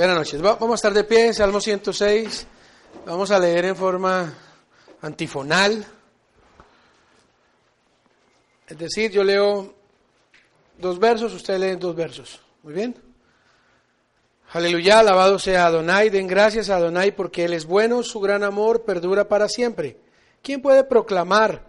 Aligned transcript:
Buenas 0.00 0.16
noches. 0.16 0.40
Vamos 0.40 0.70
a 0.70 0.74
estar 0.76 0.94
de 0.94 1.04
pie, 1.04 1.34
Salmo 1.34 1.60
106. 1.60 2.46
Vamos 3.04 3.30
a 3.30 3.38
leer 3.38 3.66
en 3.66 3.76
forma 3.76 4.32
antifonal. 5.02 5.84
Es 8.66 8.78
decir, 8.78 9.10
yo 9.10 9.22
leo 9.22 9.74
dos 10.78 10.98
versos, 10.98 11.34
usted 11.34 11.58
lee 11.58 11.76
dos 11.76 11.94
versos. 11.94 12.40
Muy 12.62 12.72
bien. 12.72 12.96
Aleluya, 14.52 15.00
alabado 15.00 15.38
sea 15.38 15.66
Adonai. 15.66 16.08
Den 16.08 16.26
gracias 16.26 16.70
a 16.70 16.76
Adonai 16.76 17.14
porque 17.14 17.44
Él 17.44 17.52
es 17.52 17.66
bueno, 17.66 18.02
su 18.02 18.20
gran 18.20 18.42
amor 18.42 18.84
perdura 18.84 19.28
para 19.28 19.50
siempre. 19.50 19.98
¿Quién 20.40 20.62
puede 20.62 20.82
proclamar 20.82 21.66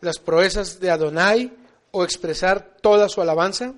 las 0.00 0.20
proezas 0.20 0.78
de 0.78 0.92
Adonai 0.92 1.52
o 1.90 2.04
expresar 2.04 2.76
toda 2.80 3.08
su 3.08 3.20
alabanza? 3.20 3.74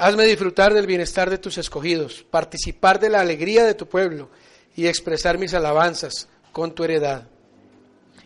Hazme 0.00 0.26
disfrutar 0.26 0.74
del 0.74 0.86
bienestar 0.86 1.28
de 1.28 1.38
tus 1.38 1.58
escogidos, 1.58 2.22
participar 2.22 3.00
de 3.00 3.10
la 3.10 3.20
alegría 3.20 3.64
de 3.64 3.74
tu 3.74 3.88
pueblo 3.88 4.28
y 4.76 4.86
expresar 4.86 5.38
mis 5.38 5.54
alabanzas 5.54 6.28
con 6.52 6.72
tu 6.72 6.84
heredad. 6.84 7.26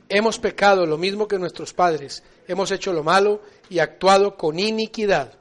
Hemos 0.06 0.38
pecado 0.38 0.84
lo 0.84 0.98
mismo 0.98 1.26
que 1.26 1.38
nuestros 1.38 1.72
padres, 1.72 2.22
hemos 2.46 2.70
hecho 2.72 2.92
lo 2.92 3.02
malo 3.02 3.40
y 3.70 3.78
actuado 3.78 4.36
con 4.36 4.58
iniquidad. 4.58 5.32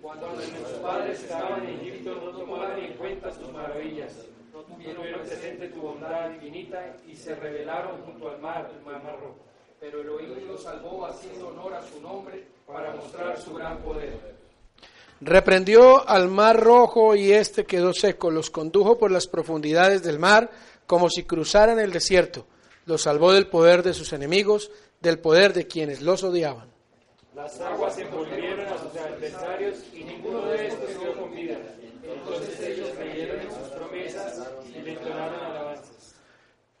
Cuando 0.00 0.32
nuestros 0.32 0.70
padres 0.74 1.20
estaban 1.20 1.66
en 1.66 1.80
Egipto 1.80 2.14
no 2.24 2.38
tomaron 2.38 2.78
en 2.78 2.92
cuenta 2.92 3.30
tus 3.30 3.52
maravillas, 3.52 4.12
no 4.52 4.60
tuvieron 4.60 5.26
presente 5.26 5.70
tu 5.70 5.80
bondad 5.80 6.34
infinita 6.34 6.94
y 7.04 7.16
se 7.16 7.34
rebelaron 7.34 8.00
junto 8.02 8.30
al 8.30 8.40
mar, 8.40 8.70
el 8.72 8.84
mar 8.84 9.02
rojo. 9.02 9.38
Pero 9.80 10.02
Elohim 10.02 10.46
los 10.46 10.62
salvó 10.62 11.04
haciendo 11.04 11.48
honor 11.48 11.74
a 11.74 11.82
su 11.82 12.00
nombre 12.00 12.46
para 12.64 12.94
mostrar 12.94 13.36
su 13.40 13.54
gran 13.54 13.78
poder. 13.78 14.43
Reprendió 15.20 16.06
al 16.08 16.28
mar 16.28 16.60
rojo 16.60 17.14
y 17.14 17.32
éste 17.32 17.64
quedó 17.64 17.92
seco, 17.94 18.30
los 18.30 18.50
condujo 18.50 18.98
por 18.98 19.10
las 19.10 19.26
profundidades 19.26 20.02
del 20.02 20.18
mar 20.18 20.50
como 20.86 21.08
si 21.08 21.24
cruzaran 21.24 21.78
el 21.78 21.92
desierto, 21.92 22.46
los 22.86 23.02
salvó 23.02 23.32
del 23.32 23.46
poder 23.46 23.82
de 23.82 23.94
sus 23.94 24.12
enemigos, 24.12 24.70
del 25.00 25.18
poder 25.18 25.52
de 25.52 25.66
quienes 25.66 26.02
los 26.02 26.22
odiaban. 26.24 26.68
Las 27.34 27.60
aguas 27.60 27.98
envolvieron 27.98 28.66
a 28.66 28.78
sus 28.78 28.96
adversarios 28.96 29.78
y 29.92 30.04
ninguno 30.04 30.46
de 30.46 30.68
estos 30.68 30.90
quedó 30.90 31.14
con 31.20 31.34
vida. 31.34 31.58
Entonces 32.02 32.60
ellos 32.60 32.90
creyeron 32.96 33.40
en 33.40 33.50
sus 33.50 33.68
promesas 33.70 34.40
y 34.68 34.80
le 34.80 34.92
entonaron 34.92 35.40
alabanzas. 35.40 36.14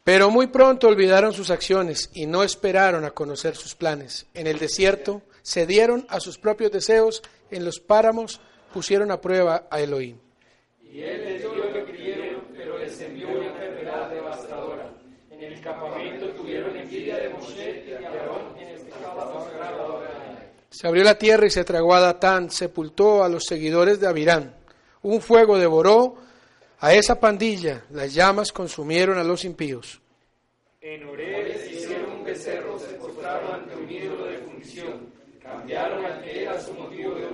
Pero 0.04 0.30
muy 0.30 0.46
pronto 0.46 0.86
olvidaron 0.86 1.32
sus 1.32 1.50
acciones 1.50 2.10
y 2.12 2.26
no 2.26 2.44
esperaron 2.44 3.04
a 3.04 3.10
conocer 3.10 3.56
sus 3.56 3.74
planes. 3.74 4.26
En 4.34 4.46
el 4.46 4.58
desierto 4.58 5.22
cedieron 5.42 6.06
a 6.08 6.20
sus 6.20 6.38
propios 6.38 6.70
deseos 6.70 7.22
en 7.50 7.64
los 7.64 7.80
páramos 7.80 8.40
pusieron 8.72 9.10
a 9.10 9.20
prueba 9.20 9.66
a 9.70 9.80
Elohim. 9.80 10.18
Y 10.82 11.00
él 11.00 11.24
les 11.24 11.40
dio 11.40 11.54
lo 11.54 11.72
que 11.72 11.92
pidieron, 11.92 12.42
pero 12.56 12.78
les 12.78 13.00
envió 13.00 13.28
una 13.28 13.46
enfermedad 13.46 14.10
devastadora. 14.10 14.90
En 15.30 15.42
el 15.42 15.60
campamento 15.60 16.28
tuvieron 16.30 16.76
envidia 16.76 17.16
de 17.18 17.28
Moshe 17.30 17.84
y 17.86 17.90
de 17.90 18.06
Aarón 18.06 18.58
en 18.58 18.68
este 18.68 18.90
campamento 18.90 19.44
sagrado 19.44 20.02
Se 20.70 20.86
abrió 20.86 21.04
la 21.04 21.18
tierra 21.18 21.46
y 21.46 21.50
se 21.50 21.64
tragó 21.64 21.94
a 21.94 22.00
Datán, 22.00 22.50
sepultó 22.50 23.24
a 23.24 23.28
los 23.28 23.44
seguidores 23.44 24.00
de 24.00 24.08
Abirán. 24.08 24.54
Un 25.02 25.20
fuego 25.20 25.58
devoró 25.58 26.16
a 26.80 26.92
esa 26.94 27.18
pandilla, 27.18 27.84
las 27.90 28.12
llamas 28.12 28.52
consumieron 28.52 29.18
a 29.18 29.24
los 29.24 29.44
impíos. 29.44 30.00
En 30.80 31.02
Oreb 31.04 31.72
hicieron 31.72 32.12
un 32.12 32.24
becerro, 32.24 32.78
se 32.78 32.94
postraron 32.94 33.54
ante 33.54 33.74
un 33.74 33.90
ídolo 33.90 34.26
de 34.26 34.38
fundición, 34.38 35.13
cambiaron 35.44 36.04
al 36.04 36.22
que 36.22 36.42
era 36.42 36.60
su 36.60 36.74
motivo 36.74 37.14
de 37.14 37.24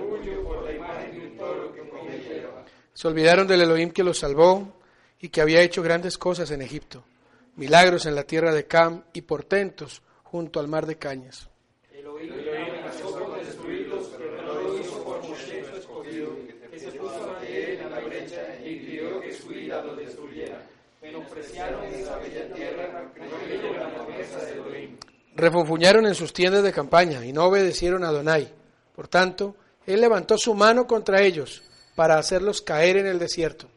se 3.01 3.07
olvidaron 3.07 3.47
del 3.47 3.61
Elohim 3.61 3.89
que 3.89 4.03
los 4.03 4.19
salvó 4.19 4.73
y 5.19 5.29
que 5.29 5.41
había 5.41 5.61
hecho 5.61 5.81
grandes 5.81 6.19
cosas 6.19 6.51
en 6.51 6.61
Egipto, 6.61 7.03
milagros 7.55 8.05
en 8.05 8.13
la 8.13 8.25
tierra 8.25 8.53
de 8.53 8.67
Cam 8.67 9.03
y 9.13 9.21
portentos 9.21 10.03
junto 10.21 10.59
al 10.59 10.67
mar 10.67 10.85
de 10.85 10.97
Cañas. 10.97 11.49
Elohim 11.91 12.29
por 12.29 13.43
destruirlos, 13.43 14.07
pero 14.15 14.41
no 14.43 14.53
lo 14.53 14.77
hizo 14.77 15.03
por 15.03 15.19
Moshe 15.23 15.65
su 15.65 15.75
escogido, 15.77 16.29
que 16.69 16.79
se 16.79 16.91
puso 16.91 17.33
ante 17.33 17.73
él 17.73 17.79
en 17.81 17.89
la 17.89 17.99
brecha 18.01 18.55
y 18.63 18.75
pidió 18.75 19.19
que 19.21 19.33
su 19.33 19.51
ira 19.51 19.83
los 19.83 19.97
destruyera. 19.97 20.61
Menospreciaron 21.01 21.85
esa 21.85 22.17
bella 22.17 22.53
tierra, 22.53 23.11
creyeron 23.15 23.79
la 23.79 23.95
promesa 23.95 24.45
de 24.45 24.51
Elohim. 24.51 24.97
Refunfuñaron 25.35 26.05
en 26.07 26.15
sus 26.15 26.33
tiendas 26.33 26.63
de 26.63 26.73
campaña 26.73 27.25
y 27.25 27.31
no 27.31 27.45
obedecieron 27.45 28.03
a 28.03 28.09
Adonai. 28.09 28.51
Por 28.95 29.07
tanto, 29.07 29.55
él 29.85 30.01
levantó 30.01 30.37
su 30.37 30.53
mano 30.53 30.85
contra 30.85 31.21
ellos 31.21 31.63
para 31.95 32.17
hacerlos 32.17 32.61
caer 32.61 32.97
en 32.97 33.07
el 33.07 33.19
desierto. 33.19 33.67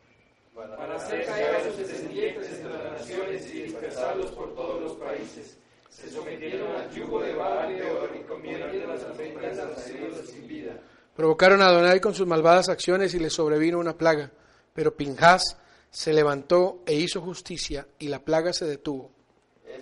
Para 0.54 0.97
hacer 0.97 1.25
caer 1.25 1.56
a 1.56 1.64
sus 1.64 1.78
descendientes 1.78 2.50
entre 2.53 2.72
las 2.72 3.00
naciones 3.00 3.54
y 3.54 3.62
dispersarlos 3.62 4.31
por 4.32 4.54
todos 4.54 4.82
los 4.82 4.93
países. 4.94 5.56
Se 5.88 6.10
sometieron 6.10 6.75
al 6.76 6.91
yugo 6.91 7.22
de 7.22 7.34
Baal 7.34 7.72
y 7.72 8.22
comieron 8.25 8.72
de 8.72 8.87
las 8.87 9.03
almendras 9.04 9.56
nacidos 9.56 10.28
sin 10.28 10.47
vida. 10.47 10.78
Provocaron 11.16 11.62
a 11.62 11.66
Adonai 11.66 12.00
con 12.00 12.14
sus 12.14 12.26
malvadas 12.26 12.69
acciones 12.69 13.14
y 13.14 13.20
le 13.20 13.31
sobrevino 13.31 13.78
una 13.78 13.97
plaga. 13.97 14.31
Pero 14.75 14.97
Pinjas 14.97 15.56
se 15.91 16.12
levantó 16.12 16.82
e 16.87 16.94
hizo 16.94 17.20
justicia 17.20 17.87
y 18.00 18.09
la 18.09 18.19
plaga 18.19 18.53
se 18.53 18.64
detuvo. 18.64 19.12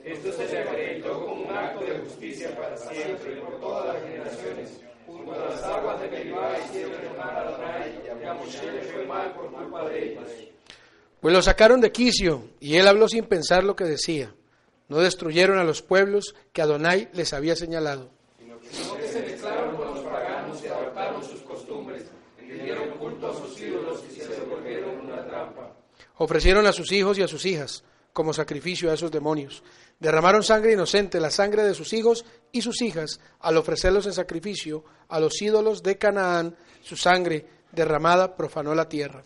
Esto 0.04 0.32
se 0.32 0.46
le 0.46 0.58
acreditó 0.58 1.24
como 1.24 1.42
un 1.42 1.56
acto 1.56 1.84
de 1.84 2.01
justicia 2.12 2.56
para 2.56 2.76
siempre 2.76 3.36
por 3.36 3.60
todas 3.60 3.94
las 3.94 4.02
generaciones. 4.02 4.80
Junto 5.06 5.32
a 5.32 5.50
las 5.50 5.62
aguas 5.62 6.00
de 6.00 6.08
Meribá 6.08 6.58
hicieron 6.58 7.20
a 7.20 7.40
Adonai 7.40 8.02
pues 11.20 11.32
lo 11.32 11.40
sacaron 11.40 11.80
de 11.80 11.92
quicio 11.92 12.48
y 12.58 12.76
él 12.76 12.88
habló 12.88 13.06
sin 13.08 13.24
pensar 13.24 13.62
lo 13.62 13.76
que 13.76 13.84
decía. 13.84 14.34
No 14.88 14.98
destruyeron 14.98 15.56
a 15.56 15.62
los 15.62 15.80
pueblos 15.80 16.34
que 16.52 16.62
Adonai 16.62 17.08
les 17.12 17.32
había 17.32 17.54
señalado. 17.54 18.10
Sino 18.38 18.96
que 18.96 19.06
se 19.06 19.22
mezclaron 19.22 19.76
con 19.76 19.94
los 19.94 20.00
paganos 20.00 20.60
y 20.64 20.66
adoptaron 20.66 21.22
sus 21.22 21.40
costumbres, 21.42 22.06
dieron 22.40 22.90
culto 22.98 23.30
a 23.30 23.34
sus 23.36 23.60
ídolos 23.60 24.02
y 24.10 24.20
se 24.20 24.40
volvieron 24.40 24.98
una 24.98 25.24
trampa. 25.24 25.76
Ofrecieron 26.16 26.66
a 26.66 26.72
sus 26.72 26.90
hijos 26.90 27.16
y 27.18 27.22
a 27.22 27.28
sus 27.28 27.46
hijas 27.46 27.84
como 28.12 28.32
sacrificio 28.32 28.90
a 28.90 28.94
esos 28.94 29.12
demonios. 29.12 29.62
Derramaron 29.98 30.42
sangre 30.42 30.72
inocente, 30.72 31.20
la 31.20 31.30
sangre 31.30 31.62
de 31.62 31.74
sus 31.74 31.92
hijos 31.92 32.24
y 32.50 32.62
sus 32.62 32.82
hijas, 32.82 33.20
al 33.40 33.56
ofrecerlos 33.56 34.06
en 34.06 34.12
sacrificio 34.12 34.84
a 35.08 35.20
los 35.20 35.40
ídolos 35.40 35.82
de 35.82 35.98
Canaán, 35.98 36.56
su 36.82 36.96
sangre 36.96 37.46
derramada 37.72 38.36
profanó 38.36 38.74
la 38.74 38.88
tierra. 38.88 39.22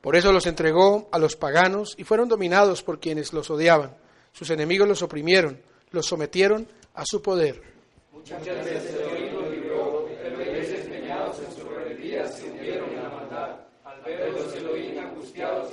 Por 0.00 0.14
eso 0.14 0.32
los 0.32 0.46
entregó 0.46 1.08
a 1.10 1.18
los 1.18 1.34
paganos 1.34 1.94
y 1.98 2.04
fueron 2.04 2.28
dominados 2.28 2.82
por 2.84 3.00
quienes 3.00 3.32
los 3.32 3.50
odiaban. 3.50 3.96
Sus 4.32 4.50
enemigos 4.50 4.86
los 4.86 5.02
oprimieron, 5.02 5.60
los 5.90 6.06
sometieron 6.06 6.68
a 6.94 7.04
su 7.04 7.20
poder. 7.20 7.60
Muchas 8.12 8.46
Elohim 8.46 9.32
los 9.34 9.50
libró, 9.50 10.08
pero 10.22 10.38
veces 10.38 10.88
meñados 10.88 11.40
en 11.40 11.52
su 11.52 11.68
rebeldía 11.68 12.26
se 12.28 12.48
hundieron 12.48 12.90
en 12.90 13.02
la 13.02 13.08
maldad. 13.08 13.56
Al 13.84 14.00
ver 14.02 14.32
los 14.32 14.54
Elohim 14.54 14.98
angustiados 14.98 15.72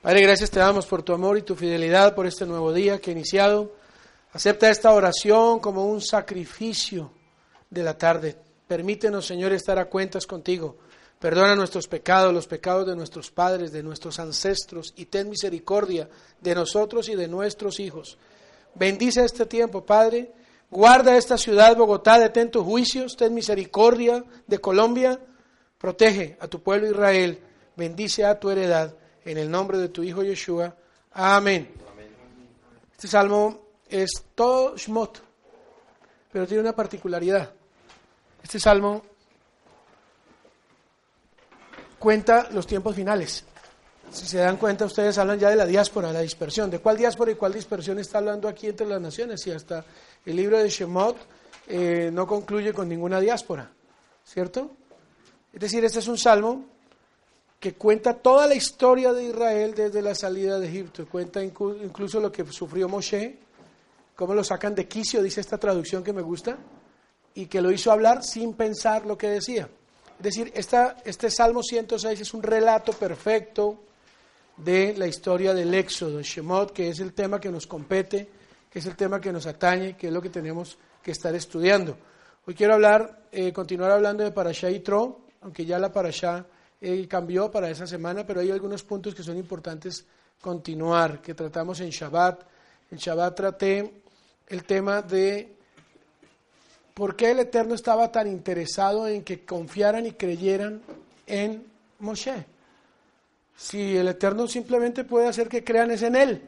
Padre, 0.00 0.22
gracias 0.22 0.52
te 0.52 0.60
damos 0.60 0.86
por 0.86 1.02
tu 1.02 1.12
amor 1.12 1.38
y 1.38 1.42
tu 1.42 1.56
fidelidad 1.56 2.14
por 2.14 2.24
este 2.24 2.46
nuevo 2.46 2.72
día 2.72 3.00
que 3.00 3.10
ha 3.10 3.14
iniciado. 3.14 3.72
Acepta 4.32 4.70
esta 4.70 4.92
oración 4.92 5.58
como 5.58 5.86
un 5.86 6.00
sacrificio 6.00 7.10
de 7.68 7.82
la 7.82 7.98
tarde. 7.98 8.36
Permítenos, 8.68 9.26
Señor, 9.26 9.52
estar 9.52 9.76
a 9.76 9.86
cuentas 9.86 10.24
contigo. 10.24 10.76
Perdona 11.18 11.56
nuestros 11.56 11.88
pecados, 11.88 12.32
los 12.32 12.46
pecados 12.46 12.86
de 12.86 12.94
nuestros 12.94 13.32
padres, 13.32 13.72
de 13.72 13.82
nuestros 13.82 14.20
ancestros, 14.20 14.94
y 14.96 15.06
ten 15.06 15.28
misericordia 15.28 16.08
de 16.40 16.54
nosotros 16.54 17.08
y 17.08 17.16
de 17.16 17.26
nuestros 17.26 17.80
hijos. 17.80 18.18
Bendice 18.76 19.24
este 19.24 19.46
tiempo, 19.46 19.84
Padre. 19.84 20.30
Guarda 20.70 21.16
esta 21.16 21.36
ciudad, 21.36 21.76
Bogotá, 21.76 22.20
detén 22.20 22.52
tus 22.52 22.62
juicios, 22.62 23.16
ten 23.16 23.34
misericordia 23.34 24.24
de 24.46 24.60
Colombia. 24.60 25.18
Protege 25.76 26.36
a 26.38 26.46
tu 26.46 26.62
pueblo 26.62 26.86
Israel, 26.86 27.40
bendice 27.76 28.24
a 28.24 28.38
tu 28.38 28.50
heredad, 28.50 28.94
en 29.30 29.36
el 29.36 29.50
nombre 29.50 29.76
de 29.76 29.90
tu 29.90 30.02
Hijo 30.02 30.22
Yeshua. 30.22 30.74
Amén. 31.12 31.70
Este 32.92 33.08
salmo 33.08 33.60
es 33.88 34.10
todo 34.34 34.74
Shmot, 34.74 35.22
pero 36.32 36.46
tiene 36.46 36.62
una 36.62 36.74
particularidad. 36.74 37.52
Este 38.42 38.58
salmo 38.58 39.02
cuenta 41.98 42.48
los 42.52 42.66
tiempos 42.66 42.96
finales. 42.96 43.44
Si 44.10 44.26
se 44.26 44.38
dan 44.38 44.56
cuenta, 44.56 44.86
ustedes 44.86 45.18
hablan 45.18 45.38
ya 45.38 45.50
de 45.50 45.56
la 45.56 45.66
diáspora, 45.66 46.10
la 46.10 46.20
dispersión. 46.20 46.70
¿De 46.70 46.78
cuál 46.78 46.96
diáspora 46.96 47.30
y 47.30 47.34
cuál 47.34 47.52
dispersión 47.52 47.98
está 47.98 48.18
hablando 48.18 48.48
aquí 48.48 48.68
entre 48.68 48.86
las 48.86 49.00
naciones? 49.00 49.46
Y 49.46 49.50
hasta 49.50 49.84
el 50.24 50.36
libro 50.36 50.56
de 50.56 50.70
Shemot 50.70 51.18
eh, 51.66 52.08
no 52.10 52.26
concluye 52.26 52.72
con 52.72 52.88
ninguna 52.88 53.20
diáspora, 53.20 53.70
¿cierto? 54.24 54.70
Es 55.52 55.60
decir, 55.60 55.84
este 55.84 55.98
es 55.98 56.08
un 56.08 56.16
salmo 56.16 56.77
que 57.60 57.74
cuenta 57.74 58.14
toda 58.14 58.46
la 58.46 58.54
historia 58.54 59.12
de 59.12 59.24
Israel 59.24 59.74
desde 59.74 60.00
la 60.00 60.14
salida 60.14 60.58
de 60.58 60.68
Egipto, 60.68 61.06
cuenta 61.08 61.42
incluso 61.42 62.20
lo 62.20 62.30
que 62.30 62.46
sufrió 62.46 62.88
Moshe, 62.88 63.38
cómo 64.14 64.34
lo 64.34 64.44
sacan 64.44 64.74
de 64.74 64.86
quicio, 64.86 65.22
dice 65.22 65.40
esta 65.40 65.58
traducción 65.58 66.04
que 66.04 66.12
me 66.12 66.22
gusta, 66.22 66.56
y 67.34 67.46
que 67.46 67.60
lo 67.60 67.70
hizo 67.72 67.90
hablar 67.90 68.22
sin 68.22 68.54
pensar 68.54 69.06
lo 69.06 69.18
que 69.18 69.28
decía. 69.28 69.68
Es 70.18 70.22
decir, 70.22 70.52
esta, 70.54 70.96
este 71.04 71.30
Salmo 71.30 71.62
106 71.62 72.20
es 72.20 72.34
un 72.34 72.42
relato 72.42 72.92
perfecto 72.92 73.84
de 74.56 74.94
la 74.96 75.06
historia 75.06 75.54
del 75.54 75.72
Éxodo, 75.74 76.20
Shemot, 76.20 76.72
que 76.72 76.88
es 76.88 76.98
el 77.00 77.12
tema 77.12 77.40
que 77.40 77.50
nos 77.50 77.66
compete, 77.66 78.28
que 78.70 78.80
es 78.80 78.86
el 78.86 78.96
tema 78.96 79.20
que 79.20 79.32
nos 79.32 79.46
atañe, 79.46 79.96
que 79.96 80.08
es 80.08 80.12
lo 80.12 80.20
que 80.20 80.30
tenemos 80.30 80.76
que 81.02 81.12
estar 81.12 81.34
estudiando. 81.34 81.96
Hoy 82.46 82.54
quiero 82.54 82.74
hablar, 82.74 83.22
eh, 83.30 83.52
continuar 83.52 83.92
hablando 83.92 84.24
de 84.24 84.32
Parashá 84.32 84.70
y 84.70 84.80
Tro, 84.80 85.20
aunque 85.42 85.64
ya 85.64 85.78
la 85.78 85.92
Parashá 85.92 86.44
eh, 86.80 87.06
cambió 87.08 87.50
para 87.50 87.70
esa 87.70 87.86
semana, 87.86 88.24
pero 88.26 88.40
hay 88.40 88.50
algunos 88.50 88.82
puntos 88.84 89.14
que 89.14 89.22
son 89.22 89.36
importantes 89.36 90.06
continuar, 90.40 91.20
que 91.20 91.34
tratamos 91.34 91.80
en 91.80 91.90
Shabbat. 91.90 92.42
En 92.90 92.98
Shabbat 92.98 93.36
traté 93.36 93.92
el 94.48 94.64
tema 94.64 95.02
de 95.02 95.56
por 96.94 97.16
qué 97.16 97.32
el 97.32 97.40
Eterno 97.40 97.74
estaba 97.74 98.10
tan 98.10 98.28
interesado 98.28 99.08
en 99.08 99.22
que 99.24 99.44
confiaran 99.44 100.06
y 100.06 100.12
creyeran 100.12 100.80
en 101.26 101.64
Moshe. 101.98 102.46
Si 103.56 103.96
el 103.96 104.08
Eterno 104.08 104.46
simplemente 104.46 105.04
puede 105.04 105.28
hacer 105.28 105.48
que 105.48 105.64
crean 105.64 105.90
es 105.90 106.02
en 106.02 106.14
Él. 106.14 106.42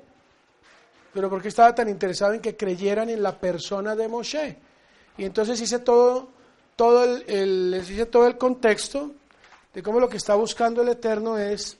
Pero 1.12 1.28
¿por 1.28 1.42
qué 1.42 1.48
estaba 1.48 1.74
tan 1.74 1.88
interesado 1.88 2.34
en 2.34 2.40
que 2.40 2.56
creyeran 2.56 3.10
en 3.10 3.22
la 3.22 3.38
persona 3.38 3.96
de 3.96 4.08
Moshe? 4.08 4.56
Y 5.18 5.24
entonces 5.24 5.60
hice 5.60 5.80
todo, 5.80 6.28
todo 6.76 7.04
el, 7.04 7.70
les 7.72 7.90
hice 7.90 8.06
todo 8.06 8.28
el 8.28 8.38
contexto 8.38 9.10
de 9.74 9.82
cómo 9.82 10.00
lo 10.00 10.08
que 10.08 10.16
está 10.16 10.34
buscando 10.34 10.82
el 10.82 10.88
Eterno 10.88 11.38
es 11.38 11.78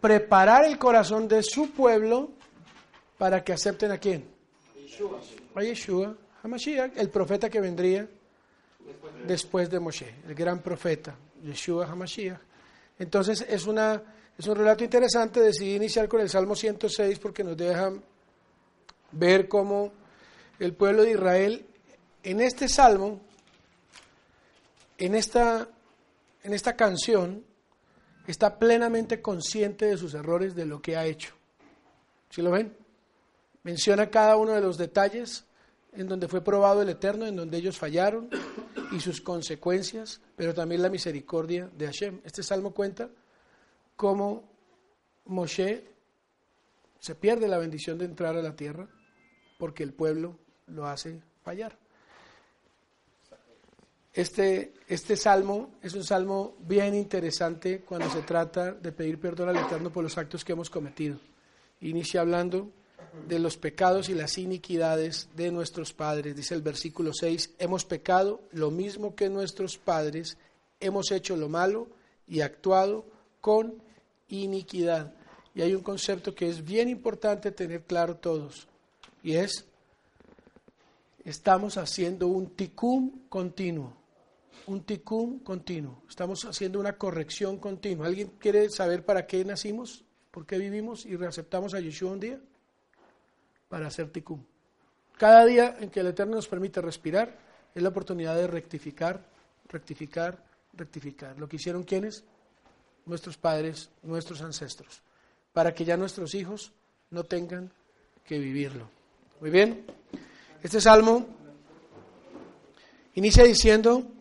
preparar 0.00 0.64
el 0.64 0.78
corazón 0.78 1.26
de 1.26 1.42
su 1.42 1.70
pueblo 1.70 2.30
para 3.18 3.42
que 3.42 3.52
acepten 3.52 3.90
a 3.90 3.98
quién? 3.98 4.24
A 5.54 5.62
Yeshua, 5.62 6.16
a 6.42 6.48
Mashiach, 6.48 6.96
el 6.96 7.10
profeta 7.10 7.50
que 7.50 7.60
vendría 7.60 8.08
después 9.26 9.68
de 9.70 9.80
Moshe, 9.80 10.14
el 10.26 10.34
gran 10.34 10.60
profeta, 10.60 11.16
Yeshua 11.42 11.86
HaMashiach. 11.86 12.38
Entonces 12.98 13.44
es, 13.48 13.66
una, 13.66 14.02
es 14.38 14.46
un 14.46 14.56
relato 14.56 14.84
interesante, 14.84 15.40
decidí 15.40 15.74
iniciar 15.74 16.08
con 16.08 16.20
el 16.20 16.30
Salmo 16.30 16.54
106 16.54 17.18
porque 17.18 17.42
nos 17.44 17.56
deja 17.56 17.92
ver 19.12 19.48
cómo 19.48 19.92
el 20.58 20.74
pueblo 20.74 21.02
de 21.02 21.12
Israel 21.12 21.66
en 22.22 22.40
este 22.40 22.68
salmo, 22.68 23.20
en 24.98 25.14
esta, 25.14 25.68
en 26.46 26.54
esta 26.54 26.76
canción, 26.76 27.44
está 28.28 28.56
plenamente 28.56 29.20
consciente 29.20 29.86
de 29.86 29.96
sus 29.96 30.14
errores, 30.14 30.54
de 30.54 30.64
lo 30.64 30.80
que 30.80 30.96
ha 30.96 31.04
hecho. 31.04 31.34
¿Sí 32.30 32.40
lo 32.40 32.52
ven? 32.52 32.76
Menciona 33.64 34.10
cada 34.10 34.36
uno 34.36 34.52
de 34.52 34.60
los 34.60 34.78
detalles 34.78 35.44
en 35.92 36.06
donde 36.06 36.28
fue 36.28 36.44
probado 36.44 36.82
el 36.82 36.88
Eterno, 36.88 37.26
en 37.26 37.34
donde 37.34 37.58
ellos 37.58 37.76
fallaron 37.76 38.30
y 38.92 39.00
sus 39.00 39.20
consecuencias, 39.20 40.20
pero 40.36 40.54
también 40.54 40.82
la 40.82 40.88
misericordia 40.88 41.68
de 41.76 41.86
Hashem. 41.86 42.20
Este 42.22 42.44
salmo 42.44 42.72
cuenta 42.72 43.10
cómo 43.96 44.48
Moshe 45.24 45.82
se 47.00 47.16
pierde 47.16 47.48
la 47.48 47.58
bendición 47.58 47.98
de 47.98 48.04
entrar 48.04 48.36
a 48.36 48.42
la 48.42 48.54
tierra 48.54 48.88
porque 49.58 49.82
el 49.82 49.92
pueblo 49.92 50.38
lo 50.66 50.86
hace 50.86 51.20
fallar. 51.42 51.76
Este, 54.16 54.72
este 54.88 55.14
salmo 55.14 55.72
es 55.82 55.92
un 55.92 56.02
salmo 56.02 56.54
bien 56.60 56.94
interesante 56.94 57.82
cuando 57.82 58.10
se 58.10 58.22
trata 58.22 58.72
de 58.72 58.90
pedir 58.90 59.20
perdón 59.20 59.50
al 59.50 59.58
Eterno 59.58 59.92
por 59.92 60.02
los 60.02 60.16
actos 60.16 60.42
que 60.42 60.52
hemos 60.52 60.70
cometido. 60.70 61.18
Inicia 61.82 62.22
hablando 62.22 62.70
de 63.28 63.38
los 63.38 63.58
pecados 63.58 64.08
y 64.08 64.14
las 64.14 64.38
iniquidades 64.38 65.28
de 65.36 65.50
nuestros 65.50 65.92
padres. 65.92 66.34
Dice 66.34 66.54
el 66.54 66.62
versículo 66.62 67.12
6, 67.12 67.56
hemos 67.58 67.84
pecado 67.84 68.40
lo 68.52 68.70
mismo 68.70 69.14
que 69.14 69.28
nuestros 69.28 69.76
padres, 69.76 70.38
hemos 70.80 71.10
hecho 71.10 71.36
lo 71.36 71.50
malo 71.50 71.86
y 72.26 72.40
actuado 72.40 73.04
con 73.42 73.82
iniquidad. 74.28 75.12
Y 75.54 75.60
hay 75.60 75.74
un 75.74 75.82
concepto 75.82 76.34
que 76.34 76.48
es 76.48 76.64
bien 76.64 76.88
importante 76.88 77.52
tener 77.52 77.82
claro 77.82 78.16
todos. 78.16 78.66
Y 79.22 79.34
es, 79.34 79.66
estamos 81.22 81.76
haciendo 81.76 82.28
un 82.28 82.46
ticum 82.48 83.10
continuo, 83.28 83.92
un 84.66 84.82
ticum 84.82 85.40
continuo, 85.40 86.02
estamos 86.08 86.44
haciendo 86.44 86.80
una 86.80 86.94
corrección 86.94 87.58
continua. 87.58 88.06
¿Alguien 88.06 88.32
quiere 88.38 88.68
saber 88.68 89.04
para 89.04 89.26
qué 89.26 89.44
nacimos? 89.44 90.04
¿Por 90.30 90.44
qué 90.44 90.58
vivimos 90.58 91.06
y 91.06 91.16
reaceptamos 91.16 91.74
a 91.74 91.80
Yeshua 91.80 92.12
un 92.12 92.20
día? 92.20 92.40
Para 93.68 93.86
hacer 93.86 94.10
ticum. 94.10 94.42
Cada 95.16 95.44
día 95.46 95.76
en 95.80 95.90
que 95.90 96.00
el 96.00 96.08
Eterno 96.08 96.36
nos 96.36 96.48
permite 96.48 96.80
respirar 96.80 97.38
es 97.74 97.82
la 97.82 97.88
oportunidad 97.88 98.36
de 98.36 98.46
rectificar, 98.46 99.24
rectificar, 99.68 100.44
rectificar. 100.74 101.38
Lo 101.38 101.48
que 101.48 101.56
hicieron 101.56 101.84
quienes? 101.84 102.24
Nuestros 103.06 103.36
padres, 103.36 103.90
nuestros 104.02 104.42
ancestros, 104.42 105.00
para 105.52 105.72
que 105.72 105.84
ya 105.84 105.96
nuestros 105.96 106.34
hijos 106.34 106.72
no 107.10 107.24
tengan 107.24 107.70
que 108.24 108.38
vivirlo. 108.38 108.90
Muy 109.40 109.50
bien. 109.50 109.86
Este 110.62 110.80
salmo 110.80 111.26
inicia 113.14 113.44
diciendo, 113.44 114.15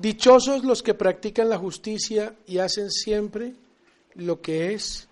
dichosos 0.00 0.64
los 0.64 0.82
que 0.82 0.94
practican 0.94 1.48
la 1.48 1.58
justicia 1.58 2.34
y 2.46 2.58
hacen 2.58 2.90
siempre 2.90 3.54
lo 4.14 4.40
que 4.40 4.74
es 4.74 5.08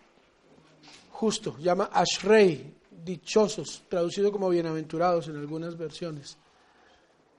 justo. 1.10 1.56
Llama 1.58 1.90
Ashrei, 1.92 2.74
dichosos, 3.04 3.84
traducido 3.88 4.32
como 4.32 4.48
bienaventurados 4.48 5.28
en 5.28 5.36
algunas 5.36 5.76
versiones. 5.76 6.36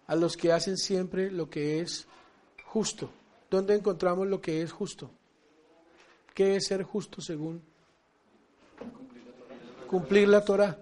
A 0.07 0.15
los 0.15 0.37
que 0.37 0.51
hacen 0.51 0.77
siempre 0.77 1.29
lo 1.29 1.49
que 1.49 1.81
es 1.81 2.07
justo. 2.65 3.09
¿Dónde 3.49 3.75
encontramos 3.75 4.27
lo 4.27 4.41
que 4.41 4.61
es 4.61 4.71
justo? 4.71 5.09
¿Qué 6.33 6.55
es 6.55 6.67
ser 6.67 6.83
justo 6.83 7.21
según? 7.21 7.61
Cumplir 9.87 10.27
la 10.27 10.43
Torah. 10.43 10.77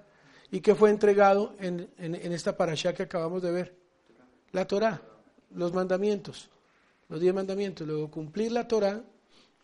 ¿Y 0.52 0.62
qué 0.62 0.76
fue 0.76 0.90
entregado 0.90 1.54
en, 1.60 1.90
esta 1.98 2.56
parasha 2.56 2.94
que 2.94 3.04
acabamos 3.04 3.42
de 3.42 3.52
ver? 3.52 3.76
La 4.52 4.66
Torah, 4.66 5.02
los 5.54 5.74
mandamientos, 5.74 6.50
los 7.10 7.20
diez 7.20 7.34
mandamientos. 7.34 7.88
Luego, 7.88 8.10
cumplir 8.10 8.52
la 8.52 8.68
Torah, 8.68 9.04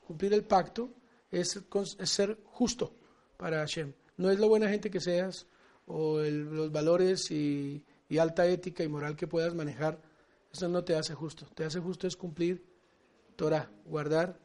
cumplir 0.05 0.33
el 0.33 0.43
pacto, 0.43 0.89
es, 1.29 1.59
ser 2.03 2.37
justo 2.45 2.93
para 3.37 3.59
Hashem. 3.59 3.93
No 4.17 4.29
es 4.29 4.39
la 4.39 4.47
buena 4.47 4.69
gente 4.69 4.91
que 4.91 4.99
seas 4.99 5.47
o 5.87 6.19
los 6.19 6.71
valores 6.71 7.31
y, 7.31 7.83
y 8.09 8.17
alta 8.17 8.45
ética 8.45 8.83
y 8.83 8.87
moral 8.87 9.15
que 9.15 9.27
puedas 9.27 9.53
manejar. 9.55 9.99
Eso 10.53 10.67
no 10.67 10.83
te 10.83 10.95
hace 10.95 11.13
justo. 11.13 11.45
Te 11.55 11.63
hace 11.63 11.79
justo 11.79 12.07
es 12.07 12.15
cumplir 12.15 12.63
Torah, 13.35 13.71
guardar 13.85 14.37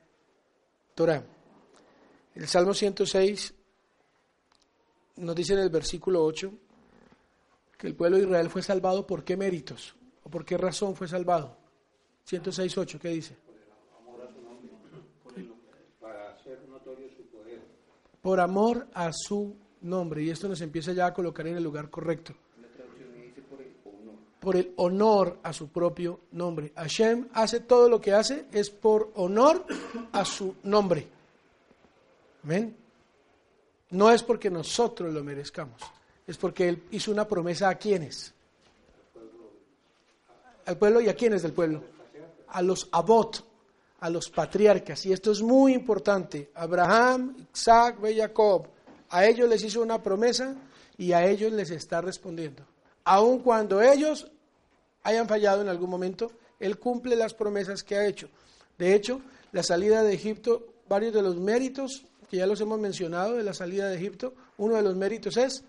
Torah. 0.94 1.24
El 2.34 2.46
Salmo 2.46 2.74
106 2.74 3.54
nos 5.16 5.34
dice 5.34 5.54
en 5.54 5.60
el 5.60 5.70
versículo 5.70 6.24
8 6.24 6.52
que 7.78 7.86
el 7.86 7.94
pueblo 7.94 8.16
de 8.18 8.24
Israel 8.24 8.50
fue 8.50 8.62
salvado 8.62 9.06
por 9.06 9.24
qué 9.24 9.36
méritos 9.36 9.96
o 10.22 10.30
por 10.30 10.44
qué 10.44 10.56
razón 10.56 10.94
fue 10.94 11.08
salvado. 11.08 11.65
106.8, 12.28 12.98
¿qué 12.98 13.08
dice? 13.08 13.36
Por 18.20 18.40
amor 18.40 18.88
a 18.92 19.12
su 19.12 19.56
nombre. 19.82 20.22
Y 20.24 20.30
esto 20.30 20.48
nos 20.48 20.60
empieza 20.60 20.92
ya 20.92 21.06
a 21.06 21.14
colocar 21.14 21.46
en 21.46 21.56
el 21.56 21.62
lugar 21.62 21.88
correcto. 21.88 22.34
Por 24.40 24.56
el 24.56 24.72
honor 24.76 25.38
a 25.42 25.52
su 25.52 25.68
propio 25.68 26.20
nombre. 26.32 26.72
Hashem 26.74 27.28
hace 27.32 27.60
todo 27.60 27.88
lo 27.88 28.00
que 28.00 28.12
hace 28.12 28.46
es 28.52 28.70
por 28.70 29.12
honor 29.14 29.64
a 30.12 30.24
su 30.24 30.56
nombre. 30.64 31.06
Amén. 32.42 32.76
No 33.90 34.10
es 34.10 34.22
porque 34.22 34.50
nosotros 34.50 35.12
lo 35.14 35.22
merezcamos, 35.22 35.80
es 36.26 36.36
porque 36.36 36.68
Él 36.68 36.82
hizo 36.90 37.12
una 37.12 37.26
promesa 37.26 37.68
a 37.68 37.76
quienes. 37.76 38.34
Al 40.64 40.76
pueblo 40.76 41.00
y 41.00 41.08
a 41.08 41.14
quienes 41.14 41.42
del 41.42 41.52
pueblo. 41.52 41.95
A 42.48 42.62
los 42.62 42.88
abot, 42.92 43.44
a 44.00 44.10
los 44.10 44.30
patriarcas, 44.30 45.04
y 45.06 45.12
esto 45.12 45.32
es 45.32 45.42
muy 45.42 45.74
importante, 45.74 46.50
Abraham, 46.54 47.34
Isaac 47.54 47.98
Jacob, 48.14 48.68
a 49.10 49.24
ellos 49.24 49.48
les 49.48 49.64
hizo 49.64 49.82
una 49.82 50.02
promesa 50.02 50.54
y 50.98 51.12
a 51.12 51.26
ellos 51.26 51.52
les 51.52 51.70
está 51.70 52.00
respondiendo. 52.00 52.62
Aun 53.04 53.40
cuando 53.40 53.80
ellos 53.80 54.30
hayan 55.02 55.28
fallado 55.28 55.62
en 55.62 55.68
algún 55.68 55.90
momento, 55.90 56.30
Él 56.58 56.78
cumple 56.78 57.16
las 57.16 57.34
promesas 57.34 57.82
que 57.82 57.96
ha 57.96 58.06
hecho. 58.06 58.28
De 58.76 58.94
hecho, 58.94 59.20
la 59.52 59.62
salida 59.62 60.02
de 60.02 60.14
Egipto, 60.14 60.66
varios 60.88 61.14
de 61.14 61.22
los 61.22 61.36
méritos 61.36 62.04
que 62.28 62.38
ya 62.38 62.46
los 62.46 62.60
hemos 62.60 62.80
mencionado 62.80 63.34
de 63.34 63.44
la 63.44 63.54
salida 63.54 63.88
de 63.88 63.96
Egipto, 63.96 64.34
uno 64.58 64.74
de 64.74 64.82
los 64.82 64.96
méritos 64.96 65.36
es 65.36 65.62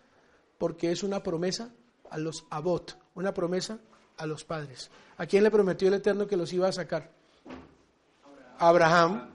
porque 0.57 0.91
es 0.91 1.03
una 1.03 1.21
promesa 1.21 1.69
a 2.09 2.17
los 2.17 2.45
abot, 2.49 2.97
una 3.15 3.33
promesa 3.33 3.79
a 4.17 4.25
los 4.25 4.43
padres. 4.43 4.89
¿A 5.17 5.25
quién 5.25 5.43
le 5.43 5.51
prometió 5.51 5.87
el 5.87 5.95
Eterno 5.95 6.27
que 6.27 6.37
los 6.37 6.51
iba 6.53 6.67
a 6.67 6.71
sacar? 6.71 7.09
A 8.59 8.69
Abraham, 8.69 9.29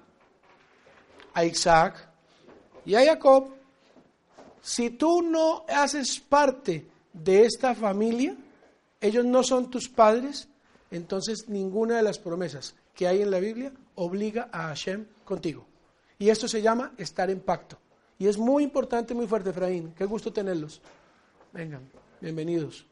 a 1.34 1.44
Isaac 1.44 2.08
y 2.84 2.94
a 2.94 3.04
Jacob. 3.04 3.50
Si 4.60 4.90
tú 4.90 5.22
no 5.22 5.64
haces 5.68 6.20
parte 6.20 6.86
de 7.12 7.44
esta 7.44 7.74
familia, 7.74 8.36
ellos 9.00 9.24
no 9.24 9.42
son 9.42 9.70
tus 9.70 9.88
padres, 9.88 10.48
entonces 10.90 11.48
ninguna 11.48 11.96
de 11.96 12.02
las 12.02 12.18
promesas 12.18 12.74
que 12.94 13.08
hay 13.08 13.22
en 13.22 13.30
la 13.30 13.40
Biblia 13.40 13.72
obliga 13.96 14.48
a 14.52 14.68
Hashem 14.68 15.06
contigo. 15.24 15.66
Y 16.18 16.30
esto 16.30 16.46
se 16.46 16.62
llama 16.62 16.92
estar 16.98 17.30
en 17.30 17.40
pacto. 17.40 17.78
Y 18.18 18.28
es 18.28 18.38
muy 18.38 18.62
importante, 18.62 19.14
muy 19.14 19.26
fuerte, 19.26 19.50
Efraín. 19.50 19.92
Qué 19.96 20.04
gusto 20.04 20.32
tenerlos. 20.32 20.80
Vengan, 21.52 21.90
bienvenidos. 22.20 22.86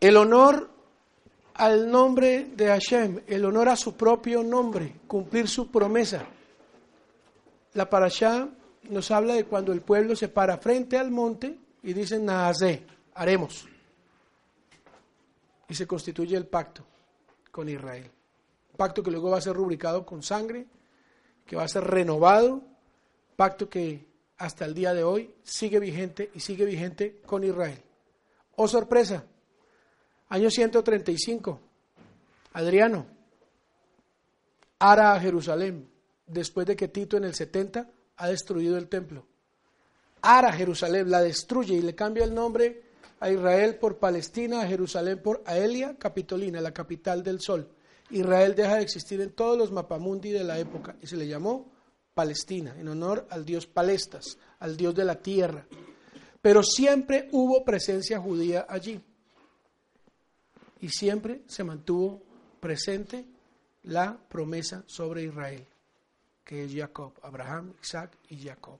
El 0.00 0.16
honor 0.16 0.70
al 1.54 1.90
nombre 1.90 2.50
de 2.54 2.66
Hashem, 2.66 3.22
el 3.26 3.44
honor 3.44 3.70
a 3.70 3.76
su 3.76 3.96
propio 3.96 4.42
nombre, 4.42 5.00
cumplir 5.06 5.48
su 5.48 5.70
promesa. 5.70 6.26
La 7.72 7.88
parashá 7.88 8.48
nos 8.90 9.10
habla 9.10 9.34
de 9.34 9.44
cuando 9.44 9.72
el 9.72 9.80
pueblo 9.80 10.14
se 10.14 10.28
para 10.28 10.58
frente 10.58 10.98
al 10.98 11.10
monte 11.10 11.58
y 11.82 11.92
dicen, 11.92 12.26
Nahazé, 12.26 12.84
haremos. 13.14 13.66
Y 15.68 15.74
se 15.74 15.86
constituye 15.86 16.36
el 16.36 16.46
pacto 16.46 16.84
con 17.50 17.68
Israel. 17.68 18.10
Pacto 18.76 19.02
que 19.02 19.10
luego 19.10 19.30
va 19.30 19.38
a 19.38 19.40
ser 19.42 19.54
rubricado 19.54 20.04
con 20.04 20.22
sangre 20.22 20.66
que 21.46 21.56
va 21.56 21.62
a 21.62 21.68
ser 21.68 21.84
renovado, 21.84 22.62
pacto 23.36 23.68
que 23.68 24.04
hasta 24.38 24.64
el 24.64 24.74
día 24.74 24.92
de 24.92 25.04
hoy 25.04 25.34
sigue 25.44 25.78
vigente 25.78 26.30
y 26.34 26.40
sigue 26.40 26.64
vigente 26.64 27.20
con 27.24 27.44
Israel. 27.44 27.80
Oh 28.56 28.68
sorpresa, 28.68 29.24
año 30.28 30.50
135, 30.50 31.60
Adriano, 32.52 33.06
ara 34.78 35.14
a 35.14 35.20
Jerusalén, 35.20 35.88
después 36.26 36.66
de 36.66 36.76
que 36.76 36.88
Tito 36.88 37.16
en 37.16 37.24
el 37.24 37.34
70 37.34 37.88
ha 38.16 38.28
destruido 38.28 38.76
el 38.76 38.88
templo. 38.88 39.26
Ara 40.22 40.52
Jerusalén, 40.52 41.10
la 41.10 41.20
destruye 41.20 41.74
y 41.74 41.82
le 41.82 41.94
cambia 41.94 42.24
el 42.24 42.34
nombre 42.34 42.82
a 43.20 43.30
Israel 43.30 43.76
por 43.76 43.98
Palestina, 43.98 44.62
a 44.62 44.66
Jerusalén 44.66 45.22
por 45.22 45.42
Aelia 45.46 45.96
Capitolina, 45.98 46.60
la 46.60 46.72
capital 46.72 47.22
del 47.22 47.40
sol. 47.40 47.68
Israel 48.10 48.54
deja 48.54 48.76
de 48.76 48.82
existir 48.82 49.20
en 49.20 49.32
todos 49.32 49.58
los 49.58 49.72
mapamundi 49.72 50.30
de 50.30 50.44
la 50.44 50.58
época 50.58 50.96
y 51.02 51.06
se 51.06 51.16
le 51.16 51.26
llamó 51.26 51.72
Palestina, 52.14 52.74
en 52.78 52.88
honor 52.88 53.26
al 53.30 53.44
dios 53.44 53.66
Palestas, 53.66 54.38
al 54.58 54.76
dios 54.76 54.94
de 54.94 55.04
la 55.04 55.16
tierra. 55.16 55.66
Pero 56.40 56.62
siempre 56.62 57.28
hubo 57.32 57.64
presencia 57.64 58.20
judía 58.20 58.66
allí. 58.68 59.00
Y 60.80 60.88
siempre 60.88 61.42
se 61.46 61.64
mantuvo 61.64 62.22
presente 62.60 63.24
la 63.84 64.16
promesa 64.16 64.82
sobre 64.86 65.24
Israel, 65.24 65.64
que 66.44 66.64
es 66.64 66.74
Jacob, 66.74 67.12
Abraham, 67.22 67.74
Isaac 67.82 68.16
y 68.28 68.38
Jacob. 68.38 68.78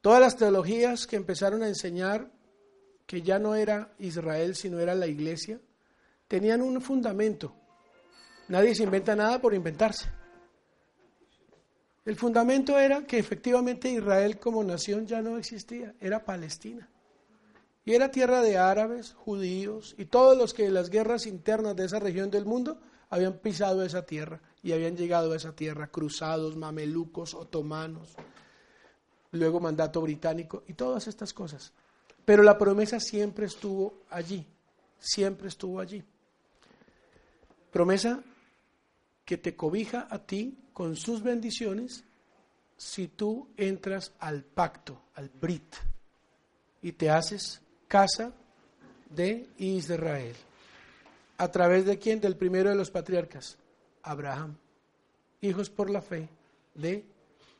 Todas 0.00 0.20
las 0.20 0.36
teologías 0.36 1.06
que 1.06 1.16
empezaron 1.16 1.62
a 1.62 1.68
enseñar 1.68 2.30
que 3.06 3.22
ya 3.22 3.38
no 3.38 3.54
era 3.54 3.92
Israel, 3.98 4.54
sino 4.54 4.78
era 4.78 4.94
la 4.94 5.06
iglesia, 5.06 5.60
tenían 6.28 6.62
un 6.62 6.80
fundamento 6.80 7.54
Nadie 8.50 8.74
se 8.74 8.82
inventa 8.82 9.14
nada 9.14 9.40
por 9.40 9.54
inventarse. 9.54 10.10
El 12.04 12.16
fundamento 12.16 12.76
era 12.76 13.06
que 13.06 13.16
efectivamente 13.16 13.88
Israel 13.88 14.40
como 14.40 14.64
nación 14.64 15.06
ya 15.06 15.22
no 15.22 15.38
existía, 15.38 15.94
era 16.00 16.24
Palestina. 16.24 16.88
Era 17.94 18.10
tierra 18.10 18.40
de 18.42 18.56
árabes, 18.56 19.14
judíos 19.14 19.94
y 19.98 20.04
todos 20.04 20.36
los 20.36 20.54
que 20.54 20.66
en 20.66 20.74
las 20.74 20.90
guerras 20.90 21.26
internas 21.26 21.74
de 21.74 21.86
esa 21.86 21.98
región 21.98 22.30
del 22.30 22.44
mundo 22.44 22.80
habían 23.08 23.38
pisado 23.38 23.82
esa 23.82 24.06
tierra 24.06 24.40
y 24.62 24.72
habían 24.72 24.96
llegado 24.96 25.32
a 25.32 25.36
esa 25.36 25.56
tierra, 25.56 25.88
cruzados, 25.88 26.56
mamelucos, 26.56 27.34
otomanos, 27.34 28.14
luego 29.32 29.58
mandato 29.58 30.00
británico 30.00 30.62
y 30.68 30.74
todas 30.74 31.08
estas 31.08 31.32
cosas. 31.32 31.72
Pero 32.24 32.42
la 32.44 32.56
promesa 32.56 33.00
siempre 33.00 33.46
estuvo 33.46 34.04
allí, 34.10 34.46
siempre 34.98 35.48
estuvo 35.48 35.80
allí. 35.80 36.02
Promesa 37.72 38.22
que 39.24 39.38
te 39.38 39.56
cobija 39.56 40.06
a 40.10 40.18
ti 40.20 40.56
con 40.72 40.94
sus 40.94 41.22
bendiciones 41.22 42.04
si 42.76 43.08
tú 43.08 43.48
entras 43.56 44.12
al 44.20 44.44
pacto, 44.44 45.02
al 45.14 45.28
Brit, 45.28 45.74
y 46.82 46.92
te 46.92 47.10
haces 47.10 47.60
casa 47.90 48.32
de 49.10 49.48
Israel. 49.58 50.36
¿A 51.38 51.50
través 51.50 51.84
de 51.84 51.98
quién? 51.98 52.20
Del 52.20 52.36
primero 52.36 52.70
de 52.70 52.76
los 52.76 52.88
patriarcas, 52.88 53.58
Abraham. 54.04 54.56
Hijos 55.40 55.70
por 55.70 55.90
la 55.90 56.00
fe 56.00 56.28
de 56.76 57.04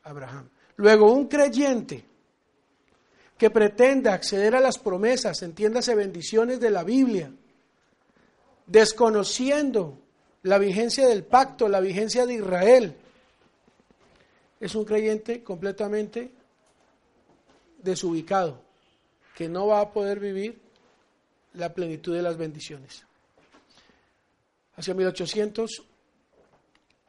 Abraham. 0.03 0.47
Luego, 0.77 1.11
un 1.11 1.27
creyente 1.27 2.05
que 3.37 3.49
pretenda 3.49 4.13
acceder 4.13 4.55
a 4.55 4.61
las 4.61 4.77
promesas, 4.77 5.41
entiéndase 5.41 5.95
bendiciones 5.95 6.61
de 6.61 6.69
la 6.69 6.85
Biblia, 6.85 7.29
desconociendo 8.67 9.97
la 10.43 10.57
vigencia 10.59 11.09
del 11.09 11.25
pacto, 11.25 11.67
la 11.67 11.81
vigencia 11.81 12.25
de 12.25 12.35
Israel. 12.35 12.95
Es 14.61 14.75
un 14.75 14.85
creyente 14.85 15.43
completamente 15.43 16.31
desubicado, 17.83 18.70
que 19.35 19.49
no 19.49 19.67
va 19.67 19.81
a 19.81 19.91
poder 19.91 20.19
vivir 20.19 20.61
la 21.53 21.73
plenitud 21.73 22.15
de 22.15 22.21
las 22.21 22.37
bendiciones. 22.37 23.05
Hacia 24.75 24.93
1800 24.93 25.83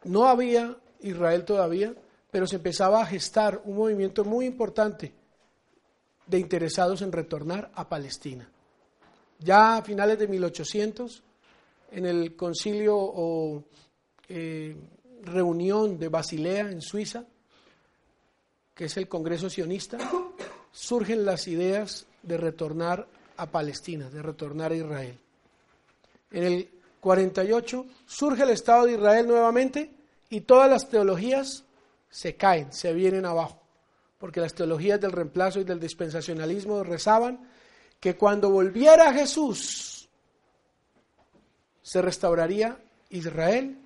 no 0.04 0.26
había 0.26 0.76
Israel 1.00 1.44
todavía, 1.44 1.94
pero 2.30 2.46
se 2.46 2.56
empezaba 2.56 3.02
a 3.02 3.06
gestar 3.06 3.62
un 3.64 3.76
movimiento 3.76 4.24
muy 4.24 4.46
importante 4.46 5.12
de 6.26 6.38
interesados 6.38 7.02
en 7.02 7.12
retornar 7.12 7.70
a 7.74 7.88
Palestina. 7.88 8.48
Ya 9.38 9.76
a 9.76 9.82
finales 9.82 10.18
de 10.18 10.28
1800 10.28 11.22
en 11.90 12.06
el 12.06 12.36
concilio 12.36 12.96
o 12.96 13.64
eh, 14.28 14.76
reunión 15.22 15.98
de 15.98 16.08
Basilea 16.08 16.70
en 16.70 16.80
Suiza, 16.80 17.24
que 18.74 18.86
es 18.86 18.96
el 18.96 19.08
Congreso 19.08 19.50
sionista, 19.50 19.98
surgen 20.70 21.24
las 21.24 21.46
ideas 21.48 22.06
de 22.22 22.36
retornar 22.36 23.06
a 23.36 23.46
Palestina, 23.46 24.08
de 24.08 24.22
retornar 24.22 24.72
a 24.72 24.76
Israel. 24.76 25.18
En 26.30 26.44
el 26.44 26.68
48 27.00 27.86
surge 28.06 28.42
el 28.44 28.50
Estado 28.50 28.86
de 28.86 28.92
Israel 28.92 29.26
nuevamente 29.26 29.90
y 30.30 30.42
todas 30.42 30.70
las 30.70 30.88
teologías 30.88 31.64
se 32.10 32.36
caen, 32.36 32.72
se 32.72 32.92
vienen 32.92 33.26
abajo, 33.26 33.60
porque 34.18 34.40
las 34.40 34.54
teologías 34.54 35.00
del 35.00 35.12
reemplazo 35.12 35.60
y 35.60 35.64
del 35.64 35.80
dispensacionalismo 35.80 36.84
rezaban 36.84 37.48
que 37.98 38.16
cuando 38.16 38.50
volviera 38.50 39.12
Jesús 39.12 40.08
se 41.82 42.02
restauraría 42.02 42.78
Israel 43.10 43.78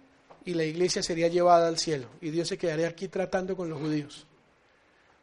y 0.45 0.55
la 0.55 0.65
iglesia 0.65 1.03
sería 1.03 1.29
llevada 1.29 1.69
al 1.69 1.79
cielo 1.79 2.09
y 2.21 2.31
Dios 2.31 2.49
se 2.49 2.59
quedaría 2.59 2.89
aquí 2.89 3.09
tratando 3.09 3.57
con 3.57 3.69
los 3.69 3.81
judíos. 3.81 4.27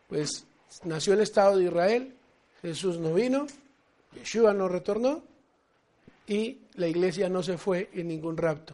Pues 0.07 0.45
nació 0.83 1.13
el 1.13 1.21
Estado 1.21 1.57
de 1.57 1.65
Israel, 1.65 2.15
Jesús 2.63 2.97
no 2.97 3.13
vino, 3.13 3.45
Yeshua 4.15 4.53
no 4.53 4.69
retornó 4.69 5.21
y 6.25 6.61
la 6.75 6.87
iglesia 6.87 7.27
no 7.27 7.43
se 7.43 7.57
fue 7.57 7.89
en 7.93 8.07
ningún 8.07 8.37
rapto. 8.37 8.73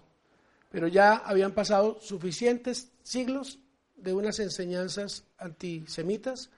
Pero 0.69 0.87
ya 0.87 1.15
habían 1.15 1.53
pasado 1.53 1.99
suficientes 1.99 2.91
siglos 3.01 3.57
de 3.97 4.13
unas 4.13 4.39
enseñanzas 4.39 5.23
antisemitas 5.39 6.51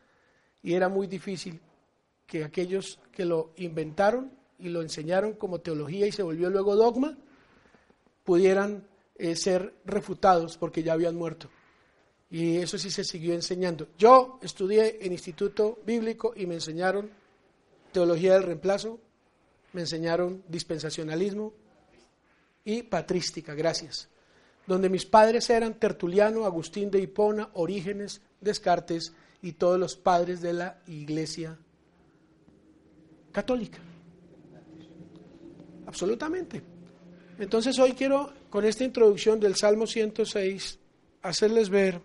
y 0.61 0.73
era 0.73 0.89
muy 0.89 1.07
difícil 1.07 1.61
que 2.27 2.43
aquellos 2.43 2.99
que 3.13 3.23
lo 3.23 3.53
inventaron 3.55 4.31
y 4.59 4.67
lo 4.67 4.81
enseñaron 4.81 5.33
como 5.33 5.61
teología 5.61 6.07
y 6.07 6.11
se 6.11 6.23
volvió 6.23 6.49
luego 6.49 6.75
dogma, 6.75 7.17
pudieran 8.25 8.85
eh, 9.15 9.37
ser 9.37 9.73
refutados 9.85 10.57
porque 10.57 10.83
ya 10.83 10.93
habían 10.93 11.15
muerto. 11.15 11.49
Y 12.29 12.57
eso 12.57 12.77
sí 12.77 12.91
se 12.91 13.03
siguió 13.03 13.33
enseñando. 13.33 13.87
Yo 13.97 14.37
estudié 14.41 15.05
en 15.05 15.13
instituto 15.13 15.79
bíblico 15.85 16.33
y 16.35 16.45
me 16.45 16.55
enseñaron 16.55 17.20
teología 17.91 18.33
del 18.33 18.43
reemplazo, 18.43 18.99
me 19.73 19.81
enseñaron 19.81 20.43
dispensacionalismo 20.47 21.53
y 22.65 22.83
patrística, 22.83 23.53
gracias. 23.53 24.07
donde 24.67 24.89
mis 24.89 25.05
padres 25.05 25.49
eran 25.49 25.73
Tertuliano, 25.73 26.45
Agustín 26.45 26.91
de 26.91 26.99
Hipona, 26.99 27.49
Orígenes, 27.53 28.21
Descartes 28.39 29.11
y 29.41 29.53
todos 29.53 29.79
los 29.79 29.95
padres 29.97 30.39
de 30.39 30.53
la 30.53 30.81
Iglesia 30.87 31.57
católica. 33.31 33.79
Absolutamente. 35.87 36.61
Entonces 37.39 37.77
hoy 37.79 37.93
quiero, 37.93 38.31
con 38.49 38.63
esta 38.65 38.83
introducción 38.83 39.39
del 39.39 39.55
Salmo 39.55 39.87
106, 39.87 40.79
hacerles 41.23 41.69
ver 41.69 42.01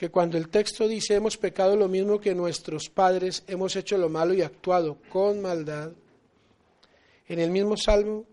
que 0.00 0.08
cuando 0.08 0.38
el 0.38 0.48
texto 0.48 0.88
dice 0.88 1.14
hemos 1.14 1.36
pecado 1.36 1.76
lo 1.76 1.86
mismo 1.86 2.18
que 2.18 2.34
nuestros 2.34 2.88
padres, 2.88 3.44
hemos 3.46 3.76
hecho 3.76 3.98
lo 3.98 4.08
malo 4.08 4.32
y 4.32 4.40
actuado 4.40 4.96
con 5.10 5.42
maldad, 5.42 5.92
en 7.28 7.38
el 7.38 7.50
mismo 7.50 7.76
Salmo 7.76 8.24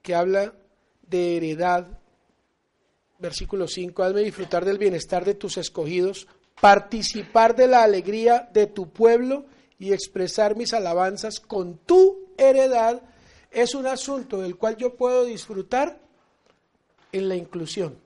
que 0.00 0.14
habla 0.14 0.54
de 1.06 1.36
heredad, 1.36 1.86
versículo 3.18 3.68
5, 3.68 4.02
hazme 4.02 4.22
disfrutar 4.22 4.64
del 4.64 4.78
bienestar 4.78 5.26
de 5.26 5.34
tus 5.34 5.58
escogidos, 5.58 6.26
participar 6.58 7.54
de 7.54 7.66
la 7.66 7.82
alegría 7.82 8.48
de 8.54 8.66
tu 8.66 8.88
pueblo 8.88 9.44
y 9.78 9.92
expresar 9.92 10.56
mis 10.56 10.72
alabanzas 10.72 11.38
con 11.38 11.76
tu 11.76 12.30
heredad, 12.38 13.02
es 13.50 13.74
un 13.74 13.86
asunto 13.86 14.40
del 14.40 14.56
cual 14.56 14.78
yo 14.78 14.94
puedo 14.94 15.26
disfrutar 15.26 16.00
en 17.12 17.28
la 17.28 17.36
inclusión, 17.36 17.98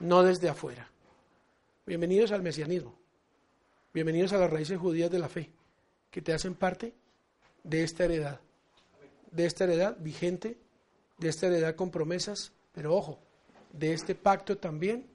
no 0.00 0.24
desde 0.24 0.48
afuera. 0.48 0.91
Bienvenidos 1.84 2.30
al 2.30 2.42
mesianismo, 2.42 2.96
bienvenidos 3.92 4.32
a 4.32 4.38
las 4.38 4.48
raíces 4.48 4.78
judías 4.78 5.10
de 5.10 5.18
la 5.18 5.28
fe, 5.28 5.50
que 6.12 6.22
te 6.22 6.32
hacen 6.32 6.54
parte 6.54 6.94
de 7.64 7.82
esta 7.82 8.04
heredad, 8.04 8.38
de 9.32 9.46
esta 9.46 9.64
heredad 9.64 9.96
vigente, 9.98 10.56
de 11.18 11.28
esta 11.28 11.48
heredad 11.48 11.74
con 11.74 11.90
promesas, 11.90 12.52
pero 12.72 12.94
ojo, 12.94 13.18
de 13.72 13.94
este 13.94 14.14
pacto 14.14 14.58
también 14.58 15.08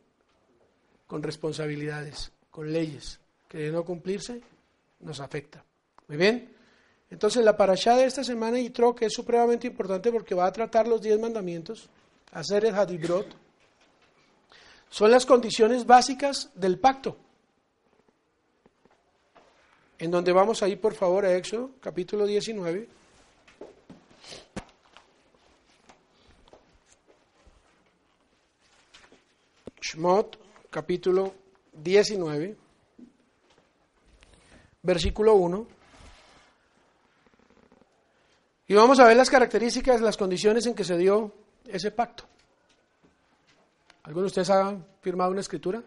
con 1.07 1.23
responsabilidades, 1.23 2.33
con 2.51 2.73
leyes, 2.73 3.21
que 3.47 3.59
de 3.59 3.71
no 3.71 3.85
cumplirse 3.85 4.41
nos 4.99 5.21
afecta. 5.21 5.63
Muy 6.09 6.17
bien. 6.17 6.53
Entonces 7.09 7.45
la 7.45 7.55
parashá 7.55 7.95
de 7.95 8.03
esta 8.03 8.25
semana 8.25 8.59
Yitro, 8.59 8.93
que 8.93 9.05
es 9.05 9.13
supremamente 9.13 9.67
importante 9.67 10.11
porque 10.11 10.35
va 10.35 10.45
a 10.45 10.51
tratar 10.51 10.85
los 10.85 11.01
diez 11.01 11.17
mandamientos, 11.17 11.89
hacer 12.33 12.65
el 12.65 12.75
hadibrot, 12.75 13.46
son 14.89 15.11
las 15.11 15.25
condiciones 15.25 15.85
básicas 15.85 16.49
del 16.55 16.79
pacto. 16.79 17.17
En 19.99 20.11
donde 20.11 20.31
vamos 20.31 20.61
a 20.61 20.67
ir, 20.67 20.79
por 20.79 20.93
favor, 20.93 21.25
a 21.25 21.35
Éxodo, 21.35 21.71
capítulo 21.81 22.25
19. 22.25 22.87
Shmot, 29.81 30.37
capítulo 30.69 31.33
19, 31.73 32.55
versículo 34.83 35.33
1. 35.35 35.67
Y 38.67 38.73
vamos 38.73 38.99
a 38.99 39.05
ver 39.05 39.15
las 39.15 39.29
características, 39.29 40.01
las 40.01 40.17
condiciones 40.17 40.65
en 40.65 40.75
que 40.75 40.83
se 40.83 40.97
dio 40.97 41.33
ese 41.65 41.91
pacto. 41.91 42.26
¿Alguno 44.07 44.21
de 44.21 44.27
ustedes 44.27 44.49
ha 44.51 44.73
firmado 45.01 45.31
una 45.31 45.41
escritura 45.41 45.83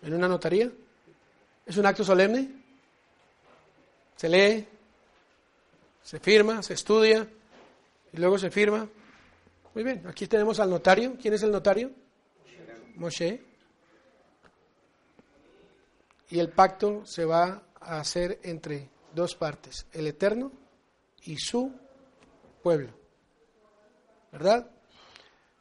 en 0.00 0.14
una 0.14 0.26
notaría? 0.26 0.72
¿Es 1.66 1.76
un 1.76 1.84
acto 1.84 2.02
solemne? 2.02 2.50
Se 4.16 4.26
lee, 4.26 4.66
se 6.02 6.18
firma, 6.18 6.62
se 6.62 6.72
estudia 6.72 7.28
y 8.10 8.16
luego 8.16 8.38
se 8.38 8.50
firma. 8.50 8.88
Muy 9.74 9.84
bien, 9.84 10.06
aquí 10.06 10.26
tenemos 10.26 10.60
al 10.60 10.70
notario. 10.70 11.18
¿Quién 11.20 11.34
es 11.34 11.42
el 11.42 11.50
notario? 11.50 11.90
Moshe. 12.96 13.44
Y 16.30 16.38
el 16.38 16.48
pacto 16.48 17.04
se 17.04 17.26
va 17.26 17.64
a 17.82 18.00
hacer 18.00 18.40
entre 18.44 18.88
dos 19.14 19.34
partes, 19.34 19.84
el 19.92 20.06
Eterno 20.06 20.50
y 21.24 21.36
su 21.36 21.70
pueblo. 22.62 22.94
¿Verdad? 24.32 24.70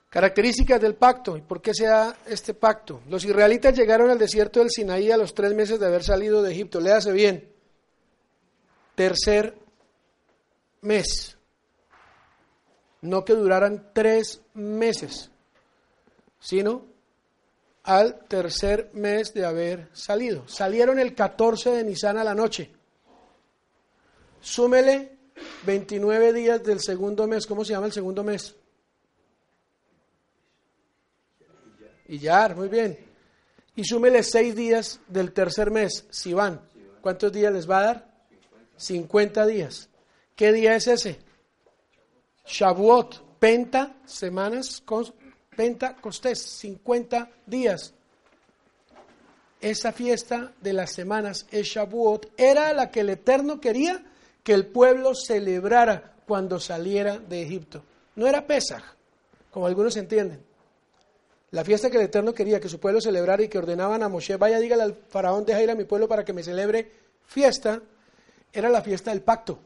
Características 0.09 0.81
del 0.81 0.95
pacto 0.95 1.37
y 1.37 1.41
por 1.41 1.61
qué 1.61 1.71
se 1.73 1.85
da 1.85 2.17
este 2.25 2.55
pacto. 2.55 3.01
Los 3.09 3.23
israelitas 3.25 3.77
llegaron 3.77 4.09
al 4.09 4.17
desierto 4.17 4.59
del 4.59 4.71
Sinaí 4.71 5.11
a 5.11 5.17
los 5.17 5.35
tres 5.35 5.53
meses 5.53 5.79
de 5.79 5.85
haber 5.85 6.03
salido 6.03 6.41
de 6.41 6.51
Egipto. 6.51 6.79
Léase 6.79 7.11
bien. 7.11 7.47
Tercer 8.95 9.55
mes. 10.81 11.37
No 13.01 13.23
que 13.23 13.33
duraran 13.33 13.91
tres 13.93 14.41
meses, 14.55 15.29
sino 16.39 16.85
al 17.83 18.25
tercer 18.27 18.89
mes 18.93 19.33
de 19.33 19.45
haber 19.45 19.89
salido. 19.93 20.47
Salieron 20.47 20.99
el 20.99 21.13
14 21.15 21.69
de 21.69 21.83
Nisan 21.83 22.17
a 22.17 22.23
la 22.23 22.33
noche. 22.33 22.71
Súmele 24.41 25.17
29 25.65 26.33
días 26.33 26.63
del 26.63 26.79
segundo 26.81 27.27
mes. 27.27 27.45
¿Cómo 27.45 27.63
se 27.63 27.73
llama 27.73 27.85
el 27.85 27.93
segundo 27.93 28.23
mes? 28.23 28.55
Iyar, 32.09 32.55
muy 32.55 32.67
bien. 32.69 32.97
Y 33.75 33.83
súmele 33.83 34.23
6 34.23 34.55
días 34.55 34.99
del 35.07 35.31
tercer 35.31 35.69
mes, 35.69 36.05
Sivan. 36.09 36.59
¿Cuántos 37.01 37.31
días 37.31 37.53
les 37.53 37.69
va 37.69 37.79
a 37.79 37.83
dar? 37.83 38.11
50 38.77 39.45
días. 39.45 39.89
¿Qué 40.35 40.51
día 40.51 40.75
es 40.75 40.87
ese? 40.87 41.19
Shavuot, 42.45 43.37
penta, 43.37 43.95
semanas, 44.05 44.83
penta, 45.55 45.95
costés, 45.97 46.41
50 46.41 47.29
días. 47.45 47.93
Esa 49.61 49.91
fiesta 49.91 50.53
de 50.61 50.73
las 50.73 50.91
semanas, 50.93 51.45
es 51.51 51.67
Shavuot, 51.67 52.33
era 52.37 52.73
la 52.73 52.89
que 52.89 53.01
el 53.01 53.09
Eterno 53.11 53.61
quería 53.61 54.03
que 54.43 54.53
el 54.53 54.65
pueblo 54.65 55.13
celebrara 55.13 56.15
cuando 56.25 56.59
saliera 56.59 57.19
de 57.19 57.43
Egipto. 57.43 57.83
No 58.15 58.25
era 58.25 58.47
Pesach, 58.47 58.83
como 59.51 59.67
algunos 59.67 59.95
entienden. 59.95 60.48
La 61.51 61.63
fiesta 61.63 61.89
que 61.89 61.97
el 61.97 62.03
Eterno 62.03 62.33
quería 62.33 62.59
que 62.59 62.69
su 62.69 62.79
pueblo 62.79 63.01
celebrara 63.01 63.41
y 63.41 63.47
que 63.47 63.57
ordenaban 63.57 64.03
a 64.03 64.09
Moshe, 64.09 64.37
vaya, 64.37 64.59
dígale 64.59 64.83
al 64.83 64.93
faraón, 64.93 65.45
deja 65.45 65.63
ir 65.63 65.71
a 65.71 65.75
mi 65.75 65.83
pueblo 65.83 66.07
para 66.07 66.23
que 66.23 66.33
me 66.33 66.43
celebre 66.43 66.91
fiesta, 67.25 67.81
era 68.53 68.69
la 68.69 68.81
fiesta 68.81 69.11
del 69.11 69.21
pacto. 69.21 69.59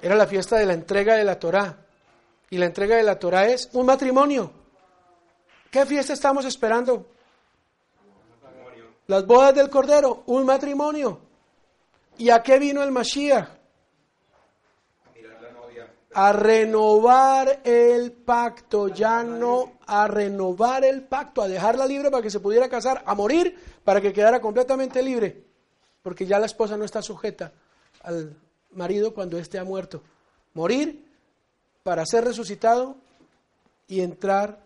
Era 0.00 0.14
la 0.14 0.26
fiesta 0.26 0.56
de 0.56 0.66
la 0.66 0.74
entrega 0.74 1.16
de 1.16 1.24
la 1.24 1.38
Torá. 1.38 1.78
Y 2.50 2.58
la 2.58 2.66
entrega 2.66 2.96
de 2.96 3.02
la 3.02 3.18
Torá 3.18 3.48
es 3.48 3.68
un 3.72 3.86
matrimonio. 3.86 4.50
¿Qué 5.70 5.84
fiesta 5.86 6.12
estamos 6.12 6.44
esperando? 6.44 7.06
Las 9.06 9.26
bodas 9.26 9.54
del 9.54 9.68
Cordero, 9.68 10.22
un 10.26 10.46
matrimonio. 10.46 11.20
¿Y 12.16 12.30
a 12.30 12.42
qué 12.42 12.58
vino 12.58 12.82
el 12.82 12.90
Mashiach? 12.90 13.48
A 16.16 16.32
renovar 16.32 17.60
el 17.64 18.12
pacto, 18.12 18.88
ya 18.88 19.22
no 19.22 19.73
a 19.86 20.08
renovar 20.08 20.84
el 20.84 21.02
pacto, 21.02 21.42
a 21.42 21.48
dejarla 21.48 21.86
libre 21.86 22.10
para 22.10 22.22
que 22.22 22.30
se 22.30 22.40
pudiera 22.40 22.68
casar, 22.68 23.02
a 23.06 23.14
morir 23.14 23.58
para 23.84 24.00
que 24.00 24.12
quedara 24.12 24.40
completamente 24.40 25.02
libre, 25.02 25.44
porque 26.02 26.26
ya 26.26 26.38
la 26.38 26.46
esposa 26.46 26.76
no 26.76 26.84
está 26.84 27.02
sujeta 27.02 27.52
al 28.02 28.36
marido 28.72 29.14
cuando 29.14 29.38
éste 29.38 29.58
ha 29.58 29.64
muerto. 29.64 30.02
Morir 30.54 31.04
para 31.82 32.04
ser 32.06 32.24
resucitado 32.24 32.96
y 33.88 34.00
entrar 34.00 34.60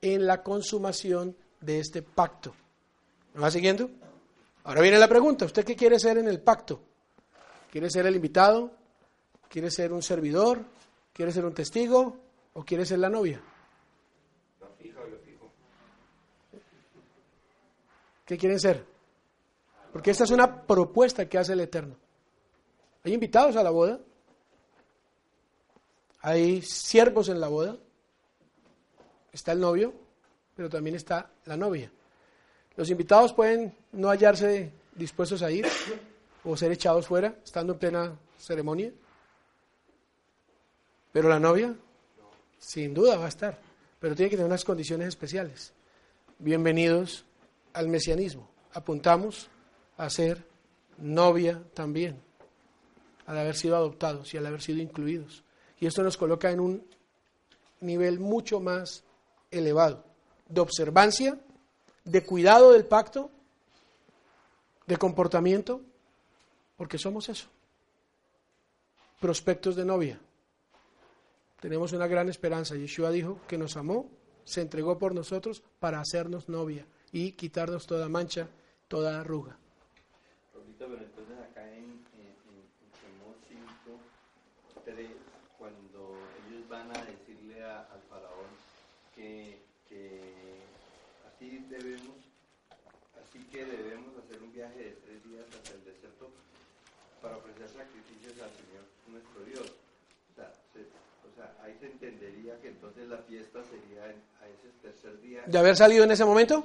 en 0.00 0.26
la 0.26 0.42
consumación 0.42 1.36
de 1.60 1.80
este 1.80 2.02
pacto. 2.02 2.54
¿Me 3.34 3.40
va 3.40 3.50
siguiendo? 3.50 3.90
Ahora 4.64 4.80
viene 4.80 4.98
la 4.98 5.08
pregunta, 5.08 5.44
¿usted 5.44 5.64
qué 5.64 5.76
quiere 5.76 5.98
ser 5.98 6.18
en 6.18 6.28
el 6.28 6.40
pacto? 6.40 6.80
¿Quiere 7.70 7.90
ser 7.90 8.06
el 8.06 8.16
invitado? 8.16 8.72
¿Quiere 9.48 9.70
ser 9.70 9.92
un 9.92 10.02
servidor? 10.02 10.64
¿Quiere 11.12 11.32
ser 11.32 11.44
un 11.44 11.54
testigo? 11.54 12.16
¿O 12.54 12.64
quiere 12.64 12.84
ser 12.84 12.98
la 12.98 13.08
novia? 13.08 13.40
¿Qué 18.26 18.36
quieren 18.36 18.58
ser? 18.58 18.84
Porque 19.92 20.10
esta 20.10 20.24
es 20.24 20.30
una 20.30 20.62
propuesta 20.62 21.28
que 21.28 21.38
hace 21.38 21.52
el 21.52 21.60
Eterno. 21.60 21.94
Hay 23.04 23.14
invitados 23.14 23.54
a 23.56 23.62
la 23.62 23.70
boda, 23.70 24.00
hay 26.20 26.60
siervos 26.60 27.28
en 27.28 27.40
la 27.40 27.46
boda, 27.46 27.76
está 29.32 29.52
el 29.52 29.60
novio, 29.60 29.94
pero 30.56 30.68
también 30.68 30.96
está 30.96 31.30
la 31.44 31.56
novia. 31.56 31.90
Los 32.76 32.90
invitados 32.90 33.32
pueden 33.32 33.74
no 33.92 34.08
hallarse 34.08 34.72
dispuestos 34.96 35.42
a 35.42 35.50
ir 35.50 35.66
o 36.44 36.56
ser 36.56 36.72
echados 36.72 37.06
fuera, 37.06 37.36
estando 37.44 37.74
en 37.74 37.78
plena 37.78 38.18
ceremonia. 38.38 38.92
Pero 41.12 41.28
la 41.28 41.38
novia, 41.38 41.74
sin 42.58 42.92
duda 42.92 43.16
va 43.16 43.26
a 43.26 43.28
estar, 43.28 43.56
pero 44.00 44.16
tiene 44.16 44.30
que 44.30 44.36
tener 44.36 44.48
unas 44.48 44.64
condiciones 44.64 45.08
especiales. 45.08 45.72
Bienvenidos 46.38 47.24
al 47.76 47.88
mesianismo. 47.88 48.48
Apuntamos 48.72 49.48
a 49.98 50.08
ser 50.08 50.44
novia 50.98 51.62
también, 51.74 52.20
al 53.26 53.38
haber 53.38 53.54
sido 53.54 53.76
adoptados 53.76 54.32
y 54.32 54.38
al 54.38 54.46
haber 54.46 54.62
sido 54.62 54.80
incluidos. 54.80 55.44
Y 55.78 55.86
esto 55.86 56.02
nos 56.02 56.16
coloca 56.16 56.50
en 56.50 56.60
un 56.60 56.86
nivel 57.80 58.18
mucho 58.18 58.60
más 58.60 59.04
elevado 59.50 60.04
de 60.48 60.60
observancia, 60.60 61.38
de 62.04 62.24
cuidado 62.24 62.72
del 62.72 62.86
pacto, 62.86 63.30
de 64.86 64.96
comportamiento, 64.96 65.82
porque 66.76 66.98
somos 66.98 67.28
eso. 67.28 67.48
Prospectos 69.20 69.76
de 69.76 69.84
novia. 69.84 70.18
Tenemos 71.60 71.92
una 71.92 72.06
gran 72.06 72.28
esperanza. 72.28 72.74
Yeshua 72.74 73.10
dijo 73.10 73.40
que 73.46 73.58
nos 73.58 73.76
amó, 73.76 74.08
se 74.44 74.62
entregó 74.62 74.98
por 74.98 75.14
nosotros 75.14 75.62
para 75.78 76.00
hacernos 76.00 76.48
novia 76.48 76.86
y 77.12 77.32
quitarnos 77.32 77.86
toda 77.86 78.08
mancha, 78.08 78.48
toda 78.88 79.20
arruga. 79.20 79.56
pero 80.78 80.96
entonces 80.96 81.38
acá 81.50 81.62
en, 81.72 81.84
en, 82.14 82.34
en 83.02 83.16
5, 83.48 84.00
3, 84.84 85.10
cuando 85.58 86.16
ellos 86.48 86.68
van 86.68 86.90
a 86.90 87.04
decirle 87.04 87.64
al 87.64 88.02
faraón 88.08 88.50
que, 89.14 89.62
que 89.88 90.60
así 91.28 91.64
debemos, 91.70 92.16
así 93.22 93.44
que 93.50 93.64
debemos 93.64 94.12
hacer 94.18 94.42
un 94.42 94.52
viaje 94.52 94.78
de 94.78 94.90
tres 94.92 95.24
días 95.24 95.44
hasta 95.54 95.74
el 95.74 95.84
desierto 95.84 96.30
para 97.22 97.36
ofrecer 97.38 97.68
sacrificios 97.68 98.34
al 98.40 98.50
Señor 98.50 98.84
nuestro 99.08 99.44
Dios. 99.44 99.72
O 100.32 100.34
sea, 100.36 100.52
o 101.24 101.34
sea, 101.34 101.56
ahí 101.62 101.76
se 101.80 101.86
entendería 101.86 102.60
que 102.60 102.68
entonces 102.68 103.08
la 103.08 103.18
fiesta 103.18 103.62
sería 103.64 104.04
a 104.04 104.48
ese 104.48 104.70
tercer 104.82 105.20
día. 105.20 105.42
¿De 105.46 105.58
haber 105.58 105.76
salido 105.76 106.04
en 106.04 106.10
ese 106.10 106.24
momento? 106.24 106.64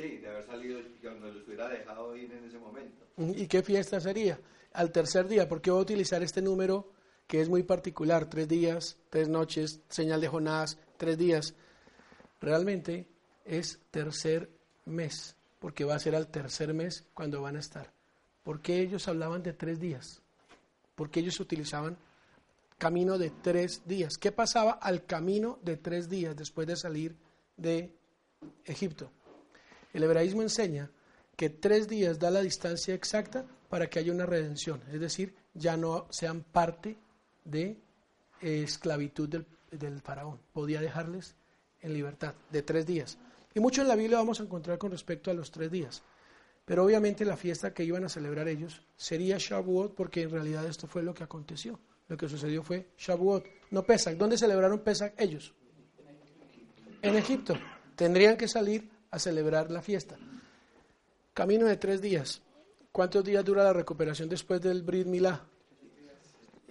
Sí, 0.00 0.18
de 0.18 0.28
haber 0.28 0.46
salido, 0.46 0.80
cuando 1.02 1.30
los 1.30 1.46
hubiera 1.46 1.68
dejado 1.68 2.16
ir 2.16 2.32
en 2.32 2.44
ese 2.44 2.58
momento. 2.58 3.04
¿Y 3.18 3.46
qué 3.46 3.62
fiesta 3.62 4.00
sería? 4.00 4.38
Al 4.72 4.92
tercer 4.92 5.28
día, 5.28 5.48
porque 5.48 5.70
voy 5.70 5.80
a 5.80 5.82
utilizar 5.82 6.22
este 6.22 6.40
número 6.40 6.92
que 7.26 7.40
es 7.40 7.48
muy 7.48 7.62
particular, 7.62 8.28
tres 8.28 8.48
días, 8.48 8.96
tres 9.08 9.28
noches, 9.28 9.80
señal 9.88 10.20
de 10.20 10.28
Jonás, 10.28 10.78
tres 10.96 11.18
días. 11.18 11.54
Realmente 12.40 13.06
es 13.44 13.80
tercer 13.90 14.50
mes, 14.86 15.36
porque 15.58 15.84
va 15.84 15.94
a 15.94 16.00
ser 16.00 16.16
al 16.16 16.28
tercer 16.28 16.74
mes 16.74 17.04
cuando 17.14 17.42
van 17.42 17.56
a 17.56 17.60
estar. 17.60 17.92
¿Por 18.42 18.60
qué 18.60 18.80
ellos 18.80 19.06
hablaban 19.06 19.42
de 19.42 19.52
tres 19.52 19.78
días? 19.78 20.22
Porque 20.94 21.20
ellos 21.20 21.38
utilizaban 21.40 21.96
camino 22.78 23.18
de 23.18 23.30
tres 23.30 23.82
días. 23.86 24.16
¿Qué 24.18 24.32
pasaba 24.32 24.72
al 24.72 25.04
camino 25.04 25.58
de 25.62 25.76
tres 25.76 26.08
días 26.08 26.34
después 26.36 26.66
de 26.66 26.76
salir 26.76 27.14
de 27.56 27.92
Egipto? 28.64 29.12
El 29.92 30.02
hebraísmo 30.02 30.42
enseña 30.42 30.90
que 31.36 31.50
tres 31.50 31.88
días 31.88 32.18
da 32.18 32.30
la 32.30 32.42
distancia 32.42 32.94
exacta 32.94 33.44
para 33.68 33.88
que 33.88 33.98
haya 33.98 34.12
una 34.12 34.26
redención, 34.26 34.82
es 34.92 35.00
decir, 35.00 35.34
ya 35.54 35.76
no 35.76 36.06
sean 36.10 36.42
parte 36.42 36.98
de 37.44 37.78
esclavitud 38.40 39.28
del, 39.28 39.46
del 39.70 40.00
faraón. 40.00 40.40
Podía 40.52 40.80
dejarles 40.80 41.34
en 41.80 41.94
libertad 41.94 42.34
de 42.50 42.62
tres 42.62 42.86
días. 42.86 43.18
Y 43.54 43.60
mucho 43.60 43.82
en 43.82 43.88
la 43.88 43.96
Biblia 43.96 44.18
vamos 44.18 44.40
a 44.40 44.44
encontrar 44.44 44.78
con 44.78 44.90
respecto 44.90 45.30
a 45.30 45.34
los 45.34 45.50
tres 45.50 45.70
días. 45.70 46.02
Pero 46.64 46.84
obviamente 46.84 47.24
la 47.24 47.36
fiesta 47.36 47.74
que 47.74 47.84
iban 47.84 48.04
a 48.04 48.08
celebrar 48.08 48.46
ellos 48.46 48.82
sería 48.96 49.38
Shavuot, 49.38 49.94
porque 49.94 50.22
en 50.22 50.30
realidad 50.30 50.64
esto 50.66 50.86
fue 50.86 51.02
lo 51.02 51.14
que 51.14 51.24
aconteció. 51.24 51.80
Lo 52.06 52.16
que 52.16 52.28
sucedió 52.28 52.62
fue 52.62 52.90
Shavuot, 52.96 53.44
no 53.70 53.82
Pesach. 53.82 54.16
¿Dónde 54.16 54.38
celebraron 54.38 54.80
Pesach 54.80 55.14
ellos? 55.18 55.52
En 57.02 57.16
Egipto. 57.16 57.54
Tendrían 57.96 58.36
que 58.36 58.46
salir 58.46 58.88
a 59.10 59.18
celebrar 59.18 59.70
la 59.70 59.82
fiesta. 59.82 60.16
Camino 61.34 61.66
de 61.66 61.76
tres 61.76 62.00
días. 62.00 62.42
¿Cuántos 62.92 63.24
días 63.24 63.44
dura 63.44 63.64
la 63.64 63.72
recuperación 63.72 64.28
después 64.28 64.60
del 64.60 64.82
Brit 64.82 65.06
Milá? 65.06 65.46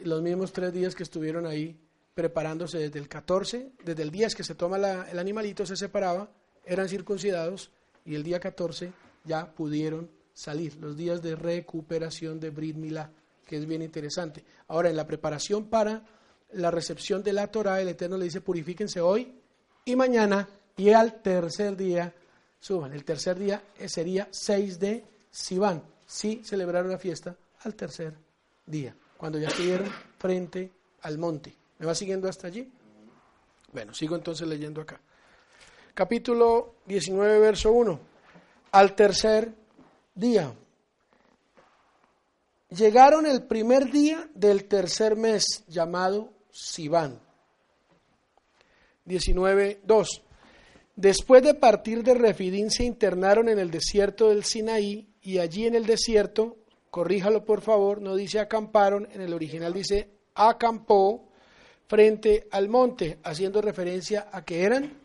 Los 0.03 0.21
mismos 0.21 0.51
tres 0.51 0.73
días 0.73 0.95
que 0.95 1.03
estuvieron 1.03 1.45
ahí 1.45 1.77
preparándose 2.13 2.77
desde 2.79 2.99
el 2.99 3.07
14, 3.07 3.71
desde 3.83 4.03
el 4.03 4.11
día 4.11 4.27
que 4.27 4.43
se 4.43 4.55
toma 4.55 4.77
el 4.77 5.19
animalito, 5.19 5.65
se 5.65 5.77
separaba, 5.77 6.29
eran 6.65 6.89
circuncidados 6.89 7.71
y 8.05 8.15
el 8.15 8.23
día 8.23 8.39
14 8.39 8.91
ya 9.23 9.53
pudieron 9.53 10.09
salir, 10.33 10.75
los 10.77 10.95
días 10.95 11.21
de 11.21 11.35
recuperación 11.35 12.39
de 12.39 12.49
Brit 12.49 12.75
Milá, 12.75 13.11
que 13.45 13.57
es 13.57 13.65
bien 13.65 13.81
interesante. 13.81 14.43
Ahora, 14.67 14.89
en 14.89 14.95
la 14.95 15.07
preparación 15.07 15.69
para 15.69 16.03
la 16.51 16.71
recepción 16.71 17.23
de 17.23 17.33
la 17.33 17.47
Torah, 17.47 17.81
el 17.81 17.89
Eterno 17.89 18.17
le 18.17 18.25
dice, 18.25 18.41
purifíquense 18.41 19.01
hoy 19.01 19.33
y 19.85 19.95
mañana, 19.95 20.47
y 20.77 20.91
al 20.91 21.21
tercer 21.21 21.75
día 21.75 22.13
suban. 22.59 22.93
El 22.93 23.03
tercer 23.03 23.37
día 23.37 23.63
sería 23.87 24.27
6 24.31 24.79
de 24.79 25.05
Sivan. 25.31 25.83
Sí 26.05 26.41
celebraron 26.43 26.91
la 26.91 26.97
fiesta 26.97 27.35
al 27.63 27.75
tercer 27.75 28.13
día, 28.65 28.95
cuando 29.17 29.37
ya 29.37 29.49
estuvieron 29.49 29.89
frente 30.17 30.71
al 31.01 31.17
monte. 31.17 31.55
¿Me 31.77 31.85
va 31.85 31.95
siguiendo 31.95 32.27
hasta 32.27 32.47
allí? 32.47 32.69
Bueno, 33.71 33.93
sigo 33.93 34.15
entonces 34.15 34.47
leyendo 34.47 34.81
acá. 34.81 34.99
Capítulo 35.93 36.75
19, 36.85 37.39
verso 37.39 37.71
1. 37.71 37.99
Al 38.71 38.95
tercer 38.95 39.53
día. 40.15 40.53
Llegaron 42.69 43.25
el 43.25 43.43
primer 43.43 43.91
día 43.91 44.29
del 44.33 44.65
tercer 44.65 45.15
mes, 45.15 45.63
llamado 45.67 46.31
Sivan. 46.51 47.19
19, 49.05 49.81
2. 49.83 50.21
Después 50.99 51.41
de 51.43 51.53
partir 51.53 52.03
de 52.03 52.13
Refidín 52.13 52.69
se 52.69 52.83
internaron 52.83 53.47
en 53.47 53.57
el 53.57 53.71
desierto 53.71 54.27
del 54.27 54.43
Sinaí 54.43 55.07
y 55.21 55.37
allí 55.37 55.65
en 55.65 55.75
el 55.75 55.85
desierto, 55.85 56.57
corríjalo 56.89 57.45
por 57.45 57.61
favor, 57.61 58.01
no 58.01 58.17
dice 58.17 58.41
acamparon, 58.41 59.07
en 59.13 59.21
el 59.21 59.33
original 59.33 59.71
dice 59.71 60.09
acampó 60.35 61.29
frente 61.87 62.49
al 62.51 62.67
monte, 62.67 63.17
haciendo 63.23 63.61
referencia 63.61 64.27
a 64.29 64.43
que 64.43 64.63
eran 64.63 64.99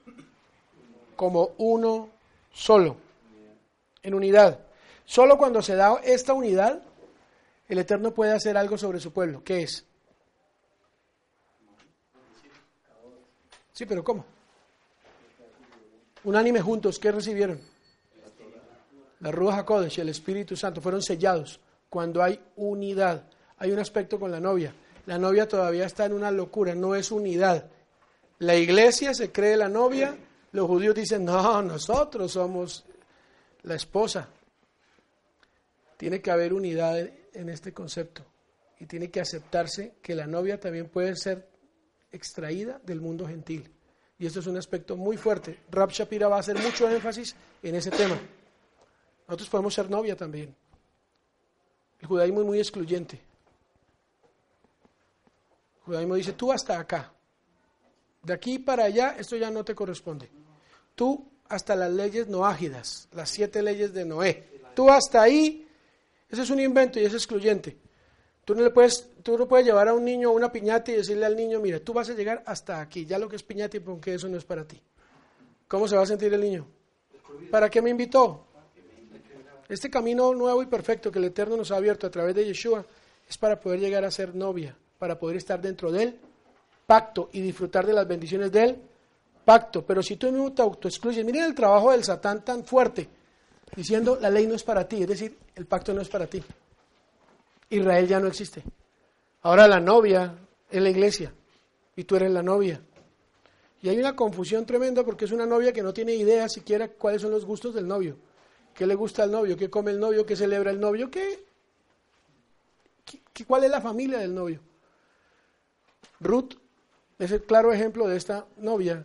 como 1.15 1.51
uno 1.59 2.11
solo, 2.53 2.97
en 4.03 4.15
unidad. 4.15 4.67
Solo 5.05 5.39
cuando 5.39 5.63
se 5.63 5.77
da 5.77 6.01
esta 6.03 6.33
unidad, 6.33 6.83
el 7.69 7.79
Eterno 7.79 8.13
puede 8.13 8.33
hacer 8.33 8.57
algo 8.57 8.77
sobre 8.77 8.99
su 8.99 9.13
pueblo. 9.13 9.45
¿Qué 9.45 9.63
es? 9.63 9.87
Sí, 13.73 13.87
pero 13.87 14.03
¿cómo? 14.03 14.34
Unánime 16.25 16.61
juntos, 16.61 16.99
¿qué 16.99 17.13
recibieron? 17.13 17.61
La 19.21 19.31
Ruach 19.31 19.61
HaKodesh, 19.61 20.01
el 20.01 20.09
Espíritu 20.11 20.57
Santo, 20.57 20.81
fueron 20.81 21.03
sellados 21.03 21.61
cuando 21.89 22.23
hay 22.23 22.39
unidad. 22.57 23.25
Hay 23.59 23.71
un 23.71 23.79
aspecto 23.79 24.19
con 24.19 24.31
la 24.31 24.41
novia. 24.41 24.75
La 25.07 25.19
novia 25.19 25.47
todavía 25.47 25.87
está 25.87 26.07
en 26.07 26.13
una 26.13 26.31
locura, 26.31 26.75
no 26.75 26.95
es 26.95 27.11
unidad. 27.11 27.67
La 28.39 28.57
iglesia 28.57 29.15
se 29.15 29.31
cree 29.31 29.57
la 29.57 29.69
novia, 29.69 30.17
los 30.53 30.67
judíos 30.67 30.95
dicen, 30.95 31.25
no, 31.25 31.63
nosotros 31.63 32.33
somos 32.33 32.85
la 33.63 33.75
esposa. 33.75 34.29
Tiene 35.97 36.21
que 36.21 36.31
haber 36.31 36.53
unidad 36.53 36.99
en 37.33 37.49
este 37.49 37.73
concepto 37.73 38.25
y 38.81 38.87
tiene 38.87 39.11
que 39.11 39.21
aceptarse 39.21 39.95
que 40.03 40.15
la 40.15 40.27
novia 40.27 40.59
también 40.59 40.89
puede 40.89 41.17
ser 41.17 41.49
extraída 42.11 42.81
del 42.85 43.01
mundo 43.01 43.27
gentil. 43.27 43.74
Y 44.25 44.27
esto 44.27 44.41
es 44.41 44.47
un 44.47 44.57
aspecto 44.57 44.97
muy 44.97 45.19
fuerte. 45.19 45.59
Rab 45.71 45.91
Shapira 45.91 46.29
va 46.29 46.37
a 46.37 46.41
hacer 46.41 46.59
mucho 46.59 46.89
énfasis 46.89 47.37
en 47.63 47.75
ese 47.75 47.91
tema. 47.91 48.19
Nosotros 49.29 49.51
podemos 49.51 49.75
ser 49.75 49.91
novia 49.91 50.17
también. 50.17 50.57
El 52.01 52.09
judaísmo 52.09 52.41
es 52.41 52.47
muy 52.47 52.59
excluyente. 52.59 53.21
El 55.77 55.83
judaísmo 55.83 56.15
dice, 56.15 56.33
tú 56.33 56.51
hasta 56.51 56.79
acá. 56.79 57.13
De 58.23 58.33
aquí 58.33 58.59
para 58.59 58.85
allá, 58.85 59.15
esto 59.19 59.37
ya 59.37 59.51
no 59.51 59.63
te 59.63 59.75
corresponde. 59.75 60.31
Tú 60.95 61.31
hasta 61.51 61.77
las 61.77 61.93
leyes 61.93 62.27
noágidas, 62.27 63.11
las 63.13 63.29
siete 63.29 63.63
leyes 63.63 63.93
de 63.93 64.07
Noé. 64.07 64.63
Tú 64.75 64.89
hasta 64.89 65.21
ahí, 65.21 65.69
eso 66.31 66.41
es 66.41 66.49
un 66.49 66.61
invento 66.61 66.99
y 66.99 67.05
es 67.05 67.13
excluyente. 67.13 67.77
Tú 68.45 68.55
no, 68.55 68.63
le 68.63 68.71
puedes, 68.71 69.11
tú 69.23 69.39
no 69.39 69.49
puedes 69.49 69.67
llevar 69.67 69.89
a 69.89 69.95
un 69.95 70.05
niño 70.05 70.31
una 70.31 70.53
piñata 70.53 70.93
y 70.93 70.97
decirle 70.97 71.25
al 71.25 71.35
niño, 71.35 71.61
mira, 71.61 71.81
tú 71.81 71.95
vas 71.95 72.11
a 72.11 72.15
llegar 72.15 72.43
hasta 72.47 72.81
aquí, 72.81 73.07
ya 73.07 73.19
lo 73.19 73.29
que 73.29 73.37
es 73.37 73.43
piñata 73.43 73.79
y 73.79 73.81
porque 73.81 74.15
eso 74.15 74.29
no 74.29 74.37
es 74.37 74.45
para 74.45 74.65
ti. 74.65 74.81
¿Cómo 75.67 75.89
se 75.89 75.97
va 75.97 76.03
a 76.03 76.07
sentir 76.07 76.33
el 76.33 76.41
niño? 76.41 76.67
¿Para 77.51 77.71
qué 77.71 77.81
me 77.81 77.91
invitó? 77.91 78.47
Este 79.69 79.89
camino 79.89 80.35
nuevo 80.35 80.63
y 80.63 80.67
perfecto 80.67 81.11
que 81.11 81.19
el 81.19 81.27
Eterno 81.27 81.57
nos 81.57 81.71
ha 81.71 81.77
abierto 81.77 82.07
a 82.07 82.11
través 82.11 82.35
de 82.35 82.45
Yeshua 82.45 82.85
es 83.27 83.39
para 83.39 83.59
poder 83.59 83.81
llegar 83.81 84.05
a 84.05 84.11
ser 84.11 84.35
novia, 84.35 84.77
para 84.99 85.19
poder 85.19 85.39
estar 85.39 85.61
dentro 85.61 85.91
del 85.91 86.19
pacto 86.87 87.31
y 87.33 87.41
disfrutar 87.41 87.87
de 87.87 87.95
las 87.95 88.07
bendiciones 88.07 88.53
del 88.53 88.77
pacto. 89.43 89.85
Pero 89.87 90.03
si 90.03 90.17
tú 90.17 90.31
mismo 90.31 90.53
te 90.53 90.61
autoexcluyes, 90.61 91.25
miren 91.25 91.45
el 91.45 91.55
trabajo 91.55 91.93
del 91.93 92.05
Satán 92.05 92.45
tan 92.45 92.65
fuerte, 92.65 93.09
diciendo 93.75 94.19
la 94.21 94.29
ley 94.29 94.47
no 94.47 94.55
es 94.55 94.63
para 94.63 94.87
ti, 94.87 95.03
es 95.03 95.09
decir, 95.09 95.39
el 95.55 95.65
pacto 95.65 95.95
no 95.95 96.03
es 96.03 96.09
para 96.09 96.27
ti. 96.27 96.43
Israel 97.77 98.07
ya 98.07 98.21
no 98.21 98.29
existe. 98.29 98.63
Ahora 99.43 99.69
la 99.69 99.81
novia 99.81 100.35
es 100.71 100.83
la 100.83 100.91
iglesia 100.91 101.33
y 101.97 102.05
tú 102.05 102.17
eres 102.17 102.31
la 102.31 102.43
novia. 102.43 102.81
Y 103.83 103.89
hay 103.89 103.99
una 103.99 104.17
confusión 104.17 104.65
tremenda 104.65 105.05
porque 105.05 105.27
es 105.27 105.33
una 105.33 105.47
novia 105.47 105.73
que 105.73 105.83
no 105.83 105.93
tiene 105.93 106.15
idea 106.15 106.49
siquiera 106.49 106.89
cuáles 106.89 107.21
son 107.21 107.31
los 107.31 107.45
gustos 107.45 107.75
del 107.75 107.87
novio. 107.87 108.17
¿Qué 108.75 108.87
le 108.87 108.95
gusta 108.95 109.23
al 109.23 109.31
novio? 109.31 109.57
¿Qué 109.57 109.69
come 109.69 109.91
el 109.91 110.01
novio? 110.01 110.25
¿Qué 110.25 110.35
celebra 110.35 110.71
el 110.71 110.81
novio? 110.81 111.11
¿Qué? 111.11 111.45
¿Qué 113.33 113.45
cuál 113.45 113.65
es 113.65 113.71
la 113.71 113.81
familia 113.81 114.19
del 114.19 114.35
novio? 114.35 114.61
Ruth 116.21 116.55
es 117.19 117.31
el 117.31 117.43
claro 117.43 117.73
ejemplo 117.73 118.09
de 118.09 118.17
esta 118.17 118.47
novia 118.57 119.05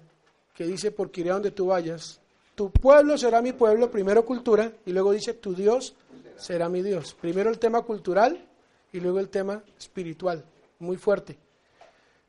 que 0.55 0.65
dice, 0.65 0.91
porque 0.91 1.21
iré 1.21 1.31
a 1.31 1.33
donde 1.33 1.51
tú 1.51 1.67
vayas. 1.67 2.19
Tu 2.55 2.71
pueblo 2.71 3.17
será 3.17 3.41
mi 3.41 3.53
pueblo, 3.53 3.91
primero 3.91 4.25
cultura, 4.25 4.71
y 4.85 4.91
luego 4.91 5.11
dice, 5.11 5.33
tu 5.33 5.53
Dios 5.53 5.95
será 6.37 6.69
mi 6.69 6.81
Dios. 6.81 7.15
Primero 7.19 7.49
el 7.49 7.59
tema 7.59 7.81
cultural 7.81 8.48
y 8.91 8.99
luego 8.99 9.19
el 9.19 9.29
tema 9.29 9.61
espiritual, 9.77 10.43
muy 10.79 10.97
fuerte. 10.97 11.37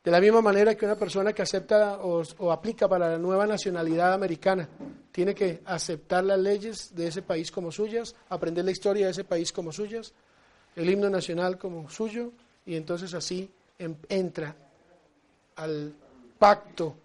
De 0.03 0.11
la 0.11 0.21
misma 0.21 0.41
manera 0.41 0.75
que 0.75 0.87
una 0.87 0.97
persona 0.97 1.33
que 1.33 1.43
acepta 1.43 1.99
o, 1.99 2.51
aplica 2.51 2.89
para 2.89 3.11
la 3.11 3.19
nueva 3.19 3.47
nacionalidad 3.47 4.15
americana 4.15 4.67
tiene 5.13 5.35
que 5.35 5.61
aceptar 5.67 6.25
las 6.25 6.39
leyes 6.39 6.95
de 6.95 7.09
ese 7.09 7.21
país 7.21 7.51
como 7.51 7.71
suyas, 7.71 8.15
aprender 8.31 8.65
la 8.65 8.71
historia 8.71 9.07
de 9.07 9.13
ese 9.13 9.25
país 9.25 9.53
como 9.53 9.73
suyas, 9.73 10.15
el 10.75 10.89
himno 10.89 11.11
nacional 11.11 11.59
como 11.59 11.91
suyo, 11.91 12.33
y 12.65 12.77
entonces 12.77 13.13
así 13.13 13.51
entra 14.09 14.57
al 15.57 15.93
pacto 16.39 16.97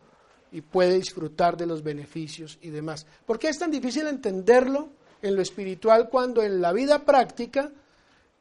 y 0.54 0.62
puede 0.62 0.94
disfrutar 0.94 1.58
de 1.58 1.66
los 1.66 1.84
beneficios 1.84 2.58
y 2.62 2.70
demás. 2.70 3.06
¿Por 3.26 3.38
qué 3.38 3.50
es 3.50 3.60
tan 3.60 3.72
difícil 3.72 4.08
entenderlo 4.08 4.90
en 5.22 5.36
lo 5.36 5.42
espiritual 5.42 6.08
cuando 6.08 6.42
en 6.42 6.62
la 6.62 6.72
vida 6.72 7.04
práctica 7.04 7.70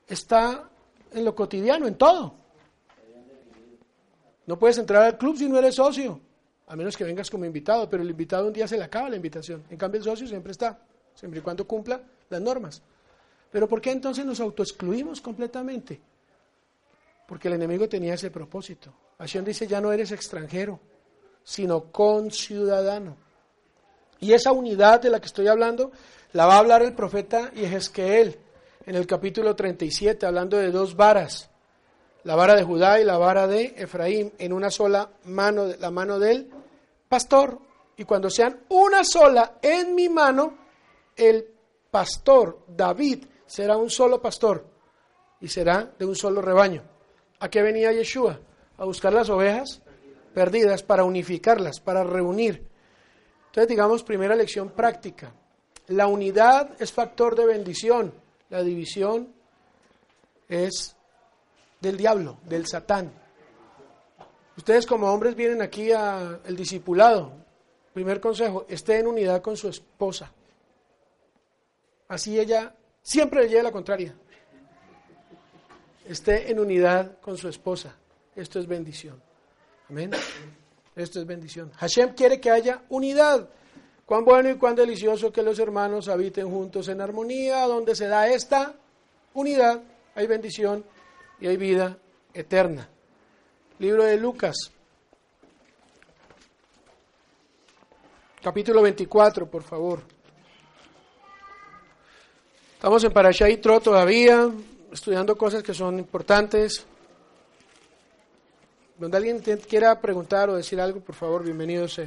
está 0.07 0.71
en 1.15 1.25
lo 1.25 1.35
cotidiano, 1.35 1.87
en 1.87 1.95
todo? 1.95 2.35
No 4.47 4.59
puedes 4.59 4.79
entrar 4.79 5.03
al 5.03 5.17
club 5.17 5.37
si 5.37 5.49
no 5.49 5.59
eres 5.59 5.77
socio, 5.77 6.21
a 6.67 6.77
menos 6.77 6.97
que 6.97 7.05
vengas 7.05 7.31
como 7.31 7.45
invitado, 7.45 7.89
pero 7.89 8.03
el 8.03 8.11
invitado 8.11 8.47
un 8.47 8.53
día 8.53 8.69
se 8.69 8.77
le 8.77 8.85
acaba 8.85 9.09
la 9.09 9.17
invitación. 9.17 9.65
En 9.71 9.79
cambio 9.79 9.99
el 9.99 10.05
socio 10.05 10.27
siempre 10.27 10.53
está, 10.53 10.79
siempre 11.15 11.41
y 11.41 11.43
cuando 11.43 11.67
cumpla 11.67 12.01
las 12.29 12.41
normas. 12.41 12.83
Pero 13.51 13.69
¿por 13.69 13.81
qué 13.81 13.93
entonces 13.93 14.25
nos 14.27 14.41
autoexcluimos 14.41 15.21
completamente? 15.21 16.01
Porque 17.27 17.49
el 17.49 17.55
enemigo 17.55 17.89
tenía 17.89 18.15
ese 18.15 18.31
propósito. 18.31 18.93
Hashem 19.19 19.45
dice, 19.45 19.67
ya 19.67 19.81
no 19.81 19.93
eres 19.93 20.13
extranjero, 20.13 20.81
sino 21.43 21.85
conciudadano. 21.85 23.17
Y 24.21 24.33
esa 24.33 24.53
unidad 24.53 25.01
de 25.01 25.11
la 25.11 25.21
que 25.21 25.27
estoy 25.27 25.47
hablando 25.47 25.93
la 26.33 26.47
va 26.47 26.57
a 26.57 26.59
hablar 26.59 26.83
el 26.83 26.95
profeta 26.95 27.51
Yehezqueel 27.53 28.39
en 28.87 28.95
el 28.95 29.07
capítulo 29.07 29.57
37, 29.57 30.27
hablando 30.27 30.57
de 30.57 30.71
dos 30.71 30.95
varas, 30.95 31.51
la 32.25 32.37
vara 32.37 32.55
de 32.55 32.65
Judá 32.65 33.01
y 33.01 33.05
la 33.05 33.19
vara 33.19 33.47
de 33.47 33.75
Efraín, 33.77 34.33
en 34.39 34.53
una 34.53 34.71
sola 34.71 35.11
mano, 35.25 35.67
la 35.79 35.91
mano 35.91 36.19
del 36.19 36.51
pastor. 37.09 37.59
Y 37.97 38.05
cuando 38.05 38.31
sean 38.31 38.61
una 38.71 39.05
sola 39.05 39.59
en 39.63 39.95
mi 39.95 40.09
mano, 40.09 40.59
el 41.17 41.47
pastor 41.91 42.65
David 42.67 43.25
será 43.47 43.77
un 43.77 43.91
solo 43.91 44.21
pastor 44.21 44.67
y 45.41 45.49
será 45.49 45.93
de 45.99 46.05
un 46.05 46.17
solo 46.17 46.41
rebaño. 46.41 46.83
¿A 47.41 47.49
qué 47.49 47.63
venía 47.63 47.93
Yeshua? 47.93 48.41
A 48.79 48.85
buscar 48.85 49.13
las 49.13 49.29
ovejas 49.29 49.83
perdidas 50.33 50.83
para 50.83 51.05
unificarlas, 51.05 51.79
para 51.79 52.03
reunir. 52.03 52.67
Entonces, 53.47 53.69
digamos, 53.69 54.03
primera 54.03 54.35
lección 54.35 54.71
práctica. 54.71 55.33
La 55.89 56.07
unidad 56.07 56.71
es 56.81 56.91
factor 56.91 57.37
de 57.37 57.47
bendición, 57.47 58.15
la 58.55 58.63
división 58.63 59.35
es 60.49 60.95
del 61.81 61.97
diablo, 61.97 62.39
del 62.45 62.69
satán. 62.69 63.13
Ustedes 64.57 64.87
como 64.87 65.13
hombres 65.13 65.35
vienen 65.35 65.61
aquí 65.61 65.91
al 65.91 66.55
discipulado. 66.55 67.33
Primer 67.93 68.21
consejo, 68.21 68.65
esté 68.69 69.01
en 69.01 69.09
unidad 69.09 69.43
con 69.43 69.57
su 69.57 69.69
esposa. 69.69 70.31
Así 72.07 72.39
ella 72.39 72.73
siempre 73.03 73.43
le 73.43 73.49
lleva 73.49 73.65
la 73.65 73.73
contraria. 73.73 74.15
Esté 76.07 76.49
en 76.49 76.61
unidad 76.61 77.19
con 77.19 77.37
su 77.37 77.49
esposa. 77.49 77.97
Esto 78.37 78.61
es 78.61 78.69
bendición. 78.69 79.21
Amén. 79.91 80.13
Esto 80.95 81.19
es 81.19 81.27
bendición. 81.27 81.73
Hashem 81.73 82.15
quiere 82.15 82.41
que 82.41 82.53
haya 82.53 82.83
unidad. 82.89 83.49
Cuán 84.07 84.25
bueno 84.25 84.51
y 84.51 84.57
cuán 84.57 84.75
delicioso 84.75 85.33
que 85.33 85.43
los 85.43 85.59
hermanos 85.59 86.09
habiten 86.09 86.51
juntos 86.51 86.89
en 86.89 87.01
armonía, 87.01 87.67
donde 87.67 87.97
se 87.97 88.07
da 88.07 88.29
esta 88.29 88.75
unidad, 89.33 89.81
hay 90.15 90.27
bendición 90.27 90.85
y 91.41 91.47
hay 91.47 91.57
vida 91.57 91.97
eterna. 92.35 92.89
Libro 93.79 94.05
de 94.05 94.19
Lucas, 94.19 94.57
capítulo 98.43 98.83
24, 98.83 99.51
por 99.51 99.63
favor. 99.63 100.01
Estamos 102.75 103.03
en 103.05 103.13
Parashah 103.13 103.59
Tro 103.63 103.81
todavía, 103.81 104.51
estudiando 104.93 105.35
cosas 105.35 105.63
que 105.63 105.73
son 105.73 105.99
importantes. 105.99 106.85
Donde 108.99 109.17
alguien 109.17 109.41
quiera 109.41 109.99
preguntar 109.99 110.51
o 110.51 110.57
decir 110.57 110.79
algo, 110.79 111.01
por 111.01 111.15
favor, 111.15 111.43
bienvenido 111.43 111.89
sea. 111.89 112.07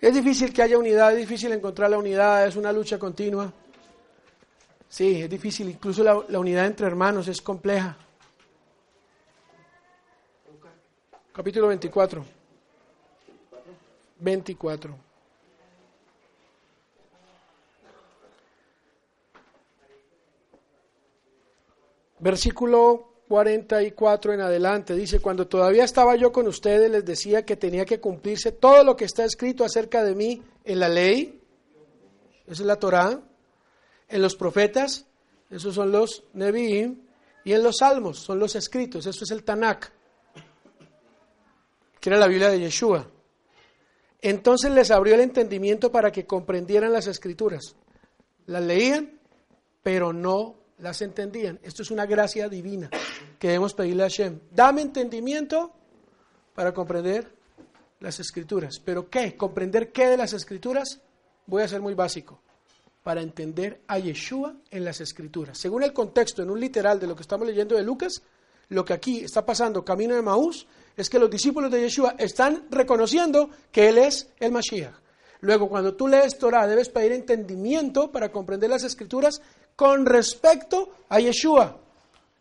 Es 0.00 0.14
difícil 0.14 0.52
que 0.52 0.62
haya 0.62 0.78
unidad, 0.78 1.12
es 1.12 1.18
difícil 1.18 1.52
encontrar 1.52 1.90
la 1.90 1.98
unidad, 1.98 2.46
es 2.46 2.56
una 2.56 2.70
lucha 2.72 2.98
continua. 2.98 3.52
Sí, 4.88 5.22
es 5.22 5.30
difícil, 5.30 5.70
incluso 5.70 6.04
la, 6.04 6.38
unidad 6.38 6.66
entre 6.66 6.86
hermanos 6.86 7.28
es 7.28 7.40
compleja. 7.40 7.96
Capítulo 11.32 11.68
24. 11.68 12.24
24. 14.20 14.94
Versículo 22.18 23.05
44 23.28 24.34
en 24.34 24.40
adelante. 24.40 24.94
Dice, 24.94 25.20
cuando 25.20 25.46
todavía 25.46 25.84
estaba 25.84 26.16
yo 26.16 26.32
con 26.32 26.46
ustedes 26.46 26.90
les 26.90 27.04
decía 27.04 27.44
que 27.44 27.56
tenía 27.56 27.84
que 27.84 28.00
cumplirse 28.00 28.52
todo 28.52 28.84
lo 28.84 28.96
que 28.96 29.04
está 29.04 29.24
escrito 29.24 29.64
acerca 29.64 30.04
de 30.04 30.14
mí 30.14 30.42
en 30.64 30.80
la 30.80 30.88
ley, 30.88 31.40
esa 32.46 32.62
es 32.62 32.66
la 32.66 32.76
Torá, 32.76 33.20
en 34.08 34.22
los 34.22 34.36
profetas, 34.36 35.06
esos 35.50 35.74
son 35.74 35.90
los 35.90 36.24
Nevi'im, 36.34 37.00
y 37.44 37.52
en 37.52 37.62
los 37.62 37.78
salmos, 37.78 38.18
son 38.18 38.38
los 38.38 38.56
escritos, 38.56 39.06
eso 39.06 39.24
es 39.24 39.30
el 39.30 39.44
Tanakh, 39.44 39.92
que 42.00 42.10
era 42.10 42.18
la 42.18 42.28
Biblia 42.28 42.50
de 42.50 42.60
Yeshua. 42.60 43.08
Entonces 44.20 44.72
les 44.72 44.90
abrió 44.90 45.14
el 45.14 45.20
entendimiento 45.20 45.92
para 45.92 46.10
que 46.10 46.26
comprendieran 46.26 46.92
las 46.92 47.06
escrituras. 47.06 47.76
Las 48.46 48.62
leían, 48.62 49.20
pero 49.82 50.12
no 50.12 50.56
las 50.78 51.00
entendían. 51.02 51.58
Esto 51.62 51.82
es 51.82 51.90
una 51.90 52.06
gracia 52.06 52.48
divina 52.48 52.90
que 53.38 53.48
debemos 53.48 53.74
pedirle 53.74 54.04
a 54.04 54.06
Hashem. 54.06 54.40
Dame 54.50 54.82
entendimiento 54.82 55.72
para 56.54 56.72
comprender 56.72 57.30
las 58.00 58.20
escrituras. 58.20 58.80
¿Pero 58.84 59.08
qué? 59.08 59.36
¿Comprender 59.36 59.92
qué 59.92 60.08
de 60.08 60.16
las 60.16 60.32
escrituras? 60.32 61.00
Voy 61.46 61.62
a 61.62 61.68
ser 61.68 61.80
muy 61.80 61.94
básico. 61.94 62.40
Para 63.02 63.22
entender 63.22 63.82
a 63.86 63.98
Yeshua 63.98 64.56
en 64.70 64.84
las 64.84 65.00
escrituras. 65.00 65.58
Según 65.58 65.84
el 65.84 65.92
contexto, 65.92 66.42
en 66.42 66.50
un 66.50 66.58
literal 66.58 66.98
de 66.98 67.06
lo 67.06 67.14
que 67.14 67.22
estamos 67.22 67.46
leyendo 67.46 67.76
de 67.76 67.84
Lucas, 67.84 68.22
lo 68.68 68.84
que 68.84 68.94
aquí 68.94 69.20
está 69.20 69.46
pasando 69.46 69.84
camino 69.84 70.14
de 70.16 70.22
Maús 70.22 70.66
es 70.96 71.08
que 71.08 71.18
los 71.18 71.30
discípulos 71.30 71.70
de 71.70 71.82
Yeshua 71.82 72.16
están 72.18 72.66
reconociendo 72.70 73.50
que 73.70 73.88
Él 73.88 73.98
es 73.98 74.28
el 74.40 74.50
Mashiach. 74.50 74.94
Luego, 75.40 75.68
cuando 75.68 75.94
tú 75.94 76.08
lees 76.08 76.38
Torah, 76.38 76.66
debes 76.66 76.88
pedir 76.88 77.12
entendimiento 77.12 78.10
para 78.10 78.32
comprender 78.32 78.70
las 78.70 78.82
escrituras 78.82 79.40
con 79.76 80.06
respecto 80.06 80.90
a 81.08 81.20
Yeshua. 81.20 81.76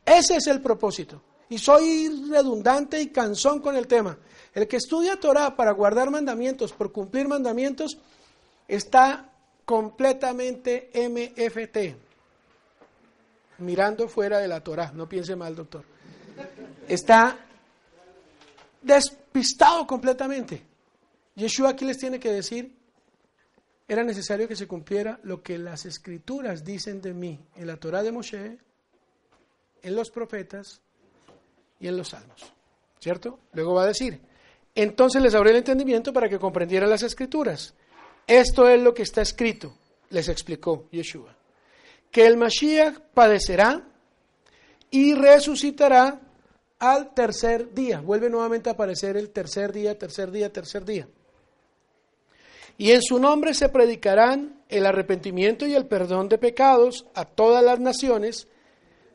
Ese 0.05 0.37
es 0.37 0.47
el 0.47 0.61
propósito. 0.61 1.21
Y 1.49 1.59
soy 1.59 2.27
redundante 2.29 2.99
y 2.99 3.07
cansón 3.07 3.59
con 3.59 3.75
el 3.75 3.87
tema. 3.87 4.17
El 4.53 4.67
que 4.67 4.77
estudia 4.77 5.19
Torah 5.19 5.55
para 5.55 5.71
guardar 5.71 6.09
mandamientos, 6.09 6.71
por 6.71 6.91
cumplir 6.91 7.27
mandamientos, 7.27 7.97
está 8.67 9.29
completamente 9.65 10.89
MFT, 10.93 11.95
mirando 13.59 14.07
fuera 14.07 14.39
de 14.39 14.47
la 14.47 14.61
Torah. 14.61 14.91
No 14.93 15.07
piense 15.09 15.35
mal, 15.35 15.55
doctor. 15.55 15.83
Está 16.87 17.37
despistado 18.81 19.85
completamente. 19.85 20.63
Yeshua 21.35 21.71
aquí 21.71 21.83
les 21.85 21.97
tiene 21.97 22.19
que 22.19 22.31
decir, 22.31 22.73
era 23.87 24.03
necesario 24.03 24.47
que 24.47 24.55
se 24.55 24.67
cumpliera 24.67 25.19
lo 25.23 25.43
que 25.43 25.57
las 25.57 25.85
escrituras 25.85 26.63
dicen 26.63 27.01
de 27.01 27.13
mí 27.13 27.39
en 27.55 27.67
la 27.67 27.77
Torah 27.77 28.01
de 28.01 28.11
Moshe, 28.11 28.57
en 29.81 29.95
los 29.95 30.09
profetas 30.09 30.81
y 31.79 31.87
en 31.87 31.97
los 31.97 32.09
salmos. 32.09 32.51
¿Cierto? 32.99 33.39
Luego 33.53 33.75
va 33.75 33.83
a 33.83 33.87
decir, 33.87 34.19
entonces 34.73 35.21
les 35.21 35.35
abrió 35.35 35.51
el 35.51 35.57
entendimiento 35.57 36.11
para 36.11 36.27
que 36.27 36.39
comprendieran 36.39 36.89
las 36.89 37.03
escrituras. 37.03 37.75
Esto 38.25 38.67
es 38.67 38.81
lo 38.81 38.93
que 38.93 39.03
está 39.03 39.21
escrito, 39.21 39.77
les 40.09 40.27
explicó 40.29 40.87
Yeshua, 40.91 41.35
que 42.09 42.25
el 42.25 42.37
Mashiach 42.37 42.99
padecerá 43.13 43.87
y 44.89 45.13
resucitará 45.13 46.19
al 46.79 47.13
tercer 47.13 47.73
día. 47.73 48.01
Vuelve 48.01 48.29
nuevamente 48.29 48.69
a 48.69 48.73
aparecer 48.73 49.15
el 49.17 49.29
tercer 49.29 49.71
día, 49.71 49.97
tercer 49.97 50.31
día, 50.31 50.51
tercer 50.51 50.85
día. 50.85 51.07
Y 52.77 52.91
en 52.91 53.01
su 53.01 53.19
nombre 53.19 53.53
se 53.53 53.69
predicarán 53.69 54.61
el 54.67 54.85
arrepentimiento 54.85 55.65
y 55.65 55.75
el 55.75 55.85
perdón 55.85 56.27
de 56.27 56.37
pecados 56.37 57.05
a 57.13 57.25
todas 57.25 57.63
las 57.63 57.79
naciones, 57.79 58.47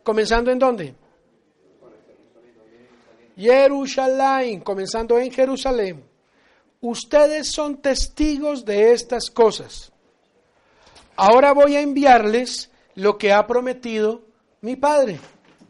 comenzando 0.03 0.51
en 0.51 0.59
dónde? 0.59 0.95
Jerusalén, 3.37 4.61
comenzando 4.61 5.19
en 5.19 5.31
Jerusalén. 5.31 6.05
ustedes 6.83 7.51
son 7.51 7.79
testigos 7.83 8.65
de 8.65 8.93
estas 8.93 9.31
cosas. 9.31 9.93
Ahora 11.17 11.53
voy 11.53 11.77
a 11.77 11.83
enviarles 11.83 12.71
lo 12.95 13.19
que 13.19 13.33
ha 13.33 13.47
prometido 13.47 14.23
mi 14.63 14.77
Padre. 14.77 15.21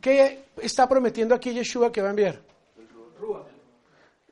¿Qué 0.00 0.44
está 0.62 0.88
prometiendo 0.88 1.34
aquí 1.34 1.52
Yeshua 1.52 1.90
que 1.90 2.00
va 2.00 2.08
a 2.08 2.10
enviar? 2.10 2.40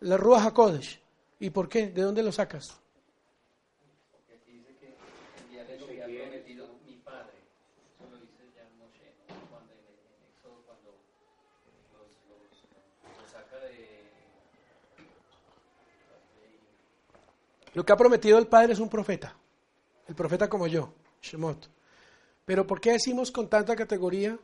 La 0.01 0.17
Rúa 0.17 0.45
HaKodesh. 0.45 1.01
¿Y 1.41 1.51
por 1.51 1.69
qué? 1.69 1.89
¿De 1.89 2.03
dónde 2.03 2.23
lo 2.23 2.31
sacas? 2.31 2.81
Lo 17.75 17.85
que 17.85 17.93
ha 17.93 17.97
prometido 17.97 18.39
el 18.39 18.47
Padre 18.47 18.73
es 18.73 18.81
un 18.81 18.89
profeta, 18.89 19.35
el 20.07 20.15
profeta 20.15 20.49
como 20.49 20.67
yo, 20.67 20.93
Shemot. 21.21 21.69
Pero 22.45 22.67
¿por 22.67 22.81
qué 22.81 22.93
decimos 22.93 23.31
con 23.31 23.49
tanta 23.49 23.77
categoría 23.77 24.39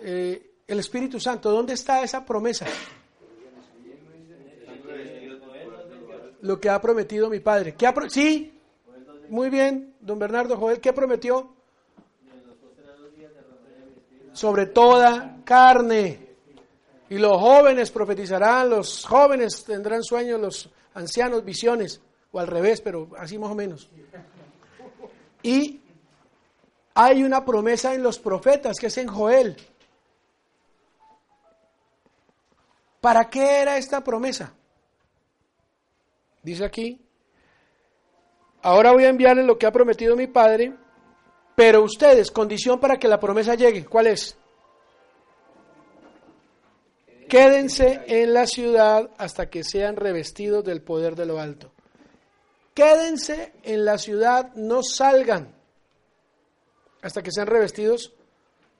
eh, 0.00 0.52
el 0.66 0.78
Espíritu 0.78 1.20
Santo? 1.20 1.50
¿Dónde 1.50 1.74
está 1.74 2.02
esa 2.02 2.24
promesa? 2.24 2.66
Lo 6.40 6.58
que 6.58 6.70
ha 6.70 6.80
prometido 6.80 7.28
mi 7.28 7.40
Padre. 7.40 7.74
¿Qué 7.74 7.92
sí, 8.08 8.58
muy 9.28 9.50
bien, 9.50 9.94
don 10.00 10.18
Bernardo 10.18 10.56
Joel, 10.56 10.80
¿qué 10.80 10.92
prometió? 10.94 11.52
Sobre 14.32 14.66
toda 14.66 15.42
carne. 15.44 16.28
Y 17.10 17.18
los 17.18 17.38
jóvenes 17.38 17.90
profetizarán, 17.90 18.70
los 18.70 19.04
jóvenes 19.04 19.64
tendrán 19.64 20.02
sueños, 20.02 20.40
los 20.40 20.70
ancianos 20.94 21.44
visiones 21.44 22.00
o 22.32 22.40
al 22.40 22.46
revés, 22.46 22.80
pero 22.80 23.08
así 23.18 23.38
más 23.38 23.50
o 23.50 23.54
menos. 23.54 23.88
Y 25.42 25.80
hay 26.94 27.22
una 27.22 27.44
promesa 27.44 27.94
en 27.94 28.02
los 28.02 28.18
profetas, 28.18 28.78
que 28.78 28.86
es 28.86 28.98
en 28.98 29.08
Joel. 29.08 29.56
¿Para 33.00 33.30
qué 33.30 33.62
era 33.62 33.78
esta 33.78 34.04
promesa? 34.04 34.52
Dice 36.42 36.64
aquí, 36.64 37.00
ahora 38.62 38.92
voy 38.92 39.04
a 39.04 39.08
enviarles 39.08 39.46
lo 39.46 39.58
que 39.58 39.66
ha 39.66 39.72
prometido 39.72 40.16
mi 40.16 40.26
Padre, 40.26 40.74
pero 41.54 41.82
ustedes, 41.82 42.30
condición 42.30 42.78
para 42.80 42.98
que 42.98 43.08
la 43.08 43.20
promesa 43.20 43.54
llegue, 43.54 43.84
¿cuál 43.84 44.06
es? 44.06 44.36
Quédense 47.28 48.02
en 48.06 48.34
la 48.34 48.46
ciudad 48.46 49.10
hasta 49.16 49.48
que 49.48 49.62
sean 49.62 49.96
revestidos 49.96 50.64
del 50.64 50.82
poder 50.82 51.14
de 51.14 51.26
lo 51.26 51.38
alto. 51.38 51.72
Quédense 52.74 53.52
en 53.62 53.84
la 53.84 53.98
ciudad, 53.98 54.54
no 54.54 54.82
salgan 54.82 55.52
hasta 57.02 57.22
que 57.22 57.32
sean 57.32 57.46
revestidos 57.46 58.12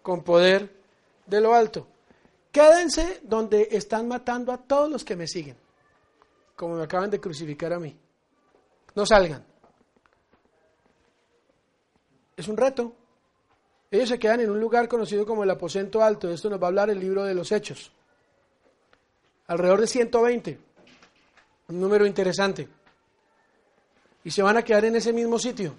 con 0.03 0.23
poder 0.23 0.75
de 1.27 1.41
lo 1.41 1.55
alto. 1.55 1.87
Quédense 2.53 3.21
donde 3.23 3.69
están 3.71 4.09
matando 4.09 4.53
a 4.53 4.59
todos 4.59 4.91
los 4.91 5.05
que 5.05 5.17
me 5.17 5.27
siguen, 5.27 5.57
como 6.57 6.77
me 6.77 6.85
acaban 6.85 7.11
de 7.11 7.21
crucificar 7.21 7.73
a 7.73 7.81
mí. 7.81 7.97
No 8.95 9.07
salgan. 9.07 9.45
Es 12.37 12.49
un 12.49 12.57
reto. 12.57 12.95
Ellos 13.91 14.09
se 14.09 14.19
quedan 14.19 14.41
en 14.41 14.51
un 14.51 14.61
lugar 14.61 14.89
conocido 14.89 15.27
como 15.27 15.45
el 15.45 15.51
aposento 15.51 16.03
alto. 16.03 16.29
De 16.29 16.35
esto 16.35 16.49
nos 16.49 16.61
va 16.61 16.67
a 16.67 16.69
hablar 16.69 16.91
el 16.91 17.01
libro 17.01 17.25
de 17.25 17.35
los 17.35 17.53
Hechos. 17.53 17.93
Alrededor 19.47 19.81
de 19.81 19.87
120. 19.87 20.59
Un 21.69 21.81
número 21.81 22.07
interesante 22.07 22.69
y 24.25 24.31
se 24.31 24.43
van 24.43 24.57
a 24.57 24.63
quedar 24.63 24.85
en 24.85 24.97
ese 24.97 25.13
mismo 25.13 25.39
sitio. 25.39 25.75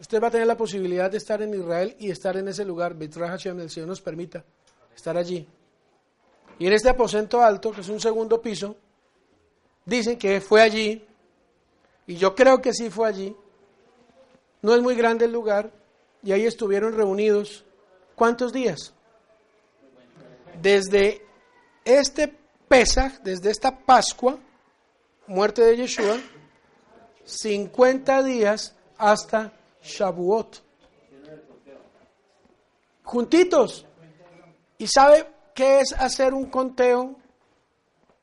Usted 0.00 0.22
va 0.22 0.28
a 0.28 0.30
tener 0.30 0.46
la 0.46 0.56
posibilidad 0.56 1.10
de 1.10 1.18
estar 1.18 1.40
en 1.42 1.54
Israel 1.54 1.94
y 1.98 2.10
estar 2.10 2.36
en 2.36 2.48
ese 2.48 2.64
lugar. 2.64 2.96
Hashem, 2.98 3.60
el 3.60 3.70
Señor 3.70 3.88
nos 3.88 4.00
permita 4.00 4.44
estar 4.94 5.16
allí. 5.16 5.46
Y 6.58 6.66
en 6.66 6.72
este 6.72 6.88
aposento 6.88 7.42
alto, 7.42 7.70
que 7.72 7.80
es 7.80 7.88
un 7.88 8.00
segundo 8.00 8.40
piso, 8.40 8.76
dicen 9.84 10.18
que 10.18 10.40
fue 10.40 10.62
allí, 10.62 11.04
y 12.06 12.16
yo 12.16 12.34
creo 12.34 12.60
que 12.60 12.72
sí 12.72 12.90
fue 12.90 13.08
allí. 13.08 13.34
No 14.62 14.74
es 14.74 14.82
muy 14.82 14.94
grande 14.94 15.24
el 15.24 15.32
lugar, 15.32 15.70
y 16.22 16.32
ahí 16.32 16.46
estuvieron 16.46 16.94
reunidos. 16.94 17.64
¿Cuántos 18.14 18.52
días? 18.52 18.92
Desde 20.60 21.24
este 21.84 22.34
Pesach, 22.68 23.20
desde 23.22 23.50
esta 23.50 23.78
Pascua, 23.78 24.38
muerte 25.26 25.62
de 25.62 25.76
Yeshua, 25.76 26.18
50 27.24 28.22
días 28.22 28.74
hasta 28.98 29.52
Shavuot. 29.82 30.62
Juntitos. 33.02 33.86
¿Y 34.78 34.86
sabe 34.86 35.26
qué 35.54 35.80
es 35.80 35.92
hacer 35.92 36.34
un 36.34 36.46
conteo? 36.46 37.16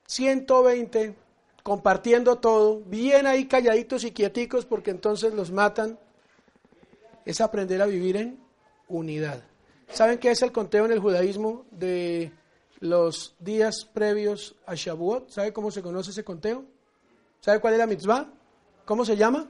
120, 0.08 1.16
compartiendo 1.64 2.38
todo, 2.38 2.82
bien 2.82 3.28
ahí 3.28 3.46
calladitos 3.46 4.04
y 4.04 4.12
quieticos 4.12 4.66
porque 4.66 4.92
entonces 4.92 5.34
los 5.34 5.52
matan. 5.52 5.98
Es 7.24 7.40
aprender 7.40 7.82
a 7.82 7.86
vivir 7.86 8.18
en 8.18 8.40
unidad. 8.88 9.44
¿Saben 9.90 10.18
qué 10.18 10.32
es 10.32 10.42
el 10.42 10.52
conteo 10.52 10.86
en 10.86 10.92
el 10.92 11.00
judaísmo 11.00 11.66
de 11.72 12.32
los 12.80 13.36
días 13.40 13.86
previos 13.94 14.56
a 14.66 14.74
Shavuot? 14.74 15.30
¿Sabe 15.30 15.54
cómo 15.54 15.70
se 15.70 15.82
conoce 15.82 16.12
ese 16.12 16.24
conteo? 16.24 16.66
¿Sabe 17.40 17.60
cuál 17.60 17.74
es 17.74 17.80
la 17.80 17.88
mitzvah? 17.88 18.41
¿Cómo 18.92 19.06
se 19.06 19.16
llama? 19.16 19.48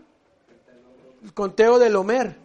El 1.23 1.33
conteo 1.33 1.79
del 1.79 1.95
Homer. 1.95 2.35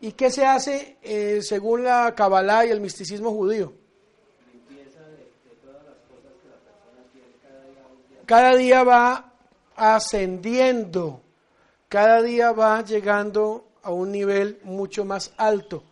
¿Y 0.00 0.12
qué 0.12 0.30
se 0.30 0.46
hace 0.46 0.96
eh, 1.02 1.40
según 1.42 1.82
la 1.82 2.14
Kabbalah 2.14 2.64
y 2.64 2.70
el 2.70 2.80
misticismo 2.80 3.32
judío? 3.32 3.72
Cada 8.24 8.54
día 8.54 8.84
va 8.84 9.32
ascendiendo, 9.74 11.22
cada 11.88 12.22
día 12.22 12.52
va 12.52 12.84
llegando 12.84 13.66
a 13.82 13.90
un 13.90 14.12
nivel 14.12 14.60
mucho 14.62 15.04
más 15.04 15.32
alto 15.36 15.82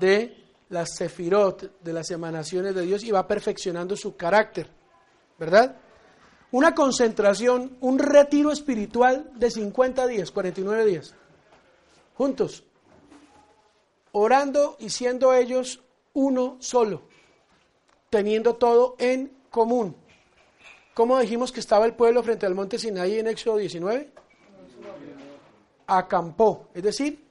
de 0.00 0.36
las 0.68 0.96
sefirot, 0.96 1.80
de 1.80 1.92
las 1.92 2.10
emanaciones 2.10 2.74
de 2.74 2.82
Dios 2.82 3.04
y 3.04 3.12
va 3.12 3.28
perfeccionando 3.28 3.94
su 3.94 4.16
carácter, 4.16 4.68
¿verdad? 5.38 5.76
Una 6.54 6.72
concentración, 6.72 7.76
un 7.80 7.98
retiro 7.98 8.52
espiritual 8.52 9.28
de 9.34 9.50
50 9.50 10.06
días, 10.06 10.30
49 10.30 10.84
días, 10.84 11.12
juntos, 12.16 12.62
orando 14.12 14.76
y 14.78 14.90
siendo 14.90 15.34
ellos 15.34 15.80
uno 16.12 16.56
solo, 16.60 17.02
teniendo 18.08 18.54
todo 18.54 18.94
en 19.00 19.36
común. 19.50 19.96
¿Cómo 20.94 21.18
dijimos 21.18 21.50
que 21.50 21.58
estaba 21.58 21.86
el 21.86 21.94
pueblo 21.94 22.22
frente 22.22 22.46
al 22.46 22.54
monte 22.54 22.78
Sinaí 22.78 23.18
en 23.18 23.26
Éxodo 23.26 23.56
19? 23.56 24.12
Acampó, 25.88 26.68
es 26.72 26.84
decir, 26.84 27.24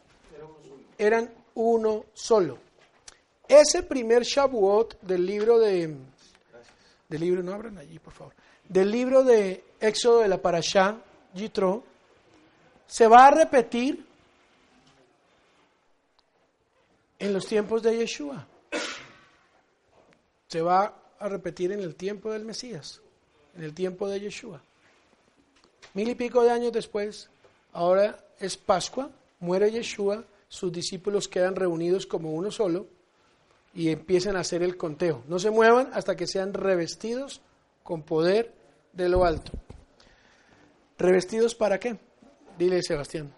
eran 0.97 1.33
uno 1.53 2.07
solo. 2.13 2.57
Ese 3.47 3.83
primer 3.83 4.23
Shavuot 4.23 4.99
del 4.99 5.25
libro 5.25 5.59
de... 5.59 5.95
Del 7.07 7.21
libro, 7.21 7.41
no 7.41 7.53
abran 7.53 7.77
allí, 7.77 7.99
por 7.99 8.11
favor 8.11 8.42
del 8.67 8.91
libro 8.91 9.23
de 9.23 9.63
Éxodo 9.79 10.19
de 10.19 10.27
la 10.27 10.41
Parashá, 10.41 10.97
Yitro, 11.33 11.83
se 12.87 13.07
va 13.07 13.27
a 13.27 13.31
repetir 13.31 14.05
en 17.19 17.33
los 17.33 17.45
tiempos 17.45 17.81
de 17.81 17.97
Yeshua. 17.97 18.45
Se 20.47 20.61
va 20.61 20.93
a 21.19 21.29
repetir 21.29 21.71
en 21.71 21.79
el 21.79 21.95
tiempo 21.95 22.31
del 22.31 22.45
Mesías, 22.45 23.01
en 23.55 23.63
el 23.63 23.73
tiempo 23.73 24.07
de 24.07 24.19
Yeshua. 24.19 24.61
Mil 25.93 26.09
y 26.09 26.15
pico 26.15 26.43
de 26.43 26.51
años 26.51 26.71
después, 26.71 27.29
ahora 27.71 28.19
es 28.39 28.57
Pascua, 28.57 29.09
muere 29.39 29.71
Yeshua, 29.71 30.23
sus 30.47 30.71
discípulos 30.71 31.27
quedan 31.27 31.55
reunidos 31.55 32.05
como 32.05 32.31
uno 32.33 32.51
solo 32.51 32.87
y 33.73 33.89
empiezan 33.89 34.35
a 34.35 34.41
hacer 34.41 34.61
el 34.61 34.77
conteo. 34.77 35.23
No 35.27 35.39
se 35.39 35.49
muevan 35.49 35.89
hasta 35.93 36.15
que 36.15 36.27
sean 36.27 36.53
revestidos 36.53 37.41
con 37.81 38.03
poder 38.03 38.53
de 38.93 39.09
lo 39.09 39.25
alto. 39.25 39.51
¿Revestidos 40.97 41.55
para 41.55 41.79
qué? 41.79 41.97
Dile 42.57 42.81
Sebastián. 42.81 43.33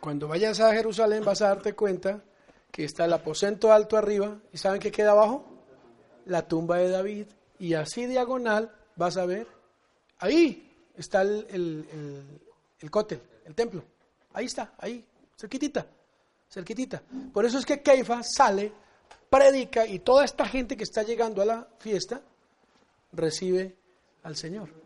Cuando 0.00 0.28
vayas 0.28 0.60
a 0.60 0.72
Jerusalén 0.72 1.24
vas 1.24 1.42
a 1.42 1.48
darte 1.48 1.74
cuenta 1.74 2.22
que 2.70 2.84
está 2.84 3.04
el 3.04 3.12
aposento 3.12 3.72
alto 3.72 3.96
arriba 3.96 4.38
y 4.52 4.58
¿saben 4.58 4.80
qué 4.80 4.90
queda 4.90 5.12
abajo? 5.12 5.44
La 6.26 6.46
tumba 6.46 6.78
de 6.78 6.90
David. 6.90 7.26
Y 7.58 7.74
así 7.74 8.06
diagonal 8.06 8.74
vas 8.96 9.16
a 9.16 9.26
ver, 9.26 9.46
ahí 10.18 10.90
está 10.96 11.22
el, 11.22 11.46
el, 11.50 11.88
el, 12.80 12.90
el 13.44 13.54
templo. 13.54 13.84
Ahí 14.32 14.46
está, 14.46 14.72
ahí, 14.78 15.04
cerquitita, 15.38 15.86
cerquitita. 16.50 17.02
Por 17.32 17.44
eso 17.44 17.58
es 17.58 17.66
que 17.66 17.82
Keifa 17.82 18.22
sale 18.22 18.72
predica 19.30 19.86
y 19.86 19.98
toda 19.98 20.24
esta 20.24 20.46
gente 20.46 20.76
que 20.76 20.84
está 20.84 21.02
llegando 21.02 21.42
a 21.42 21.46
la 21.46 21.68
fiesta 21.78 22.22
recibe 23.12 23.76
al 24.22 24.36
Señor. 24.36 24.82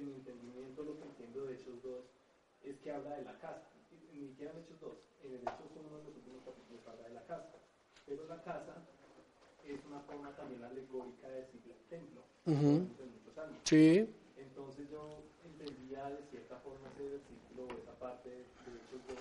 Mi 0.00 0.12
entendimiento, 0.14 0.82
lo 0.82 0.96
que 0.96 1.04
entiendo 1.04 1.44
de 1.44 1.54
Hechos 1.54 1.82
2 1.82 2.04
es 2.64 2.78
que 2.78 2.90
habla 2.92 3.16
de 3.16 3.24
la 3.24 3.38
casa. 3.38 3.68
Y 4.14 4.18
Ni 4.18 4.28
siquiera 4.28 4.52
en 4.52 4.58
Hechos 4.60 4.80
2, 4.80 4.92
en 5.24 5.32
el 5.34 5.40
Hechos 5.42 5.70
1 5.76 5.98
de 5.98 6.04
los 6.04 6.16
últimos 6.16 6.40
habla 6.88 7.08
de 7.08 7.14
la 7.14 7.26
casa. 7.26 7.58
Pero 8.06 8.26
la 8.26 8.42
casa 8.42 8.76
es 9.64 9.84
una 9.84 10.00
forma 10.00 10.34
también 10.36 10.64
alegórica 10.64 11.28
de 11.28 11.42
decir 11.42 11.60
el 11.66 11.88
templo. 11.88 12.22
Muchos 12.46 13.38
años. 13.38 13.60
Sí, 13.64 14.08
Entonces 14.36 14.88
yo 14.90 15.22
entendía 15.44 16.08
de 16.10 16.22
cierta 16.30 16.56
forma 16.60 16.88
ese 16.94 17.08
versículo 17.08 17.68
esa 17.82 17.92
parte 17.98 18.28
de 18.30 18.40
Hechos 18.40 19.02
2, 19.08 19.18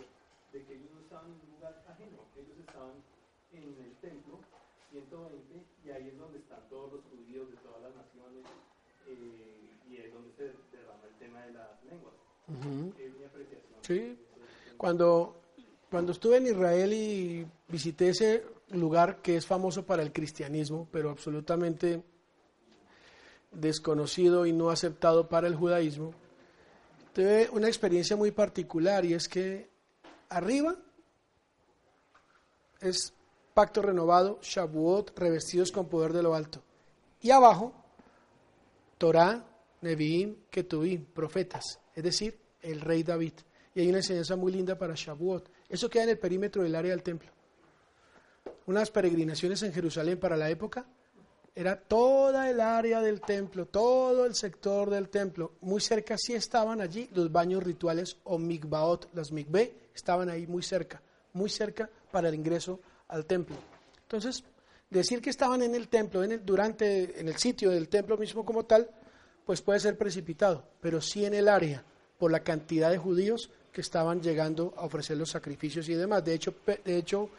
de 0.54 0.64
que 0.66 0.74
ellos 0.74 0.90
no 0.94 1.00
estaban 1.02 1.26
en 1.28 1.40
un 1.42 1.50
lugar 1.56 1.84
ajeno, 1.88 2.18
ellos 2.38 2.58
estaban 2.60 2.96
en 3.52 3.64
el 3.64 3.94
templo 4.02 4.40
120 4.92 5.62
y 5.86 5.90
ahí 5.92 6.08
es 6.08 6.18
donde 6.18 6.40
están 6.40 6.68
todos 6.70 6.94
los 6.94 7.02
judíos 7.12 7.50
de 7.52 7.58
todas 7.58 7.82
las 7.84 7.96
naciones 7.96 8.46
eh, 9.08 9.70
y 9.90 9.98
es 9.98 10.14
donde 10.14 10.32
se 10.34 10.44
derrama 10.78 11.04
el 11.08 11.16
tema 11.20 11.42
de 11.46 11.52
las 11.54 11.84
lenguas. 11.84 12.16
ujú. 12.48 12.94
Es 13.00 13.14
mi 13.16 13.24
apreciación. 13.26 13.80
Sí. 13.82 14.18
Cuando, 14.78 15.42
cuando 15.92 16.12
estuve 16.14 16.38
en 16.38 16.48
Israel 16.48 16.94
y 16.94 17.46
visité 17.68 18.10
ese 18.10 18.44
lugar 18.70 19.22
que 19.22 19.36
es 19.36 19.46
famoso 19.46 19.86
para 19.86 20.02
el 20.04 20.14
cristianismo, 20.14 20.88
pero 20.92 21.10
absolutamente 21.10 22.02
desconocido 23.52 24.46
y 24.46 24.54
no 24.54 24.70
aceptado 24.70 25.28
para 25.28 25.48
el 25.48 25.56
judaísmo, 25.56 26.14
tuve 27.14 27.50
una 27.52 27.68
experiencia 27.68 28.16
muy 28.16 28.32
particular 28.32 29.06
y 29.06 29.14
es 29.14 29.28
que 29.28 29.70
arriba 30.30 30.76
es 32.82 33.14
pacto 33.54 33.82
renovado, 33.82 34.40
Shavuot, 34.42 35.18
revestidos 35.18 35.72
con 35.72 35.90
poder 35.90 36.14
de 36.14 36.24
lo 36.24 36.34
alto. 36.34 36.62
Y 37.22 37.32
abajo, 37.32 37.74
Torah, 38.98 39.46
Nevi'im, 39.82 40.36
Ketuvim, 40.50 41.06
profetas, 41.06 41.80
es 41.94 42.04
decir, 42.04 42.40
el 42.62 42.82
rey 42.82 43.04
David. 43.04 43.34
Y 43.76 43.82
hay 43.82 43.90
una 43.90 43.98
enseñanza 43.98 44.36
muy 44.36 44.52
linda 44.52 44.78
para 44.78 44.94
Shavuot. 44.96 45.50
Eso 45.68 45.90
queda 45.90 46.04
en 46.04 46.10
el 46.10 46.20
perímetro 46.20 46.64
del 46.64 46.76
área 46.76 46.92
del 46.92 47.04
templo. 47.04 47.32
Unas 48.66 48.92
peregrinaciones 48.92 49.62
en 49.64 49.74
Jerusalén 49.74 50.20
para 50.20 50.38
la 50.38 50.50
época 50.50 50.86
era 51.56 51.76
toda 51.76 52.50
el 52.50 52.60
área 52.60 53.02
del 53.02 53.22
templo, 53.22 53.66
todo 53.66 54.26
el 54.26 54.36
sector 54.36 54.90
del 54.90 55.10
templo. 55.10 55.54
Muy 55.62 55.82
cerca 55.82 56.16
sí 56.18 56.34
estaban 56.34 56.82
allí 56.82 57.10
los 57.14 57.32
baños 57.32 57.64
rituales 57.64 58.18
o 58.24 58.38
mikvaot, 58.38 59.10
las 59.14 59.32
mikve, 59.32 59.74
estaban 59.94 60.30
ahí 60.30 60.48
muy 60.48 60.64
cerca, 60.64 61.02
muy 61.34 61.50
cerca 61.50 61.90
para 62.12 62.30
el 62.30 62.36
ingreso 62.36 62.80
al 63.08 63.26
templo. 63.26 63.56
Entonces, 64.04 64.44
decir 64.90 65.22
que 65.22 65.30
estaban 65.30 65.62
en 65.62 65.76
el 65.76 65.88
templo, 65.88 66.24
en 66.24 66.32
el, 66.34 66.46
durante, 66.46 67.20
en 67.20 67.28
el 67.28 67.38
sitio 67.38 67.70
del 67.72 67.90
templo 67.90 68.18
mismo 68.18 68.46
como 68.46 68.66
tal, 68.66 68.90
pues 69.46 69.62
puede 69.62 69.80
ser 69.80 69.98
precipitado, 69.98 70.64
pero 70.80 71.02
sí 71.02 71.26
en 71.26 71.34
el 71.34 71.48
área, 71.48 71.84
por 72.18 72.32
la 72.32 72.42
cantidad 72.42 72.92
de 72.92 72.98
judíos 72.98 73.50
que 73.72 73.82
estaban 73.82 74.22
llegando 74.22 74.74
a 74.78 74.86
ofrecer 74.86 75.18
los 75.18 75.30
sacrificios 75.30 75.88
y 75.90 75.94
demás. 75.94 76.24
De 76.24 76.34
hecho, 76.34 76.54
de 76.84 76.98
hecho 76.98 77.30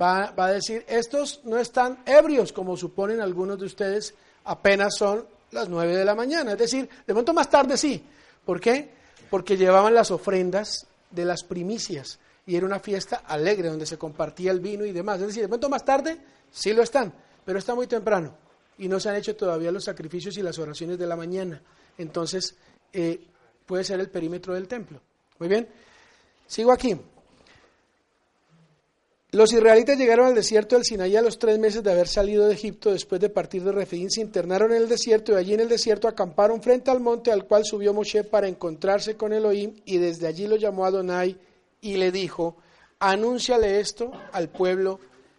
va, 0.00 0.32
va 0.32 0.46
a 0.46 0.52
decir, 0.52 0.84
estos 0.88 1.40
no 1.44 1.58
están 1.58 2.02
ebrios, 2.04 2.52
como 2.52 2.76
suponen 2.76 3.20
algunos 3.20 3.58
de 3.58 3.66
ustedes, 3.66 4.14
apenas 4.44 4.94
son 4.96 5.26
las 5.52 5.68
nueve 5.68 5.96
de 5.96 6.04
la 6.04 6.14
mañana. 6.14 6.52
Es 6.52 6.58
decir, 6.58 6.88
de 7.06 7.12
momento 7.12 7.32
más 7.32 7.48
tarde 7.48 7.76
sí. 7.76 8.04
¿Por 8.44 8.60
qué? 8.60 8.90
Porque 9.28 9.56
llevaban 9.56 9.94
las 9.94 10.10
ofrendas 10.10 10.86
de 11.10 11.24
las 11.24 11.42
primicias 11.42 12.18
y 12.46 12.56
era 12.56 12.66
una 12.66 12.80
fiesta 12.80 13.22
alegre 13.26 13.68
donde 13.68 13.86
se 13.86 13.98
compartía 13.98 14.50
el 14.50 14.60
vino 14.60 14.84
y 14.84 14.92
demás. 14.92 15.20
Es 15.20 15.28
decir, 15.28 15.42
de 15.42 15.48
momento 15.48 15.68
más 15.68 15.84
tarde 15.84 16.18
sí 16.50 16.72
lo 16.72 16.82
están, 16.82 17.12
pero 17.44 17.58
está 17.58 17.74
muy 17.74 17.86
temprano 17.86 18.34
y 18.78 18.88
no 18.88 18.98
se 18.98 19.10
han 19.10 19.16
hecho 19.16 19.36
todavía 19.36 19.70
los 19.70 19.84
sacrificios 19.84 20.36
y 20.38 20.42
las 20.42 20.58
oraciones 20.58 20.98
de 20.98 21.06
la 21.06 21.16
mañana. 21.16 21.60
Entonces, 21.98 22.54
eh, 22.92 23.20
puede 23.66 23.84
ser 23.84 24.00
el 24.00 24.08
perímetro 24.08 24.54
del 24.54 24.66
templo. 24.66 25.00
Muy 25.38 25.48
bien, 25.48 25.68
sigo 26.46 26.72
aquí. 26.72 26.98
Los 29.32 29.52
israelitas 29.52 29.96
llegaron 29.96 30.26
al 30.26 30.34
desierto 30.34 30.74
del 30.74 30.84
Sinaí 30.84 31.14
a 31.14 31.22
los 31.22 31.38
tres 31.38 31.56
meses 31.56 31.84
de 31.84 31.92
haber 31.92 32.08
salido 32.08 32.48
de 32.48 32.54
Egipto 32.54 32.90
después 32.90 33.20
de 33.20 33.28
partir 33.28 33.62
de 33.62 33.70
Refidim, 33.70 34.08
se 34.10 34.22
internaron 34.22 34.72
en 34.72 34.78
el 34.78 34.88
desierto 34.88 35.32
y 35.32 35.36
allí 35.36 35.54
en 35.54 35.60
el 35.60 35.68
desierto 35.68 36.08
acamparon 36.08 36.60
frente 36.60 36.90
al 36.90 36.98
monte 36.98 37.30
al 37.30 37.44
cual 37.44 37.64
subió 37.64 37.94
Moshe 37.94 38.24
para 38.24 38.48
encontrarse 38.48 39.16
con 39.16 39.32
Elohim 39.32 39.76
y 39.84 39.98
desde 39.98 40.26
allí 40.26 40.48
lo 40.48 40.56
llamó 40.56 40.84
Adonai 40.84 41.36
y 41.80 41.96
le 41.96 42.10
dijo, 42.10 42.56
anúnciale 42.98 43.78
esto 43.78 44.10
al 44.32 44.48
pueblo 44.48 44.98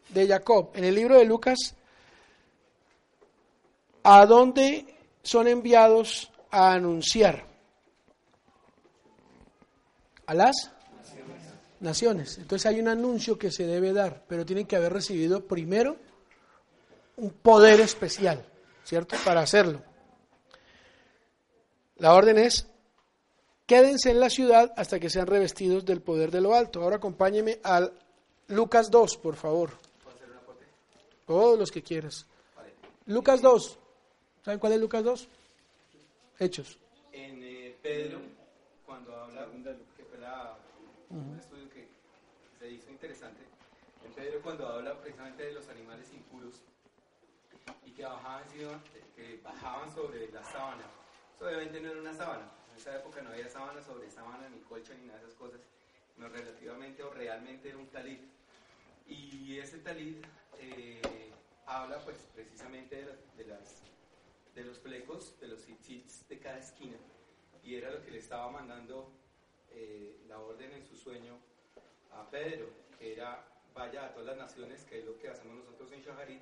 de 0.10 0.26
Jacob. 0.26 0.70
En 0.74 0.86
el 0.86 0.96
libro 0.96 1.18
de 1.18 1.26
Lucas, 1.26 1.76
¿a 4.04 4.26
dónde 4.26 4.86
son 5.22 5.50
enviados 5.50 6.32
a 6.50 6.72
anunciar? 6.72 7.46
A 10.28 10.34
las 10.34 10.72
naciones. 11.82 12.38
Entonces 12.38 12.66
hay 12.66 12.80
un 12.80 12.88
anuncio 12.88 13.38
que 13.38 13.52
se 13.52 13.66
debe 13.66 13.94
dar, 13.94 14.24
pero 14.28 14.46
tienen 14.46 14.66
que 14.66 14.76
haber 14.76 14.94
recibido 14.94 15.46
primero 15.46 15.98
un 17.18 17.32
poder 17.32 17.80
especial, 17.82 18.46
¿cierto? 18.84 19.16
Para 19.26 19.42
hacerlo. 19.42 19.82
La 21.98 22.16
orden 22.16 22.38
es, 22.40 22.68
quédense 23.66 24.10
en 24.10 24.20
la 24.20 24.30
ciudad 24.30 24.74
hasta 24.76 25.00
que 25.00 25.10
sean 25.10 25.28
revestidos 25.28 25.86
del 25.86 26.02
poder 26.02 26.32
de 26.32 26.42
lo 26.42 26.56
alto. 26.56 26.82
Ahora 26.82 26.96
acompáñeme 26.96 27.60
al 27.64 27.94
Lucas 28.48 28.90
2, 28.90 29.18
por 29.18 29.36
favor. 29.36 29.72
Todos 31.26 31.58
los 31.58 31.72
que 31.72 31.82
quieras. 31.82 32.26
Lucas 33.06 33.42
2. 33.42 33.78
¿Saben 34.44 34.60
cuál 34.60 34.74
es 34.74 34.80
Lucas 34.80 35.04
2? 35.04 35.28
Hechos. 36.40 36.78
En 37.12 37.44
eh, 37.44 37.78
Pedro, 37.82 38.20
cuando 38.86 39.16
habla, 39.16 39.48
que 39.96 40.04
fue 40.04 40.18
la, 40.20 40.58
un 41.10 41.38
estudio 41.40 41.70
que 41.70 41.88
se 42.60 42.72
hizo 42.72 42.91
interesante, 43.02 43.42
en 44.06 44.14
Pedro 44.14 44.44
cuando 44.44 44.68
habla 44.68 44.96
precisamente 45.02 45.44
de 45.44 45.54
los 45.54 45.68
animales 45.70 46.14
impuros 46.14 46.62
y 47.84 47.92
que 47.94 48.04
bajaban, 48.04 49.92
sobre 49.92 50.32
la 50.32 50.44
sábana. 50.44 50.84
Obviamente 51.40 51.82
no 51.82 51.90
era 51.90 52.00
una 52.00 52.14
sábana. 52.14 52.52
En 52.70 52.78
esa 52.78 52.96
época 52.96 53.24
no 53.24 53.32
había 53.32 53.50
sábana 53.50 53.82
sobre 53.82 54.12
sábana, 54.12 54.48
ni 54.50 54.60
colcha, 54.60 54.94
ni 54.94 55.08
nada 55.08 55.18
de 55.18 55.26
esas 55.26 55.36
cosas. 55.36 55.62
No 56.16 56.30
relativamente 56.30 57.02
o 57.02 57.10
realmente 57.10 57.70
era 57.70 57.80
un 57.80 57.88
talit. 57.88 58.22
Y 59.08 59.58
ese 59.58 59.80
talit 59.80 60.24
eh, 60.60 61.02
habla 61.66 61.98
pues 62.04 62.18
precisamente 62.36 63.04
de, 63.36 64.64
los 64.64 64.78
flecos, 64.78 65.40
de 65.40 65.48
los 65.48 65.62
tzitzits 65.62 66.28
de 66.30 66.38
cada 66.38 66.60
esquina. 66.60 66.98
Y 67.64 67.74
era 67.74 67.90
lo 67.90 68.04
que 68.04 68.12
le 68.12 68.20
estaba 68.20 68.52
mandando 68.52 69.12
eh, 69.72 70.22
la 70.28 70.38
orden 70.38 70.72
en 70.74 70.86
su 70.86 70.96
sueño 70.96 71.40
a 72.14 72.30
Pedro, 72.30 72.68
que 73.02 73.14
era 73.14 73.44
vaya 73.74 74.06
a 74.06 74.14
todas 74.14 74.28
las 74.28 74.38
naciones, 74.38 74.84
que 74.86 75.00
es 75.00 75.06
lo 75.06 75.18
que 75.18 75.28
hacemos 75.30 75.56
nosotros 75.58 75.92
en 75.92 76.02
Shaharit, 76.02 76.42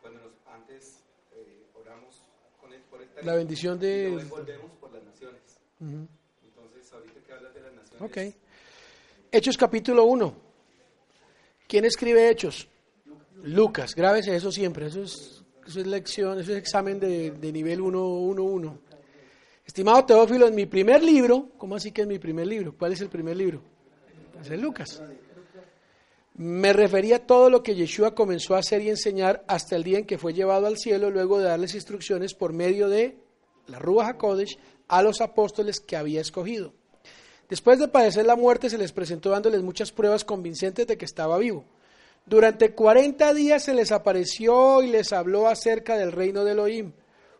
cuando 0.00 0.18
nos, 0.20 0.32
antes 0.52 1.04
eh, 1.32 1.62
oramos 1.80 2.20
con 2.60 2.72
el, 2.72 2.80
por 2.82 3.00
el 3.00 3.08
La 3.22 3.34
bendición 3.36 3.78
de- 3.78 3.98
y 4.08 4.10
luego 4.10 4.20
envolvemos 4.20 4.70
por 4.80 4.92
las 4.92 5.04
naciones. 5.04 5.40
Ujú. 5.78 6.08
Entonces, 6.44 6.92
ahorita 6.92 7.20
que 7.24 7.32
hablas 7.32 7.54
de 7.54 7.60
las 7.60 7.72
naciones. 7.74 8.34
Hechos 9.30 9.56
capítulo 9.56 10.04
1. 10.04 10.34
¿Quién 11.68 11.84
escribe 11.84 12.28
Hechos? 12.28 12.66
Lucas. 13.44 13.94
Grábese 13.94 14.34
eso 14.34 14.50
siempre. 14.50 14.86
Eso 14.86 15.02
es, 15.04 15.44
eso 15.66 15.80
es 15.80 15.86
lección, 15.86 16.40
eso 16.40 16.50
es 16.52 16.58
examen 16.58 16.98
de, 16.98 17.30
de 17.30 17.52
nivel 17.52 17.80
1, 17.80 18.04
1, 18.04 18.42
1. 18.42 18.78
Estimado 19.64 20.04
Teófilo, 20.04 20.48
en 20.48 20.54
mi 20.56 20.66
primer 20.66 21.02
libro, 21.02 21.50
¿cómo 21.56 21.76
así 21.76 21.92
que 21.92 22.02
es 22.02 22.08
mi 22.08 22.18
primer 22.18 22.46
libro? 22.48 22.74
¿Cuál 22.76 22.92
es 22.92 23.00
el 23.02 23.08
primer 23.08 23.36
libro? 23.36 23.62
Es 24.40 24.50
el 24.50 24.60
Lucas. 24.60 25.00
Me 26.34 26.72
refería 26.72 27.16
a 27.16 27.26
todo 27.26 27.50
lo 27.50 27.62
que 27.62 27.74
Yeshua 27.74 28.14
comenzó 28.14 28.54
a 28.54 28.60
hacer 28.60 28.82
y 28.82 28.88
enseñar 28.88 29.44
hasta 29.46 29.76
el 29.76 29.84
día 29.84 29.98
en 29.98 30.06
que 30.06 30.18
fue 30.18 30.32
llevado 30.32 30.66
al 30.66 30.78
cielo, 30.78 31.10
luego 31.10 31.38
de 31.38 31.44
darles 31.44 31.74
instrucciones 31.74 32.34
por 32.34 32.52
medio 32.52 32.88
de 32.88 33.18
la 33.66 33.78
Ruach 33.78 34.08
HaKodesh 34.08 34.58
a 34.88 35.02
los 35.02 35.20
apóstoles 35.20 35.80
que 35.80 35.96
había 35.96 36.20
escogido. 36.20 36.72
Después 37.48 37.78
de 37.78 37.88
padecer 37.88 38.26
la 38.26 38.36
muerte, 38.36 38.70
se 38.70 38.78
les 38.78 38.92
presentó 38.92 39.30
dándoles 39.30 39.62
muchas 39.62 39.92
pruebas 39.92 40.24
convincentes 40.24 40.86
de 40.86 40.96
que 40.96 41.04
estaba 41.04 41.36
vivo. 41.38 41.64
Durante 42.24 42.74
40 42.74 43.34
días 43.34 43.64
se 43.64 43.74
les 43.74 43.90
apareció 43.90 44.82
y 44.82 44.88
les 44.88 45.12
habló 45.12 45.48
acerca 45.48 45.96
del 45.96 46.12
reino 46.12 46.44
de 46.44 46.52
Elohim. 46.52 46.92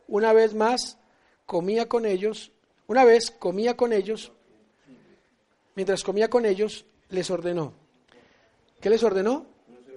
Una 0.09 0.32
vez 0.32 0.55
más, 0.55 0.99
comía 1.47 1.88
con 1.88 2.07
ellos, 2.07 2.51
una 2.88 3.05
vez 3.05 3.30
comía 3.30 3.76
con 3.76 3.93
ellos, 3.93 4.32
mientras 5.76 6.03
comía 6.03 6.28
con 6.28 6.45
ellos, 6.45 6.86
les 7.09 7.30
ordenó. 7.30 7.80
¿Qué 8.81 8.89
les 8.89 9.03
ordenó? 9.03 9.47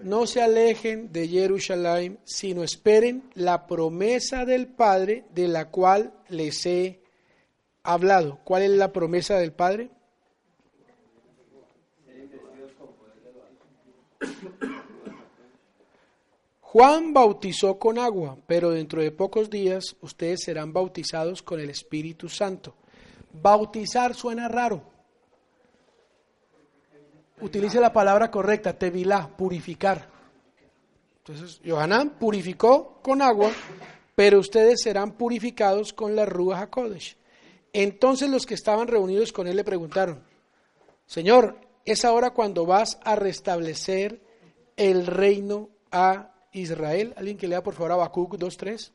No 0.01 0.27
se 0.27 0.41
alejen 0.41 1.13
de 1.13 1.27
Jerusalén, 1.29 2.19
sino 2.25 2.63
esperen 2.63 3.23
la 3.33 3.65
promesa 3.65 4.43
del 4.43 4.67
Padre 4.67 5.23
de 5.33 5.47
la 5.47 5.69
cual 5.69 6.13
les 6.27 6.65
he 6.65 6.99
hablado. 7.83 8.39
¿Cuál 8.43 8.63
es 8.63 8.71
la 8.71 8.91
promesa 8.91 9.37
del 9.37 9.53
Padre? 9.53 9.89
Juan 16.59 17.13
bautizó 17.13 17.77
con 17.77 17.99
agua, 17.99 18.37
pero 18.47 18.71
dentro 18.71 19.01
de 19.01 19.11
pocos 19.11 19.49
días 19.49 19.95
ustedes 20.01 20.41
serán 20.43 20.73
bautizados 20.73 21.43
con 21.43 21.59
el 21.59 21.69
Espíritu 21.69 22.27
Santo. 22.27 22.75
Bautizar 23.31 24.15
suena 24.15 24.47
raro, 24.47 24.81
Utilice 27.43 27.81
la 27.81 27.91
palabra 27.91 28.31
correcta, 28.31 28.71
tevilá, 28.71 29.27
purificar. 29.35 30.07
Entonces, 31.17 31.59
Johanán 31.65 32.11
purificó 32.11 33.01
con 33.01 33.21
agua, 33.21 33.51
pero 34.15 34.39
ustedes 34.39 34.81
serán 34.81 35.11
purificados 35.11 35.91
con 35.91 36.15
la 36.15 36.25
Ruach 36.25 36.61
HaKodesh. 36.61 37.17
Entonces 37.73 38.29
los 38.29 38.45
que 38.45 38.53
estaban 38.53 38.87
reunidos 38.87 39.33
con 39.33 39.47
él 39.47 39.57
le 39.57 39.65
preguntaron, 39.65 40.23
Señor, 41.05 41.59
¿es 41.83 42.05
ahora 42.05 42.29
cuando 42.29 42.65
vas 42.65 42.97
a 43.03 43.17
restablecer 43.17 44.21
el 44.77 45.05
reino 45.05 45.69
a 45.91 46.31
Israel? 46.53 47.13
Alguien 47.17 47.37
que 47.37 47.49
lea 47.49 47.61
por 47.61 47.73
favor 47.73 47.91
Habacuc 47.91 48.35
2.3. 48.35 48.89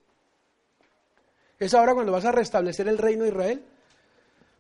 ¿Es 1.59 1.74
ahora 1.74 1.92
cuando 1.92 2.12
vas 2.12 2.24
a 2.24 2.32
restablecer 2.32 2.88
el 2.88 2.96
reino 2.96 3.24
de 3.24 3.28
Israel? 3.28 3.64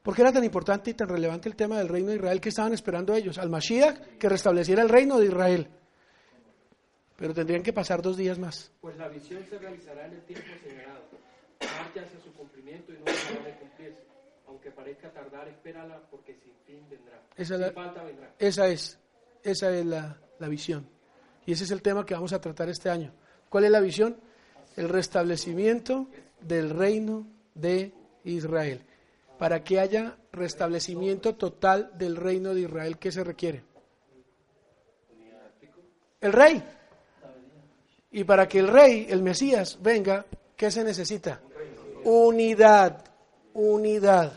¿Por 0.08 0.14
qué 0.16 0.22
era 0.22 0.32
tan 0.32 0.42
importante 0.42 0.88
y 0.88 0.94
tan 0.94 1.06
relevante 1.06 1.50
el 1.50 1.54
tema 1.54 1.76
del 1.76 1.86
reino 1.86 2.08
de 2.08 2.16
Israel 2.16 2.40
que 2.40 2.48
estaban 2.48 2.72
esperando 2.72 3.14
ellos? 3.14 3.36
Al 3.36 3.50
Mashiach 3.50 4.16
que 4.18 4.26
restableciera 4.26 4.80
el 4.80 4.88
reino 4.88 5.18
de 5.18 5.26
Israel. 5.26 5.68
Pero 7.14 7.34
tendrían 7.34 7.62
que 7.62 7.74
pasar 7.74 8.00
dos 8.00 8.16
días 8.16 8.38
más. 8.38 8.72
Pues 8.80 8.96
la 8.96 9.06
visión 9.08 9.44
se 9.50 9.58
realizará 9.58 10.06
en 10.06 10.14
el 10.14 10.22
tiempo 10.22 10.46
señalado. 10.66 11.02
Marcha 11.60 12.00
hacia 12.06 12.20
su 12.20 12.32
cumplimiento 12.32 12.90
y 12.90 12.96
no 12.96 13.04
dejará 13.04 13.44
de 13.44 13.56
cumplirse. 13.58 13.98
Aunque 14.46 14.70
parezca 14.70 15.12
tardar, 15.12 15.46
espérala 15.46 16.00
porque 16.10 16.34
sin 16.42 16.54
fin 16.66 16.88
vendrá. 16.88 17.20
Esa 17.36 17.56
sin 17.56 17.64
es 17.64 17.68
la- 17.68 17.72
falta 17.74 18.02
vendrá. 18.02 18.32
Esa 18.38 18.66
es, 18.68 18.98
esa 19.42 19.70
es 19.76 19.84
la, 19.84 20.18
la 20.38 20.48
visión. 20.48 20.88
Y 21.44 21.52
ese 21.52 21.64
es 21.64 21.70
el 21.70 21.82
tema 21.82 22.06
que 22.06 22.14
vamos 22.14 22.32
a 22.32 22.40
tratar 22.40 22.70
este 22.70 22.88
año. 22.88 23.12
¿Cuál 23.50 23.64
es 23.64 23.70
la 23.70 23.80
visión? 23.80 24.16
El 24.74 24.88
restablecimiento 24.88 26.08
del 26.40 26.70
reino 26.70 27.26
de 27.54 27.92
Israel. 28.24 28.86
Para 29.38 29.62
que 29.62 29.78
haya 29.78 30.16
restablecimiento 30.32 31.36
total 31.36 31.90
del 31.96 32.16
reino 32.16 32.54
de 32.54 32.62
Israel, 32.62 32.98
¿qué 32.98 33.12
se 33.12 33.22
requiere? 33.22 33.62
El 36.20 36.32
rey. 36.32 36.62
Y 38.10 38.24
para 38.24 38.48
que 38.48 38.58
el 38.58 38.68
rey, 38.68 39.06
el 39.08 39.22
Mesías, 39.22 39.78
venga, 39.80 40.26
¿qué 40.56 40.70
se 40.70 40.82
necesita? 40.82 41.40
Unidad, 42.04 43.04
unidad. 43.54 44.32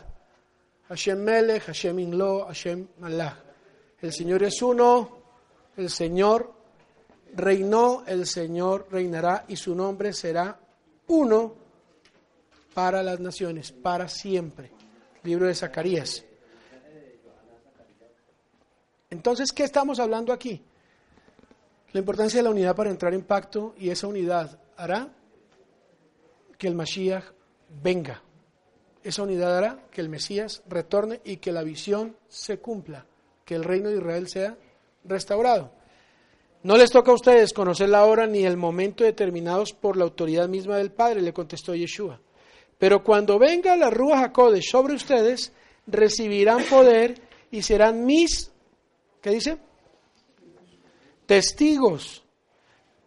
Hashem 0.88 1.18
Melech, 1.18 1.62
Hashem 1.64 1.98
Inlo, 1.98 2.44
Hashem 2.46 2.86
Malach. 2.98 3.38
El 4.00 4.12
Señor 4.12 4.42
es 4.42 4.60
uno, 4.62 5.22
el 5.76 5.88
Señor 5.88 6.52
reinó, 7.34 8.04
el 8.06 8.26
Señor 8.26 8.88
reinará 8.90 9.44
y 9.48 9.56
su 9.56 9.74
nombre 9.74 10.12
será 10.12 10.58
uno 11.06 11.54
para 12.74 13.02
las 13.02 13.20
naciones, 13.20 13.72
para 13.72 14.08
siempre. 14.08 14.70
Libro 15.24 15.46
de 15.46 15.54
Zacarías. 15.54 16.24
Entonces, 19.10 19.52
¿qué 19.52 19.64
estamos 19.64 20.00
hablando 20.00 20.32
aquí? 20.32 20.62
La 21.92 22.00
importancia 22.00 22.38
de 22.38 22.44
la 22.44 22.50
unidad 22.50 22.74
para 22.74 22.90
entrar 22.90 23.12
en 23.12 23.22
pacto 23.22 23.74
y 23.76 23.90
esa 23.90 24.06
unidad 24.06 24.58
hará 24.76 25.08
que 26.56 26.66
el 26.66 26.74
Mashiach 26.74 27.24
venga. 27.82 28.22
Esa 29.04 29.22
unidad 29.22 29.58
hará 29.58 29.86
que 29.90 30.00
el 30.00 30.08
Mesías 30.08 30.62
retorne 30.68 31.20
y 31.24 31.36
que 31.36 31.52
la 31.52 31.62
visión 31.62 32.16
se 32.28 32.58
cumpla, 32.58 33.04
que 33.44 33.54
el 33.54 33.64
reino 33.64 33.90
de 33.90 33.96
Israel 33.96 34.28
sea 34.28 34.56
restaurado. 35.04 35.72
No 36.62 36.76
les 36.76 36.90
toca 36.90 37.10
a 37.10 37.14
ustedes 37.14 37.52
conocer 37.52 37.88
la 37.88 38.04
hora 38.04 38.26
ni 38.26 38.44
el 38.44 38.56
momento 38.56 39.02
determinados 39.02 39.72
por 39.72 39.96
la 39.96 40.04
autoridad 40.04 40.48
misma 40.48 40.76
del 40.76 40.92
Padre, 40.92 41.20
le 41.20 41.32
contestó 41.32 41.74
Yeshua. 41.74 42.20
Pero 42.82 43.04
cuando 43.04 43.38
venga 43.38 43.76
la 43.76 43.90
Ruach 43.90 44.24
HaKodesh 44.24 44.72
sobre 44.72 44.94
ustedes, 44.94 45.52
recibirán 45.86 46.64
poder 46.64 47.14
y 47.52 47.62
serán 47.62 48.04
mis, 48.04 48.50
¿qué 49.20 49.30
dice? 49.30 49.56
Testigos, 51.24 52.24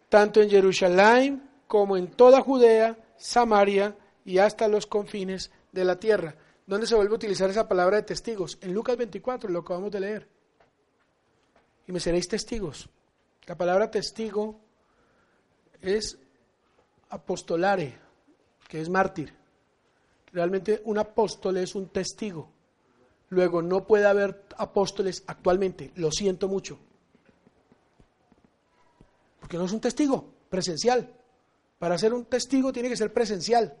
tanto 0.08 0.40
en 0.40 0.48
Jerusalén 0.48 1.50
como 1.66 1.98
en 1.98 2.06
toda 2.06 2.40
Judea, 2.40 2.96
Samaria 3.18 3.94
y 4.24 4.38
hasta 4.38 4.66
los 4.66 4.86
confines 4.86 5.50
de 5.72 5.84
la 5.84 6.00
tierra. 6.00 6.34
¿Dónde 6.66 6.86
se 6.86 6.94
vuelve 6.94 7.12
a 7.12 7.16
utilizar 7.16 7.50
esa 7.50 7.68
palabra 7.68 7.98
de 7.98 8.04
testigos? 8.04 8.56
En 8.62 8.72
Lucas 8.72 8.96
24, 8.96 9.50
lo 9.50 9.58
acabamos 9.58 9.90
de 9.90 10.00
leer. 10.00 10.28
Y 11.86 11.92
me 11.92 12.00
seréis 12.00 12.28
testigos. 12.28 12.88
La 13.44 13.58
palabra 13.58 13.90
testigo 13.90 14.58
es 15.82 16.16
apostolare, 17.10 17.98
que 18.68 18.80
es 18.80 18.88
mártir. 18.88 19.44
Realmente 20.36 20.82
un 20.84 20.98
apóstol 20.98 21.56
es 21.56 21.74
un 21.74 21.88
testigo. 21.88 22.46
Luego, 23.30 23.62
no 23.62 23.86
puede 23.86 24.04
haber 24.04 24.44
apóstoles 24.58 25.24
actualmente, 25.26 25.92
lo 25.96 26.12
siento 26.12 26.46
mucho. 26.46 26.78
Porque 29.40 29.56
no 29.56 29.64
es 29.64 29.72
un 29.72 29.80
testigo 29.80 30.28
presencial. 30.50 31.10
Para 31.78 31.96
ser 31.96 32.12
un 32.12 32.26
testigo 32.26 32.70
tiene 32.70 32.90
que 32.90 32.98
ser 32.98 33.14
presencial. 33.14 33.78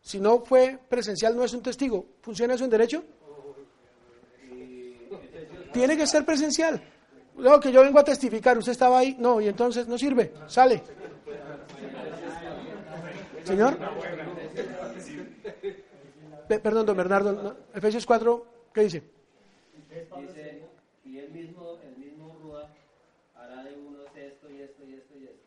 Si 0.00 0.18
no 0.18 0.42
fue 0.42 0.78
presencial, 0.88 1.36
no 1.36 1.44
es 1.44 1.52
un 1.52 1.60
testigo. 1.60 2.06
¿Funciona 2.22 2.54
eso 2.54 2.64
en 2.64 2.70
derecho? 2.70 3.04
Tiene 5.70 5.98
que 5.98 6.06
ser 6.06 6.24
presencial. 6.24 6.82
No, 7.36 7.60
que 7.60 7.70
yo 7.70 7.82
vengo 7.82 7.98
a 7.98 8.04
testificar, 8.04 8.56
usted 8.56 8.72
estaba 8.72 9.00
ahí, 9.00 9.16
no, 9.18 9.38
y 9.38 9.48
entonces 9.48 9.86
no 9.86 9.98
sirve, 9.98 10.32
sale. 10.46 10.82
Señor. 13.44 13.76
Pe- 16.50 16.58
Perdón, 16.58 16.84
don 16.86 16.96
Bernardo, 16.96 17.30
no, 17.32 17.54
Efesios 17.72 18.04
4, 18.04 18.44
¿qué 18.74 18.80
dice? 18.82 19.02
Dice, 20.18 20.64
y 21.04 21.18
él 21.18 21.30
mismo, 21.30 21.78
el 21.86 21.96
mismo 21.96 22.36
Rúa 22.42 22.68
hará 23.36 23.62
de 23.62 23.76
unos 23.76 24.08
esto 24.16 24.50
y 24.50 24.60
esto 24.60 24.82
y 24.84 24.94
esto 24.94 25.14
y 25.16 25.24
esto. 25.26 25.46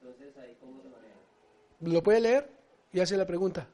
Entonces 0.00 0.36
ahí 0.38 0.56
cómo 0.60 0.80
se 0.82 0.88
maneja. 0.88 1.18
¿Lo 1.80 2.00
puede 2.00 2.20
leer? 2.20 2.48
Y 2.92 3.00
hace 3.00 3.16
la 3.16 3.26
pregunta. 3.26 3.66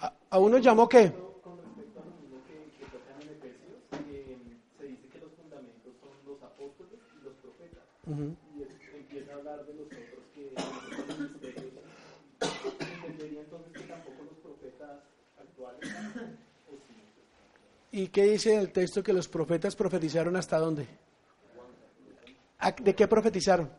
¿A, 0.00 0.12
a 0.28 0.38
uno 0.38 0.58
llamó 0.58 0.86
qué? 0.86 1.10
Con 1.42 1.56
respecto 1.64 2.00
a 2.00 2.04
lo 2.04 2.12
mismo 2.20 2.36
que, 2.46 2.76
que 2.76 2.84
tocan 2.92 3.16
en 3.22 3.28
Efesios, 3.32 3.80
eh, 4.12 4.36
se 4.78 4.84
dice 4.84 5.08
que 5.08 5.18
los 5.18 5.32
fundamentos 5.32 5.92
son 5.96 6.12
los 6.28 6.42
apóstoles 6.42 7.00
y 7.18 7.24
los 7.24 7.32
profetas. 7.40 7.84
Y 8.52 8.62
es- 8.68 8.94
empieza 9.00 9.32
a 9.32 9.36
hablar 9.36 9.64
de 9.64 9.72
los 9.80 9.86
otros 9.86 10.28
que 10.34 10.52
los 10.52 11.18
ministerios. 11.18 11.72
Entendería 13.02 13.40
entonces 13.40 13.72
que 13.72 13.84
tampoco 13.88 14.24
los 14.24 14.38
profetas 14.38 15.00
actuales, 15.38 15.40
o 15.40 15.48
sí. 15.48 15.51
¿Y 17.92 18.08
qué 18.08 18.24
dice 18.24 18.56
el 18.56 18.72
texto 18.72 19.02
que 19.02 19.12
los 19.12 19.28
profetas 19.28 19.76
profetizaron 19.76 20.36
hasta 20.36 20.58
dónde? 20.58 20.86
¿A- 22.60 22.72
¿De 22.72 22.94
qué 22.94 23.06
profetizaron? 23.06 23.70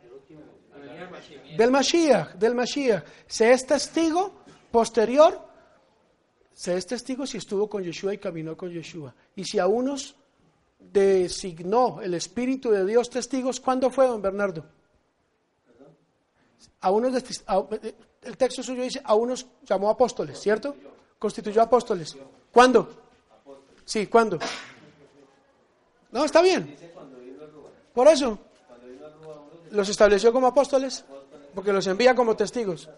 Del 1.58 1.72
Mashiach, 1.72 2.34
del 2.36 2.56
Mashiach. 2.56 3.04
Se 3.28 3.52
es 3.52 3.66
testigo 3.66 4.34
posterior, 4.72 5.40
se 6.54 6.78
es 6.78 6.86
testigo 6.86 7.26
si 7.26 7.38
estuvo 7.38 7.70
con 7.70 7.84
Yeshua 7.84 8.14
y 8.14 8.18
caminó 8.18 8.56
con 8.58 8.70
Yeshua. 8.72 9.14
Y 9.36 9.46
si 9.46 9.60
a 9.60 9.68
unos 9.68 10.16
designó 10.80 12.02
el 12.02 12.14
Espíritu 12.14 12.72
de 12.72 12.86
Dios 12.86 13.10
testigos, 13.10 13.60
¿cuándo 13.60 13.90
fue, 13.90 14.06
don 14.08 14.22
Bernardo? 14.22 14.66
A 16.82 16.92
unos 16.92 17.14
a- 17.48 17.66
el 18.24 18.38
texto 18.38 18.62
suyo 18.62 18.84
dice, 18.84 19.02
a 19.04 19.16
unos 19.16 19.48
llamó 19.64 19.90
apóstoles, 19.90 20.40
¿cierto? 20.40 20.76
Constituyó 21.24 21.62
apóstoles. 21.62 22.18
¿Cuándo? 22.52 22.90
Sí, 23.86 24.08
¿cuándo? 24.08 24.38
No, 26.12 26.26
está 26.26 26.42
bien. 26.42 26.76
Por 27.94 28.10
eso. 28.10 28.38
Los 29.72 29.88
estableció 29.88 30.34
como 30.34 30.48
apóstoles, 30.48 31.06
porque 31.56 31.72
los 31.72 31.88
envía 31.88 32.14
como 32.14 32.36
testigos. 32.36 32.90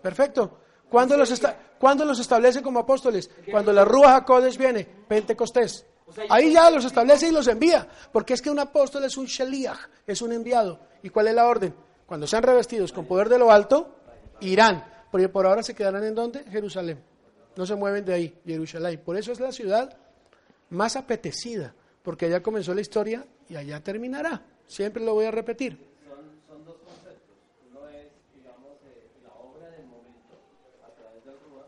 Perfecto. 0.00 0.58
¿Cuándo 0.88 1.16
los, 1.16 1.28
esta- 1.32 1.56
¿Cuándo 1.76 2.04
los 2.04 2.20
establece 2.20 2.62
como 2.62 2.78
apóstoles? 2.78 3.28
Cuando 3.50 3.72
la 3.72 3.84
Rúa 3.84 4.14
Hakodesh 4.14 4.56
viene, 4.56 4.84
Pentecostés. 4.84 5.84
Ahí 6.30 6.52
ya 6.52 6.70
los 6.70 6.84
establece 6.84 7.26
y 7.26 7.32
los 7.32 7.48
envía, 7.48 7.88
porque 8.12 8.34
es 8.34 8.40
que 8.42 8.48
un 8.50 8.60
apóstol 8.60 9.02
es 9.04 9.16
un 9.16 9.26
sheliach, 9.26 9.88
es 10.06 10.22
un 10.22 10.30
enviado. 10.30 10.78
¿Y 11.02 11.08
cuál 11.10 11.26
es 11.26 11.34
la 11.34 11.48
orden? 11.48 11.74
Cuando 12.06 12.28
sean 12.28 12.44
revestidos 12.44 12.92
con 12.92 13.06
poder 13.06 13.28
de 13.28 13.40
lo 13.40 13.50
alto, 13.50 13.96
irán. 14.40 14.84
Porque 15.10 15.30
por 15.30 15.46
ahora 15.46 15.62
se 15.62 15.74
quedarán 15.74 16.04
en 16.04 16.14
dónde? 16.14 16.44
Jerusalén. 16.44 17.02
No 17.58 17.66
se 17.66 17.74
mueven 17.74 18.04
de 18.04 18.14
ahí, 18.14 18.38
Jerusalén. 18.46 19.02
Por 19.04 19.16
eso 19.16 19.32
es 19.32 19.40
la 19.40 19.50
ciudad 19.50 19.98
más 20.70 20.94
apetecida, 20.94 21.74
porque 22.04 22.26
allá 22.26 22.40
comenzó 22.40 22.72
la 22.72 22.82
historia 22.82 23.26
y 23.48 23.56
allá 23.56 23.82
terminará. 23.82 24.46
Siempre 24.68 25.04
lo 25.04 25.14
voy 25.14 25.24
a 25.24 25.32
repetir. 25.32 25.76
Son, 26.06 26.22
son 26.46 26.64
dos 26.64 26.76
conceptos. 26.76 27.34
Uno 27.68 27.88
es, 27.88 28.14
digamos, 28.32 28.78
eh, 28.86 29.10
la 29.24 29.34
obra 29.42 29.70
del 29.72 29.86
momento 29.86 30.38
a 30.86 30.94
través 30.94 31.24
del 31.24 31.34
Rúa 31.50 31.66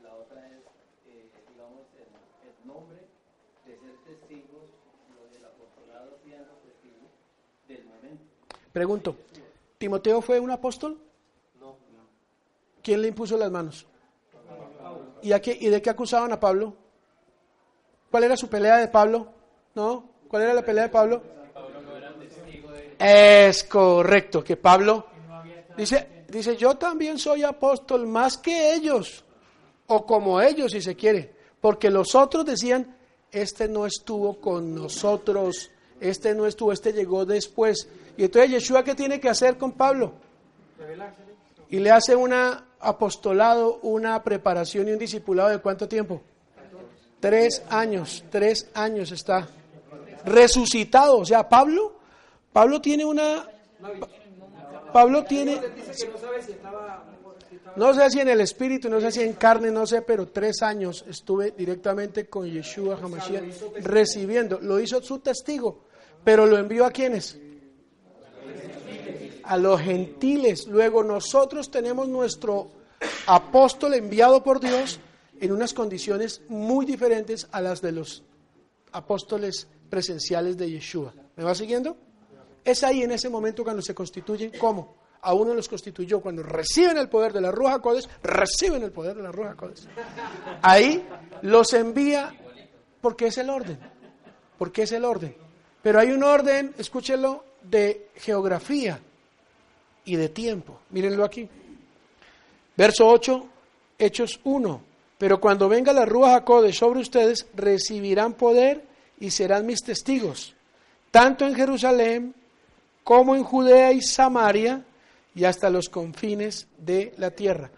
y 0.00 0.02
la 0.02 0.14
otra 0.14 0.48
es, 0.48 0.64
eh, 1.12 1.28
digamos, 1.52 1.84
el, 2.00 2.08
el 2.48 2.66
nombre 2.66 2.96
de 3.66 3.72
ser 3.76 3.96
testigos, 4.08 4.64
lo 5.12 5.28
del 5.28 5.44
apostolado 5.44 6.16
siendo 6.24 6.56
testigos, 6.64 7.12
del 7.68 7.84
momento. 7.84 8.24
Pregunto, 8.72 9.14
¿Timoteo 9.76 10.22
fue 10.22 10.40
un 10.40 10.52
apóstol? 10.52 10.96
No, 11.60 11.76
¿Quién 12.82 13.02
le 13.02 13.08
impuso 13.08 13.36
las 13.36 13.50
manos? 13.50 13.84
¿Y, 15.22 15.32
a 15.32 15.40
qué- 15.40 15.56
¿Y 15.60 15.68
de 15.68 15.80
qué 15.82 15.90
acusaban 15.90 16.32
a 16.32 16.40
Pablo? 16.40 16.74
¿Cuál 18.10 18.24
era 18.24 18.36
su 18.36 18.48
pelea 18.48 18.76
de 18.78 18.88
Pablo? 18.88 19.28
¿No? 19.74 20.08
¿Cuál 20.28 20.42
era 20.42 20.54
la 20.54 20.62
pelea 20.64 20.84
de 20.84 20.88
Pablo? 20.90 21.22
Es 22.98 23.64
correcto, 23.64 24.42
que 24.42 24.56
Pablo 24.56 25.06
dice, 25.76 26.24
dice, 26.28 26.56
yo 26.56 26.76
también 26.76 27.18
soy 27.18 27.42
apóstol 27.44 28.06
más 28.06 28.36
que 28.38 28.74
ellos, 28.74 29.24
o 29.86 30.04
como 30.04 30.40
ellos 30.40 30.72
si 30.72 30.80
se 30.82 30.96
quiere, 30.96 31.32
porque 31.60 31.90
los 31.90 32.14
otros 32.14 32.44
decían, 32.44 32.96
este 33.30 33.68
no 33.68 33.86
estuvo 33.86 34.40
con 34.40 34.74
nosotros, 34.74 35.70
este 36.00 36.34
no 36.34 36.46
estuvo, 36.46 36.72
este 36.72 36.92
llegó 36.92 37.24
después. 37.24 37.88
Y 38.16 38.24
entonces 38.24 38.50
Yeshua, 38.50 38.82
¿qué 38.82 38.94
tiene 38.94 39.20
que 39.20 39.28
hacer 39.28 39.56
con 39.56 39.72
Pablo? 39.72 40.14
Y 41.70 41.78
le 41.78 41.90
hace 41.90 42.16
un 42.16 42.32
apostolado, 42.80 43.78
una 43.82 44.22
preparación 44.22 44.88
y 44.88 44.92
un 44.92 44.98
discipulado 44.98 45.50
de 45.50 45.58
cuánto 45.58 45.88
tiempo? 45.88 46.22
Tres 47.20 47.62
años, 47.68 48.24
tres 48.30 48.68
años 48.74 49.10
está 49.10 49.48
resucitado. 50.24 51.18
O 51.18 51.24
sea, 51.24 51.48
Pablo, 51.48 51.94
Pablo 52.52 52.80
tiene 52.80 53.04
una, 53.04 53.48
Pablo 54.92 55.24
tiene, 55.24 55.60
no 57.76 57.94
sé 57.94 58.10
si 58.10 58.20
en 58.20 58.28
el 58.28 58.40
espíritu, 58.40 58.88
no 58.88 59.00
sé 59.00 59.12
si 59.12 59.22
en 59.22 59.34
carne, 59.34 59.70
no 59.70 59.86
sé, 59.86 60.02
pero 60.02 60.28
tres 60.28 60.62
años 60.62 61.04
estuve 61.08 61.52
directamente 61.52 62.26
con 62.28 62.46
Yeshua 62.50 62.98
Hamashiach 63.02 63.44
recibiendo. 63.82 64.60
Lo 64.60 64.80
hizo 64.80 65.02
su 65.02 65.18
testigo, 65.18 65.84
pero 66.24 66.46
lo 66.46 66.58
envió 66.58 66.84
a 66.84 66.90
quienes? 66.90 67.38
A 69.48 69.56
los 69.56 69.80
gentiles. 69.80 70.66
Luego 70.66 71.02
nosotros 71.02 71.70
tenemos 71.70 72.06
nuestro 72.08 72.68
apóstol 73.26 73.94
enviado 73.94 74.42
por 74.42 74.60
Dios 74.60 75.00
en 75.40 75.52
unas 75.52 75.72
condiciones 75.72 76.42
muy 76.48 76.84
diferentes 76.84 77.48
a 77.52 77.60
las 77.60 77.80
de 77.80 77.92
los 77.92 78.22
apóstoles 78.92 79.66
presenciales 79.88 80.56
de 80.56 80.70
Yeshua. 80.70 81.12
¿Me 81.36 81.44
va 81.44 81.54
siguiendo? 81.54 81.96
Es 82.64 82.82
ahí 82.82 83.02
en 83.02 83.12
ese 83.12 83.28
momento 83.28 83.64
cuando 83.64 83.82
se 83.82 83.94
constituyen 83.94 84.52
como 84.58 84.96
a 85.22 85.34
uno 85.34 85.54
los 85.54 85.68
constituyó 85.68 86.20
cuando 86.20 86.42
reciben 86.42 86.96
el 86.98 87.08
poder 87.08 87.32
de 87.32 87.40
la 87.40 87.50
Ruja 87.50 87.80
Codes, 87.80 88.08
reciben 88.22 88.82
el 88.82 88.92
poder 88.92 89.16
de 89.16 89.22
la 89.22 89.32
Ruja 89.32 89.54
Codes. 89.54 89.88
Ahí 90.62 91.04
los 91.42 91.72
envía 91.72 92.34
porque 93.00 93.26
es 93.26 93.38
el 93.38 93.50
orden, 93.50 93.78
porque 94.58 94.82
es 94.82 94.92
el 94.92 95.04
orden. 95.04 95.34
Pero 95.82 96.00
hay 96.00 96.10
un 96.10 96.22
orden, 96.22 96.74
escúchelo, 96.78 97.44
de 97.62 98.10
geografía 98.14 99.00
y 100.08 100.16
de 100.16 100.30
tiempo. 100.30 100.80
Mírenlo 100.90 101.22
aquí. 101.22 101.46
Verso 102.76 103.06
8, 103.06 103.48
Hechos 103.98 104.40
1. 104.42 104.82
Pero 105.18 105.40
cuando 105.40 105.68
venga 105.68 105.92
la 105.92 106.06
Ruja 106.06 106.44
Codes 106.44 106.78
sobre 106.78 107.00
ustedes, 107.00 107.46
recibirán 107.54 108.32
poder 108.34 108.84
y 109.20 109.30
serán 109.30 109.66
mis 109.66 109.82
testigos, 109.82 110.54
tanto 111.10 111.44
en 111.44 111.54
Jerusalén 111.54 112.34
como 113.04 113.36
en 113.36 113.42
Judea 113.42 113.92
y 113.92 114.00
Samaria 114.00 114.84
y 115.34 115.44
hasta 115.44 115.68
los 115.68 115.88
confines 115.88 116.68
de 116.78 117.12
la 117.18 117.30
tierra. 117.30 117.70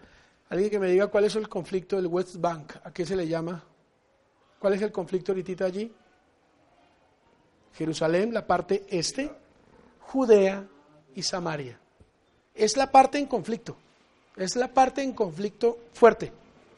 Alguien 0.49 0.69
que 0.69 0.79
me 0.79 0.89
diga 0.89 1.07
cuál 1.07 1.25
es 1.25 1.35
el 1.35 1.49
conflicto 1.49 1.95
del 1.95 2.07
West 2.07 2.37
Bank, 2.37 2.73
¿a 2.83 2.93
qué 2.93 3.05
se 3.05 3.15
le 3.15 3.27
llama? 3.27 3.63
¿Cuál 4.59 4.73
es 4.73 4.81
el 4.81 4.91
conflicto 4.91 5.31
ahorita 5.31 5.65
allí? 5.65 5.91
Jerusalén, 7.73 8.33
la 8.33 8.45
parte 8.45 8.85
este, 8.87 9.31
Judea 9.99 10.65
y 11.15 11.23
Samaria. 11.23 11.80
Es 12.55 12.77
la 12.77 12.91
parte 12.91 13.17
en 13.17 13.25
conflicto, 13.25 13.75
es 14.35 14.55
la 14.55 14.67
parte 14.67 15.01
en 15.01 15.13
conflicto 15.13 15.77
fuerte. 15.93 16.31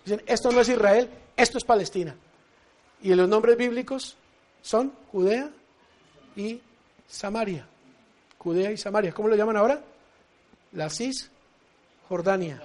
Dicen, 0.05 0.21
esto 0.26 0.51
no 0.51 0.61
es 0.61 0.69
Israel, 0.69 1.09
esto 1.36 1.57
es 1.57 1.63
Palestina. 1.63 2.15
Y 3.01 3.13
los 3.13 3.28
nombres 3.28 3.57
bíblicos 3.57 4.15
son 4.61 4.93
Judea 5.11 5.49
y 6.36 6.61
Samaria. 7.07 7.67
Judea 8.38 8.71
y 8.71 8.78
Samaria. 8.78 9.13
¿Cómo 9.13 9.30
lo 9.30 9.36
llaman 9.36 9.57
ahora? 9.57 9.82
La 10.74 10.89
Cisjordania 10.89 12.61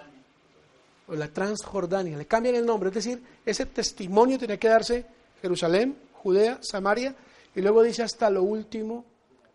o 1.07 1.15
la 1.15 1.29
Transjordania. 1.29 2.17
Le 2.17 2.27
cambian 2.27 2.55
el 2.55 2.67
nombre, 2.67 2.91
es 2.91 2.95
decir, 2.95 3.23
ese 3.45 3.67
testimonio 3.67 4.39
tiene 4.39 4.59
que 4.59 4.69
darse 4.69 5.07
Jerusalén, 5.41 5.97
Judea, 6.13 6.59
Samaria 6.61 7.15
y 7.55 7.61
luego 7.61 7.83
dice 7.83 8.03
hasta 8.03 8.31
lo 8.31 8.43
último 8.43 9.05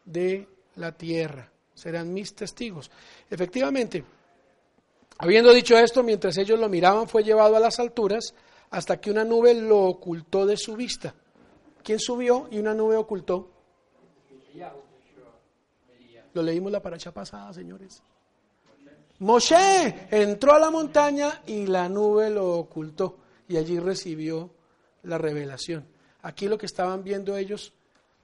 de 0.06 0.48
la 0.76 0.92
tierra. 0.92 1.50
Serán 1.74 2.14
mis 2.14 2.34
testigos. 2.36 2.92
Efectivamente, 3.30 4.04
habiendo 5.18 5.54
dicho 5.54 5.78
esto, 5.78 6.04
mientras 6.04 6.38
ellos 6.38 6.60
lo 6.60 6.70
miraban, 6.70 7.08
fue 7.08 7.24
llevado 7.24 7.56
a 7.56 7.60
las 7.60 7.80
alturas 7.80 8.34
hasta 8.70 9.00
que 9.00 9.12
una 9.12 9.24
nube 9.24 9.54
lo 9.54 9.82
ocultó 9.82 10.46
de 10.46 10.58
su 10.58 10.76
vista. 10.76 11.14
¿Quién 11.84 12.00
subió 12.00 12.48
y 12.52 12.60
una 12.60 12.74
nube 12.74 12.96
ocultó? 12.96 13.50
Lo 16.34 16.42
leímos 16.42 16.72
la 16.72 16.82
paracha 16.82 17.12
pasada, 17.12 17.54
señores. 17.54 18.02
Moshe 19.20 20.08
entró 20.10 20.54
a 20.54 20.60
la 20.60 20.72
montaña 20.72 21.44
y 21.46 21.68
la 21.68 21.88
nube 21.88 22.30
lo 22.30 22.58
ocultó 22.58 23.20
y 23.48 23.58
allí 23.58 23.80
recibió 23.80 24.50
la 25.04 25.18
revelación. 25.18 25.86
Aquí 26.24 26.48
lo 26.48 26.58
que 26.58 26.66
estaban 26.66 27.04
viendo 27.04 27.38
ellos, 27.38 27.74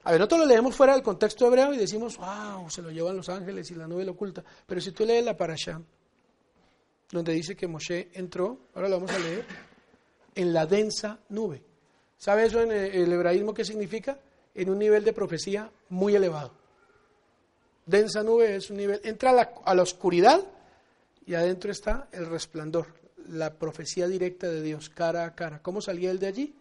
a 0.02 0.12
ver, 0.12 0.20
nosotros 0.20 0.40
lo 0.40 0.46
leemos 0.46 0.74
fuera 0.74 0.94
del 0.94 1.02
contexto 1.02 1.46
hebreo 1.46 1.74
y 1.74 1.76
decimos, 1.76 2.16
wow, 2.16 2.70
se 2.70 2.80
lo 2.80 2.90
llevan 2.90 3.16
los 3.16 3.28
ángeles 3.28 3.70
y 3.70 3.74
la 3.74 3.86
nube 3.86 4.04
lo 4.04 4.12
oculta. 4.12 4.42
Pero 4.66 4.80
si 4.80 4.92
tú 4.92 5.04
lees 5.04 5.24
la 5.24 5.36
parasha, 5.36 5.80
donde 7.10 7.32
dice 7.32 7.54
que 7.54 7.66
Moshe 7.66 8.08
entró, 8.14 8.58
ahora 8.74 8.88
lo 8.88 8.96
vamos 8.96 9.10
a 9.10 9.18
leer, 9.18 9.44
en 10.34 10.54
la 10.54 10.64
densa 10.64 11.18
nube. 11.28 11.62
¿Sabe 12.16 12.46
eso 12.46 12.62
en 12.62 12.72
el 12.72 13.12
hebraísmo 13.12 13.52
qué 13.52 13.64
significa? 13.64 14.18
En 14.54 14.70
un 14.70 14.78
nivel 14.78 15.04
de 15.04 15.12
profecía 15.12 15.70
muy 15.90 16.14
elevado. 16.14 16.52
Densa 17.84 18.22
nube 18.22 18.56
es 18.56 18.70
un 18.70 18.78
nivel, 18.78 19.00
entra 19.04 19.30
a 19.30 19.32
la, 19.34 19.52
a 19.64 19.74
la 19.74 19.82
oscuridad 19.82 20.40
y 21.26 21.34
adentro 21.34 21.70
está 21.70 22.08
el 22.12 22.26
resplandor, 22.26 22.86
la 23.28 23.52
profecía 23.52 24.06
directa 24.06 24.48
de 24.48 24.62
Dios, 24.62 24.88
cara 24.88 25.24
a 25.24 25.34
cara. 25.34 25.60
¿Cómo 25.60 25.82
salía 25.82 26.10
él 26.10 26.18
de 26.18 26.26
allí? 26.26 26.54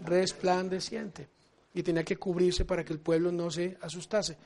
Resplandeciente. 0.00 1.28
Y 1.74 1.82
tenía 1.82 2.04
que 2.04 2.16
cubrirse 2.16 2.64
para 2.64 2.84
que 2.84 2.92
el 2.92 3.00
pueblo 3.00 3.32
no 3.32 3.50
se 3.50 3.76
asustase. 3.80 4.36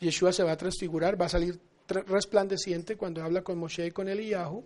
Yeshua 0.00 0.32
se 0.32 0.42
va 0.42 0.52
a 0.52 0.56
transfigurar, 0.56 1.20
va 1.20 1.26
a 1.26 1.30
salir 1.30 1.58
resplandeciente 1.88 2.96
cuando 2.96 3.22
habla 3.22 3.42
con 3.42 3.58
Moshe 3.58 3.86
y 3.86 3.90
con 3.90 4.08
Eliyahu. 4.08 4.64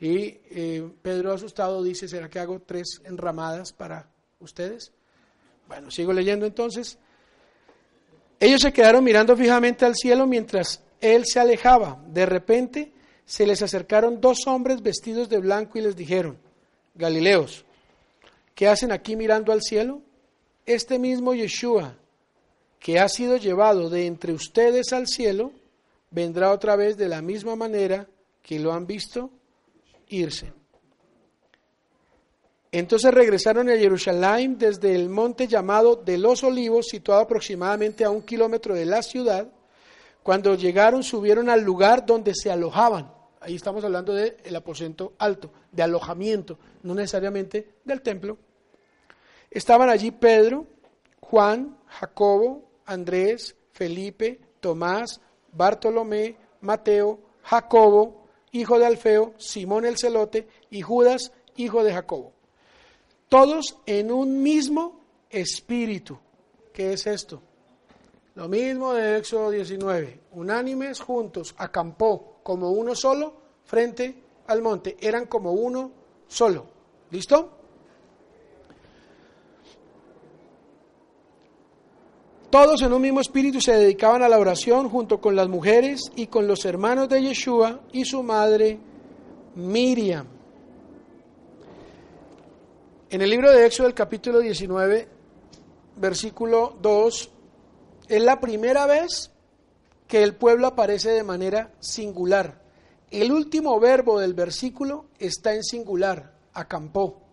Y 0.00 0.38
eh, 0.50 0.88
Pedro 1.02 1.32
asustado 1.32 1.82
dice, 1.82 2.06
¿será 2.08 2.28
que 2.28 2.38
hago 2.38 2.60
tres 2.60 3.00
enramadas 3.04 3.72
para 3.72 4.08
ustedes? 4.40 4.92
Bueno, 5.68 5.90
sigo 5.90 6.12
leyendo 6.12 6.46
entonces. 6.46 6.98
Ellos 8.38 8.60
se 8.60 8.72
quedaron 8.72 9.02
mirando 9.02 9.36
fijamente 9.36 9.84
al 9.84 9.94
cielo 9.94 10.26
mientras 10.26 10.82
él 11.00 11.24
se 11.24 11.40
alejaba. 11.40 12.02
De 12.06 12.26
repente 12.26 12.92
se 13.24 13.46
les 13.46 13.62
acercaron 13.62 14.20
dos 14.20 14.46
hombres 14.46 14.82
vestidos 14.82 15.28
de 15.28 15.38
blanco 15.38 15.78
y 15.78 15.82
les 15.82 15.96
dijeron, 15.96 16.38
Galileos, 16.94 17.64
¿qué 18.54 18.68
hacen 18.68 18.92
aquí 18.92 19.16
mirando 19.16 19.52
al 19.52 19.62
cielo? 19.62 20.02
Este 20.66 20.98
mismo 20.98 21.32
Yeshua, 21.32 21.94
que 22.80 22.98
ha 22.98 23.08
sido 23.08 23.36
llevado 23.36 23.88
de 23.88 24.06
entre 24.06 24.32
ustedes 24.32 24.92
al 24.92 25.06
cielo, 25.06 25.52
vendrá 26.10 26.50
otra 26.50 26.74
vez 26.74 26.96
de 26.96 27.08
la 27.08 27.22
misma 27.22 27.54
manera 27.54 28.08
que 28.42 28.58
lo 28.58 28.72
han 28.72 28.84
visto 28.84 29.30
irse. 30.08 30.52
Entonces 32.72 33.14
regresaron 33.14 33.68
a 33.70 33.76
Jerusalén 33.76 34.58
desde 34.58 34.94
el 34.94 35.08
monte 35.08 35.46
llamado 35.46 35.96
de 35.96 36.18
los 36.18 36.42
Olivos, 36.42 36.86
situado 36.86 37.22
aproximadamente 37.22 38.04
a 38.04 38.10
un 38.10 38.22
kilómetro 38.22 38.74
de 38.74 38.86
la 38.86 39.02
ciudad. 39.02 39.48
Cuando 40.22 40.56
llegaron, 40.56 41.02
subieron 41.04 41.48
al 41.48 41.62
lugar 41.62 42.04
donde 42.04 42.34
se 42.34 42.50
alojaban. 42.50 43.10
Ahí 43.40 43.54
estamos 43.54 43.84
hablando 43.84 44.12
del 44.12 44.56
aposento 44.56 45.12
alto, 45.18 45.52
de 45.70 45.84
alojamiento, 45.84 46.58
no 46.82 46.94
necesariamente 46.94 47.76
del 47.84 48.02
templo. 48.02 48.36
Estaban 49.56 49.88
allí 49.88 50.10
Pedro, 50.10 50.66
Juan, 51.18 51.78
Jacobo, 51.86 52.68
Andrés, 52.84 53.56
Felipe, 53.72 54.38
Tomás, 54.60 55.18
Bartolomé, 55.50 56.36
Mateo, 56.60 57.20
Jacobo, 57.42 58.26
hijo 58.52 58.78
de 58.78 58.84
Alfeo, 58.84 59.32
Simón 59.38 59.86
el 59.86 59.96
celote 59.96 60.46
y 60.68 60.82
Judas, 60.82 61.32
hijo 61.56 61.82
de 61.84 61.94
Jacobo. 61.94 62.34
Todos 63.30 63.78
en 63.86 64.12
un 64.12 64.42
mismo 64.42 65.00
espíritu. 65.30 66.18
¿Qué 66.74 66.92
es 66.92 67.06
esto? 67.06 67.40
Lo 68.34 68.48
mismo 68.48 68.92
de 68.92 69.16
Éxodo 69.16 69.48
19. 69.48 70.20
Unánimes 70.32 71.00
juntos, 71.00 71.54
acampó 71.56 72.40
como 72.42 72.72
uno 72.72 72.94
solo 72.94 73.32
frente 73.64 74.22
al 74.48 74.60
monte. 74.60 74.98
Eran 75.00 75.24
como 75.24 75.52
uno 75.52 75.92
solo. 76.28 76.66
¿Listo? 77.10 77.55
Todos 82.50 82.80
en 82.82 82.92
un 82.92 83.02
mismo 83.02 83.20
espíritu 83.20 83.60
se 83.60 83.72
dedicaban 83.72 84.22
a 84.22 84.28
la 84.28 84.38
oración 84.38 84.88
junto 84.88 85.20
con 85.20 85.34
las 85.34 85.48
mujeres 85.48 86.12
y 86.14 86.28
con 86.28 86.46
los 86.46 86.64
hermanos 86.64 87.08
de 87.08 87.20
Yeshua 87.20 87.80
y 87.92 88.04
su 88.04 88.22
madre 88.22 88.78
Miriam. 89.56 90.26
En 93.10 93.20
el 93.20 93.30
libro 93.30 93.50
de 93.50 93.66
Éxodo, 93.66 93.88
el 93.88 93.94
capítulo 93.94 94.38
19, 94.38 95.08
versículo 95.96 96.76
2, 96.80 97.30
es 98.08 98.22
la 98.22 98.40
primera 98.40 98.86
vez 98.86 99.32
que 100.06 100.22
el 100.22 100.36
pueblo 100.36 100.68
aparece 100.68 101.10
de 101.10 101.24
manera 101.24 101.72
singular. 101.80 102.62
El 103.10 103.32
último 103.32 103.78
verbo 103.80 104.20
del 104.20 104.34
versículo 104.34 105.06
está 105.18 105.52
en 105.54 105.64
singular, 105.64 106.32
acampó. 106.52 107.25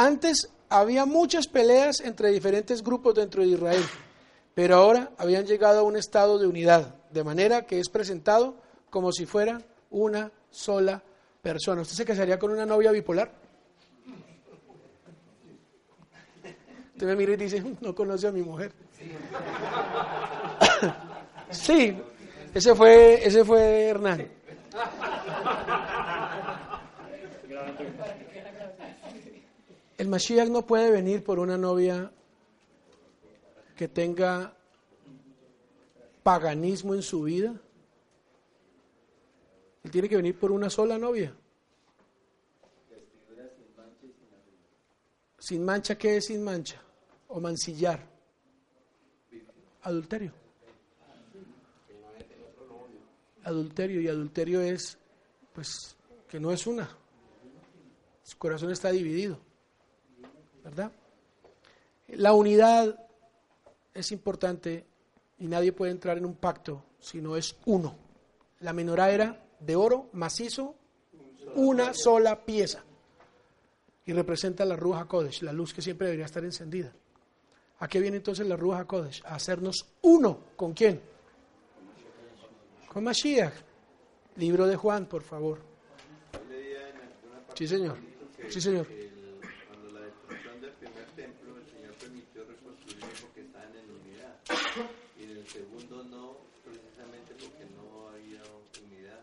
Antes 0.00 0.48
había 0.70 1.04
muchas 1.04 1.46
peleas 1.46 2.00
entre 2.00 2.30
diferentes 2.30 2.82
grupos 2.82 3.14
dentro 3.16 3.42
de 3.42 3.48
Israel, 3.48 3.82
pero 4.54 4.76
ahora 4.76 5.10
habían 5.18 5.44
llegado 5.44 5.80
a 5.80 5.82
un 5.82 5.94
estado 5.94 6.38
de 6.38 6.46
unidad, 6.46 6.94
de 7.10 7.22
manera 7.22 7.66
que 7.66 7.78
es 7.78 7.90
presentado 7.90 8.56
como 8.88 9.12
si 9.12 9.26
fuera 9.26 9.60
una 9.90 10.32
sola 10.48 11.02
persona. 11.42 11.82
¿Usted 11.82 11.96
se 11.96 12.06
casaría 12.06 12.38
con 12.38 12.50
una 12.50 12.64
novia 12.64 12.92
bipolar? 12.92 13.30
Usted 16.94 17.06
me 17.06 17.14
mira 17.14 17.34
y 17.34 17.36
dice, 17.36 17.62
no 17.82 17.94
conoce 17.94 18.26
a 18.26 18.32
mi 18.32 18.42
mujer. 18.42 18.72
Sí, 21.50 21.98
ese 22.54 22.76
fue, 22.76 23.26
ese 23.26 23.44
fue 23.44 23.88
Hernán. 23.88 24.24
El 30.00 30.08
Mashiach 30.08 30.48
no 30.48 30.66
puede 30.66 30.90
venir 30.90 31.22
por 31.22 31.38
una 31.38 31.58
novia 31.58 32.10
que 33.76 33.86
tenga 33.86 34.56
paganismo 36.22 36.94
en 36.94 37.02
su 37.02 37.24
vida. 37.24 37.60
Él 39.84 39.90
tiene 39.90 40.08
que 40.08 40.16
venir 40.16 40.38
por 40.38 40.52
una 40.52 40.70
sola 40.70 40.96
novia. 40.96 41.36
Sin 45.38 45.66
mancha, 45.66 45.98
¿qué 45.98 46.16
es 46.16 46.24
sin 46.24 46.42
mancha? 46.42 46.80
O 47.28 47.38
mancillar. 47.38 48.02
Adulterio. 49.82 50.32
Adulterio 53.44 54.00
y 54.00 54.08
adulterio 54.08 54.62
es, 54.62 54.96
pues, 55.52 55.94
que 56.26 56.40
no 56.40 56.52
es 56.52 56.66
una. 56.66 56.88
Su 58.22 58.38
corazón 58.38 58.70
está 58.70 58.90
dividido. 58.90 59.49
La 62.08 62.32
unidad 62.32 63.06
es 63.94 64.12
importante 64.12 64.86
y 65.38 65.46
nadie 65.46 65.72
puede 65.72 65.92
entrar 65.92 66.18
en 66.18 66.26
un 66.26 66.34
pacto 66.34 66.84
si 66.98 67.20
no 67.20 67.36
es 67.36 67.56
uno. 67.66 67.96
La 68.60 68.72
menorá 68.72 69.10
era 69.10 69.44
de 69.58 69.76
oro 69.76 70.08
macizo, 70.12 70.74
una 71.54 71.94
sola 71.94 72.44
pieza. 72.44 72.84
Y 74.06 74.12
representa 74.12 74.64
la 74.64 74.76
Ruja 74.76 75.04
Kodesh, 75.06 75.42
la 75.42 75.52
luz 75.52 75.72
que 75.72 75.82
siempre 75.82 76.06
debería 76.06 76.26
estar 76.26 76.44
encendida. 76.44 76.92
¿A 77.78 77.88
qué 77.88 78.00
viene 78.00 78.18
entonces 78.18 78.46
la 78.46 78.56
Ruja 78.56 78.84
Kodesh? 78.84 79.22
A 79.24 79.36
hacernos 79.36 79.86
uno. 80.02 80.38
¿Con 80.56 80.72
quién? 80.74 81.00
Con 82.88 83.04
Mashiach. 83.04 83.54
Libro 84.36 84.66
de 84.66 84.76
Juan, 84.76 85.06
por 85.06 85.22
favor. 85.22 85.60
Sí, 87.54 87.68
señor. 87.68 87.98
Sí, 88.48 88.60
señor. 88.60 88.86
Cuando 88.86 89.90
la 89.98 90.06
destrucción 90.06 90.60
del 90.60 90.72
primer 90.72 91.04
templo, 91.14 91.58
el 91.58 91.66
Señor 91.66 91.94
permitió 91.94 92.44
reconstruirlo 92.44 93.06
porque 93.20 93.40
estaban 93.42 93.76
en 93.76 93.90
unidad. 93.90 94.34
Y 95.18 95.24
en 95.24 95.30
el 95.30 95.46
segundo 95.46 96.02
no, 96.04 96.38
precisamente 96.64 97.34
porque 97.34 97.66
no 97.76 98.08
había 98.08 98.42
unidad. 98.82 99.20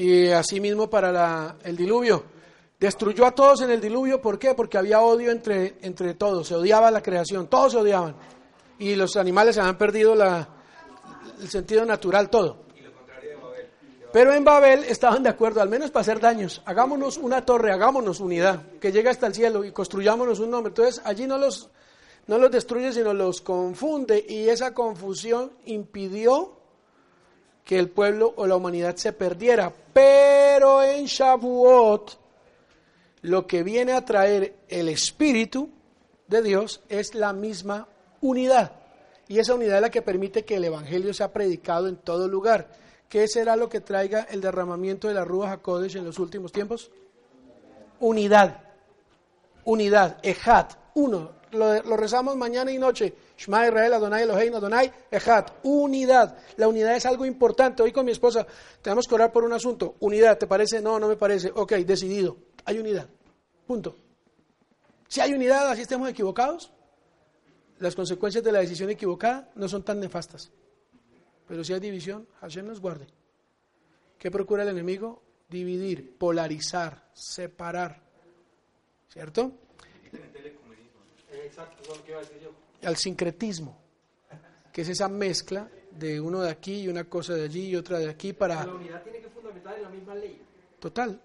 Y 0.00 0.28
asimismo 0.28 0.88
para 0.88 1.10
la- 1.10 1.56
el 1.64 1.76
diluvio. 1.76 2.22
Destruyó 2.78 3.26
a 3.26 3.32
todos 3.32 3.62
en 3.62 3.70
el 3.70 3.80
diluvio, 3.80 4.22
¿por 4.22 4.38
qué? 4.38 4.54
Porque 4.54 4.78
había 4.78 5.00
odio 5.00 5.32
entre, 5.32 5.78
entre 5.82 6.14
todos, 6.14 6.46
se 6.46 6.54
odiaba 6.54 6.92
la 6.92 7.02
creación, 7.02 7.48
todos 7.48 7.72
se 7.72 7.78
odiaban. 7.78 8.14
Y 8.78 8.94
los 8.94 9.16
animales 9.16 9.58
habían 9.58 9.76
perdido 9.76 10.14
el 10.14 11.48
sentido 11.50 11.84
natural, 11.84 12.30
todo. 12.30 12.58
Pero 14.12 14.32
en 14.32 14.44
Babel 14.44 14.84
estaban 14.84 15.24
de 15.24 15.30
acuerdo, 15.30 15.60
al 15.60 15.68
menos 15.68 15.90
para 15.90 16.02
hacer 16.02 16.20
daños. 16.20 16.62
Hagámonos 16.64 17.18
una 17.18 17.44
torre, 17.44 17.72
hagámonos 17.72 18.20
unidad, 18.20 18.62
que 18.80 18.92
llegue 18.92 19.08
hasta 19.08 19.26
el 19.26 19.34
cielo 19.34 19.64
y 19.64 19.72
construyámonos 19.72 20.38
un 20.38 20.50
nombre. 20.52 20.70
Entonces 20.70 21.02
allí 21.04 21.26
no 21.26 21.36
los, 21.36 21.68
no 22.28 22.38
los 22.38 22.50
destruye, 22.52 22.92
sino 22.92 23.12
los 23.12 23.40
confunde. 23.40 24.24
Y 24.26 24.48
esa 24.48 24.72
confusión 24.72 25.50
impidió 25.66 26.56
que 27.64 27.78
el 27.78 27.90
pueblo 27.90 28.32
o 28.36 28.46
la 28.46 28.56
humanidad 28.56 28.96
se 28.96 29.12
perdiera. 29.12 29.74
Pero 29.98 30.80
en 30.84 31.06
Shavuot, 31.06 32.20
lo 33.22 33.48
que 33.48 33.64
viene 33.64 33.94
a 33.94 34.04
traer 34.04 34.54
el 34.68 34.88
Espíritu 34.88 35.70
de 36.28 36.40
Dios 36.40 36.84
es 36.88 37.16
la 37.16 37.32
misma 37.32 37.88
unidad. 38.20 38.76
Y 39.26 39.40
esa 39.40 39.54
unidad 39.54 39.78
es 39.78 39.82
la 39.82 39.90
que 39.90 40.02
permite 40.02 40.44
que 40.44 40.54
el 40.54 40.64
Evangelio 40.66 41.12
sea 41.12 41.32
predicado 41.32 41.88
en 41.88 41.96
todo 41.96 42.28
lugar. 42.28 42.70
¿Qué 43.08 43.26
será 43.26 43.56
lo 43.56 43.68
que 43.68 43.80
traiga 43.80 44.28
el 44.30 44.40
derramamiento 44.40 45.08
de 45.08 45.14
la 45.14 45.24
Rúa 45.24 45.50
Hakodesh 45.50 45.96
en 45.96 46.04
los 46.04 46.20
últimos 46.20 46.52
tiempos? 46.52 46.92
Unidad. 47.98 48.60
Unidad. 49.64 50.18
Ejat. 50.22 50.74
Uno. 50.94 51.32
Lo, 51.50 51.82
lo 51.82 51.96
rezamos 51.96 52.36
mañana 52.36 52.70
y 52.70 52.78
noche. 52.78 53.14
Shema 53.38 53.68
Israel, 53.68 53.94
Adonai 53.94 54.24
Eloheinu, 54.24 54.56
Adonai, 54.56 54.92
Ejat. 55.10 55.60
Unidad. 55.62 56.36
La 56.56 56.66
unidad 56.66 56.96
es 56.96 57.06
algo 57.06 57.24
importante. 57.24 57.84
Hoy 57.84 57.92
con 57.92 58.04
mi 58.04 58.10
esposa 58.10 58.44
tenemos 58.82 59.06
que 59.06 59.14
orar 59.14 59.32
por 59.32 59.44
un 59.44 59.52
asunto. 59.52 59.94
Unidad. 60.00 60.38
¿Te 60.38 60.48
parece? 60.48 60.82
No, 60.82 60.98
no 60.98 61.06
me 61.06 61.14
parece. 61.14 61.52
Ok, 61.54 61.74
decidido. 61.74 62.36
Hay 62.64 62.80
unidad. 62.80 63.08
Punto. 63.64 63.94
Si 65.06 65.20
hay 65.20 65.32
unidad, 65.32 65.70
así 65.70 65.82
estemos 65.82 66.08
equivocados, 66.08 66.72
las 67.78 67.94
consecuencias 67.94 68.42
de 68.42 68.50
la 68.50 68.58
decisión 68.58 68.90
equivocada 68.90 69.50
no 69.54 69.68
son 69.68 69.84
tan 69.84 70.00
nefastas. 70.00 70.50
Pero 71.46 71.62
si 71.62 71.72
hay 71.72 71.80
división, 71.80 72.26
Hashem 72.40 72.66
nos 72.66 72.80
guarde. 72.80 73.06
¿Qué 74.18 74.32
procura 74.32 74.64
el 74.64 74.70
enemigo? 74.70 75.22
Dividir, 75.48 76.18
polarizar, 76.18 77.04
separar. 77.14 78.02
¿Cierto? 79.08 79.52
Exacto, 81.32 81.94
es 81.94 82.14
a 82.14 82.18
decir 82.18 82.40
yo. 82.42 82.67
Al 82.82 82.96
sincretismo, 82.96 83.76
que 84.72 84.82
es 84.82 84.88
esa 84.88 85.08
mezcla 85.08 85.68
de 85.90 86.20
uno 86.20 86.40
de 86.40 86.50
aquí 86.50 86.82
y 86.82 86.88
una 86.88 87.04
cosa 87.04 87.34
de 87.34 87.44
allí 87.44 87.68
y 87.68 87.76
otra 87.76 87.98
de 87.98 88.08
aquí 88.08 88.32
para... 88.32 88.64
La 88.64 88.74
unidad 88.74 89.02
tiene 89.02 89.20
que 89.20 89.28
fundamentar 89.28 89.76
en 89.76 89.82
la 89.82 89.88
misma 89.90 90.14
ley. 90.14 90.40
Total. 90.78 91.20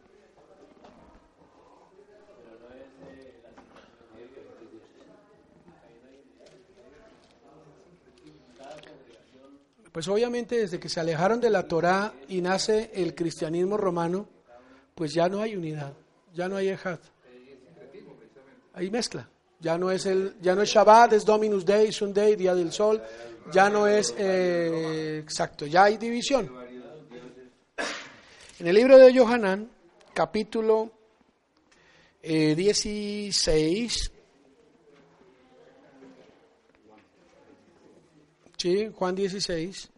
Pues 9.91 10.07
obviamente 10.07 10.57
desde 10.57 10.79
que 10.79 10.89
se 10.89 10.99
alejaron 10.99 11.39
de 11.39 11.51
la 11.51 11.67
Torá 11.67 12.15
y 12.27 12.41
nace 12.41 12.89
el 12.95 13.13
cristianismo 13.13 13.77
romano, 13.77 14.27
pues 14.95 15.13
ya 15.13 15.29
no 15.29 15.39
hay 15.39 15.55
unidad, 15.55 15.93
ya 16.33 16.49
no 16.49 16.55
hay 16.55 16.69
ejad. 16.69 16.99
Hay 18.73 18.89
mezcla. 18.89 19.29
Ya 19.63 19.77
no 19.77 19.89
es 19.91 20.05
el, 20.05 20.35
ya 20.41 20.55
no 20.55 20.61
es 20.61 20.69
Shabbat, 20.69 21.13
es 21.13 21.23
Dominus 21.23 21.63
Day, 21.63 21.89
Sunday, 21.93 22.35
Día 22.35 22.53
del 22.53 22.73
Sol. 22.73 23.01
Ya 23.49 23.69
no 23.69 23.87
es 23.87 24.13
eh, 24.17 25.19
exacto, 25.23 25.65
ya 25.65 25.85
hay 25.85 25.95
división. 25.95 26.51
En 28.59 28.67
el 28.67 28.75
libro 28.75 28.97
de 28.97 29.17
Johanán, 29.17 29.71
capítulo 30.13 30.91
eh, 32.21 32.55
16, 32.55 34.11
sí, 38.57 38.91
Juan 38.93 39.15
16, 39.15 39.89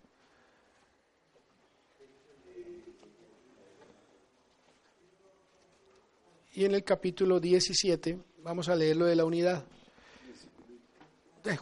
y 6.53 6.65
en 6.65 6.75
el 6.75 6.83
capítulo 6.83 7.39
17 7.39 8.34
vamos 8.45 8.69
a 8.69 8.75
leer 8.75 8.95
lo 8.95 9.05
de 9.05 9.15
la 9.15 9.25
unidad. 9.25 9.63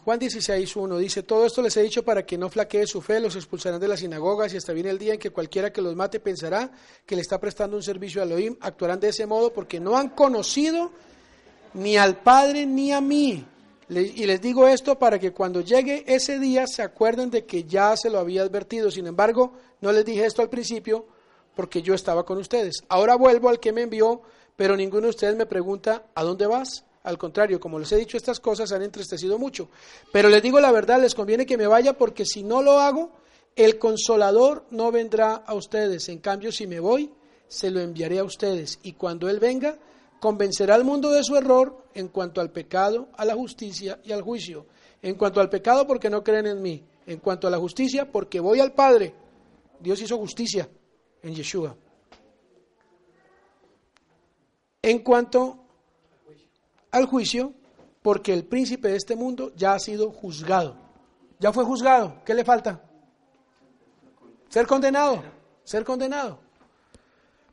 Juan 0.04 0.18
16, 0.18 0.76
1 0.76 0.98
dice, 0.98 1.22
todo 1.22 1.46
esto 1.46 1.62
les 1.62 1.74
he 1.78 1.82
dicho 1.82 2.02
para 2.04 2.26
que 2.26 2.36
no 2.36 2.50
flaquee 2.50 2.86
su 2.86 3.00
fe, 3.00 3.20
los 3.20 3.36
expulsarán 3.36 3.80
de 3.80 3.88
las 3.88 4.00
sinagogas 4.00 4.52
y 4.52 4.58
hasta 4.58 4.74
viene 4.74 4.90
el 4.90 4.98
día 4.98 5.14
en 5.14 5.18
que 5.18 5.30
cualquiera 5.30 5.72
que 5.72 5.80
los 5.80 5.96
mate 5.96 6.20
pensará 6.20 6.70
que 7.06 7.16
le 7.16 7.22
está 7.22 7.40
prestando 7.40 7.76
un 7.76 7.82
servicio 7.82 8.20
a 8.20 8.24
Elohim, 8.24 8.56
actuarán 8.60 9.00
de 9.00 9.08
ese 9.08 9.24
modo 9.26 9.50
porque 9.50 9.80
no 9.80 9.96
han 9.96 10.10
conocido 10.10 10.92
ni 11.72 11.96
al 11.96 12.18
Padre 12.18 12.66
ni 12.66 12.92
a 12.92 13.00
mí. 13.00 13.46
Y 13.88 14.26
les 14.26 14.40
digo 14.42 14.68
esto 14.68 14.98
para 14.98 15.18
que 15.18 15.32
cuando 15.32 15.62
llegue 15.62 16.04
ese 16.06 16.38
día 16.38 16.66
se 16.66 16.82
acuerden 16.82 17.30
de 17.30 17.46
que 17.46 17.64
ya 17.64 17.96
se 17.96 18.10
lo 18.10 18.18
había 18.18 18.42
advertido. 18.42 18.90
Sin 18.90 19.06
embargo, 19.06 19.54
no 19.80 19.90
les 19.90 20.04
dije 20.04 20.26
esto 20.26 20.42
al 20.42 20.50
principio 20.50 21.06
porque 21.54 21.82
yo 21.82 21.94
estaba 21.94 22.24
con 22.24 22.38
ustedes. 22.38 22.84
Ahora 22.88 23.14
vuelvo 23.16 23.48
al 23.48 23.60
que 23.60 23.72
me 23.72 23.82
envió, 23.82 24.22
pero 24.56 24.76
ninguno 24.76 25.02
de 25.02 25.10
ustedes 25.10 25.36
me 25.36 25.46
pregunta, 25.46 26.06
¿a 26.14 26.22
dónde 26.22 26.46
vas? 26.46 26.84
Al 27.02 27.18
contrario, 27.18 27.60
como 27.60 27.78
les 27.78 27.92
he 27.92 27.96
dicho, 27.96 28.16
estas 28.16 28.40
cosas 28.40 28.72
han 28.72 28.82
entristecido 28.82 29.38
mucho. 29.38 29.68
Pero 30.12 30.28
les 30.28 30.42
digo 30.42 30.58
la 30.58 30.72
verdad, 30.72 31.00
les 31.00 31.14
conviene 31.14 31.44
que 31.44 31.58
me 31.58 31.66
vaya 31.66 31.98
porque 31.98 32.24
si 32.24 32.42
no 32.42 32.62
lo 32.62 32.80
hago, 32.80 33.12
el 33.56 33.78
consolador 33.78 34.64
no 34.70 34.90
vendrá 34.90 35.34
a 35.34 35.54
ustedes. 35.54 36.08
En 36.08 36.18
cambio, 36.18 36.50
si 36.50 36.66
me 36.66 36.80
voy, 36.80 37.12
se 37.46 37.70
lo 37.70 37.80
enviaré 37.80 38.20
a 38.20 38.24
ustedes. 38.24 38.78
Y 38.82 38.94
cuando 38.94 39.28
Él 39.28 39.38
venga, 39.38 39.78
convencerá 40.18 40.74
al 40.74 40.84
mundo 40.84 41.10
de 41.10 41.22
su 41.22 41.36
error 41.36 41.84
en 41.94 42.08
cuanto 42.08 42.40
al 42.40 42.50
pecado, 42.50 43.08
a 43.16 43.24
la 43.24 43.34
justicia 43.34 44.00
y 44.02 44.12
al 44.12 44.22
juicio. 44.22 44.66
En 45.02 45.16
cuanto 45.16 45.40
al 45.40 45.50
pecado, 45.50 45.86
porque 45.86 46.08
no 46.08 46.24
creen 46.24 46.46
en 46.46 46.62
mí. 46.62 46.82
En 47.06 47.18
cuanto 47.18 47.46
a 47.46 47.50
la 47.50 47.58
justicia, 47.58 48.10
porque 48.10 48.40
voy 48.40 48.60
al 48.60 48.72
Padre. 48.72 49.14
Dios 49.78 50.00
hizo 50.00 50.16
justicia 50.16 50.66
en 51.22 51.34
Yeshua. 51.34 51.76
En 54.86 54.98
cuanto 54.98 55.64
al 56.90 57.06
juicio, 57.06 57.54
porque 58.02 58.34
el 58.34 58.44
príncipe 58.44 58.88
de 58.88 58.96
este 58.96 59.16
mundo 59.16 59.50
ya 59.56 59.72
ha 59.72 59.78
sido 59.78 60.10
juzgado. 60.10 60.76
Ya 61.40 61.54
fue 61.54 61.64
juzgado. 61.64 62.22
¿Qué 62.22 62.34
le 62.34 62.44
falta? 62.44 62.82
Ser 64.50 64.66
condenado. 64.66 65.22
Ser 65.64 65.86
condenado. 65.86 66.38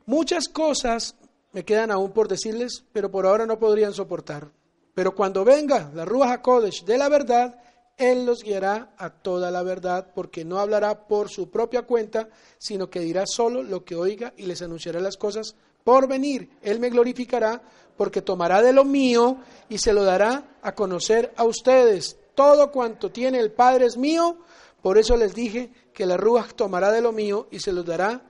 Muchas 0.04 0.46
cosas 0.46 1.16
me 1.52 1.64
quedan 1.64 1.90
aún 1.90 2.12
por 2.12 2.28
decirles, 2.28 2.84
pero 2.92 3.10
por 3.10 3.24
ahora 3.24 3.46
no 3.46 3.58
podrían 3.58 3.94
soportar. 3.94 4.50
Pero 4.92 5.14
cuando 5.14 5.42
venga 5.42 5.90
la 5.94 6.04
Ruach 6.04 6.32
HaKodesh 6.32 6.84
de 6.84 6.98
la 6.98 7.08
verdad, 7.08 7.58
Él 7.96 8.26
los 8.26 8.42
guiará 8.42 8.94
a 8.98 9.08
toda 9.08 9.50
la 9.50 9.62
verdad, 9.62 10.12
porque 10.14 10.44
no 10.44 10.58
hablará 10.58 11.06
por 11.08 11.30
su 11.30 11.50
propia 11.50 11.86
cuenta, 11.86 12.28
sino 12.58 12.90
que 12.90 13.00
dirá 13.00 13.24
solo 13.26 13.62
lo 13.62 13.86
que 13.86 13.96
oiga 13.96 14.34
y 14.36 14.44
les 14.44 14.60
anunciará 14.60 15.00
las 15.00 15.16
cosas 15.16 15.56
por 15.84 16.08
venir. 16.08 16.50
Él 16.62 16.80
me 16.80 16.90
glorificará, 16.90 17.62
porque 17.96 18.22
tomará 18.22 18.62
de 18.62 18.72
lo 18.72 18.84
mío 18.84 19.38
y 19.68 19.78
se 19.78 19.92
lo 19.92 20.04
dará 20.04 20.56
a 20.62 20.74
conocer 20.74 21.32
a 21.36 21.44
ustedes. 21.44 22.16
Todo 22.34 22.70
cuanto 22.70 23.10
tiene 23.10 23.38
el 23.38 23.52
Padre 23.52 23.86
es 23.86 23.96
mío, 23.96 24.38
por 24.80 24.98
eso 24.98 25.16
les 25.16 25.34
dije 25.34 25.70
que 25.92 26.06
la 26.06 26.16
Ruach 26.16 26.54
tomará 26.54 26.90
de 26.90 27.00
lo 27.00 27.12
mío 27.12 27.46
y 27.50 27.60
se 27.60 27.72
lo 27.72 27.82
dará 27.82 28.22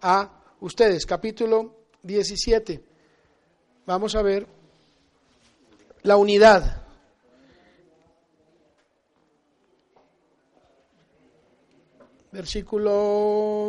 a 0.00 0.30
ustedes. 0.60 1.06
Capítulo 1.06 1.74
17. 2.02 2.82
Vamos 3.86 4.14
a 4.14 4.22
ver 4.22 4.46
la 6.02 6.16
unidad. 6.16 6.82
Versículo 12.32 13.68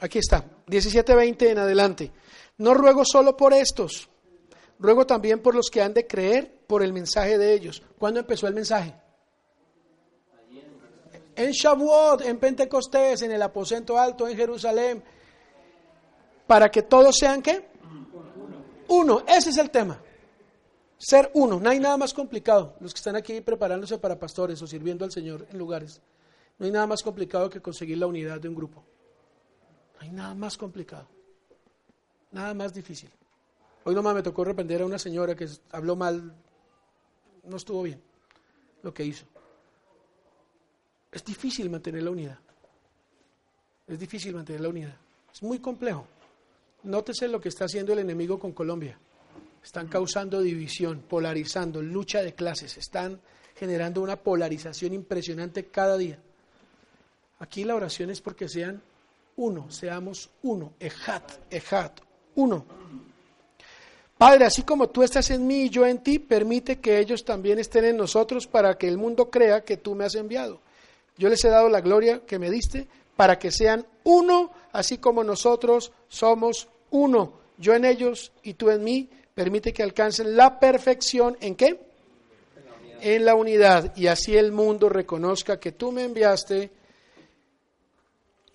Aquí 0.00 0.18
está, 0.18 0.44
17:20 0.66 1.50
en 1.50 1.58
adelante. 1.58 2.12
No 2.58 2.74
ruego 2.74 3.04
solo 3.04 3.36
por 3.36 3.52
estos, 3.52 4.08
ruego 4.78 5.06
también 5.06 5.40
por 5.40 5.54
los 5.54 5.68
que 5.70 5.82
han 5.82 5.94
de 5.94 6.06
creer 6.06 6.50
por 6.66 6.82
el 6.82 6.92
mensaje 6.92 7.38
de 7.38 7.52
ellos. 7.54 7.82
¿Cuándo 7.98 8.20
empezó 8.20 8.46
el 8.46 8.54
mensaje? 8.54 8.94
En 11.34 11.50
Shavuot, 11.50 12.22
en 12.22 12.38
Pentecostés, 12.38 13.20
en 13.22 13.30
el 13.30 13.42
aposento 13.42 13.98
alto, 13.98 14.26
en 14.26 14.36
Jerusalén. 14.36 15.04
Para 16.46 16.70
que 16.70 16.82
todos 16.82 17.16
sean 17.18 17.42
qué? 17.42 17.68
Uno. 18.88 19.22
Ese 19.28 19.50
es 19.50 19.58
el 19.58 19.70
tema. 19.70 20.00
Ser 20.96 21.30
uno. 21.34 21.60
No 21.60 21.68
hay 21.68 21.78
nada 21.78 21.98
más 21.98 22.14
complicado. 22.14 22.74
Los 22.80 22.94
que 22.94 22.98
están 22.98 23.16
aquí 23.16 23.42
preparándose 23.42 23.98
para 23.98 24.18
pastores 24.18 24.62
o 24.62 24.66
sirviendo 24.66 25.04
al 25.04 25.12
Señor 25.12 25.46
en 25.50 25.58
lugares. 25.58 26.00
No 26.58 26.64
hay 26.64 26.72
nada 26.72 26.86
más 26.86 27.02
complicado 27.02 27.50
que 27.50 27.60
conseguir 27.60 27.98
la 27.98 28.06
unidad 28.06 28.40
de 28.40 28.48
un 28.48 28.54
grupo. 28.54 28.82
No 29.96 30.02
hay 30.02 30.10
nada 30.10 30.34
más 30.34 30.56
complicado. 30.56 31.08
Nada 32.32 32.54
más 32.54 32.72
difícil. 32.72 33.10
Hoy 33.84 33.94
nomás 33.94 34.14
me 34.14 34.22
tocó 34.22 34.42
arrepender 34.42 34.82
a 34.82 34.86
una 34.86 34.98
señora 34.98 35.34
que 35.34 35.48
habló 35.72 35.96
mal 35.96 36.34
no 37.44 37.56
estuvo 37.56 37.82
bien 37.82 38.00
lo 38.82 38.92
que 38.92 39.04
hizo. 39.04 39.24
Es 41.10 41.24
difícil 41.24 41.70
mantener 41.70 42.02
la 42.02 42.10
unidad. 42.10 42.38
Es 43.86 43.98
difícil 43.98 44.34
mantener 44.34 44.60
la 44.60 44.68
unidad. 44.68 44.96
Es 45.32 45.42
muy 45.42 45.60
complejo. 45.60 46.06
Nótese 46.82 47.28
lo 47.28 47.40
que 47.40 47.48
está 47.48 47.64
haciendo 47.64 47.92
el 47.92 48.00
enemigo 48.00 48.38
con 48.38 48.52
Colombia. 48.52 48.98
Están 49.62 49.88
causando 49.88 50.40
división, 50.40 51.02
polarizando, 51.08 51.80
lucha 51.80 52.22
de 52.22 52.34
clases. 52.34 52.76
Están 52.76 53.20
generando 53.56 54.02
una 54.02 54.16
polarización 54.16 54.92
impresionante 54.92 55.66
cada 55.66 55.96
día. 55.96 56.18
Aquí 57.38 57.64
la 57.64 57.74
oración 57.74 58.10
es 58.10 58.20
porque 58.20 58.48
sean 58.48 58.82
uno, 59.36 59.70
seamos 59.70 60.30
uno. 60.42 60.72
Ejat, 60.80 61.32
ejat, 61.50 62.00
uno. 62.34 62.64
Padre, 64.18 64.46
así 64.46 64.62
como 64.62 64.88
tú 64.88 65.02
estás 65.02 65.30
en 65.30 65.46
mí 65.46 65.64
y 65.64 65.70
yo 65.70 65.86
en 65.86 65.98
ti, 65.98 66.18
permite 66.18 66.78
que 66.80 66.98
ellos 66.98 67.24
también 67.24 67.58
estén 67.58 67.84
en 67.84 67.98
nosotros 67.98 68.46
para 68.46 68.78
que 68.78 68.88
el 68.88 68.96
mundo 68.96 69.30
crea 69.30 69.62
que 69.62 69.76
tú 69.76 69.94
me 69.94 70.04
has 70.04 70.14
enviado. 70.14 70.60
Yo 71.18 71.28
les 71.28 71.44
he 71.44 71.48
dado 71.48 71.68
la 71.68 71.82
gloria 71.82 72.22
que 72.26 72.38
me 72.38 72.50
diste 72.50 72.88
para 73.14 73.38
que 73.38 73.50
sean 73.50 73.86
uno, 74.04 74.52
así 74.72 74.98
como 74.98 75.22
nosotros 75.22 75.92
somos 76.08 76.68
uno. 76.90 77.32
Yo 77.58 77.74
en 77.74 77.84
ellos 77.84 78.32
y 78.42 78.54
tú 78.54 78.70
en 78.70 78.84
mí, 78.84 79.08
permite 79.34 79.72
que 79.72 79.82
alcancen 79.82 80.36
la 80.36 80.58
perfección. 80.58 81.36
¿En 81.40 81.54
qué? 81.54 81.78
En 83.00 83.24
la 83.24 83.34
unidad. 83.34 83.94
Y 83.96 84.06
así 84.06 84.36
el 84.36 84.52
mundo 84.52 84.88
reconozca 84.88 85.60
que 85.60 85.72
tú 85.72 85.92
me 85.92 86.04
enviaste 86.04 86.70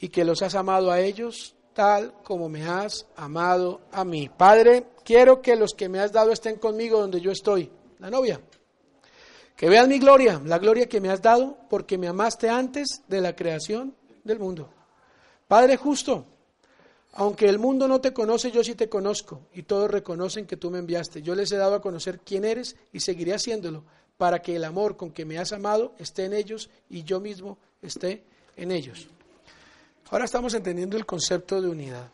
y 0.01 0.09
que 0.09 0.25
los 0.25 0.41
has 0.41 0.55
amado 0.55 0.91
a 0.91 0.99
ellos 0.99 1.55
tal 1.73 2.13
como 2.23 2.49
me 2.49 2.63
has 2.63 3.05
amado 3.15 3.81
a 3.91 4.03
mí. 4.03 4.29
Padre, 4.29 4.87
quiero 5.05 5.41
que 5.41 5.55
los 5.55 5.73
que 5.73 5.87
me 5.87 5.99
has 5.99 6.11
dado 6.11 6.31
estén 6.31 6.57
conmigo 6.57 6.99
donde 6.99 7.21
yo 7.21 7.31
estoy, 7.31 7.71
la 7.99 8.09
novia. 8.09 8.41
Que 9.55 9.69
vean 9.69 9.87
mi 9.87 9.99
gloria, 9.99 10.41
la 10.43 10.57
gloria 10.57 10.89
que 10.89 10.99
me 10.99 11.09
has 11.09 11.21
dado, 11.21 11.55
porque 11.69 11.97
me 11.97 12.07
amaste 12.07 12.49
antes 12.49 13.03
de 13.07 13.21
la 13.21 13.35
creación 13.35 13.95
del 14.23 14.39
mundo. 14.39 14.69
Padre 15.47 15.77
justo, 15.77 16.25
aunque 17.13 17.47
el 17.47 17.59
mundo 17.59 17.87
no 17.87 18.01
te 18.01 18.11
conoce, 18.11 18.51
yo 18.51 18.63
sí 18.63 18.73
te 18.73 18.89
conozco, 18.89 19.41
y 19.53 19.63
todos 19.63 19.91
reconocen 19.91 20.47
que 20.47 20.57
tú 20.57 20.71
me 20.71 20.79
enviaste. 20.79 21.21
Yo 21.21 21.35
les 21.35 21.51
he 21.51 21.57
dado 21.57 21.75
a 21.75 21.81
conocer 21.81 22.19
quién 22.21 22.43
eres 22.43 22.75
y 22.91 23.01
seguiré 23.01 23.35
haciéndolo, 23.35 23.83
para 24.17 24.41
que 24.41 24.55
el 24.55 24.63
amor 24.63 24.97
con 24.97 25.11
que 25.11 25.25
me 25.25 25.37
has 25.37 25.51
amado 25.51 25.93
esté 25.99 26.25
en 26.25 26.33
ellos 26.33 26.69
y 26.89 27.03
yo 27.03 27.19
mismo 27.19 27.59
esté 27.81 28.23
en 28.55 28.71
ellos. 28.71 29.07
Ahora 30.11 30.25
estamos 30.25 30.53
entendiendo 30.53 30.97
el 30.97 31.05
concepto 31.05 31.61
de 31.61 31.69
unidad. 31.69 32.11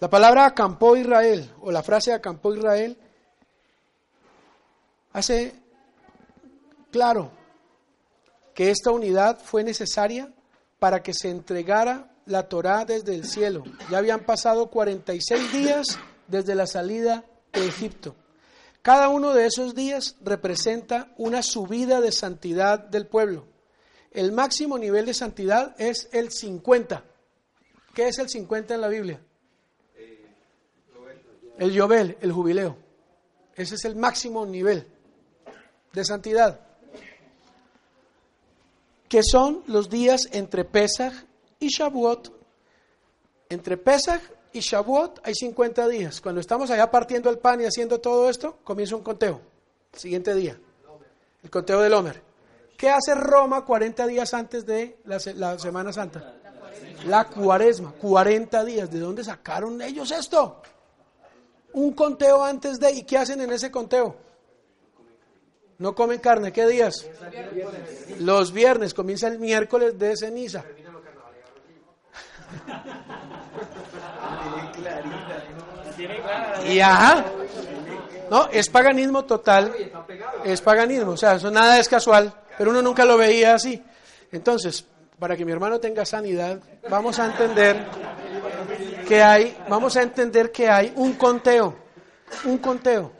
La 0.00 0.10
palabra 0.10 0.44
acampó 0.44 0.96
Israel, 0.98 1.50
o 1.62 1.72
la 1.72 1.82
frase 1.82 2.12
acampó 2.12 2.54
Israel, 2.54 2.98
hace 5.14 5.54
claro 6.90 7.30
que 8.52 8.70
esta 8.70 8.90
unidad 8.90 9.38
fue 9.38 9.64
necesaria 9.64 10.30
para 10.78 11.02
que 11.02 11.14
se 11.14 11.30
entregara 11.30 12.10
la 12.26 12.50
Torá 12.50 12.84
desde 12.84 13.14
el 13.14 13.24
cielo. 13.24 13.64
Ya 13.90 13.96
habían 13.96 14.26
pasado 14.26 14.68
46 14.68 15.52
días 15.54 15.98
desde 16.28 16.54
la 16.54 16.66
salida 16.66 17.24
de 17.50 17.66
Egipto. 17.66 18.14
Cada 18.82 19.08
uno 19.08 19.32
de 19.32 19.46
esos 19.46 19.74
días 19.74 20.16
representa 20.20 21.14
una 21.16 21.42
subida 21.42 22.02
de 22.02 22.12
santidad 22.12 22.78
del 22.78 23.06
pueblo 23.06 23.53
el 24.14 24.30
máximo 24.30 24.78
nivel 24.78 25.06
de 25.06 25.12
santidad 25.12 25.74
es 25.76 26.08
el 26.12 26.30
50. 26.30 27.02
¿Qué 27.92 28.08
es 28.08 28.18
el 28.18 28.28
50 28.28 28.74
en 28.74 28.80
la 28.80 28.88
Biblia? 28.88 29.20
El 31.58 31.72
Yobel, 31.72 32.16
el 32.20 32.32
jubileo. 32.32 32.76
Ese 33.56 33.74
es 33.74 33.84
el 33.84 33.96
máximo 33.96 34.46
nivel 34.46 34.86
de 35.92 36.04
santidad. 36.04 36.60
Que 39.08 39.22
son 39.22 39.62
los 39.66 39.90
días 39.90 40.28
entre 40.32 40.64
Pesach 40.64 41.12
y 41.58 41.68
Shavuot. 41.68 42.32
Entre 43.48 43.76
Pesach 43.76 44.22
y 44.52 44.60
Shavuot 44.60 45.20
hay 45.24 45.34
50 45.34 45.88
días. 45.88 46.20
Cuando 46.20 46.40
estamos 46.40 46.70
allá 46.70 46.88
partiendo 46.88 47.30
el 47.30 47.38
pan 47.38 47.60
y 47.60 47.64
haciendo 47.64 48.00
todo 48.00 48.30
esto, 48.30 48.58
comienza 48.62 48.94
un 48.94 49.02
conteo. 49.02 49.40
El 49.92 49.98
siguiente 49.98 50.34
día. 50.34 50.56
El 51.42 51.50
conteo 51.50 51.80
del 51.80 51.92
Homer. 51.94 52.33
¿Qué 52.76 52.90
hace 52.90 53.14
Roma 53.14 53.64
40 53.64 54.06
días 54.06 54.34
antes 54.34 54.66
de 54.66 54.98
la, 55.04 55.58
Semana 55.58 55.92
Santa? 55.92 56.34
La 57.06 57.24
cuaresma, 57.28 57.92
40 57.92 58.64
días. 58.64 58.90
¿De 58.90 58.98
dónde 58.98 59.22
sacaron 59.22 59.80
ellos 59.80 60.10
esto? 60.10 60.62
Un 61.74 61.92
conteo 61.92 62.44
antes 62.44 62.78
de... 62.80 62.92
¿Y 62.92 63.02
qué 63.04 63.18
hacen 63.18 63.40
en 63.40 63.52
ese 63.52 63.70
conteo? 63.70 64.16
No 65.78 65.94
comen 65.94 66.18
carne. 66.18 66.52
¿Qué 66.52 66.66
días? 66.66 67.06
Los 68.20 68.52
viernes. 68.52 68.94
Comienza 68.94 69.28
el 69.28 69.38
miércoles 69.38 69.98
de 69.98 70.16
ceniza. 70.16 70.64
Y 76.66 76.80
ajá. 76.80 77.24
No, 78.30 78.48
es 78.50 78.68
paganismo 78.68 79.24
total. 79.24 79.72
Es 80.44 80.60
paganismo. 80.60 81.12
O 81.12 81.16
sea, 81.16 81.34
eso 81.34 81.50
nada 81.50 81.78
es 81.78 81.88
casual 81.88 82.34
pero 82.56 82.70
uno 82.70 82.82
nunca 82.82 83.04
lo 83.04 83.16
veía 83.16 83.54
así. 83.54 83.82
Entonces, 84.32 84.84
para 85.18 85.36
que 85.36 85.44
mi 85.44 85.52
hermano 85.52 85.78
tenga 85.80 86.04
sanidad, 86.04 86.60
vamos 86.88 87.18
a 87.18 87.26
entender 87.26 87.86
que 89.06 89.22
hay, 89.22 89.56
vamos 89.68 89.96
a 89.96 90.02
entender 90.02 90.50
que 90.50 90.68
hay 90.68 90.92
un 90.96 91.14
conteo, 91.14 91.76
un 92.44 92.58
conteo, 92.58 93.12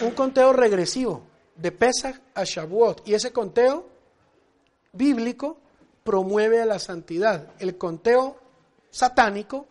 un 0.00 0.10
conteo 0.10 0.52
regresivo 0.52 1.22
de 1.54 1.72
Pesach 1.72 2.20
a 2.34 2.44
Shavuot. 2.44 3.06
Y 3.08 3.14
ese 3.14 3.32
conteo 3.32 3.88
bíblico 4.92 5.58
promueve 6.04 6.60
a 6.60 6.66
la 6.66 6.78
santidad. 6.78 7.52
El 7.58 7.76
conteo 7.76 8.38
satánico 8.90 9.66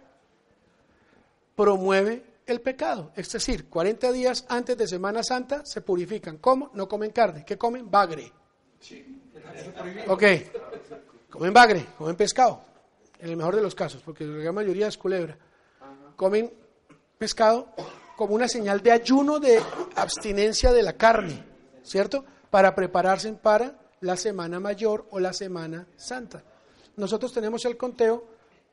promueve 1.56 2.24
el 2.46 2.62
pecado. 2.62 3.12
Es 3.16 3.32
decir, 3.32 3.70
40 3.70 4.12
días 4.12 4.46
antes 4.50 4.78
de 4.78 4.88
Semana 4.88 5.24
Santa 5.24 5.66
se 5.66 5.82
purifican. 5.82 6.38
¿Cómo? 6.38 6.70
No 6.74 6.88
comen 6.88 7.12
carne. 7.12 7.44
¿Qué 7.46 7.58
comen? 7.58 7.90
Bagre. 7.90 8.32
Ok. 10.08 10.24
Comen 11.30 11.54
bagre, 11.54 11.86
comen 11.98 12.16
pescado. 12.16 12.62
En 13.20 13.30
el 13.30 13.38
mejor 13.38 13.56
de 13.56 13.62
los 13.62 13.76
casos, 13.76 14.02
porque 14.04 14.26
la 14.26 14.38
gran 14.38 14.56
mayoría 14.56 14.88
es 14.88 14.98
culebra. 14.98 15.38
Comen 16.16 16.52
pescado 17.18 17.74
como 18.16 18.36
una 18.36 18.48
señal 18.48 18.82
de 18.82 18.92
ayuno 18.92 19.40
de 19.40 19.62
abstinencia 19.96 20.72
de 20.72 20.84
la 20.84 20.94
carne, 20.94 21.44
¿cierto? 21.84 22.24
Para 22.50 22.74
prepararse 22.76 23.32
para 23.34 23.78
la 24.02 24.16
Semana 24.16 24.60
Mayor 24.60 25.08
o 25.12 25.20
la 25.20 25.34
Semana 25.34 25.88
Santa. 25.98 26.44
Nosotros 26.96 27.34
tenemos 27.34 27.66
el 27.66 27.76
conteo 27.76 28.24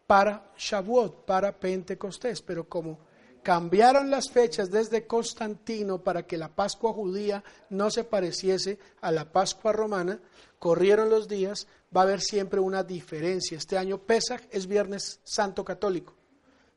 para 0.07 0.53
Shavuot, 0.57 1.25
para 1.25 1.53
Pentecostés, 1.53 2.43
pero 2.43 2.69
como 2.69 2.99
cambiaron 3.43 4.11
las 4.11 4.31
fechas 4.31 4.71
desde 4.71 5.07
Constantino 5.07 6.03
para 6.03 6.27
que 6.27 6.37
la 6.37 6.49
Pascua 6.49 6.93
judía 6.93 7.43
no 7.71 7.91
se 7.91 8.05
pareciese 8.05 8.79
a 9.01 9.11
la 9.11 9.31
Pascua 9.31 9.73
romana, 9.73 10.21
corrieron 10.59 11.11
los 11.11 11.29
días, 11.29 11.67
va 11.95 12.03
a 12.03 12.05
haber 12.05 12.21
siempre 12.21 12.61
una 12.61 12.85
diferencia. 12.85 13.59
Este 13.59 13.77
año 13.77 13.99
Pesach 13.99 14.43
es 14.51 14.67
Viernes 14.67 15.21
Santo 15.25 15.65
Católico, 15.65 16.15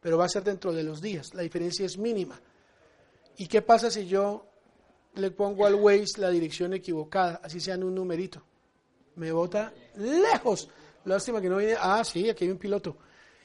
pero 0.01 0.17
va 0.17 0.25
a 0.25 0.29
ser 0.29 0.43
dentro 0.43 0.73
de 0.73 0.83
los 0.83 1.01
días, 1.01 1.33
la 1.33 1.43
diferencia 1.43 1.85
es 1.85 1.97
mínima. 1.97 2.39
¿Y 3.37 3.47
qué 3.47 3.61
pasa 3.61 3.91
si 3.91 4.07
yo 4.07 4.45
le 5.15 5.31
pongo 5.31 5.65
al 5.65 5.75
Waze 5.75 6.19
la 6.19 6.29
dirección 6.29 6.73
equivocada, 6.73 7.41
así 7.43 7.59
sea 7.59 7.75
en 7.75 7.83
un 7.83 7.95
numerito? 7.95 8.41
Me 9.15 9.31
bota 9.31 9.71
lejos. 9.97 10.69
Lástima 11.05 11.39
que 11.39 11.49
no 11.49 11.57
viene. 11.57 11.75
Ah, 11.79 12.03
sí, 12.03 12.29
aquí 12.29 12.45
hay 12.45 12.51
un 12.51 12.57
piloto. 12.57 12.97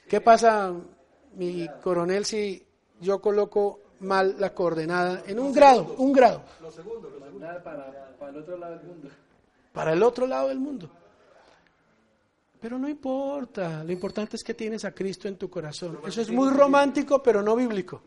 ¿Qué 0.09 0.21
pasa, 0.21 0.75
mi 1.35 1.69
coronel, 1.83 2.25
si 2.25 2.67
yo 3.01 3.21
coloco 3.21 3.81
mal 4.01 4.37
la 4.39 4.55
coordenada 4.55 5.23
en 5.27 5.39
un 5.39 5.53
grado, 5.53 5.95
un 5.99 6.13
grado. 6.13 6.43
Para, 7.65 8.17
para 8.19 8.31
el 8.31 8.39
otro 8.39 8.57
lado 8.57 8.77
del 8.77 8.87
mundo. 8.87 9.09
Para 9.73 9.93
el 9.93 10.03
otro 10.03 10.27
lado 10.27 10.49
del 10.49 10.59
mundo. 10.59 10.91
Pero 12.61 12.79
no 12.79 12.89
importa, 12.89 13.83
lo 13.83 13.93
importante 13.93 14.37
es 14.37 14.45
que 14.45 14.53
tienes 14.53 14.85
a 14.85 14.93
Cristo 14.93 15.29
en 15.29 15.37
tu 15.37 15.49
corazón. 15.49 15.99
Eso 16.07 16.21
es 16.21 16.31
muy 16.31 16.51
romántico, 16.51 17.23
pero 17.23 17.43
no 17.43 17.57
bíblico. 17.57 18.03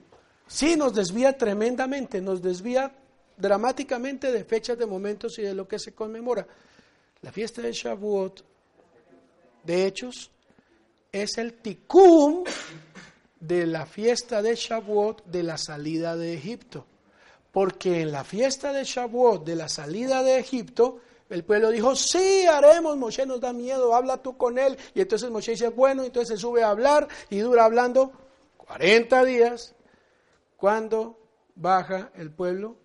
Sí, 0.46 0.76
nos 0.76 0.94
desvía 0.94 1.36
tremendamente, 1.36 2.22
nos 2.22 2.42
desvía 2.42 2.92
dramáticamente 3.36 4.32
de 4.32 4.44
fechas, 4.44 4.78
de 4.78 4.86
momentos 4.86 5.40
y 5.40 5.42
de 5.42 5.56
lo 5.56 5.68
que 5.68 5.80
se 5.80 5.94
conmemora. 5.94 6.46
La 7.22 7.32
fiesta 7.32 7.62
de 7.62 7.72
Shavuot, 7.72 8.44
de 9.64 9.88
hechos, 9.88 10.30
es 11.12 11.38
el 11.38 11.54
tikkun 11.54 12.44
de 13.44 13.68
la 13.68 13.86
fiesta 13.86 14.42
de 14.42 14.56
Shavuot 14.56 15.26
de 15.26 15.44
la 15.44 15.58
salida 15.58 16.16
de 16.16 16.34
Egipto. 16.34 16.86
Porque 17.52 18.02
en 18.02 18.12
la 18.12 18.24
fiesta 18.24 18.72
de 18.72 18.84
Shavuot 18.84 19.44
de 19.44 19.56
la 19.56 19.68
salida 19.68 20.24
de 20.24 20.40
Egipto, 20.40 21.02
el 21.30 21.44
pueblo 21.44 21.70
dijo, 21.70 21.96
sí, 21.96 22.46
haremos, 22.46 22.96
Moshe 22.98 23.26
nos 23.26 23.42
da 23.42 23.52
miedo, 23.52 23.94
habla 23.94 24.18
tú 24.18 24.38
con 24.38 24.58
él. 24.58 24.78
Y 24.96 25.02
entonces 25.02 25.30
Moshe 25.30 25.52
dice, 25.52 25.68
bueno, 25.70 26.04
entonces 26.04 26.30
se 26.30 26.42
sube 26.42 26.64
a 26.64 26.70
hablar 26.70 27.08
y 27.30 27.40
dura 27.40 27.66
hablando 27.66 28.14
40 28.58 29.26
días. 29.26 29.76
Cuando 30.56 31.20
baja 31.56 32.12
el 32.16 32.32
pueblo, 32.32 32.78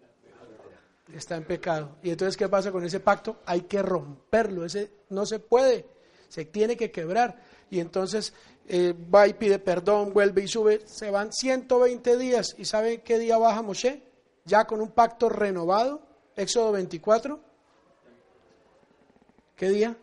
está 1.14 1.36
en 1.36 1.44
pecado. 1.44 1.96
Y 2.02 2.11
entonces, 2.11 2.36
¿qué 2.36 2.48
pasa 2.48 2.72
con 2.72 2.84
ese 2.84 2.98
pacto? 2.98 3.40
Hay 3.46 3.62
que 3.62 3.80
romperlo, 3.80 4.64
ese 4.64 4.90
no 5.11 5.24
se 5.24 5.38
puede, 5.38 5.86
se 6.28 6.44
tiene 6.44 6.76
que 6.76 6.90
quebrar. 6.90 7.40
Y 7.70 7.78
entonces 7.78 8.34
eh, 8.70 8.92
va 8.92 9.26
y 9.26 9.32
pide 9.32 9.58
perdón, 9.58 10.12
vuelve 10.12 10.42
y 10.42 10.48
sube, 10.48 10.82
se 10.86 11.10
van 11.10 11.32
120 11.32 12.16
días. 12.18 12.54
¿Y 12.58 12.66
sabe 12.66 13.00
qué 13.00 13.18
día 13.18 13.38
baja 13.38 13.62
Moshe? 13.62 14.02
Ya 14.44 14.66
con 14.66 14.80
un 14.82 14.90
pacto 14.90 15.30
renovado, 15.30 16.02
Éxodo 16.36 16.72
24. 16.72 17.40
¿Qué 19.56 19.70
día? 19.70 19.96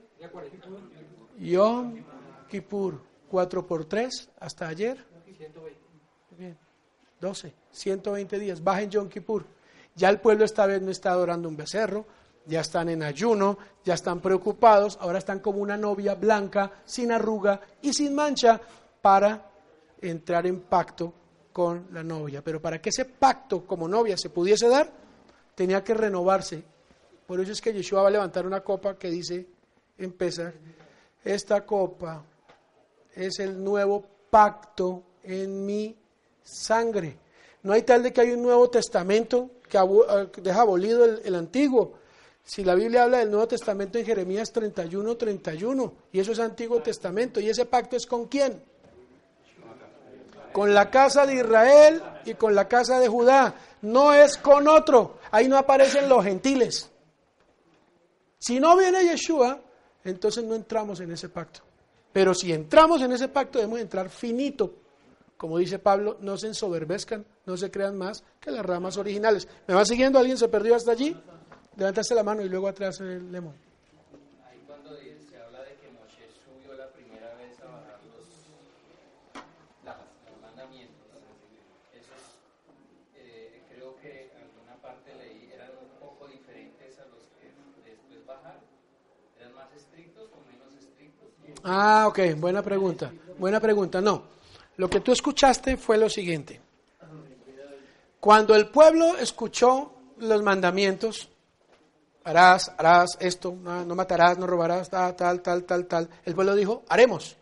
Yom 1.39 2.03
Kippur, 2.49 3.01
4 3.29 3.67
por 3.67 3.85
3, 3.85 4.29
hasta 4.39 4.67
ayer. 4.67 5.05
12, 7.21 7.53
120 7.71 8.39
días, 8.39 8.63
baja 8.63 8.81
en 8.81 8.89
Yom 8.89 9.09
Kippur. 9.09 9.45
Ya 9.95 10.09
el 10.09 10.19
pueblo 10.19 10.43
esta 10.43 10.65
vez 10.65 10.81
no 10.81 10.91
está 10.91 11.11
adorando 11.11 11.47
un 11.47 11.55
becerro, 11.55 12.05
ya 12.45 12.61
están 12.61 12.89
en 12.89 13.03
ayuno, 13.03 13.57
ya 13.83 13.93
están 13.93 14.19
preocupados, 14.19 14.97
ahora 15.01 15.19
están 15.19 15.39
como 15.39 15.59
una 15.59 15.77
novia 15.77 16.15
blanca, 16.15 16.71
sin 16.85 17.11
arruga 17.11 17.59
y 17.81 17.93
sin 17.93 18.13
mancha, 18.13 18.59
para 19.01 19.49
entrar 20.01 20.47
en 20.47 20.61
pacto 20.61 21.13
con 21.51 21.87
la 21.91 22.03
novia. 22.03 22.41
Pero 22.43 22.61
para 22.61 22.81
que 22.81 22.89
ese 22.89 23.05
pacto 23.05 23.65
como 23.65 23.87
novia 23.87 24.17
se 24.17 24.29
pudiese 24.29 24.67
dar, 24.67 24.91
tenía 25.55 25.83
que 25.83 25.93
renovarse. 25.93 26.63
Por 27.25 27.39
eso 27.39 27.51
es 27.51 27.61
que 27.61 27.73
Yeshua 27.73 28.03
va 28.03 28.07
a 28.09 28.11
levantar 28.11 28.45
una 28.45 28.61
copa 28.61 28.97
que 28.97 29.09
dice 29.09 29.47
en 29.97 30.13
esta 31.23 31.65
copa 31.65 32.23
es 33.15 33.39
el 33.39 33.63
nuevo 33.63 34.03
pacto 34.29 35.03
en 35.23 35.65
mi 35.65 35.95
sangre. 36.43 37.17
No 37.63 37.73
hay 37.73 37.81
tal 37.81 38.03
de 38.03 38.13
que 38.13 38.21
hay 38.21 38.31
un 38.31 38.43
Nuevo 38.43 38.69
Testamento 38.69 39.49
que 39.67 39.77
eh, 39.77 40.41
deja 40.41 40.61
abolido 40.61 41.05
el 41.05 41.33
antiguo. 41.33 41.93
Si 42.45 42.63
la 42.63 42.75
Biblia 42.75 43.03
habla 43.03 43.17
del 43.17 43.31
Nuevo 43.31 43.47
Testamento 43.47 43.97
en 43.97 44.05
Jeremías 44.05 44.53
31, 44.53 45.17
31, 45.17 45.93
y 46.11 46.19
eso 46.19 46.31
es 46.31 46.39
Antiguo 46.39 46.79
Testamento, 46.79 47.39
¿y 47.39 47.49
ese 47.49 47.65
pacto 47.65 47.95
es 47.95 48.05
con 48.05 48.27
quién? 48.27 48.61
Con 50.53 50.71
la 50.71 50.91
casa 50.91 51.25
de 51.25 51.37
Israel 51.37 52.03
y 52.23 52.35
con 52.35 52.53
la 52.53 52.67
casa 52.67 52.99
de 52.99 53.07
Judá, 53.07 53.55
no 53.81 54.13
es 54.13 54.37
con 54.37 54.67
otro, 54.67 55.17
ahí 55.31 55.47
no 55.47 55.57
aparecen 55.57 56.07
los 56.07 56.23
gentiles. 56.23 56.91
Si 58.37 58.59
no 58.59 58.77
viene 58.77 59.03
Yeshua, 59.03 59.59
entonces 60.03 60.43
no 60.43 60.53
entramos 60.53 60.99
en 60.99 61.11
ese 61.11 61.29
pacto. 61.29 61.61
Pero 62.13 62.35
si 62.35 62.53
entramos 62.53 63.01
en 63.01 63.11
ese 63.11 63.27
pacto, 63.27 63.57
debemos 63.57 63.79
entrar 63.79 64.07
finito. 64.09 64.71
Como 65.35 65.57
dice 65.57 65.79
Pablo, 65.79 66.17
no 66.21 66.37
se 66.37 66.47
ensoberbezcan, 66.47 67.25
no 67.47 67.57
se 67.57 67.71
crean 67.71 67.97
más 67.97 68.23
que 68.39 68.51
las 68.51 68.63
ramas 68.63 68.97
originales. 68.97 69.47
¿Me 69.67 69.73
va 69.73 69.83
siguiendo? 69.83 70.19
¿Alguien 70.19 70.37
se 70.37 70.47
perdió 70.47 70.75
hasta 70.75 70.91
allí? 70.91 71.17
Levantaste 71.77 72.15
la 72.15 72.23
mano 72.23 72.41
y 72.41 72.47
luego 72.47 72.69
atrás 72.69 73.01
el 73.01 73.31
lemon. 73.31 73.53
Ahí 74.47 74.61
cuando 74.65 74.95
se 74.95 75.37
habla 75.37 75.59
de 75.59 75.75
que 75.75 75.91
Moshe 75.91 76.23
subió 76.43 76.77
la 76.77 76.87
primera 76.87 77.35
vez 77.35 77.59
a 77.59 77.65
bajar 77.65 77.99
los, 78.15 78.23
los 79.83 80.41
mandamientos, 80.41 80.95
esos 81.91 82.39
eh, 83.17 83.61
creo 83.69 83.97
que 84.01 84.31
alguna 84.39 84.81
parte 84.81 85.13
leí 85.15 85.51
eran 85.53 85.71
un 85.71 85.99
poco 85.99 86.27
diferentes 86.27 86.97
a 86.97 87.05
los 87.11 87.27
que 87.35 87.51
después 87.89 88.25
bajaron. 88.25 88.61
¿Eran 89.37 89.53
más 89.53 89.67
estrictos 89.75 90.29
o 90.31 90.39
menos 90.49 90.73
estrictos? 90.81 91.27
Ah, 91.63 92.05
ok, 92.07 92.39
buena 92.39 92.61
pregunta. 92.63 93.11
Buena 93.37 93.59
pregunta. 93.59 93.99
No, 93.99 94.23
lo 94.77 94.89
que 94.89 95.01
tú 95.01 95.11
escuchaste 95.11 95.75
fue 95.75 95.97
lo 95.97 96.09
siguiente. 96.09 96.61
Cuando 98.21 98.55
el 98.55 98.69
pueblo 98.69 99.17
escuchó 99.17 99.91
los 100.19 100.41
mandamientos, 100.41 101.29
harás, 102.25 102.71
harás 102.77 103.17
esto, 103.19 103.55
no, 103.55 103.95
matarás, 103.95 104.37
no 104.37 104.45
robarás, 104.45 104.89
tal, 104.89 105.15
tal, 105.15 105.41
tal, 105.41 105.63
tal, 105.63 105.85
tal. 105.85 106.09
El 106.25 106.35
pueblo 106.35 106.55
dijo, 106.55 106.83
haremos. 106.89 107.37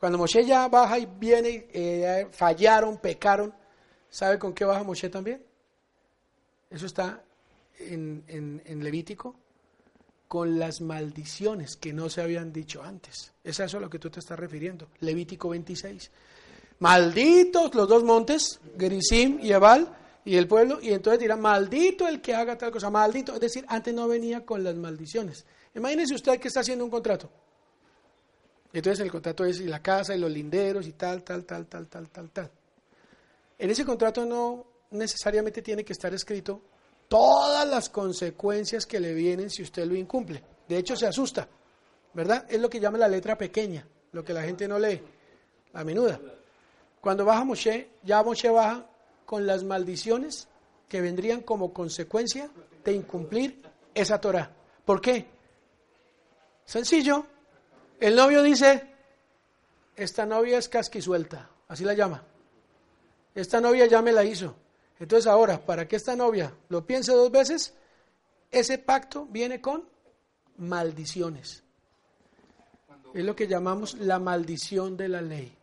Cuando 0.00 0.16
Moshe 0.16 0.44
ya 0.44 0.68
baja 0.68 0.98
y 0.98 1.06
viene, 1.06 1.66
eh, 1.72 2.28
fallaron, 2.30 2.98
pecaron, 2.98 3.52
¿sabe 4.08 4.38
con 4.38 4.54
qué 4.54 4.64
baja 4.64 4.84
Moshe 4.84 5.08
también? 5.10 5.42
Eso 6.70 6.86
está 6.86 7.20
en, 7.80 8.22
en, 8.28 8.84
Levítico, 8.84 9.34
con 10.28 10.58
las 10.58 10.80
maldiciones 10.80 11.76
que 11.76 11.92
no 11.92 12.08
se 12.08 12.22
habían 12.22 12.52
dicho 12.52 12.82
antes. 12.82 13.32
Es 13.42 13.58
eso 13.58 13.78
a 13.78 13.80
lo 13.80 13.90
que 13.90 13.98
tú 13.98 14.08
te 14.08 14.20
estás 14.20 14.38
refiriendo. 14.38 14.88
Levítico 15.00 15.48
26. 15.48 16.10
Malditos 16.78 17.74
los 17.74 17.88
dos 17.88 18.04
montes, 18.04 18.60
Gerizim 18.78 19.40
y 19.42 19.50
Ebal, 19.50 19.92
y 20.28 20.36
el 20.36 20.46
pueblo, 20.46 20.78
y 20.82 20.92
entonces 20.92 21.20
dirá, 21.20 21.36
maldito 21.36 22.06
el 22.06 22.20
que 22.20 22.34
haga 22.34 22.58
tal 22.58 22.70
cosa, 22.70 22.90
maldito. 22.90 23.32
Es 23.32 23.40
decir, 23.40 23.64
antes 23.66 23.94
no 23.94 24.06
venía 24.06 24.44
con 24.44 24.62
las 24.62 24.74
maldiciones. 24.74 25.46
Imagínese 25.74 26.14
usted 26.14 26.38
que 26.38 26.48
está 26.48 26.60
haciendo 26.60 26.84
un 26.84 26.90
contrato. 26.90 27.30
Entonces 28.70 29.02
el 29.02 29.10
contrato 29.10 29.46
es 29.46 29.58
la 29.60 29.80
casa 29.80 30.14
y 30.14 30.18
los 30.18 30.30
linderos 30.30 30.86
y 30.86 30.92
tal, 30.92 31.22
tal, 31.22 31.46
tal, 31.46 31.66
tal, 31.66 31.86
tal, 31.86 32.10
tal, 32.10 32.30
tal. 32.30 32.50
En 33.58 33.70
ese 33.70 33.86
contrato 33.86 34.26
no 34.26 34.66
necesariamente 34.90 35.62
tiene 35.62 35.82
que 35.82 35.94
estar 35.94 36.12
escrito 36.12 36.60
todas 37.08 37.66
las 37.66 37.88
consecuencias 37.88 38.84
que 38.84 39.00
le 39.00 39.14
vienen 39.14 39.48
si 39.48 39.62
usted 39.62 39.86
lo 39.86 39.94
incumple. 39.94 40.44
De 40.68 40.76
hecho, 40.76 40.94
se 40.94 41.06
asusta. 41.06 41.48
¿verdad? 42.12 42.44
Es 42.50 42.60
lo 42.60 42.68
que 42.68 42.80
llama 42.80 42.98
la 42.98 43.08
letra 43.08 43.38
pequeña, 43.38 43.86
lo 44.12 44.22
que 44.22 44.34
la 44.34 44.42
gente 44.42 44.68
no 44.68 44.78
lee, 44.78 45.00
la 45.72 45.84
menuda. 45.84 46.20
Cuando 47.00 47.24
baja 47.24 47.44
Moshe, 47.44 47.88
ya 48.02 48.22
Moshe 48.22 48.50
baja 48.50 48.84
con 49.28 49.46
las 49.46 49.62
maldiciones 49.62 50.48
que 50.88 51.02
vendrían 51.02 51.42
como 51.42 51.74
consecuencia 51.74 52.48
de 52.82 52.92
incumplir 52.94 53.60
esa 53.92 54.18
Torah. 54.18 54.50
¿Por 54.86 55.02
qué? 55.02 55.26
Sencillo. 56.64 57.26
El 58.00 58.16
novio 58.16 58.42
dice, 58.42 58.90
esta 59.94 60.24
novia 60.24 60.56
es 60.56 60.70
casquisuelta, 60.70 61.50
así 61.68 61.84
la 61.84 61.92
llama. 61.92 62.22
Esta 63.34 63.60
novia 63.60 63.84
ya 63.84 64.00
me 64.00 64.12
la 64.12 64.24
hizo. 64.24 64.56
Entonces 64.98 65.26
ahora, 65.26 65.60
para 65.60 65.86
que 65.86 65.96
esta 65.96 66.16
novia 66.16 66.50
lo 66.70 66.86
piense 66.86 67.12
dos 67.12 67.30
veces, 67.30 67.74
ese 68.50 68.78
pacto 68.78 69.26
viene 69.26 69.60
con 69.60 69.86
maldiciones. 70.56 71.62
Es 73.12 73.24
lo 73.26 73.36
que 73.36 73.46
llamamos 73.46 73.92
la 73.98 74.18
maldición 74.18 74.96
de 74.96 75.08
la 75.08 75.20
ley. 75.20 75.57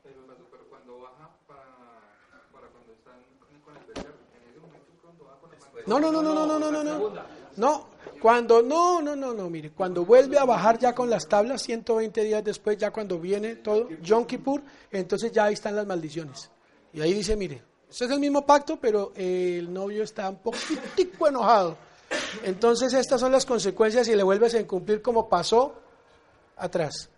No, 5.86 6.00
no, 6.00 6.12
no, 6.12 6.22
no, 6.22 6.34
no, 6.34 6.48
no, 6.48 6.60
no, 6.60 6.72
no, 6.72 6.84
no. 6.84 7.36
No, 7.58 7.88
cuando, 8.22 8.62
no, 8.62 9.02
no, 9.02 9.16
no, 9.16 9.34
no, 9.34 9.50
mire, 9.50 9.72
cuando 9.72 10.04
vuelve 10.04 10.38
a 10.38 10.46
bajar 10.46 10.80
ya 10.80 10.94
con 10.94 11.10
las 11.10 11.28
tablas, 11.28 11.62
120 11.62 12.24
días 12.24 12.44
después, 12.44 12.78
ya 12.78 12.92
cuando 12.92 13.20
viene 13.20 13.56
todo, 13.58 13.90
Yom 14.02 14.26
Kippur, 14.26 14.62
entonces 14.92 15.32
ya 15.32 15.46
ahí 15.46 15.54
están 15.54 15.76
las 15.76 15.86
maldiciones. 15.86 16.50
Y 16.92 17.02
ahí 17.02 17.14
dice, 17.14 17.36
mire, 17.36 17.62
ese 17.90 18.06
es 18.06 18.12
el 18.12 18.20
mismo 18.20 18.46
pacto, 18.46 18.78
pero 18.80 19.14
el 19.16 19.72
novio 19.72 20.04
está 20.04 20.30
un 20.30 20.38
poquitico 20.38 21.28
enojado. 21.28 21.78
Entonces 22.44 22.94
estas 22.94 23.20
son 23.22 23.32
las 23.32 23.46
consecuencias 23.46 24.08
y 24.08 24.16
le 24.16 24.24
vuelves 24.24 24.54
a 24.56 24.60
incumplir 24.60 25.02
como 25.02 25.30
pasó 25.30 25.76
atrás. 26.58 27.10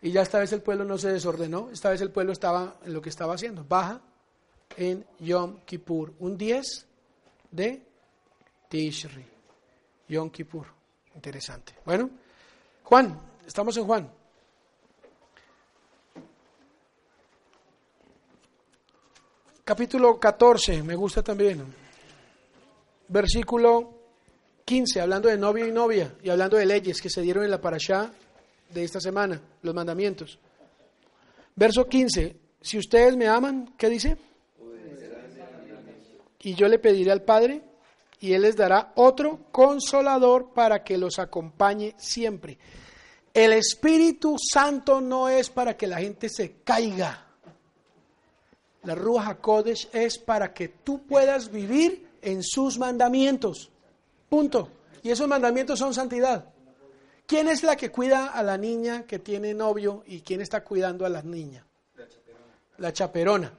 Y 0.00 0.10
ya 0.12 0.22
esta 0.22 0.38
vez 0.38 0.52
el 0.52 0.62
pueblo 0.62 0.84
no 0.84 0.98
se 0.98 1.10
desordenó, 1.10 1.70
esta 1.72 1.90
vez 1.90 2.00
el 2.00 2.10
pueblo 2.10 2.32
estaba 2.32 2.76
en 2.84 2.92
lo 2.92 3.00
que 3.00 3.08
estaba 3.08 3.34
haciendo. 3.34 3.64
Baja 3.66 4.00
en 4.76 5.04
Yom 5.20 5.60
Kippur, 5.64 6.12
un 6.18 6.36
10 6.36 6.86
de 7.54 7.80
Tishri. 8.68 9.24
Yom 10.08 10.30
Kippur. 10.30 10.66
Interesante. 11.14 11.74
Bueno, 11.84 12.10
Juan, 12.82 13.18
estamos 13.46 13.76
en 13.76 13.84
Juan. 13.84 14.10
Capítulo 19.64 20.18
14, 20.18 20.82
me 20.82 20.94
gusta 20.94 21.22
también. 21.22 21.64
Versículo 23.08 23.94
15, 24.64 25.00
hablando 25.00 25.28
de 25.28 25.38
novio 25.38 25.66
y 25.66 25.72
novia 25.72 26.16
y 26.22 26.30
hablando 26.30 26.56
de 26.56 26.66
leyes 26.66 27.00
que 27.00 27.08
se 27.08 27.22
dieron 27.22 27.44
en 27.44 27.50
la 27.50 27.60
parashá 27.60 28.12
de 28.70 28.84
esta 28.84 29.00
semana, 29.00 29.40
los 29.62 29.74
mandamientos. 29.74 30.38
Verso 31.54 31.86
15, 31.86 32.36
si 32.60 32.78
ustedes 32.78 33.16
me 33.16 33.28
aman, 33.28 33.74
¿qué 33.78 33.88
dice? 33.88 34.18
Y 36.44 36.54
yo 36.54 36.68
le 36.68 36.78
pediré 36.78 37.10
al 37.10 37.22
Padre 37.22 37.62
y 38.20 38.34
Él 38.34 38.42
les 38.42 38.54
dará 38.54 38.92
otro 38.96 39.46
consolador 39.50 40.52
para 40.52 40.84
que 40.84 40.98
los 40.98 41.18
acompañe 41.18 41.94
siempre. 41.96 42.58
El 43.32 43.54
Espíritu 43.54 44.36
Santo 44.38 45.00
no 45.00 45.28
es 45.28 45.48
para 45.48 45.76
que 45.76 45.86
la 45.86 45.98
gente 45.98 46.28
se 46.28 46.56
caiga. 46.62 47.26
La 48.82 48.94
Ruach 48.94 49.28
HaKodesh 49.28 49.88
es 49.92 50.18
para 50.18 50.52
que 50.52 50.68
tú 50.68 51.06
puedas 51.06 51.50
vivir 51.50 52.10
en 52.20 52.42
sus 52.42 52.78
mandamientos. 52.78 53.70
Punto. 54.28 54.68
Y 55.02 55.10
esos 55.10 55.26
mandamientos 55.26 55.78
son 55.78 55.94
santidad. 55.94 56.44
¿Quién 57.26 57.48
es 57.48 57.62
la 57.62 57.74
que 57.74 57.90
cuida 57.90 58.26
a 58.28 58.42
la 58.42 58.58
niña 58.58 59.06
que 59.06 59.18
tiene 59.18 59.54
novio 59.54 60.04
y 60.06 60.20
quién 60.20 60.42
está 60.42 60.62
cuidando 60.62 61.06
a 61.06 61.08
la 61.08 61.22
niña? 61.22 61.66
La 61.96 62.06
chaperona. 62.06 62.46
La 62.76 62.92
chaperona. 62.92 63.52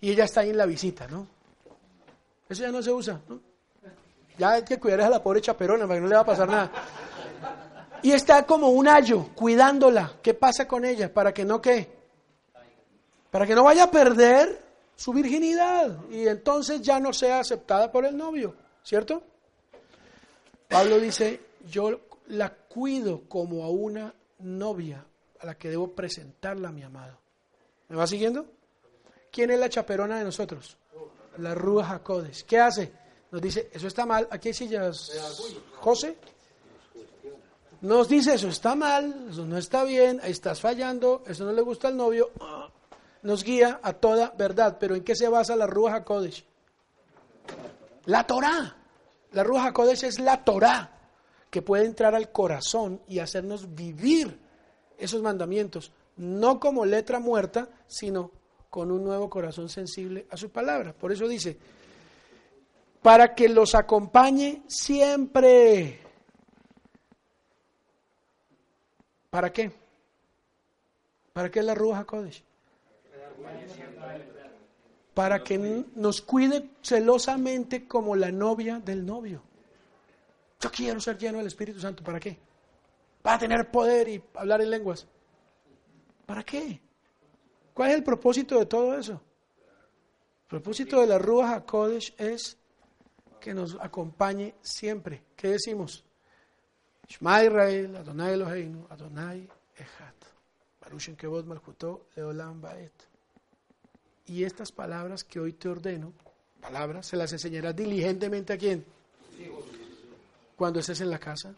Y 0.00 0.10
ella 0.12 0.24
está 0.24 0.42
ahí 0.42 0.50
en 0.50 0.56
la 0.56 0.66
visita, 0.66 1.08
¿no? 1.08 1.37
Eso 2.48 2.62
ya 2.62 2.72
no 2.72 2.82
se 2.82 2.90
usa, 2.90 3.20
¿no? 3.28 3.40
Ya 4.38 4.52
hay 4.52 4.62
que 4.62 4.78
cuidar 4.78 5.02
a 5.02 5.10
la 5.10 5.22
pobre 5.22 5.40
chaperona 5.40 5.86
para 5.86 5.96
que 5.96 6.02
no 6.02 6.08
le 6.08 6.14
va 6.14 6.20
a 6.22 6.26
pasar 6.26 6.48
nada. 6.48 6.70
Y 8.02 8.12
está 8.12 8.46
como 8.46 8.68
un 8.68 8.86
ayo 8.86 9.30
cuidándola. 9.34 10.12
¿Qué 10.22 10.34
pasa 10.34 10.66
con 10.68 10.84
ella? 10.84 11.12
Para 11.12 11.34
que 11.34 11.44
no 11.44 11.60
qué? 11.60 11.90
Para 13.30 13.46
que 13.46 13.54
no 13.54 13.64
vaya 13.64 13.84
a 13.84 13.90
perder 13.90 14.68
su 14.96 15.12
virginidad 15.12 15.96
y 16.10 16.26
entonces 16.26 16.80
ya 16.82 16.98
no 16.98 17.12
sea 17.12 17.40
aceptada 17.40 17.90
por 17.92 18.04
el 18.04 18.16
novio, 18.16 18.54
¿cierto? 18.82 19.22
Pablo 20.66 20.98
dice, 20.98 21.40
yo 21.70 22.00
la 22.28 22.50
cuido 22.50 23.22
como 23.28 23.64
a 23.64 23.70
una 23.70 24.12
novia 24.40 25.04
a 25.40 25.46
la 25.46 25.56
que 25.56 25.68
debo 25.68 25.92
presentarla 25.94 26.70
a 26.70 26.72
mi 26.72 26.82
amado. 26.82 27.18
¿Me 27.88 27.96
va 27.96 28.06
siguiendo? 28.06 28.46
¿Quién 29.30 29.50
es 29.50 29.58
la 29.58 29.68
chaperona 29.68 30.18
de 30.18 30.24
nosotros? 30.24 30.76
La 31.38 31.54
Rúa 31.54 31.84
Jacodes. 31.84 32.44
¿Qué 32.44 32.58
hace? 32.58 32.92
Nos 33.30 33.40
dice, 33.40 33.70
eso 33.72 33.86
está 33.86 34.06
mal. 34.06 34.28
Aquí 34.30 34.48
hay 34.48 34.54
sillas. 34.54 35.12
José. 35.80 36.16
Nos 37.80 38.08
dice, 38.08 38.34
eso 38.34 38.48
está 38.48 38.74
mal, 38.74 39.28
eso 39.30 39.46
no 39.46 39.56
está 39.56 39.84
bien, 39.84 40.18
ahí 40.24 40.32
estás 40.32 40.60
fallando, 40.60 41.22
eso 41.26 41.44
no 41.44 41.52
le 41.52 41.62
gusta 41.62 41.88
al 41.88 41.96
novio. 41.96 42.30
Nos 43.22 43.44
guía 43.44 43.78
a 43.82 43.92
toda 43.92 44.32
verdad. 44.36 44.78
Pero 44.80 44.96
¿en 44.96 45.04
qué 45.04 45.14
se 45.14 45.28
basa 45.28 45.54
la 45.54 45.66
Rúa 45.66 45.92
Jacodes? 45.92 46.44
La 48.06 48.26
Torah. 48.26 48.76
La 49.32 49.44
Rúa 49.44 49.62
Jacodes 49.62 50.02
es 50.02 50.18
la 50.18 50.42
Torah 50.42 50.98
que 51.50 51.62
puede 51.62 51.84
entrar 51.84 52.14
al 52.14 52.32
corazón 52.32 53.00
y 53.06 53.20
hacernos 53.20 53.74
vivir 53.74 54.38
esos 54.98 55.22
mandamientos, 55.22 55.92
no 56.16 56.58
como 56.58 56.84
letra 56.84 57.20
muerta, 57.20 57.68
sino 57.86 58.32
con 58.70 58.90
un 58.90 59.04
nuevo 59.04 59.30
corazón 59.30 59.68
sensible 59.68 60.26
a 60.30 60.36
su 60.36 60.50
palabra. 60.50 60.92
Por 60.92 61.12
eso 61.12 61.26
dice, 61.26 61.56
para 63.02 63.34
que 63.34 63.48
los 63.48 63.74
acompañe 63.74 64.62
siempre. 64.66 66.00
¿Para 69.30 69.52
qué? 69.52 69.70
¿Para 71.32 71.50
qué 71.50 71.62
la 71.62 71.74
Ruja 71.74 72.04
Kodesh? 72.04 72.42
Para 75.14 75.42
que 75.42 75.84
nos 75.94 76.22
cuide 76.22 76.70
celosamente 76.82 77.86
como 77.86 78.16
la 78.16 78.30
novia 78.30 78.80
del 78.80 79.04
novio. 79.04 79.42
Yo 80.60 80.70
quiero 80.70 81.00
ser 81.00 81.18
lleno 81.18 81.38
del 81.38 81.46
Espíritu 81.46 81.80
Santo. 81.80 82.02
¿Para 82.02 82.18
qué? 82.18 82.38
Para 83.22 83.38
tener 83.38 83.70
poder 83.70 84.08
y 84.08 84.22
hablar 84.34 84.60
en 84.60 84.70
lenguas. 84.70 85.06
¿Para 86.26 86.42
qué? 86.42 86.80
¿Cuál 87.78 87.90
es 87.90 87.96
el 87.98 88.02
propósito 88.02 88.58
de 88.58 88.66
todo 88.66 88.98
eso? 88.98 89.12
El 89.12 90.48
propósito 90.48 91.00
de 91.00 91.06
la 91.06 91.16
Ruach 91.16 91.64
Kodesh 91.64 92.12
es 92.18 92.56
que 93.40 93.54
nos 93.54 93.76
acompañe 93.80 94.56
siempre. 94.60 95.22
¿Qué 95.36 95.50
decimos? 95.50 96.04
Shema 97.06 97.44
Israel, 97.44 97.94
Adonai 97.94 98.32
Eloheinu, 98.32 98.84
Adonai 98.90 99.48
Echad. 99.76 100.14
Baruch 100.80 101.14
Kevod 101.16 101.44
Malchutó, 101.44 102.08
Leolam 102.16 102.60
Baet. 102.60 102.94
Y 104.26 104.42
estas 104.42 104.72
palabras 104.72 105.22
que 105.22 105.38
hoy 105.38 105.52
te 105.52 105.68
ordeno, 105.68 106.12
palabras, 106.60 107.06
se 107.06 107.16
las 107.16 107.32
enseñarás 107.32 107.76
diligentemente 107.76 108.54
a 108.54 108.58
quién? 108.58 108.84
Cuando 110.56 110.80
estés 110.80 111.00
en 111.00 111.10
la 111.10 111.20
casa 111.20 111.54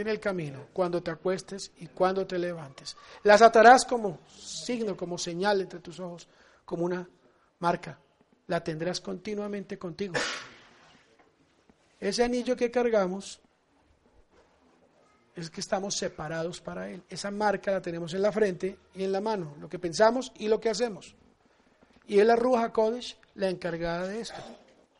en 0.00 0.08
el 0.08 0.20
camino, 0.20 0.66
cuando 0.72 1.02
te 1.02 1.10
acuestes 1.10 1.72
y 1.78 1.86
cuando 1.88 2.26
te 2.26 2.38
levantes. 2.38 2.96
Las 3.24 3.42
atarás 3.42 3.84
como 3.84 4.20
signo, 4.28 4.96
como 4.96 5.18
señal 5.18 5.60
entre 5.60 5.80
tus 5.80 6.00
ojos, 6.00 6.26
como 6.64 6.84
una 6.84 7.08
marca. 7.58 7.98
La 8.46 8.62
tendrás 8.62 9.00
continuamente 9.00 9.78
contigo. 9.78 10.14
Ese 12.00 12.24
anillo 12.24 12.56
que 12.56 12.70
cargamos 12.70 13.40
es 15.36 15.50
que 15.50 15.60
estamos 15.60 15.96
separados 15.96 16.60
para 16.60 16.90
Él. 16.90 17.02
Esa 17.08 17.30
marca 17.30 17.70
la 17.70 17.80
tenemos 17.80 18.12
en 18.14 18.22
la 18.22 18.32
frente 18.32 18.78
y 18.94 19.04
en 19.04 19.12
la 19.12 19.20
mano, 19.20 19.54
lo 19.60 19.68
que 19.68 19.78
pensamos 19.78 20.32
y 20.38 20.48
lo 20.48 20.60
que 20.60 20.70
hacemos. 20.70 21.14
Y 22.06 22.18
es 22.18 22.26
la 22.26 22.36
Ruja 22.36 22.72
Kodesh 22.72 23.16
la 23.36 23.48
encargada 23.48 24.08
de 24.08 24.20
esto. 24.20 24.40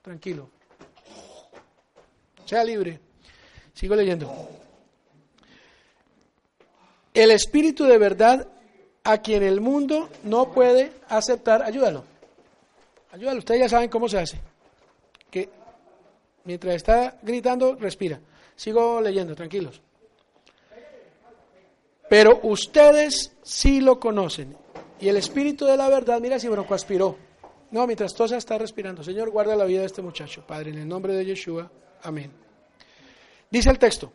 Tranquilo. 0.01 0.49
Sea 2.45 2.65
libre. 2.65 3.01
Sigo 3.75 3.95
leyendo. 3.95 4.62
El 7.15 7.31
Espíritu 7.31 7.85
de 7.85 7.99
verdad 7.99 8.49
a 9.05 9.19
quien 9.19 9.43
el 9.43 9.61
mundo 9.61 10.09
no 10.25 10.53
puede 10.53 10.93
aceptar. 11.09 11.63
Ayúdalo. 11.63 12.05
Ayúdalo. 13.13 13.39
Ustedes 13.39 13.61
ya 13.61 13.69
saben 13.69 13.91
cómo 13.91 14.09
se 14.09 14.19
hace. 14.19 14.41
Que 15.31 15.49
Mientras 16.45 16.75
está 16.75 17.19
gritando, 17.23 17.77
respira. 17.77 18.21
Sigo 18.57 19.01
leyendo, 19.01 19.35
tranquilos. 19.35 19.81
Pero 22.09 22.41
ustedes 22.43 23.33
sí 23.43 23.81
lo 23.81 23.99
conocen. 23.99 24.57
Y 25.01 25.09
el 25.09 25.17
espíritu 25.17 25.65
de 25.65 25.77
la 25.77 25.89
verdad, 25.89 26.21
mira 26.21 26.39
si 26.39 26.49
Bronco 26.49 26.75
aspiró. 26.75 27.17
No, 27.71 27.87
mientras 27.87 28.15
Tosa 28.15 28.37
está 28.37 28.59
respirando. 28.59 29.03
Señor, 29.03 29.31
guarda 29.31 29.57
la 29.57 29.65
vida 29.65 29.81
de 29.81 29.87
este 29.87 30.03
muchacho. 30.03 30.45
Padre, 30.47 30.71
en 30.71 30.79
el 30.79 30.89
nombre 30.89 31.15
de 31.15 31.25
Yeshua. 31.25 31.71
Amén. 32.03 32.31
Dice 33.51 33.71
el 33.71 33.79
texto. 33.79 34.13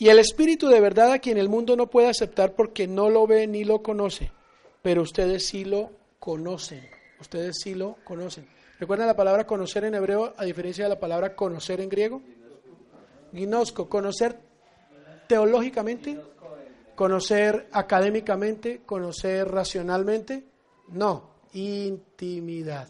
Y 0.00 0.08
el 0.08 0.18
Espíritu 0.18 0.68
de 0.68 0.80
verdad 0.80 1.12
a 1.12 1.18
quien 1.18 1.36
el 1.36 1.50
mundo 1.50 1.76
no 1.76 1.90
puede 1.90 2.08
aceptar 2.08 2.54
porque 2.54 2.88
no 2.88 3.10
lo 3.10 3.26
ve 3.26 3.46
ni 3.46 3.64
lo 3.64 3.82
conoce, 3.82 4.32
pero 4.80 5.02
ustedes 5.02 5.46
sí 5.46 5.66
lo 5.66 5.90
conocen, 6.18 6.88
ustedes 7.20 7.58
sí 7.62 7.74
lo 7.74 7.98
conocen. 8.02 8.48
¿Recuerdan 8.78 9.08
la 9.08 9.14
palabra 9.14 9.46
conocer 9.46 9.84
en 9.84 9.94
hebreo 9.94 10.32
a 10.38 10.46
diferencia 10.46 10.84
de 10.84 10.88
la 10.88 10.98
palabra 10.98 11.36
conocer 11.36 11.82
en 11.82 11.90
griego? 11.90 12.22
Ginosco, 13.34 13.90
conocer 13.90 14.40
teológicamente, 15.26 16.18
conocer 16.94 17.68
académicamente, 17.70 18.80
conocer 18.86 19.48
racionalmente, 19.48 20.44
no, 20.88 21.28
intimidad. 21.52 22.88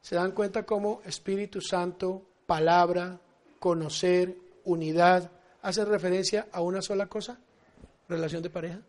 ¿Se 0.00 0.16
dan 0.16 0.32
cuenta 0.32 0.66
cómo 0.66 1.02
Espíritu 1.04 1.60
Santo, 1.60 2.20
palabra, 2.46 3.20
conocer, 3.60 4.36
unidad, 4.64 5.30
hace 5.62 5.84
referencia 5.84 6.48
a 6.52 6.60
una 6.60 6.82
sola 6.82 7.06
cosa? 7.06 7.38
Relación 8.08 8.42
de 8.42 8.50
pareja. 8.50 8.80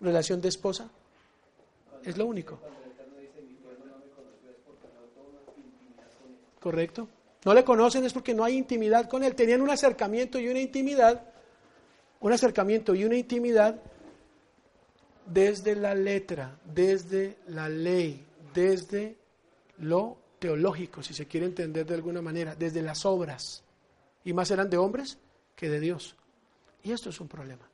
Relación 0.00 0.40
de 0.40 0.48
esposa. 0.48 0.90
Es 2.04 2.16
lo 2.16 2.26
único. 2.26 2.58
Correcto. 6.60 7.08
No 7.44 7.54
le 7.54 7.64
conocen 7.64 8.04
es 8.04 8.12
porque 8.12 8.34
no 8.34 8.42
hay 8.42 8.56
intimidad 8.56 9.08
con 9.08 9.22
él. 9.22 9.34
Tenían 9.34 9.62
un 9.62 9.70
acercamiento 9.70 10.38
y 10.40 10.48
una 10.48 10.60
intimidad, 10.60 11.22
un 12.20 12.32
acercamiento 12.32 12.94
y 12.94 13.04
una 13.04 13.16
intimidad 13.16 13.80
desde 15.24 15.76
la 15.76 15.94
letra, 15.94 16.58
desde 16.64 17.38
la 17.48 17.68
ley, 17.68 18.24
desde 18.52 19.16
lo 19.78 20.18
teológico, 20.38 21.02
si 21.02 21.14
se 21.14 21.26
quiere 21.26 21.46
entender 21.46 21.86
de 21.86 21.94
alguna 21.94 22.20
manera, 22.20 22.54
desde 22.54 22.82
las 22.82 23.04
obras. 23.04 23.62
Y 24.26 24.32
más 24.32 24.50
eran 24.50 24.68
de 24.68 24.76
hombres 24.76 25.18
que 25.54 25.70
de 25.70 25.78
Dios. 25.78 26.16
Y 26.82 26.90
esto 26.90 27.10
es 27.10 27.20
un 27.20 27.28
problema. 27.28 27.66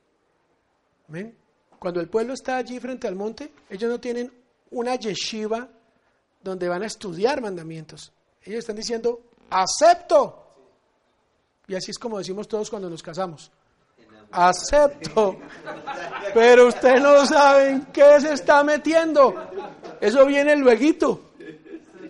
¿Ven? 1.07 1.35
Cuando 1.79 1.99
el 1.99 2.07
pueblo 2.07 2.33
está 2.33 2.57
allí 2.57 2.79
frente 2.79 3.07
al 3.07 3.15
monte, 3.15 3.51
ellos 3.71 3.89
no 3.89 3.99
tienen 3.99 4.31
una 4.69 4.95
yeshiva 4.95 5.67
donde 6.43 6.69
van 6.69 6.83
a 6.83 6.85
estudiar 6.85 7.41
mandamientos. 7.41 8.13
Ellos 8.43 8.59
están 8.59 8.75
diciendo, 8.75 9.21
acepto. 9.49 10.45
Y 11.67 11.73
así 11.73 11.89
es 11.89 11.97
como 11.97 12.19
decimos 12.19 12.47
todos 12.47 12.69
cuando 12.69 12.87
nos 12.87 13.01
casamos. 13.01 13.51
Acepto. 14.31 15.39
Pero 16.35 16.67
ustedes 16.67 17.01
no 17.01 17.25
saben 17.25 17.87
qué 17.91 18.21
se 18.21 18.33
está 18.33 18.63
metiendo. 18.63 19.33
Eso 19.99 20.23
viene 20.27 20.55
luego. 20.55 21.31